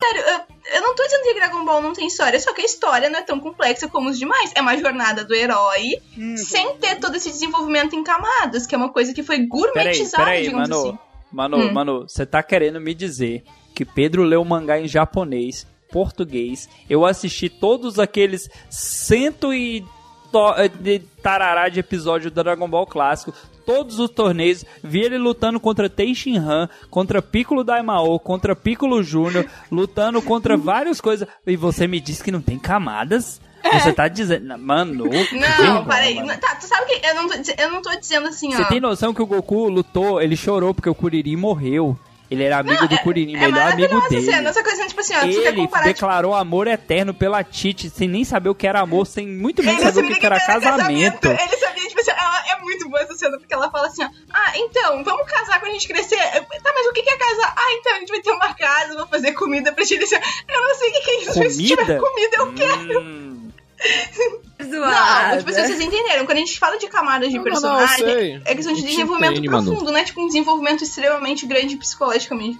Sério, 0.00 0.20
eu, 0.22 0.76
eu 0.76 0.80
não 0.82 0.94
tô 0.94 1.02
dizendo 1.02 1.22
que 1.24 1.34
Dragon 1.34 1.64
Ball 1.64 1.82
não 1.82 1.92
tem 1.92 2.06
história, 2.06 2.38
só 2.38 2.54
que 2.54 2.60
a 2.60 2.64
história 2.64 3.10
não 3.10 3.18
é 3.18 3.22
tão 3.22 3.40
complexa 3.40 3.88
como 3.88 4.08
os 4.10 4.18
demais. 4.18 4.52
É 4.54 4.60
uma 4.60 4.76
jornada 4.78 5.24
do 5.24 5.34
herói, 5.34 5.96
sem 6.36 6.76
ter 6.76 7.00
todo 7.00 7.16
esse 7.16 7.28
desenvolvimento 7.30 7.96
em 7.96 8.04
camadas, 8.04 8.66
que 8.66 8.74
é 8.74 8.78
uma 8.78 8.92
coisa 8.92 9.12
que 9.12 9.22
foi 9.24 9.36
Peraí, 9.36 9.48
gourmetizada, 9.48 10.24
peraí, 10.24 10.44
digamos 10.44 10.68
mano. 10.68 10.80
assim. 10.88 10.98
Mano, 11.32 11.58
Hum. 11.58 11.72
mano, 11.72 12.00
você 12.08 12.24
tá 12.24 12.42
querendo 12.42 12.80
me 12.80 12.94
dizer 12.94 13.42
que 13.74 13.84
Pedro 13.84 14.22
leu 14.22 14.44
mangá 14.44 14.78
em 14.80 14.86
japonês, 14.88 15.66
português, 15.90 16.68
eu 16.88 17.04
assisti 17.04 17.48
todos 17.48 17.98
aqueles 17.98 18.48
cento 18.70 19.52
e 19.52 19.84
to- 20.30 20.54
de 20.80 21.00
tarará 21.22 21.68
de 21.68 21.80
episódio 21.80 22.30
do 22.30 22.42
Dragon 22.42 22.68
Ball 22.68 22.86
clássico, 22.86 23.34
todos 23.68 23.98
os 23.98 24.08
torneios, 24.08 24.64
vi 24.82 25.02
ele 25.02 25.18
lutando 25.18 25.60
contra 25.60 25.90
Teixin 25.90 26.38
Han, 26.38 26.70
contra 26.88 27.20
Piccolo 27.20 27.62
Daimao, 27.62 28.18
contra 28.18 28.56
Piccolo 28.56 29.02
Júnior, 29.02 29.44
lutando 29.70 30.22
contra 30.22 30.56
várias 30.56 31.02
coisas. 31.02 31.28
E 31.46 31.54
você 31.54 31.86
me 31.86 32.00
diz 32.00 32.22
que 32.22 32.32
não 32.32 32.40
tem 32.40 32.58
camadas? 32.58 33.38
Você 33.70 33.92
tá 33.92 34.08
dizendo. 34.08 34.56
Mano, 34.56 35.04
Não, 35.04 35.84
peraí. 35.84 36.16
Tá, 36.38 36.54
tu 36.54 36.66
sabe 36.66 36.86
que 36.86 37.06
eu 37.06 37.14
não, 37.14 37.28
tô, 37.28 37.34
eu 37.58 37.70
não 37.70 37.82
tô 37.82 37.94
dizendo 37.94 38.28
assim, 38.28 38.50
Você 38.54 38.62
ó. 38.62 38.68
tem 38.68 38.80
noção 38.80 39.12
que 39.12 39.20
o 39.20 39.26
Goku 39.26 39.68
lutou, 39.68 40.22
ele 40.22 40.34
chorou 40.34 40.72
porque 40.72 40.88
o 40.88 40.94
Kuririn 40.94 41.36
morreu. 41.36 41.98
Ele 42.30 42.44
era 42.44 42.58
amigo 42.58 42.86
do 42.86 42.98
Kuririn, 42.98 43.36
É 43.36 43.40
melhor 43.40 43.72
amigo 43.72 43.94
maravilhosa 43.94 44.08
dele. 44.10 44.26
cena. 44.26 44.50
Essa 44.50 44.62
coisa, 44.62 44.86
tipo 44.86 45.00
assim, 45.00 45.14
ó, 45.14 45.22
Ele 45.22 45.52
comparar. 45.54 45.82
Tipo, 45.84 45.94
declarou 45.94 46.34
amor 46.34 46.66
eterno 46.66 47.14
pela 47.14 47.42
Tite, 47.42 47.88
sem 47.88 48.06
nem 48.06 48.22
saber 48.24 48.50
o 48.50 48.54
que 48.54 48.66
era 48.66 48.80
amor, 48.80 49.06
sem 49.06 49.26
muito 49.26 49.62
menos 49.62 49.82
saber 49.82 50.04
o 50.04 50.08
que, 50.08 50.20
que 50.20 50.26
era 50.26 50.38
casamento. 50.38 51.28
Ele 51.28 51.56
sabia, 51.56 51.88
tipo 51.88 52.00
assim, 52.00 52.10
ela 52.10 52.44
é 52.50 52.60
muito 52.60 52.88
boa 52.88 53.00
essa 53.00 53.14
cena, 53.14 53.38
porque 53.38 53.54
ela 53.54 53.70
fala 53.70 53.86
assim, 53.86 54.04
ó, 54.04 54.08
ah, 54.30 54.52
então, 54.56 55.02
vamos 55.04 55.26
casar 55.30 55.58
quando 55.58 55.70
a 55.70 55.74
gente 55.74 55.88
crescer. 55.88 56.16
Tá, 56.18 56.72
mas 56.74 56.86
o 56.86 56.92
que 56.92 57.08
é 57.08 57.16
casar? 57.16 57.54
Ah, 57.56 57.72
então, 57.80 57.94
a 57.94 57.98
gente 58.00 58.08
vai 58.10 58.20
ter 58.20 58.30
uma 58.30 58.54
casa, 58.54 58.94
vou 58.96 59.06
fazer 59.06 59.32
comida 59.32 59.72
pra 59.72 59.84
gente. 59.84 60.12
Eu 60.12 60.62
não 60.62 60.74
sei 60.74 60.90
o 60.90 60.92
que 60.92 61.10
é 61.10 61.20
isso, 61.22 61.38
mas 61.38 61.54
se 61.54 61.62
tiver 61.66 61.84
Comida? 61.84 61.98
comida, 61.98 62.36
eu 62.38 62.52
quero. 62.52 63.37
Não, 64.58 65.38
tipo 65.38 65.50
assim, 65.50 65.62
vocês 65.66 65.80
entenderam. 65.80 66.26
Quando 66.26 66.38
a 66.38 66.40
gente 66.40 66.58
fala 66.58 66.76
de 66.76 66.88
camadas 66.88 67.30
de 67.30 67.36
Não, 67.38 67.44
não, 67.44 67.52
não, 67.52 67.60
personagem, 67.60 68.04
sei. 68.04 68.42
é 68.44 68.54
questão 68.54 68.74
de 68.74 68.82
desenvolvimento 68.82 69.32
entende, 69.32 69.48
Manu. 69.48 69.70
profundo, 69.70 69.92
né? 69.92 70.04
Tipo, 70.04 70.22
um 70.22 70.26
desenvolvimento 70.26 70.82
extremamente 70.82 71.46
grande 71.46 71.76
psicologicamente. 71.76 72.58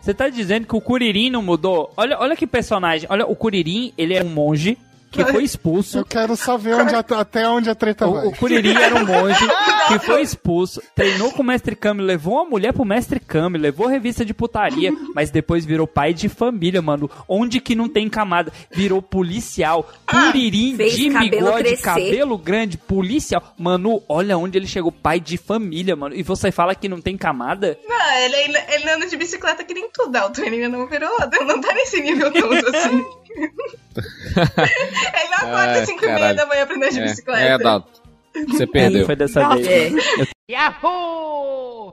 Você 0.00 0.12
tá 0.12 0.28
dizendo 0.28 0.66
que 0.66 0.74
o 0.74 0.80
Kuririn 0.80 1.30
não 1.30 1.42
mudou? 1.42 1.92
Olha, 1.96 2.18
olha 2.18 2.34
que 2.34 2.46
personagem. 2.46 3.06
Olha, 3.10 3.26
o 3.26 3.36
Kuririn, 3.36 3.92
ele 3.96 4.14
é 4.14 4.24
um 4.24 4.28
monge 4.28 4.76
que 5.10 5.24
foi 5.24 5.42
expulso. 5.44 5.98
Eu 5.98 6.04
quero 6.04 6.36
saber 6.36 6.74
onde 6.74 6.94
a- 6.94 7.04
até 7.20 7.48
onde 7.48 7.68
a 7.68 7.74
treta 7.74 8.06
vai. 8.06 8.26
O, 8.26 8.28
o 8.28 8.36
Kuririn 8.36 8.74
era 8.76 8.94
um 8.94 9.04
monge 9.06 9.44
que 9.88 9.98
foi 9.98 10.22
expulso, 10.22 10.80
treinou 10.94 11.32
com 11.32 11.42
o 11.42 11.44
mestre 11.44 11.74
Kami, 11.74 12.02
levou 12.02 12.34
uma 12.34 12.44
mulher 12.44 12.72
pro 12.72 12.84
mestre 12.84 13.18
Kami, 13.18 13.58
levou 13.58 13.86
revista 13.86 14.24
de 14.24 14.32
putaria, 14.32 14.92
mas 15.14 15.30
depois 15.30 15.64
virou 15.64 15.86
pai 15.86 16.14
de 16.14 16.28
família, 16.28 16.80
mano. 16.80 17.10
Onde 17.28 17.60
que 17.60 17.74
não 17.74 17.88
tem 17.88 18.08
camada? 18.08 18.52
Virou 18.70 19.02
policial. 19.02 19.88
Kuririn 20.06 20.76
fez 20.76 20.94
de 20.96 21.10
cabelo 21.10 21.30
bigode, 21.46 21.62
crescer. 21.64 21.82
cabelo 21.82 22.38
grande, 22.38 22.76
policial. 22.78 23.42
Mano, 23.58 24.02
olha 24.08 24.38
onde 24.38 24.56
ele 24.58 24.66
chegou, 24.66 24.92
pai 24.92 25.18
de 25.20 25.36
família, 25.36 25.96
mano. 25.96 26.14
E 26.14 26.22
você 26.22 26.50
fala 26.52 26.74
que 26.74 26.88
não 26.88 27.00
tem 27.00 27.16
camada? 27.16 27.76
Não, 27.88 28.12
ele, 28.18 28.36
ele, 28.36 28.58
ele 28.74 28.90
anda 28.90 29.06
de 29.06 29.16
bicicleta 29.16 29.64
que 29.64 29.74
nem 29.74 29.88
tudo, 29.92 30.12
Dalton. 30.12 30.42
Ele 30.42 30.56
ainda 30.64 30.76
não 30.78 30.86
virou, 30.86 31.10
não 31.46 31.60
tá 31.60 31.74
nesse 31.74 32.00
nível 32.00 32.32
todo 32.32 32.54
assim. 32.54 33.04
ele 33.36 35.28
não 35.30 35.36
acorda 35.38 35.72
Ai, 35.72 35.86
5 35.86 36.04
e 36.04 36.12
meia 36.12 36.34
da 36.34 36.46
manhã 36.46 36.66
pra 36.66 36.76
andar 36.76 36.88
de 36.90 36.98
É, 37.00 37.02
bicicleta. 37.02 37.42
É, 37.42 37.58
Dalton. 37.58 38.00
Você 38.48 38.66
perdeu. 38.66 39.06
Foi 39.06 39.16
dessa 39.16 39.54
vez. 39.56 39.66
É. 39.66 40.52
Yahoo! 40.52 41.92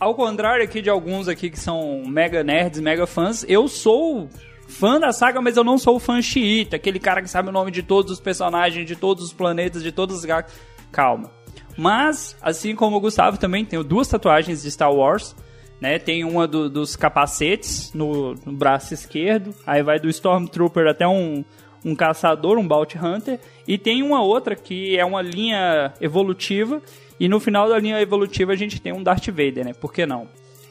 Ao 0.00 0.14
contrário 0.14 0.62
aqui 0.64 0.80
de 0.80 0.88
alguns 0.88 1.26
aqui 1.26 1.50
que 1.50 1.58
são 1.58 2.04
mega 2.06 2.44
nerds, 2.44 2.80
mega 2.80 3.06
fãs, 3.06 3.44
eu 3.48 3.66
sou 3.66 4.28
fã 4.68 5.00
da 5.00 5.12
saga, 5.12 5.40
mas 5.40 5.56
eu 5.56 5.64
não 5.64 5.76
sou 5.76 5.98
fã 5.98 6.22
xiita, 6.22 6.76
aquele 6.76 7.00
cara 7.00 7.20
que 7.20 7.28
sabe 7.28 7.48
o 7.48 7.52
nome 7.52 7.70
de 7.72 7.82
todos 7.82 8.12
os 8.12 8.20
personagens, 8.20 8.86
de 8.86 8.94
todos 8.94 9.24
os 9.24 9.32
planetas, 9.32 9.82
de 9.82 9.90
todos 9.90 10.16
os 10.16 10.24
gatos. 10.24 10.54
Calma. 10.92 11.30
Mas, 11.76 12.36
assim 12.40 12.74
como 12.76 12.96
o 12.96 13.00
Gustavo 13.00 13.38
também, 13.38 13.64
tenho 13.64 13.82
duas 13.82 14.08
tatuagens 14.08 14.62
de 14.62 14.70
Star 14.70 14.92
Wars. 14.92 15.34
Né, 15.80 15.96
tem 15.98 16.24
uma 16.24 16.46
do- 16.48 16.68
dos 16.68 16.96
capacetes 16.96 17.92
no, 17.94 18.34
no 18.44 18.52
braço 18.52 18.92
esquerdo, 18.92 19.54
aí 19.64 19.80
vai 19.82 20.00
do 20.00 20.08
Stormtrooper 20.08 20.88
até 20.88 21.06
um, 21.06 21.44
um 21.84 21.94
caçador, 21.94 22.58
um 22.58 22.66
Bounty 22.66 22.98
Hunter, 22.98 23.38
e 23.66 23.78
tem 23.78 24.02
uma 24.02 24.20
outra 24.20 24.56
que 24.56 24.98
é 24.98 25.04
uma 25.04 25.22
linha 25.22 25.92
evolutiva, 26.00 26.82
e 27.20 27.28
no 27.28 27.38
final 27.38 27.68
da 27.68 27.78
linha 27.78 28.00
evolutiva 28.00 28.52
a 28.52 28.56
gente 28.56 28.80
tem 28.80 28.92
um 28.92 29.02
Darth 29.04 29.28
Vader, 29.28 29.64
né? 29.66 29.72
Por 29.72 29.92
que 29.92 30.04
não? 30.04 30.26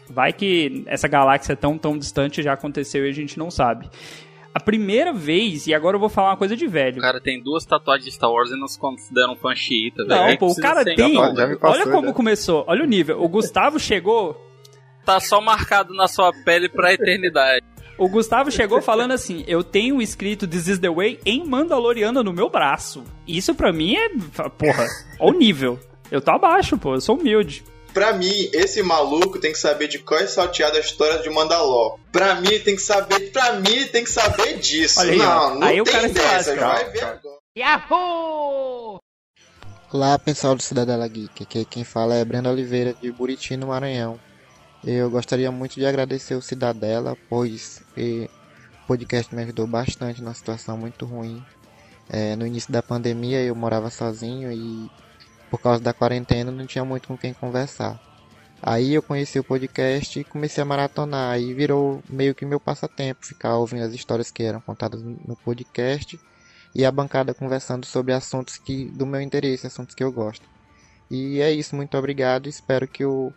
Vai 0.09 0.33
que 0.33 0.83
essa 0.87 1.07
galáxia 1.07 1.55
tão, 1.55 1.77
tão 1.77 1.97
distante 1.97 2.43
já 2.43 2.51
aconteceu 2.53 3.05
e 3.05 3.09
a 3.09 3.13
gente 3.13 3.37
não 3.39 3.49
sabe. 3.49 3.89
A 4.53 4.59
primeira 4.59 5.13
vez, 5.13 5.67
e 5.67 5.73
agora 5.73 5.95
eu 5.95 5.99
vou 5.99 6.09
falar 6.09 6.31
uma 6.31 6.37
coisa 6.37 6.55
de 6.55 6.65
velho. 6.67 6.97
O 6.97 7.01
cara 7.01 7.21
tem 7.21 7.41
duas 7.41 7.63
tatuagens 7.65 8.05
de 8.05 8.11
Star 8.11 8.31
Wars 8.31 8.49
e 8.49 8.55
não 8.59 8.67
se 8.67 8.79
considera 8.79 9.29
um 9.31 9.35
fã 9.35 9.53
xiita, 9.55 10.03
velho. 10.03 10.19
Não, 10.19 10.27
Aí 10.27 10.37
pô, 10.37 10.47
o 10.47 10.55
cara 10.55 10.83
tem. 10.83 11.17
Olha 11.61 11.83
como 11.91 12.13
começou, 12.13 12.63
olha 12.67 12.83
o 12.83 12.87
nível. 12.87 13.21
O 13.21 13.27
Gustavo 13.29 13.77
chegou, 13.79 14.46
Tá 15.07 15.21
só 15.21 15.39
marcado 15.39 15.93
na 15.93 16.05
sua 16.05 16.33
pele 16.43 16.67
pra 16.67 16.91
eternidade. 16.91 17.65
O 17.97 18.09
Gustavo 18.09 18.51
chegou 18.51 18.81
falando 18.81 19.13
assim: 19.13 19.45
eu 19.47 19.63
tenho 19.63 20.01
escrito 20.01 20.45
This 20.45 20.67
is 20.67 20.79
the 20.79 20.89
Way 20.89 21.21
em 21.25 21.45
Mandaloriana 21.45 22.21
no 22.21 22.33
meu 22.33 22.49
braço. 22.49 23.05
Isso 23.25 23.55
pra 23.55 23.71
mim 23.71 23.95
é. 23.95 24.09
Porra, 24.49 24.85
ó 25.17 25.29
o 25.29 25.31
nível. 25.31 25.79
Eu 26.11 26.19
tô 26.19 26.31
abaixo, 26.31 26.77
pô, 26.77 26.95
eu 26.95 26.99
sou 26.99 27.15
humilde. 27.17 27.63
Pra 27.93 28.11
mim, 28.11 28.49
esse 28.51 28.83
maluco 28.83 29.39
tem 29.39 29.53
que 29.53 29.57
saber 29.57 29.87
de 29.87 29.97
qual 29.99 30.19
é 30.19 30.27
salteada 30.27 30.75
a 30.77 30.81
história 30.81 31.19
de 31.19 31.29
Mandalor. 31.29 31.97
Pra 32.11 32.35
mim, 32.35 32.49
ele 32.49 32.59
tem 32.59 32.75
que 32.75 32.81
saber. 32.81 33.31
Pra 33.31 33.53
mim, 33.53 33.85
tem 33.85 34.03
que 34.03 34.11
saber 34.11 34.59
disso. 34.59 34.99
Olha 34.99 35.11
aí, 35.13 35.17
não, 35.17 35.55
não 35.55 35.67
Aí 35.67 35.79
o 35.79 35.85
tem 35.85 35.93
cara 35.93 36.07
se 36.09 36.13
dessa. 36.15 36.51
lasca, 36.53 36.67
Vai 36.67 36.91
ver 36.91 37.03
agora. 37.05 37.37
Yahoo! 37.57 38.99
Olá 39.91 40.19
pessoal 40.19 40.53
do 40.53 40.61
Cidadela 40.61 41.07
Geek, 41.07 41.43
aqui 41.43 41.63
quem 41.63 41.85
fala 41.85 42.13
é 42.15 42.25
Brenda 42.25 42.51
Oliveira 42.51 42.93
de 43.01 43.09
Buriti, 43.09 43.55
no 43.55 43.67
Maranhão. 43.67 44.19
Eu 44.89 45.09
gostaria 45.09 45.51
muito 45.51 45.75
de 45.75 45.85
agradecer 45.85 46.33
o 46.33 46.41
Cidadela, 46.41 47.17
pois 47.29 47.83
o 47.97 48.87
podcast 48.87 49.35
me 49.35 49.43
ajudou 49.43 49.67
bastante 49.67 50.21
numa 50.21 50.33
situação 50.33 50.77
muito 50.77 51.05
ruim. 51.05 51.43
Eh, 52.09 52.37
no 52.37 52.47
início 52.47 52.71
da 52.71 52.81
pandemia 52.81 53.41
eu 53.43 53.53
morava 53.53 53.89
sozinho 53.89 54.49
e 54.49 54.89
por 55.49 55.59
causa 55.59 55.83
da 55.83 55.93
quarentena 55.93 56.53
não 56.53 56.65
tinha 56.65 56.85
muito 56.85 57.09
com 57.09 57.17
quem 57.17 57.33
conversar. 57.33 57.99
Aí 58.63 58.93
eu 58.93 59.03
conheci 59.03 59.37
o 59.37 59.43
podcast 59.43 60.21
e 60.21 60.23
comecei 60.23 60.61
a 60.61 60.65
maratonar, 60.65 61.33
aí 61.33 61.53
virou 61.53 62.01
meio 62.07 62.33
que 62.33 62.45
meu 62.45 62.57
passatempo, 62.57 63.25
ficar 63.25 63.57
ouvindo 63.57 63.83
as 63.83 63.93
histórias 63.93 64.31
que 64.31 64.43
eram 64.43 64.61
contadas 64.61 65.03
no 65.03 65.35
podcast 65.43 66.17
e 66.73 66.85
a 66.85 66.91
bancada 66.93 67.33
conversando 67.33 67.85
sobre 67.85 68.13
assuntos 68.13 68.55
que 68.57 68.85
do 68.85 69.05
meu 69.05 69.19
interesse, 69.19 69.67
assuntos 69.67 69.93
que 69.93 70.03
eu 70.03 70.13
gosto. 70.13 70.47
E 71.11 71.41
é 71.41 71.51
isso, 71.51 71.75
muito 71.75 71.97
obrigado. 71.97 72.47
Espero 72.47 72.87
que 72.87 73.03
o 73.03 73.33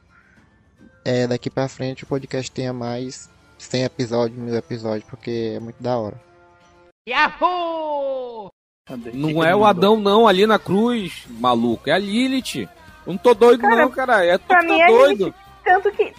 é, 1.05 1.27
daqui 1.27 1.49
pra 1.51 1.69
frente 1.69 2.05
o 2.05 2.07
podcast 2.07 2.51
tenha 2.51 2.73
mais 2.73 3.29
100 3.59 3.85
episódios, 3.85 4.39
mil 4.39 4.55
episódios, 4.55 5.05
porque 5.09 5.53
é 5.57 5.61
muito 5.61 5.83
da 5.83 5.97
hora. 5.99 6.21
Yahoo! 7.09 8.51
Não 9.15 9.43
é 9.45 9.55
o 9.55 9.65
Adão, 9.65 9.99
não, 9.99 10.27
ali 10.27 10.47
na 10.47 10.59
cruz, 10.59 11.25
maluco. 11.29 11.89
É 11.89 11.93
a 11.93 11.99
Lilith. 11.99 12.69
Eu 13.07 13.13
não 13.13 13.17
tô 13.17 13.35
doido, 13.35 13.61
Cara, 13.61 13.77
não, 13.77 13.91
cara. 13.91 14.25
É 14.25 14.37
tu 14.37 14.47
Pra 14.47 14.61
que 14.61 14.67
mim 14.67 14.79
tá 14.79 14.85
é 14.85 14.87
doido. 14.89 15.19
Lilith, 15.27 15.35
tanto 15.65 15.93
que. 15.93 16.13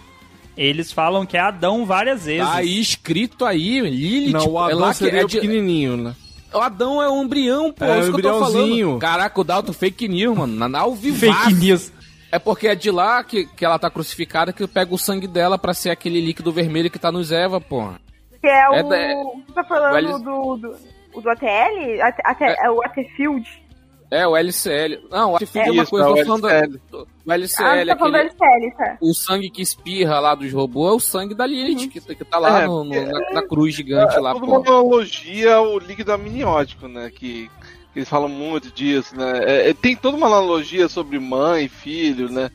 Eles 0.58 0.92
falam 0.92 1.26
que 1.26 1.36
é 1.38 1.40
Adão 1.40 1.86
várias 1.86 2.26
vezes. 2.26 2.48
Tá 2.48 2.56
aí 2.56 2.80
escrito 2.80 3.46
aí, 3.46 3.80
Lilith. 3.82 4.32
Não, 4.34 4.48
o 4.54 4.70
é 4.70 4.74
Adão 4.74 4.90
que 4.90 4.96
seria 4.98 5.22
é 5.22 5.26
de- 5.26 5.36
pequenininho, 5.36 5.98
né? 5.98 6.16
O 6.54 6.58
Adão 6.60 7.02
é 7.02 7.10
um 7.10 7.24
embrião, 7.24 7.72
pô. 7.72 7.86
É, 7.86 8.00
isso 8.00 8.10
um 8.10 8.14
que 8.14 8.20
eu 8.20 8.24
tô 8.32 8.36
embriãozinho. 8.46 8.86
falando. 8.88 9.00
Caraca, 9.00 9.40
o 9.42 9.44
Dalton 9.44 9.74
fake 9.74 10.08
news, 10.08 10.38
mano. 10.38 10.54
Na, 10.56 10.68
na 10.70 10.80
ao 10.80 10.94
vivaço. 10.96 11.50
Fake 11.50 11.54
news. 11.56 11.92
É 12.32 12.40
porque 12.40 12.68
é 12.68 12.76
de 12.76 12.90
lá 12.92 13.24
que, 13.24 13.46
que 13.46 13.66
ela 13.66 13.78
tá 13.78 13.90
crucificada 13.90 14.54
que 14.54 14.66
pega 14.68 14.94
o 14.94 14.98
sangue 14.98 15.28
dela 15.28 15.58
pra 15.58 15.74
ser 15.74 15.90
aquele 15.90 16.22
líquido 16.22 16.52
vermelho 16.52 16.90
que 16.90 16.98
tá 17.00 17.12
nos 17.12 17.32
Eva, 17.32 17.60
porra. 17.60 18.00
Que 18.40 18.48
é 18.48 18.70
o. 18.70 18.74
É 18.74 18.84
da- 18.84 18.98
é- 18.98 19.16
Você 19.24 19.54
tá 19.54 19.64
falando 19.66 19.94
o 19.94 19.98
L- 19.98 20.08
do, 20.24 20.58
do, 20.58 20.76
o 21.14 21.22
do 21.22 21.30
ATL? 21.30 22.02
AT, 22.02 22.22
AT, 22.24 22.42
é. 22.44 22.70
o 22.72 22.82
AT 22.84 23.04
Field? 23.16 23.62
É, 24.10 24.28
o 24.28 24.36
LCL. 24.36 25.08
Não, 25.10 25.34
o 25.34 25.38
É, 25.38 25.40
é 25.68 25.72
uma 25.72 25.84
isso, 25.84 25.90
coisa, 25.92 26.06
é 26.06 26.10
o 26.10 26.26
falando 26.26 26.50
LCL. 26.50 26.82
do- 26.92 26.98
o 27.04 27.32
ah, 27.32 27.34
LCL, 27.36 27.80
você 27.80 27.86
tá 27.86 27.94
aquele, 27.94 28.18
LCL, 28.18 28.72
tá? 28.78 28.98
o 29.00 29.14
sangue 29.14 29.50
que 29.50 29.62
espirra 29.62 30.20
lá 30.20 30.36
dos 30.36 30.52
robôs 30.52 30.92
é 30.92 30.96
o 30.96 31.00
sangue 31.00 31.34
da 31.34 31.46
Lilith, 31.46 31.88
que, 31.88 32.02
que 32.16 32.26
tá 32.26 32.38
lá 32.38 32.64
É, 32.64 32.66
no- 32.68 32.84
no- 32.84 33.06
na, 33.12 33.32
na 33.36 33.48
cruz 33.48 33.74
gigante 33.76 34.16
é, 34.16 34.20
lá, 34.20 34.34
tudo 34.34 34.48
pô. 34.48 34.52
uma 34.58 34.60
analogia 34.68 35.54
ao 35.56 35.78
líquido 35.80 36.12
amniótico, 36.12 36.88
né? 36.90 37.10
Que 37.10 37.50
eles 37.96 38.10
falam 38.10 38.30
muito 38.30 38.72
disso, 38.72 39.18
né? 39.18 39.40
É, 39.44 39.70
é, 39.70 39.74
tem 39.74 39.96
toda 39.96 40.18
uma 40.18 40.28
analogia 40.28 40.88
sobre 40.88 41.20
mãe, 41.20 41.68
filho, 41.68 42.30
né? 42.32 42.50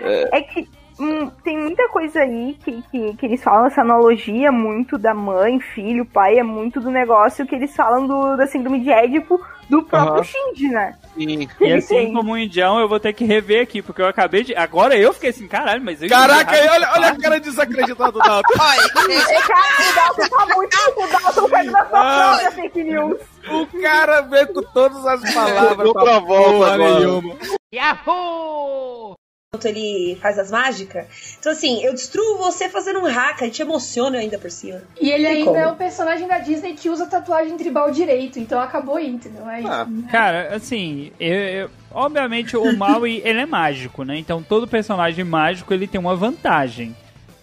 É, 0.00 0.38
É 0.38 0.40
que 0.42 0.68
hum, 0.98 1.30
tem 1.44 1.56
muita 1.58 1.88
coisa 1.88 2.20
aí 2.20 2.56
que, 2.64 2.82
que, 2.90 3.14
que 3.16 3.26
eles 3.26 3.42
falam, 3.42 3.66
essa 3.66 3.80
analogia 3.80 4.50
muito 4.52 4.98
da 4.98 5.14
mãe, 5.14 5.58
filho, 5.60 6.04
pai, 6.04 6.38
é 6.38 6.42
muito 6.42 6.80
do 6.80 6.90
negócio 6.90 7.46
que 7.46 7.54
eles 7.54 7.74
falam 7.74 8.06
do, 8.06 8.36
da 8.36 8.46
síndrome 8.46 8.80
de 8.80 8.90
Édipo 8.90 9.40
do 9.70 9.82
próprio 9.84 10.14
Aham. 10.16 10.24
Shinji, 10.24 10.68
né? 10.68 10.96
E 11.16 11.48
Ele 11.60 11.74
assim 11.74 12.12
como 12.12 12.32
o 12.32 12.38
Indião, 12.38 12.78
eu 12.80 12.88
vou 12.88 12.98
ter 12.98 13.12
que 13.12 13.24
rever 13.24 13.62
aqui, 13.62 13.80
porque 13.82 14.00
eu 14.02 14.06
acabei 14.06 14.42
de. 14.42 14.54
Agora 14.54 14.96
eu 14.96 15.12
fiquei 15.12 15.30
assim, 15.30 15.46
caralho, 15.46 15.82
mas 15.84 16.02
eu. 16.02 16.08
Caraca, 16.08 16.56
errado 16.56 16.72
olha, 16.74 16.90
olha 16.94 17.08
a 17.08 17.18
cara 17.18 17.38
desacreditada 17.40 18.12
do 18.12 18.18
Dalton. 18.18 18.52
É, 18.54 19.40
cara, 19.42 19.90
o 19.90 19.94
Dalton 19.94 20.36
tá 20.36 20.54
muito. 20.54 20.76
O 20.96 21.06
Dalton 21.22 21.48
pega 21.50 21.70
na 21.70 21.86
sua 21.86 22.00
Ah. 22.00 22.28
própria 22.38 22.50
fake 22.52 22.84
news. 22.84 23.18
O 23.50 23.66
cara 23.80 24.20
vem 24.22 24.46
com 24.46 24.62
todas 24.62 25.04
as 25.06 25.34
palavras. 25.34 25.92
Pra 25.92 26.18
volta 26.20 26.76
nenhuma. 26.78 27.36
Yahoo! 27.74 29.14
Enquanto 29.54 29.66
ele 29.66 30.16
faz 30.22 30.38
as 30.38 30.50
mágicas. 30.50 31.36
Então, 31.38 31.52
assim, 31.52 31.84
eu 31.84 31.92
destruo 31.92 32.38
você 32.38 32.70
fazendo 32.70 33.00
um 33.00 33.06
hack, 33.06 33.42
a 33.42 33.44
gente 33.44 33.60
emociona 33.60 34.16
ainda 34.18 34.38
por 34.38 34.50
cima. 34.50 34.80
E 34.98 35.10
ele 35.10 35.26
ainda 35.26 35.44
como. 35.50 35.56
é 35.58 35.66
um 35.66 35.74
personagem 35.76 36.26
da 36.26 36.38
Disney 36.38 36.72
que 36.72 36.88
usa 36.88 37.06
tatuagem 37.06 37.54
tribal 37.58 37.90
direito, 37.90 38.38
então 38.38 38.58
acabou 38.58 38.96
aí, 38.96 39.10
entendeu? 39.10 39.46
É 39.50 39.60
isso. 39.60 40.08
Cara, 40.10 40.54
assim, 40.56 41.12
eu, 41.20 41.34
eu- 41.36 41.70
obviamente 41.90 42.56
o 42.56 42.74
Maui, 42.74 43.20
ele 43.24 43.40
é 43.40 43.46
mágico, 43.46 44.04
né? 44.04 44.16
Então 44.16 44.42
todo 44.42 44.66
personagem 44.66 45.22
mágico, 45.24 45.74
ele 45.74 45.86
tem 45.86 46.00
uma 46.00 46.16
vantagem. 46.16 46.96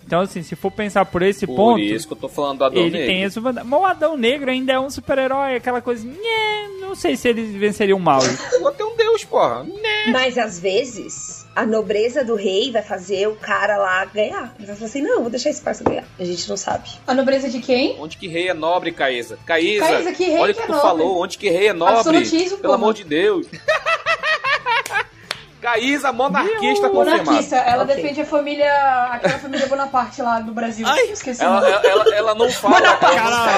Então, 0.06 0.22
assim, 0.22 0.42
se 0.42 0.56
for 0.56 0.72
pensar 0.72 1.06
por 1.06 1.22
esse 1.22 1.46
Por 1.46 1.56
ponto. 1.56 1.80
isso 1.80 2.08
que 2.08 2.14
eu 2.14 2.18
tô 2.18 2.28
falando 2.28 2.60
do 2.60 2.64
Adão 2.66 2.82
ele 2.82 2.92
Negro. 2.92 3.08
tem 3.08 3.24
esse 3.24 3.40
vantagem. 3.40 3.70
Mas 3.70 3.80
o 3.80 3.86
Adão 3.86 4.18
Negro 4.18 4.50
ainda 4.50 4.74
é 4.74 4.80
um 4.80 4.90
super-herói, 4.90 5.56
aquela 5.56 5.82
coisa. 5.82 6.06
Nhê, 6.08 6.68
não 6.82 6.96
sei 6.96 7.16
se 7.16 7.28
ele 7.28 7.44
venceria 7.60 7.96
o. 7.96 8.00
Vou 8.62 8.72
ter 8.72 8.84
um 8.84 8.96
deus, 8.96 9.24
porra. 9.24 9.66
Mas 10.12 10.36
às 10.38 10.60
vezes, 10.60 11.46
a 11.56 11.64
nobreza 11.66 12.24
do 12.24 12.34
rei 12.36 12.72
vai 12.72 12.82
fazer 12.82 13.28
o 13.28 13.36
cara 13.36 13.78
lá 13.78 14.04
ganhar. 14.06 14.56
Ele 14.58 14.66
vai 14.66 14.76
falar 14.76 14.88
assim: 14.88 15.02
não, 15.02 15.22
vou 15.22 15.30
deixar 15.30 15.52
esse 15.52 15.62
parça 15.62 15.84
ganhar. 15.84 16.06
A 16.20 16.24
gente 16.24 16.50
não 16.50 16.58
sabe. 16.58 16.90
A 17.06 17.14
nobreza 17.14 17.48
de 17.50 17.60
quem? 17.60 17.96
Onde 18.00 18.18
que 18.18 18.28
rei 18.28 18.48
é 18.50 18.54
nobre, 18.54 18.92
Caísa? 18.92 19.38
Caísa, 19.46 19.86
Caísa, 19.86 20.12
que 20.14 20.24
rei 20.24 20.38
olha 20.40 20.52
o 20.54 20.56
que 20.56 20.62
que 20.62 20.64
é 20.64 20.66
tu 20.66 20.72
nobre? 20.72 20.88
falou. 20.88 21.22
Onde 21.22 21.38
que 21.38 21.50
rei 21.50 21.68
é 21.68 21.74
nobre? 21.74 21.96
Absolutismo, 21.98 22.58
Pelo 22.58 22.62
porra. 22.74 22.76
amor 22.76 22.94
de 22.96 23.04
Deus. 23.04 23.46
Caísa, 25.61 26.14
monarquista 26.14 26.90
confirmado. 26.90 27.23
Monarquista, 27.26 27.56
ela 27.57 27.84
Ok. 27.84 27.95
defende 27.95 28.22
a 28.22 28.26
família. 28.26 28.73
aquela 29.11 29.40
família 29.40 29.68
Bonaparte 29.68 30.22
lá 30.22 30.40
do 30.40 30.53
Brasil. 30.53 30.88
Esqueci 31.11 31.41
o 31.41 31.45
Ela, 31.45 31.68
ela, 31.68 31.81
ela, 31.90 32.15
ela 32.15 32.36
não 32.36 32.49
fala. 32.49 32.76
Fala 32.80 32.98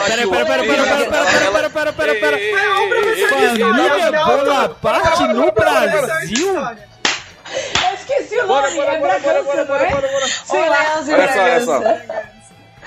Pera, 0.08 0.28
o 0.28 0.32
pera, 0.32 0.46
pera, 0.46 0.64
pera, 0.64 0.84
pera, 0.86 1.70
pera, 1.70 1.94
pera, 1.94 2.16
pera, 2.16 2.38
Família 3.30 4.26
Bonaparte 4.26 5.24
no 5.28 5.52
Brasil? 5.52 6.56
Eu 6.56 7.94
esqueci 7.96 8.38
o 8.40 8.48
nome, 8.48 8.72
bora, 8.72 8.94
é 8.94 9.00
Bragança, 9.00 9.66
não 9.66 9.76
é? 9.76 10.28
Sei 10.46 10.70
lá, 10.70 10.78
Olha 10.96 11.34
só, 11.34 11.42
olha 11.42 11.66
só. 11.66 11.82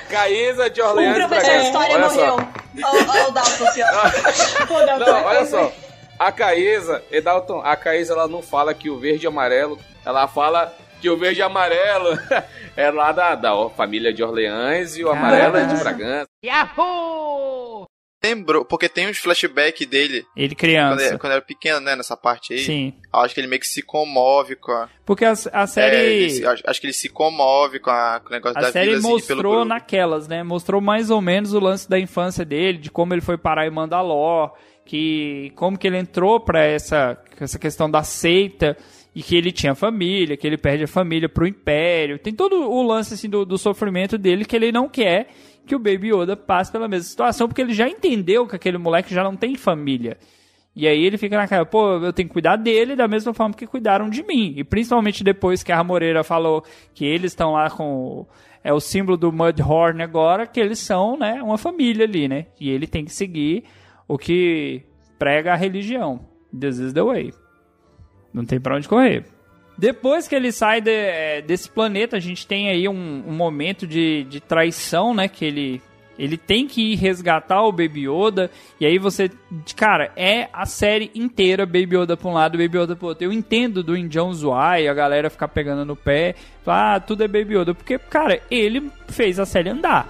Caísa 0.09 0.70
de 0.70 0.81
O 0.81 0.86
Orleans 0.89 1.16
e 1.16 1.28
professor 1.28 1.59
de 1.59 1.66
história 1.66 1.99
morreu. 1.99 2.36
Olha 2.82 3.28
o 3.28 3.31
Dalton, 3.32 3.65
assim, 3.65 3.82
ó. 3.82 4.97
Não, 4.99 5.24
olha 5.24 5.47
só. 5.47 5.73
A 6.19 6.31
Caísa, 6.32 7.03
Edalton, 7.11 7.61
a 7.61 7.74
Caísa 7.77 8.12
ela 8.15 8.28
não 8.28 8.41
fala 8.43 8.73
que 8.74 8.89
o 8.89 8.99
verde 8.99 9.27
e 9.27 9.28
amarelo, 9.28 9.78
ela 10.05 10.27
fala 10.28 10.73
que 11.01 11.09
o 11.11 11.16
verde 11.16 11.41
e 11.41 11.43
amarelo 11.43 12.16
é 12.77 12.91
lá 12.91 13.12
da, 13.12 13.35
da 13.35 13.69
família 13.70 14.12
de 14.12 14.23
Orleans 14.23 14.97
e 14.97 15.05
o 15.05 15.11
amarelo 15.11 15.57
é 15.57 15.65
de 15.66 15.74
Bragança. 15.77 16.28
Yahoo! 16.45 17.85
Lembrou, 18.23 18.65
porque 18.65 18.89
tem 18.89 19.07
uns 19.11 19.19
flashbacks 19.19 19.86
dele. 19.86 20.24
Ele 20.35 20.55
Quando, 20.55 20.59
criança. 20.59 21.05
ele- 21.09 21.19
quando 21.19 21.32
era 21.32 21.43
pequeno, 21.43 21.78
né? 21.81 21.95
Nessa 21.95 22.16
parte 22.16 22.55
aí. 22.55 22.61
Sim. 22.61 22.95
Acho 23.12 23.35
que 23.35 23.41
ele 23.41 23.47
meio 23.49 23.61
que 23.61 23.66
se 23.69 23.82
comove 23.82 24.57
com 24.57 24.73
a. 24.73 24.89
Porque 25.05 25.27
a, 25.27 25.35
a 25.53 25.62
É, 25.65 25.66
série. 25.66 25.97
ele 25.97 26.31
se- 26.31 26.47
acho, 26.47 26.81
que 26.81 26.86
ele 26.86 26.95
se 26.95 27.11
comove 27.11 27.78
com, 27.81 27.91
a- 27.91 28.20
com 28.23 28.31
o 28.31 28.32
negócio 28.32 28.57
A 28.57 28.62
da 28.62 28.73
série 28.73 28.95
vila 28.97 28.99
assim, 28.99 29.27
pelo 29.27 29.43
mostrou 29.43 29.65
naquelas, 29.66 30.27
né? 30.27 30.43
Mostrou 30.43 30.81
mais 30.81 31.11
ou 31.11 31.20
menos 31.20 31.53
o 31.53 31.61
lance 31.61 31.86
da 31.86 31.99
infância 31.99 32.47
dele, 32.47 32.78
de 32.78 32.91
como 32.91 33.12
ele 33.12 33.20
foi 33.20 33.36
parar 33.36 33.66
em 33.66 33.70
Mandalor, 33.70 34.55
que 34.85 35.52
como 35.55 35.78
que 35.78 35.86
ele 35.86 35.98
entrou 35.98 36.40
pra 36.40 36.65
essa, 36.65 37.19
essa 37.40 37.59
questão 37.59 37.90
da 37.90 38.02
seita 38.02 38.77
e 39.15 39.23
que 39.23 39.36
ele 39.36 39.52
tinha 39.52 39.74
família, 39.74 40.36
que 40.36 40.47
ele 40.47 40.59
perde 40.59 40.85
a 40.85 40.89
família 40.89 41.28
pro 41.28 41.47
Império. 41.47 42.19
Tem 42.19 42.35
todo 42.35 42.69
o 42.70 42.82
lance 42.82 43.15
assim 43.15 43.28
do, 43.28 43.44
do 43.44 43.56
sofrimento 43.56 44.19
dele 44.19 44.44
que 44.44 44.56
ele 44.56 44.73
não 44.73 44.89
quer 44.89 45.28
que 45.66 45.74
o 45.74 45.78
Baby 45.78 46.12
Yoda 46.12 46.36
passe 46.36 46.70
pela 46.70 46.89
mesma 46.89 47.09
situação, 47.09 47.48
porque 47.48 47.62
ele 47.62 47.73
já 47.73 47.89
entendeu 47.89 48.47
que 48.47 48.56
aquele 48.56 48.77
moleque 48.77 49.15
já 49.15 49.24
não 49.24 49.35
tem 49.35 49.55
família. 49.55 50.19
E 50.77 50.89
aí 50.89 51.05
ele 51.05 51.16
fica 51.16 51.36
na 51.36 51.47
cara, 51.47 51.65
pô, 51.65 51.98
eu 51.98 52.12
tenho 52.12 52.28
que 52.28 52.32
cuidar 52.32 52.56
dele 52.56 52.97
da 52.97 53.06
mesma 53.06 53.32
forma 53.32 53.55
que 53.55 53.66
cuidaram 53.66 54.11
de 54.11 54.23
mim. 54.24 54.55
E 54.56 54.65
principalmente 54.65 55.23
depois 55.23 55.62
que 55.62 55.70
a 55.70 55.82
Moreira 55.85 56.24
falou 56.24 56.65
que 56.93 57.05
eles 57.05 57.32
estão 57.32 57.52
lá 57.52 57.70
com 57.70 58.27
é 58.62 58.73
o 58.73 58.81
símbolo 58.81 59.16
do 59.16 59.31
Mudhorn 59.31 60.02
agora, 60.02 60.47
que 60.47 60.59
eles 60.59 60.78
são, 60.78 61.19
né, 61.19 61.40
uma 61.43 61.59
família 61.59 62.06
ali, 62.06 62.27
né? 62.27 62.47
E 62.59 62.70
ele 62.70 62.86
tem 62.86 63.05
que 63.05 63.12
seguir 63.12 63.65
o 64.09 64.17
que 64.19 64.83
prega 65.19 65.53
a 65.53 65.57
religião. 65.57 66.21
This 66.59 66.79
is 66.79 66.93
the 66.93 67.03
way. 67.03 67.33
Não 68.33 68.45
tem 68.45 68.61
pra 68.61 68.77
onde 68.77 68.89
correr. 68.89 69.25
Depois 69.77 70.29
que 70.29 70.35
ele 70.35 70.53
sai 70.53 70.81
de- 70.81 70.91
eh, 70.91 71.43
desse 71.43 71.69
planeta, 71.69 72.17
a 72.17 72.21
gente 72.21 72.47
tem 72.47 72.69
aí 72.69 72.89
um, 72.89 73.25
um 73.27 73.33
momento 73.33 73.87
de, 73.87 74.25
de 74.25 74.41
traição, 74.41 75.13
né? 75.13 75.27
Que 75.27 75.45
ele, 75.45 75.83
ele 76.17 76.37
tem 76.37 76.69
que 76.69 76.93
ir 76.93 76.97
resgatar 76.97 77.61
o 77.63 77.73
Baby 77.73 78.09
Yoda. 78.09 78.51
E 78.81 78.87
aí 78.87 78.99
você. 78.99 79.29
Cara, 79.75 80.13
é 80.17 80.49
a 80.53 80.65
série 80.65 81.11
inteira 81.13 81.67
Baby 81.67 81.97
Yoda 81.97 82.17
pra 82.17 82.29
um 82.29 82.35
lado, 82.35 82.57
Baby 82.57 82.79
Yoda 82.79 82.95
pro 82.95 83.09
outro. 83.09 83.25
Eu 83.25 83.33
entendo 83.33 83.83
do 83.83 83.97
Indião 83.97 84.33
zoar 84.33 84.81
e 84.81 84.87
a 84.89 84.95
galera 84.95 85.29
ficar 85.29 85.49
pegando 85.49 85.85
no 85.85 85.97
pé. 85.97 86.37
Falar, 86.63 86.95
ah, 86.95 87.01
tudo 87.01 87.25
é 87.25 87.29
Baby 87.29 87.57
Yoda. 87.57 87.75
Porque, 87.75 87.99
cara, 87.99 88.41
ele 88.49 88.91
fez 89.09 89.41
a 89.41 89.47
série 89.47 89.71
andar. 89.71 90.09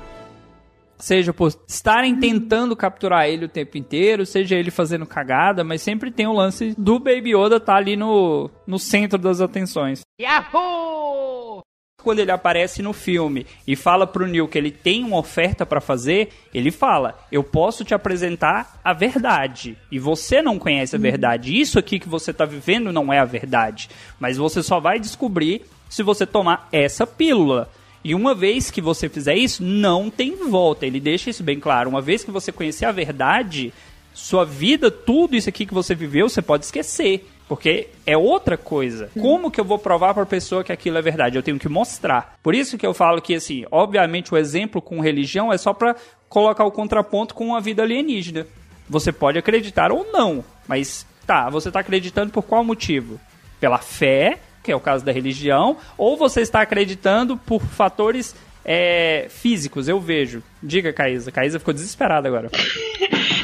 Seja 1.05 1.35
por 1.35 1.53
estarem 1.69 2.19
tentando 2.19 2.75
capturar 2.75 3.29
ele 3.29 3.45
o 3.45 3.49
tempo 3.49 3.77
inteiro, 3.77 4.25
seja 4.25 4.57
ele 4.57 4.71
fazendo 4.71 5.05
cagada, 5.05 5.63
mas 5.63 5.83
sempre 5.83 6.11
tem 6.11 6.27
o 6.27 6.33
lance 6.33 6.75
do 6.79 6.99
Baby 6.99 7.37
Yoda 7.37 7.61
tá 7.61 7.77
ali 7.77 7.95
no, 7.95 8.51
no 8.67 8.79
centro 8.79 9.19
das 9.19 9.39
atenções. 9.39 10.01
Yahoo! 10.19 11.61
Quando 12.03 12.21
ele 12.21 12.31
aparece 12.31 12.81
no 12.81 12.95
filme 12.95 13.47
e 13.69 13.77
fala 13.77 14.07
pro 14.07 14.27
Neil 14.27 14.49
que 14.49 14.57
ele 14.57 14.71
tem 14.71 15.05
uma 15.05 15.19
oferta 15.19 15.67
pra 15.67 15.79
fazer, 15.79 16.31
ele 16.55 16.71
fala: 16.71 17.19
Eu 17.31 17.45
posso 17.45 17.85
te 17.85 17.93
apresentar 17.93 18.81
a 18.83 18.95
verdade. 18.95 19.77
E 19.93 19.99
você 19.99 20.41
não 20.41 20.59
conhece 20.59 20.97
a 20.97 20.99
verdade. 20.99 21.61
Isso 21.61 21.79
aqui 21.79 21.99
que 21.99 22.09
você 22.09 22.33
tá 22.33 22.47
vivendo 22.47 22.91
não 22.91 23.13
é 23.13 23.19
a 23.19 23.27
verdade. 23.27 23.91
Mas 24.19 24.39
você 24.39 24.63
só 24.63 24.81
vai 24.81 24.99
descobrir 24.99 25.67
se 25.87 26.03
você 26.03 26.25
tomar 26.25 26.67
essa 26.73 27.07
pílula. 27.07 27.69
E 28.05 28.15
uma 28.15 28.35
vez 28.35 28.71
que 28.71 28.83
você 28.83 29.09
fizer 29.09 29.35
isso, 29.35 29.65
não 29.65 30.11
tem 30.11 30.37
volta. 30.49 30.85
Ele 30.85 31.01
deixa 31.01 31.31
isso 31.31 31.43
bem 31.43 31.59
claro. 31.59 31.89
Uma 31.89 32.03
vez 32.03 32.23
que 32.23 32.31
você 32.31 32.53
conhecer 32.53 32.85
a 32.85 32.93
verdade, 32.93 33.73
sua 34.13 34.45
vida, 34.45 34.91
tudo 34.91 35.35
isso 35.35 35.49
aqui 35.49 35.65
que 35.65 35.73
você 35.73 35.95
viveu, 35.95 36.29
você 36.29 36.43
pode 36.43 36.67
esquecer. 36.67 37.27
Porque 37.49 37.89
é 38.07 38.17
outra 38.17 38.57
coisa. 38.57 39.11
Como 39.21 39.51
que 39.51 39.61
eu 39.61 39.65
vou 39.65 39.79
provar 39.79 40.15
pra 40.15 40.27
pessoa 40.27 40.63
que 40.63 40.73
aquilo 40.73 40.99
é 40.99 41.03
verdade? 41.03 41.37
Eu 41.37 41.43
tenho 41.43 41.59
que 41.59 41.69
mostrar. 41.69 42.39
Por 42.43 42.55
isso 42.55 42.77
que 42.77 42.87
eu 42.87 42.95
falo 42.95 43.23
que, 43.23 43.35
assim, 43.35 43.65
obviamente 43.71 44.33
o 44.33 44.37
exemplo 44.37 44.81
com 44.83 45.01
religião 45.01 45.53
é 45.53 45.59
só 45.59 45.73
pra 45.73 45.97
colocar 46.29 46.65
o 46.65 46.71
contraponto 46.71 47.35
com 47.35 47.55
a 47.55 47.61
vida 47.61 47.83
alienígena. 47.83 48.47
Você 48.89 49.13
pode 49.13 49.39
acreditar 49.39 49.91
ou 49.93 50.07
não, 50.13 50.45
mas 50.69 51.07
tá, 51.27 51.49
você 51.49 51.71
tá 51.71 51.81
acreditando 51.81 52.33
por 52.33 52.43
qual 52.43 52.65
motivo? 52.65 53.19
Pela 53.61 53.79
fé, 53.79 54.39
que 54.65 54.73
é 54.73 54.77
o 54.77 54.81
caso 54.81 55.05
da 55.05 55.13
religião, 55.13 55.77
ou 55.97 56.17
você 56.17 56.41
está 56.41 56.63
acreditando 56.63 57.37
por 57.37 57.63
fatores 57.63 58.35
é, 58.65 59.27
físicos? 59.29 59.87
Eu 59.89 60.01
vejo. 60.01 60.43
Diga, 60.63 60.93
Caísa. 60.93 61.31
Caísa 61.31 61.59
ficou 61.61 61.73
desesperada 61.75 62.27
agora. 62.27 62.51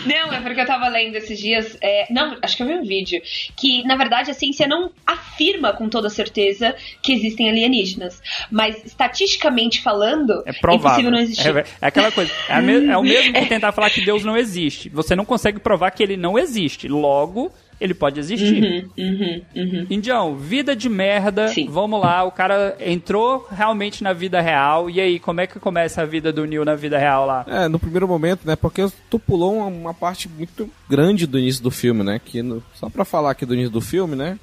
Não, 0.06 0.32
é 0.32 0.40
porque 0.40 0.58
eu 0.58 0.66
tava 0.66 0.88
lendo 0.88 1.14
esses 1.16 1.38
dias. 1.38 1.76
é, 1.82 2.06
não, 2.10 2.38
acho 2.40 2.56
que 2.56 2.62
eu 2.62 2.66
vi 2.66 2.72
um 2.72 2.82
vídeo. 2.82 3.20
Que, 3.54 3.84
na 3.84 3.96
verdade, 3.96 4.30
a 4.30 4.34
ciência 4.34 4.66
não 4.66 4.90
afirma 5.06 5.74
com 5.74 5.90
toda 5.90 6.08
certeza 6.08 6.74
que 7.02 7.12
existem 7.12 7.50
alienígenas. 7.50 8.18
Mas, 8.50 8.82
estatisticamente 8.86 9.82
falando, 9.82 10.42
É 10.46 10.54
provável. 10.54 10.78
impossível 10.86 11.10
não 11.10 11.18
existir. 11.18 11.54
É, 11.54 11.60
é 11.82 11.86
aquela 11.86 12.10
coisa. 12.10 12.32
É, 12.48 12.62
me- 12.62 12.86
é 12.90 12.96
o 12.96 13.02
mesmo 13.02 13.34
que 13.34 13.44
tentar 13.46 13.72
falar 13.72 13.90
que 13.90 14.02
Deus 14.02 14.24
não 14.24 14.38
existe. 14.38 14.88
Você 14.88 15.14
não 15.14 15.26
consegue 15.26 15.58
provar 15.60 15.90
que 15.90 16.02
ele 16.02 16.16
não 16.16 16.38
existe. 16.38 16.88
Logo, 16.88 17.52
ele 17.80 17.94
pode 17.94 18.20
existir. 18.20 18.62
Uhum, 18.62 18.90
uhum, 18.98 19.42
uhum. 19.56 19.86
Indião, 19.88 20.36
vida 20.36 20.76
de 20.76 20.88
merda. 20.88 21.50
Vamos 21.68 22.00
lá, 22.00 22.22
o 22.24 22.30
cara 22.30 22.76
entrou 22.80 23.46
realmente 23.50 24.02
na 24.04 24.12
vida 24.12 24.40
real. 24.40 24.90
E 24.90 25.00
aí, 25.00 25.18
como 25.18 25.40
é 25.40 25.46
que 25.46 25.58
começa 25.58 26.02
a 26.02 26.04
vida 26.04 26.32
do 26.32 26.44
Neil 26.44 26.64
na 26.64 26.74
vida 26.74 26.98
real 26.98 27.24
lá? 27.26 27.44
É, 27.48 27.68
no 27.68 27.78
primeiro 27.78 28.06
momento, 28.06 28.40
né? 28.44 28.54
Porque 28.54 28.86
tu 29.08 29.18
pulou 29.18 29.56
uma, 29.56 29.66
uma 29.66 29.94
parte 29.94 30.28
muito 30.28 30.68
grande 30.88 31.26
do 31.26 31.38
início 31.38 31.62
do 31.62 31.70
filme, 31.70 32.02
né? 32.04 32.20
Que 32.22 32.42
no- 32.42 32.62
só 32.74 32.90
pra 32.90 33.04
falar 33.04 33.30
aqui 33.30 33.46
do 33.46 33.54
início 33.54 33.72
do 33.72 33.80
filme, 33.80 34.14
né? 34.14 34.38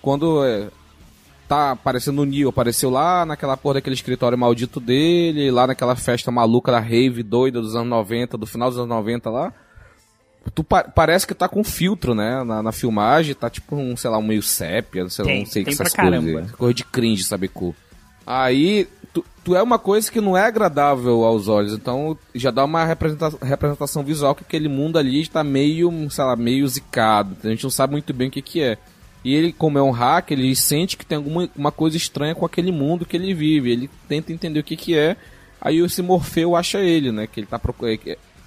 Quando 0.00 0.42
é, 0.44 0.68
tá 1.46 1.72
aparecendo 1.72 2.22
o 2.22 2.24
Neil, 2.24 2.48
apareceu 2.48 2.88
lá 2.88 3.26
naquela 3.26 3.56
porra 3.56 3.74
daquele 3.74 3.94
escritório 3.94 4.38
maldito 4.38 4.80
dele, 4.80 5.50
lá 5.50 5.66
naquela 5.66 5.94
festa 5.94 6.30
maluca 6.30 6.72
da 6.72 6.80
rave 6.80 7.22
doida 7.22 7.60
dos 7.60 7.76
anos 7.76 7.88
90, 7.90 8.38
do 8.38 8.46
final 8.46 8.70
dos 8.70 8.78
anos 8.78 8.88
90 8.88 9.28
lá. 9.28 9.52
Tu 10.54 10.64
pa- 10.64 10.84
parece 10.84 11.26
que 11.26 11.34
tá 11.34 11.48
com 11.48 11.62
filtro, 11.62 12.14
né? 12.14 12.42
Na, 12.44 12.62
na 12.62 12.72
filmagem, 12.72 13.34
tá 13.34 13.48
tipo 13.50 13.76
um, 13.76 13.96
sei 13.96 14.10
lá, 14.10 14.18
um 14.18 14.22
meio 14.22 14.42
sépia, 14.42 15.08
sei 15.08 15.24
lá, 15.24 15.30
Tem, 15.30 15.38
não 15.40 15.46
sei 15.46 15.62
que 15.64 15.70
essas 15.70 15.92
coisas. 15.92 15.94
caramba. 15.94 16.40
aí. 16.40 16.48
Coisa 16.48 16.74
de 16.74 16.84
cringe, 16.84 17.24
sabe, 17.24 17.46
cu. 17.48 17.74
Aí, 18.26 18.88
tu, 19.12 19.24
tu 19.44 19.54
é 19.56 19.62
uma 19.62 19.78
coisa 19.78 20.10
que 20.10 20.20
não 20.20 20.36
é 20.36 20.42
agradável 20.42 21.24
aos 21.24 21.48
olhos, 21.48 21.72
então 21.74 22.16
já 22.34 22.50
dá 22.50 22.64
uma 22.64 22.84
representa- 22.84 23.32
representação 23.42 24.02
visual 24.02 24.34
que 24.34 24.42
aquele 24.42 24.68
mundo 24.68 24.98
ali 24.98 25.20
está 25.20 25.42
meio, 25.44 25.90
sei 26.10 26.24
lá, 26.24 26.36
meio 26.36 26.66
zicado. 26.68 27.36
A 27.44 27.48
gente 27.48 27.64
não 27.64 27.70
sabe 27.70 27.92
muito 27.92 28.12
bem 28.14 28.28
o 28.28 28.30
que 28.30 28.42
que 28.42 28.62
é. 28.62 28.78
E 29.24 29.34
ele, 29.34 29.52
como 29.52 29.76
é 29.78 29.82
um 29.82 29.90
hacker, 29.90 30.38
ele 30.38 30.56
sente 30.56 30.96
que 30.96 31.04
tem 31.04 31.16
alguma 31.16 31.48
uma 31.54 31.70
coisa 31.70 31.96
estranha 31.96 32.34
com 32.34 32.46
aquele 32.46 32.72
mundo 32.72 33.04
que 33.04 33.16
ele 33.16 33.34
vive. 33.34 33.70
Ele 33.70 33.90
tenta 34.08 34.32
entender 34.32 34.60
o 34.60 34.64
que 34.64 34.76
que 34.76 34.96
é. 34.96 35.16
Aí 35.60 35.78
esse 35.78 36.00
Morfeu 36.00 36.56
acha 36.56 36.78
ele, 36.78 37.12
né? 37.12 37.26
Que 37.26 37.40
ele 37.40 37.46
tá 37.46 37.58
procurando. 37.58 38.00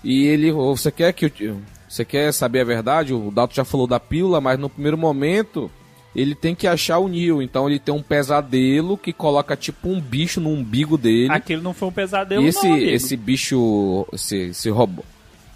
E 0.04 0.24
ele, 0.26 0.52
"Ô, 0.52 0.76
você 0.76 0.92
quer 0.92 1.14
que 1.14 1.32
eu 1.40 1.62
você 1.94 2.04
quer 2.04 2.34
saber 2.34 2.62
a 2.62 2.66
verdade? 2.66 3.14
O 3.14 3.30
Dalton 3.30 3.54
já 3.54 3.64
falou 3.64 3.86
da 3.86 4.00
pílula, 4.00 4.42
mas 4.42 4.58
no 4.58 4.68
primeiro 4.68 4.98
momento 4.98 5.70
ele 6.16 6.34
tem 6.34 6.56
que 6.56 6.66
achar 6.66 6.98
o 6.98 7.08
Neil. 7.08 7.40
Então 7.40 7.70
ele 7.70 7.78
tem 7.78 7.94
um 7.94 8.02
pesadelo 8.02 8.98
que 8.98 9.14
coloca 9.14 9.56
tipo 9.56 9.90
um 9.90 10.02
bicho 10.02 10.42
no 10.42 10.50
umbigo 10.50 10.98
dele. 10.98 11.32
Aquilo 11.32 11.62
não 11.62 11.72
foi 11.72 11.90
um 11.90 11.92
pesadelo, 11.92 12.44
e 12.44 12.48
esse, 12.48 12.68
não, 12.68 12.78
esse 12.78 13.16
bicho, 13.16 14.08
esse, 14.12 14.38
esse 14.38 14.72
robô. 14.72 15.04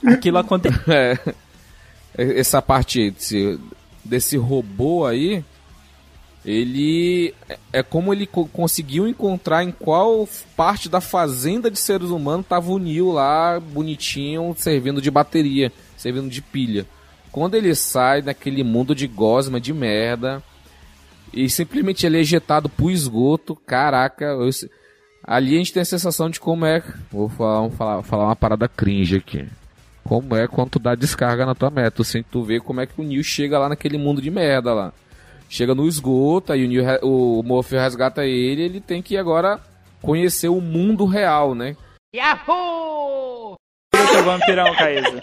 Aquilo 0.05 0.37
aconteceu. 0.37 0.79
É. 2.19 2.39
Essa 2.39 2.61
parte 2.63 3.11
desse, 3.11 3.59
desse 4.03 4.37
robô 4.37 5.05
aí, 5.05 5.43
ele 6.47 7.33
é- 7.49 7.57
é 7.73 7.83
como 7.83 8.13
ele 8.13 8.25
co- 8.25 8.47
conseguiu 8.47 9.05
encontrar 9.05 9.65
em 9.65 9.71
qual 9.71 10.27
parte 10.55 10.87
da 10.87 11.01
fazenda 11.01 11.69
de 11.69 11.77
seres 11.77 12.09
humanos 12.09 12.45
tava 12.47 12.71
o 12.71 12.79
Neo 12.79 13.11
lá, 13.11 13.59
bonitinho, 13.59 14.55
servindo 14.57 15.01
de 15.01 15.11
bateria, 15.11 15.73
servindo 15.97 16.29
de 16.29 16.41
pilha. 16.41 16.85
Quando 17.33 17.55
ele 17.55 17.75
sai 17.75 18.21
daquele 18.21 18.63
mundo 18.63 18.95
de 18.95 19.05
gosma, 19.07 19.59
de 19.59 19.73
merda, 19.73 20.41
e 21.33 21.49
simplesmente 21.49 22.05
ele 22.05 22.17
é 22.17 22.21
ejetado 22.21 22.69
pro 22.69 22.89
esgoto, 22.89 23.53
caraca, 23.53 24.23
eu 24.25 24.49
ali 25.23 25.55
a 25.55 25.57
gente 25.57 25.73
tem 25.73 25.81
a 25.81 25.85
sensação 25.85 26.29
de 26.29 26.39
como 26.39 26.65
é. 26.65 26.81
Vou 27.11 27.27
falar, 27.27 27.69
falar, 27.71 28.03
falar 28.03 28.25
uma 28.27 28.35
parada 28.35 28.69
cringe 28.69 29.17
aqui. 29.17 29.45
Como 30.05 30.33
é 30.33 30.47
quando 30.47 30.69
tu 30.69 30.79
dá 30.79 30.95
descarga 30.95 31.45
na 31.45 31.53
tua 31.53 31.69
meta, 31.69 32.01
assim, 32.01 32.23
tu 32.31 32.41
vê 32.41 32.61
como 32.61 32.79
é 32.79 32.85
que 32.85 32.99
o 32.99 33.03
Neo 33.03 33.21
chega 33.21 33.59
lá 33.59 33.67
naquele 33.67 33.97
mundo 33.97 34.21
de 34.21 34.31
merda 34.31 34.73
lá. 34.73 34.93
Chega 35.49 35.73
no 35.73 35.87
esgoto, 35.87 36.51
aí 36.53 36.65
o, 36.65 36.83
re- 36.83 36.99
o 37.03 37.41
Morpheus 37.43 37.81
resgata 37.81 38.25
ele, 38.25 38.61
ele 38.63 38.81
tem 38.81 39.01
que 39.01 39.15
agora 39.17 39.59
conhecer 40.01 40.49
o 40.49 40.59
mundo 40.61 41.05
real, 41.05 41.55
né? 41.55 41.75
Yahoo! 42.15 43.55
Seu 43.95 44.23
vampirão, 44.23 44.73
Caísa. 44.75 45.21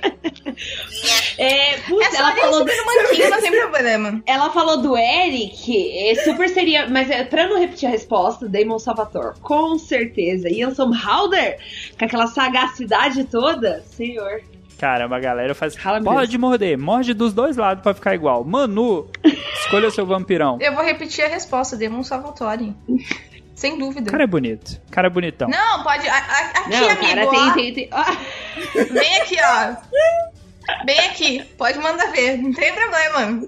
É, 1.38 1.78
putz, 1.88 2.14
É 2.14 2.16
ela 2.18 2.32
falou 2.36 2.60
no 2.60 2.66
mantinho, 2.66 3.30
não 3.30 3.40
tem 3.40 3.50
problema. 3.52 4.22
Ela 4.26 4.50
falou 4.50 4.78
do 4.82 4.96
Eric, 4.96 6.08
é, 6.10 6.14
super 6.24 6.48
seria. 6.48 6.88
Mas 6.88 7.10
é, 7.10 7.24
pra 7.24 7.46
não 7.48 7.58
repetir 7.58 7.88
a 7.88 7.92
resposta, 7.92 8.48
Damon 8.48 8.78
Salvatore, 8.78 9.38
com 9.40 9.78
certeza. 9.78 10.48
Ian 10.50 10.74
Somerhalder, 10.74 11.58
com 11.98 12.04
aquela 12.04 12.26
sagacidade 12.26 13.24
toda, 13.24 13.82
senhor. 13.90 14.42
Caramba, 14.84 15.16
a 15.16 15.20
galera 15.20 15.54
faz. 15.54 15.74
mesmo. 15.82 16.04
Pode 16.04 16.36
morder, 16.36 16.76
morde 16.78 17.14
dos 17.14 17.32
dois 17.32 17.56
lados 17.56 17.82
pra 17.82 17.94
ficar 17.94 18.14
igual. 18.14 18.44
Manu, 18.44 19.08
escolha 19.62 19.90
seu 19.90 20.04
vampirão. 20.04 20.58
Eu 20.60 20.74
vou 20.74 20.84
repetir 20.84 21.24
a 21.24 21.28
resposta, 21.28 21.74
Demon 21.74 22.02
Salvatore. 22.02 22.74
Sem 23.54 23.78
dúvida. 23.78 24.08
O 24.08 24.12
cara 24.12 24.24
é 24.24 24.26
bonito. 24.26 24.78
O 24.86 24.90
cara 24.90 25.06
é 25.06 25.10
bonitão. 25.10 25.48
Não, 25.48 25.82
pode. 25.82 26.06
a- 26.06 26.12
a- 26.12 26.50
Aqui, 26.60 26.70
Não, 26.70 26.90
amigo. 26.90 27.00
cara, 27.00 27.26
tem, 27.30 27.52
tem, 27.54 27.72
tem. 27.74 27.88
ó. 27.92 28.92
Bem 28.92 29.16
aqui, 29.22 29.36
ó. 29.40 30.84
Bem 30.84 30.98
aqui. 30.98 31.44
Pode 31.56 31.78
mandar 31.78 32.10
ver. 32.12 32.36
Não 32.36 32.52
tem 32.52 32.72
problema. 32.74 33.42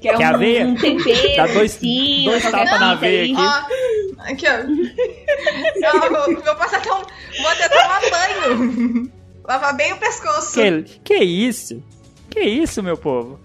Quer 0.00 0.16
Quer 0.16 0.24
a 0.34 0.36
veia? 0.38 0.64
um 0.64 0.76
tempero, 0.76 1.36
Dá 1.36 1.46
dois, 1.48 1.78
dois 1.78 2.42
tapas 2.50 2.80
na 2.80 2.94
veia 2.94 3.24
aqui. 3.24 3.34
Ó, 3.36 4.22
aqui, 4.32 4.46
ó. 4.48 5.92
Eu 5.94 6.10
vou, 6.10 6.42
vou 6.42 6.54
passar 6.54 6.78
até 6.78 6.90
um. 6.92 7.02
Vou 7.42 7.50
até 7.50 7.68
tomar 7.68 8.00
banho. 8.10 9.12
Lavar 9.48 9.74
bem 9.74 9.94
o 9.94 9.96
pescoço. 9.96 10.52
Que, 10.52 11.00
que 11.02 11.14
isso? 11.14 11.82
Que 12.28 12.40
isso, 12.40 12.82
meu 12.82 12.98
povo? 12.98 13.40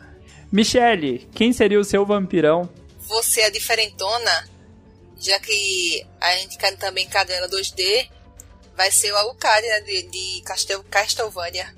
Michele, 0.51 1.29
quem 1.33 1.53
seria 1.53 1.79
o 1.79 1.83
seu 1.85 2.05
vampirão? 2.05 2.69
Você 3.07 3.39
é 3.39 3.49
diferentona, 3.49 4.49
já 5.17 5.39
que 5.39 6.05
a 6.19 6.35
gente 6.35 6.57
quer 6.57 6.75
também 6.75 7.07
cadela 7.07 7.47
2D, 7.47 8.09
vai 8.75 8.91
ser 8.91 9.13
o 9.13 9.15
Alucard, 9.15 9.65
né, 9.65 9.79
de, 9.79 10.01
de 10.03 10.41
Castel, 10.43 10.83
Castlevania. 10.91 11.73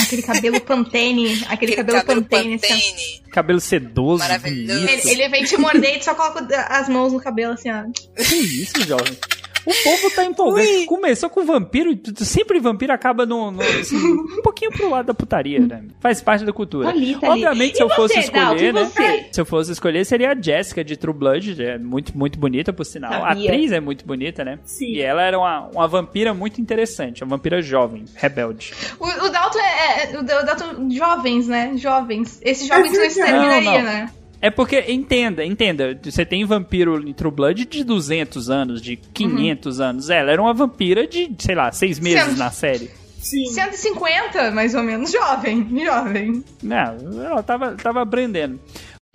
Aquele 0.00 0.22
cabelo 0.22 0.60
Pantene. 0.62 1.44
Aquele, 1.48 1.74
cabelo, 1.74 2.04
Pantene. 2.04 2.54
assim, 2.54 3.20
ó. 3.26 3.30
Cabelo 3.32 3.60
sedoso, 3.60 4.20
Maravilhoso. 4.20 4.86
Ele, 4.88 5.10
ele 5.10 5.28
vem 5.28 5.44
te 5.44 5.56
morder 5.56 5.98
e 5.98 6.02
só 6.04 6.14
coloca 6.14 6.46
as 6.68 6.88
mãos 6.88 7.12
no 7.12 7.20
cabelo 7.20 7.54
assim, 7.54 7.68
ó. 7.68 7.82
Que 8.16 8.36
isso, 8.36 8.80
jovem? 8.86 9.18
O 9.66 9.72
povo 9.82 10.10
tá 10.14 10.24
empolgado. 10.24 10.66
Começou 10.86 11.30
com 11.30 11.44
vampiro, 11.44 11.98
sempre 12.18 12.60
vampiro 12.60 12.92
acaba 12.92 13.24
no, 13.24 13.50
no- 13.50 13.62
assim, 13.62 13.96
um 13.96 14.42
pouquinho 14.42 14.70
pro 14.70 14.90
lado 14.90 15.06
da 15.06 15.14
putaria, 15.14 15.58
né? 15.60 15.84
Faz 16.00 16.20
parte 16.20 16.44
da 16.44 16.52
cultura. 16.52 16.88
Tá 16.88 16.94
ali, 16.94 17.14
tá 17.16 17.32
ali. 17.32 17.44
Obviamente, 17.44 17.74
E 17.74 17.76
se 17.76 17.82
eu 17.82 17.88
fosse 17.90 18.14
você, 18.22 18.30
Dalton, 18.30 18.54
escolher, 18.54 18.68
e 18.68 18.72
né? 18.72 19.26
Se 19.32 19.40
eu 19.40 19.46
fosse 19.46 19.72
escolher, 19.72 20.04
seria 20.04 20.32
a 20.32 20.40
Jéssica 20.40 20.84
de 20.84 20.96
True 20.96 21.14
Blood, 21.14 21.62
é 21.62 21.78
muito, 21.78 22.16
muito 22.16 22.38
bonita, 22.38 22.72
por 22.72 22.84
sinal. 22.84 23.12
A 23.24 23.28
Sabia. 23.30 23.50
atriz 23.50 23.72
é 23.72 23.80
muito 23.80 24.04
bonita, 24.06 24.44
né? 24.44 24.58
Sim. 24.64 24.86
E 24.92 25.00
ela 25.00 25.22
era 25.22 25.38
uma, 25.38 25.68
uma 25.68 25.88
vampira 25.88 26.34
muito 26.34 26.60
interessante, 26.60 27.22
uma 27.24 27.36
vampira 27.36 27.62
jovem, 27.62 28.04
rebelde. 28.14 28.72
O, 29.00 29.06
o 29.06 29.28
Dalton 29.30 29.58
é, 29.58 30.12
é- 30.12 30.18
O 30.18 30.22
Dalton. 30.22 30.90
Jovens, 30.90 31.48
né? 31.48 31.72
Jovens. 31.76 32.40
Esses 32.42 32.66
jovens 32.68 32.92
não 32.92 33.04
exterminaria, 33.04 33.70
Não, 33.70 33.78
não. 33.78 33.82
né? 33.82 34.10
É 34.44 34.50
porque, 34.50 34.78
entenda, 34.92 35.42
entenda, 35.42 35.98
você 36.04 36.22
tem 36.22 36.44
vampiro 36.44 37.00
em 37.08 37.14
True 37.14 37.32
Blood 37.32 37.64
de 37.64 37.82
200 37.82 38.50
anos, 38.50 38.82
de 38.82 38.94
500 38.94 39.80
anos. 39.80 40.10
Ela 40.10 40.32
era 40.32 40.42
uma 40.42 40.52
vampira 40.52 41.06
de, 41.06 41.34
sei 41.38 41.54
lá, 41.54 41.72
seis 41.72 41.98
meses 41.98 42.22
Cento. 42.22 42.36
na 42.36 42.50
série. 42.50 42.90
150, 43.16 44.50
mais 44.50 44.74
ou 44.74 44.82
menos. 44.82 45.10
Jovem. 45.10 45.66
Jovem. 45.82 46.44
Não, 46.62 47.24
ela 47.24 47.42
tava, 47.42 47.74
tava 47.74 48.02
aprendendo. 48.02 48.60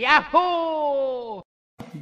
Yahoo! 0.01 1.43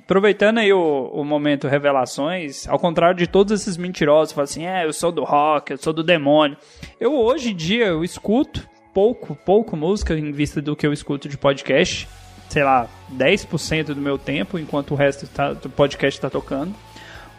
Aproveitando 0.05 0.59
aí 0.59 0.71
o, 0.71 1.11
o 1.11 1.25
momento 1.25 1.67
revelações, 1.67 2.65
ao 2.65 2.79
contrário 2.79 3.17
de 3.17 3.27
todos 3.27 3.51
esses 3.51 3.75
mentirosos, 3.75 4.31
que 4.31 4.35
falam 4.35 4.45
assim, 4.45 4.65
é, 4.65 4.85
eu 4.85 4.93
sou 4.93 5.11
do 5.11 5.25
rock, 5.25 5.71
eu 5.71 5.77
sou 5.77 5.91
do 5.91 6.01
demônio. 6.01 6.55
Eu 6.97 7.13
hoje 7.13 7.51
em 7.51 7.55
dia, 7.57 7.87
eu 7.87 8.05
escuto 8.05 8.65
pouco, 8.93 9.35
pouco 9.35 9.75
música 9.75 10.17
em 10.17 10.31
vista 10.31 10.61
do 10.61 10.77
que 10.77 10.87
eu 10.87 10.93
escuto 10.93 11.27
de 11.27 11.37
podcast. 11.37 12.07
Sei 12.49 12.63
lá, 12.63 12.87
10% 13.11 13.87
do 13.93 13.95
meu 14.01 14.17
tempo, 14.17 14.57
enquanto 14.57 14.91
o 14.91 14.95
resto 14.95 15.27
tá- 15.27 15.53
do 15.53 15.69
podcast 15.69 16.19
tá 16.19 16.29
tocando. 16.29 16.73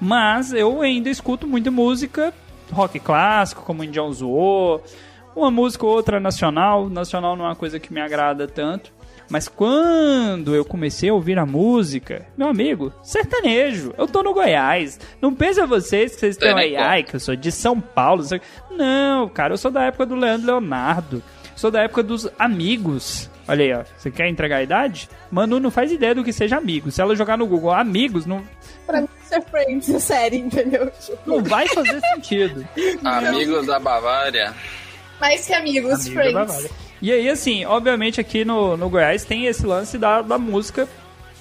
Mas 0.01 0.52
eu 0.52 0.80
ainda 0.82 1.09
escuto 1.10 1.47
muita 1.47 1.70
música 1.70 2.32
rock 2.70 3.01
clássico, 3.01 3.62
como 3.62 3.80
o 3.80 3.85
Indião 3.85 4.12
Zoou, 4.12 4.85
uma 5.35 5.51
música 5.51 5.86
ou 5.86 5.93
outra 5.93 6.20
nacional. 6.20 6.89
Nacional 6.89 7.35
não 7.35 7.47
é 7.47 7.48
uma 7.48 7.56
coisa 7.56 7.80
que 7.80 7.93
me 7.93 8.01
agrada 8.01 8.47
tanto. 8.47 8.93
Mas 9.30 9.47
quando 9.48 10.55
eu 10.55 10.64
comecei 10.64 11.10
a 11.10 11.14
ouvir 11.14 11.39
a 11.39 11.44
música, 11.44 12.26
meu 12.36 12.48
amigo, 12.48 12.93
sertanejo, 13.02 13.93
eu 13.98 14.06
tô 14.06 14.22
no 14.22 14.32
Goiás. 14.32 14.98
Não 15.20 15.35
pensa 15.35 15.66
vocês 15.66 16.14
que 16.14 16.20
vocês 16.20 16.35
estão 16.36 16.56
aí, 16.56 16.76
ai, 16.76 17.02
que 17.02 17.16
eu 17.16 17.20
sou 17.20 17.36
de 17.36 17.52
São 17.52 17.78
Paulo. 17.78 18.22
Não, 18.70 19.28
cara, 19.28 19.52
eu 19.52 19.59
sou 19.59 19.70
da 19.70 19.82
época 19.85 20.06
do 20.06 20.14
Leandro 20.14 20.47
Leonardo. 20.47 21.22
Sou 21.59 21.72
da 21.72 21.82
época 21.82 22.05
dos 22.05 22.28
amigos. 22.39 23.28
Olha 23.48 23.64
aí, 23.64 23.72
ó. 23.72 23.85
Você 23.97 24.12
quer 24.12 24.28
entregar 24.28 24.59
a 24.59 24.62
idade? 24.62 25.09
Manu 25.28 25.59
não 25.59 25.72
faz 25.72 25.90
ideia 25.90 26.14
do 26.14 26.22
que 26.22 26.32
seja 26.32 26.56
amigos. 26.56 26.94
Se 26.94 27.02
ela 27.02 27.16
jogar 27.16 27.36
no 27.36 27.48
Google 27.48 27.72
amigos, 27.72 28.26
não, 28.26 28.44
Pra 28.86 29.01
mim, 29.01 29.09
isso 29.24 29.35
é 29.35 29.40
Friends, 29.40 29.90
a 29.93 29.98
série, 29.98 30.36
entendeu? 30.36 30.89
Tipo, 30.93 31.18
não 31.26 31.43
vai 31.43 31.66
fazer 31.66 32.01
sentido. 32.14 32.64
Amigos 33.02 33.66
da 33.66 33.80
Bavária. 33.80 34.55
Mais 35.20 35.44
que 35.44 35.52
amigos, 35.52 35.94
Amigo 35.94 36.06
da 36.06 36.12
Friends. 36.12 36.32
Bavária. 36.32 36.70
E 37.02 37.10
aí, 37.10 37.28
assim, 37.28 37.64
obviamente 37.64 38.20
aqui 38.20 38.44
no, 38.44 38.76
no 38.76 38.89
Goiás 38.89 39.24
tem 39.24 39.47
esse 39.47 39.66
lance 39.66 39.98
da, 39.98 40.22
da 40.22 40.39
música 40.39 40.89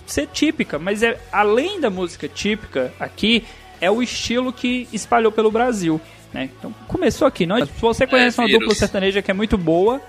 ser 0.07 0.25
típica, 0.25 0.79
mas 0.79 1.03
é 1.03 1.19
além 1.31 1.79
da 1.79 1.91
música 1.91 2.27
típica 2.27 2.91
aqui, 2.99 3.45
é 3.79 3.91
o 3.91 4.01
estilo 4.01 4.51
que 4.51 4.87
espalhou 4.91 5.31
pelo 5.31 5.51
Brasil. 5.51 6.01
Né? 6.33 6.49
Então 6.57 6.73
começou 6.87 7.27
aqui. 7.27 7.45
Não, 7.45 7.57
se 7.65 7.71
você 7.79 8.05
conhece 8.05 8.39
uma 8.39 8.47
vírus. 8.47 8.61
dupla 8.61 8.75
sertaneja 8.75 9.21
que 9.21 9.31
é 9.31 9.33
muito 9.33 9.57
boa, 9.57 10.01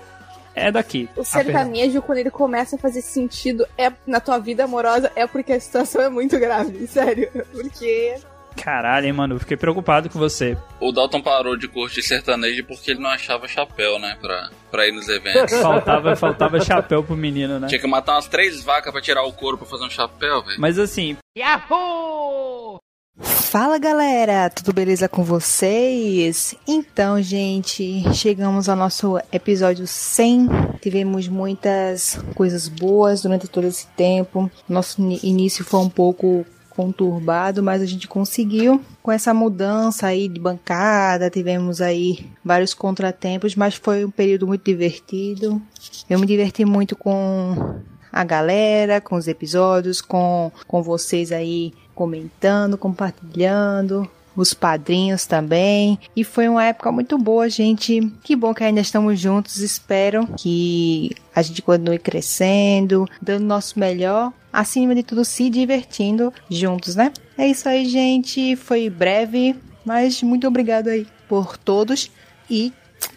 é 0.53 0.71
daqui. 0.71 1.07
O 1.15 1.21
Ah, 1.21 1.23
sertanejo, 1.23 2.01
quando 2.01 2.17
ele 2.17 2.29
começa 2.31 2.75
a 2.75 2.79
fazer 2.79 3.01
sentido 3.01 3.65
é 3.77 3.91
na 4.05 4.19
tua 4.19 4.37
vida 4.39 4.63
amorosa, 4.65 5.11
é 5.15 5.25
porque 5.25 5.53
a 5.53 5.59
situação 5.59 6.01
é 6.01 6.09
muito 6.09 6.37
grave, 6.37 6.85
sério. 6.87 7.29
Porque. 7.51 8.15
Caralho, 8.61 9.05
hein, 9.05 9.13
mano, 9.13 9.35
eu 9.35 9.39
fiquei 9.39 9.55
preocupado 9.55 10.09
com 10.09 10.19
você. 10.19 10.57
O 10.81 10.91
Dalton 10.91 11.21
parou 11.21 11.55
de 11.55 11.65
curtir 11.69 12.01
sertanejo 12.01 12.65
porque 12.65 12.91
ele 12.91 12.99
não 12.99 13.09
achava 13.09 13.47
chapéu, 13.47 13.97
né? 13.99 14.17
Pra, 14.19 14.49
pra 14.69 14.85
ir 14.85 14.91
nos 14.91 15.07
eventos. 15.07 15.53
Faltava, 15.61 16.13
faltava 16.17 16.59
chapéu 16.59 17.01
pro 17.01 17.15
menino, 17.15 17.57
né? 17.57 17.67
Tinha 17.67 17.79
que 17.79 17.87
matar 17.87 18.15
umas 18.15 18.27
três 18.27 18.61
vacas 18.61 18.91
pra 18.91 19.01
tirar 19.01 19.23
o 19.23 19.31
couro 19.31 19.57
pra 19.57 19.65
fazer 19.65 19.85
um 19.85 19.89
chapéu, 19.89 20.43
velho. 20.43 20.59
Mas 20.59 20.77
assim, 20.77 21.15
Yahoo! 21.37 22.79
Fala 23.21 23.77
galera, 23.77 24.49
tudo 24.49 24.71
beleza 24.71 25.09
com 25.09 25.23
vocês? 25.23 26.55
Então, 26.67 27.21
gente, 27.21 28.03
chegamos 28.13 28.69
ao 28.69 28.75
nosso 28.75 29.19
episódio 29.31 29.85
100. 29.85 30.47
Tivemos 30.81 31.27
muitas 31.27 32.17
coisas 32.35 32.67
boas 32.67 33.21
durante 33.21 33.47
todo 33.47 33.67
esse 33.67 33.87
tempo. 33.87 34.49
Nosso 34.67 35.01
início 35.01 35.65
foi 35.65 35.81
um 35.81 35.89
pouco 35.89 36.45
conturbado, 36.69 37.61
mas 37.61 37.81
a 37.81 37.85
gente 37.85 38.07
conseguiu 38.07 38.81
com 39.03 39.11
essa 39.11 39.33
mudança 39.33 40.07
aí 40.07 40.29
de 40.29 40.39
bancada. 40.39 41.29
Tivemos 41.29 41.81
aí 41.81 42.25
vários 42.43 42.73
contratempos, 42.73 43.53
mas 43.53 43.75
foi 43.75 44.05
um 44.05 44.11
período 44.11 44.47
muito 44.47 44.63
divertido. 44.63 45.61
Eu 46.09 46.19
me 46.19 46.25
diverti 46.25 46.63
muito 46.63 46.95
com 46.95 47.81
a 48.11 48.23
galera, 48.23 49.01
com 49.01 49.15
os 49.15 49.27
episódios, 49.27 50.01
com, 50.01 50.51
com 50.67 50.81
vocês 50.81 51.31
aí 51.31 51.73
comentando, 51.93 52.77
compartilhando, 52.77 54.09
os 54.35 54.53
padrinhos 54.53 55.25
também. 55.25 55.99
E 56.15 56.23
foi 56.23 56.47
uma 56.47 56.63
época 56.63 56.91
muito 56.91 57.17
boa, 57.17 57.49
gente. 57.49 58.11
Que 58.23 58.35
bom 58.35 58.53
que 58.53 58.63
ainda 58.63 58.79
estamos 58.79 59.19
juntos. 59.19 59.57
Espero 59.57 60.25
que 60.37 61.11
a 61.35 61.41
gente 61.41 61.61
continue 61.61 61.99
crescendo, 61.99 63.07
dando 63.21 63.45
nosso 63.45 63.77
melhor. 63.79 64.31
Acima 64.51 64.95
de 64.95 65.03
tudo, 65.03 65.23
se 65.23 65.49
divertindo 65.49 66.33
juntos, 66.49 66.95
né? 66.95 67.11
É 67.37 67.47
isso 67.47 67.67
aí, 67.67 67.85
gente. 67.85 68.55
Foi 68.55 68.89
breve, 68.89 69.55
mas 69.85 70.23
muito 70.23 70.47
obrigado 70.47 70.87
aí 70.87 71.05
por 71.27 71.57
todos. 71.57 72.09
E 72.49 72.73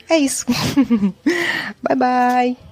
é 0.09 0.19
isso. 0.19 0.45
bye, 1.83 1.97
bye. 1.97 2.72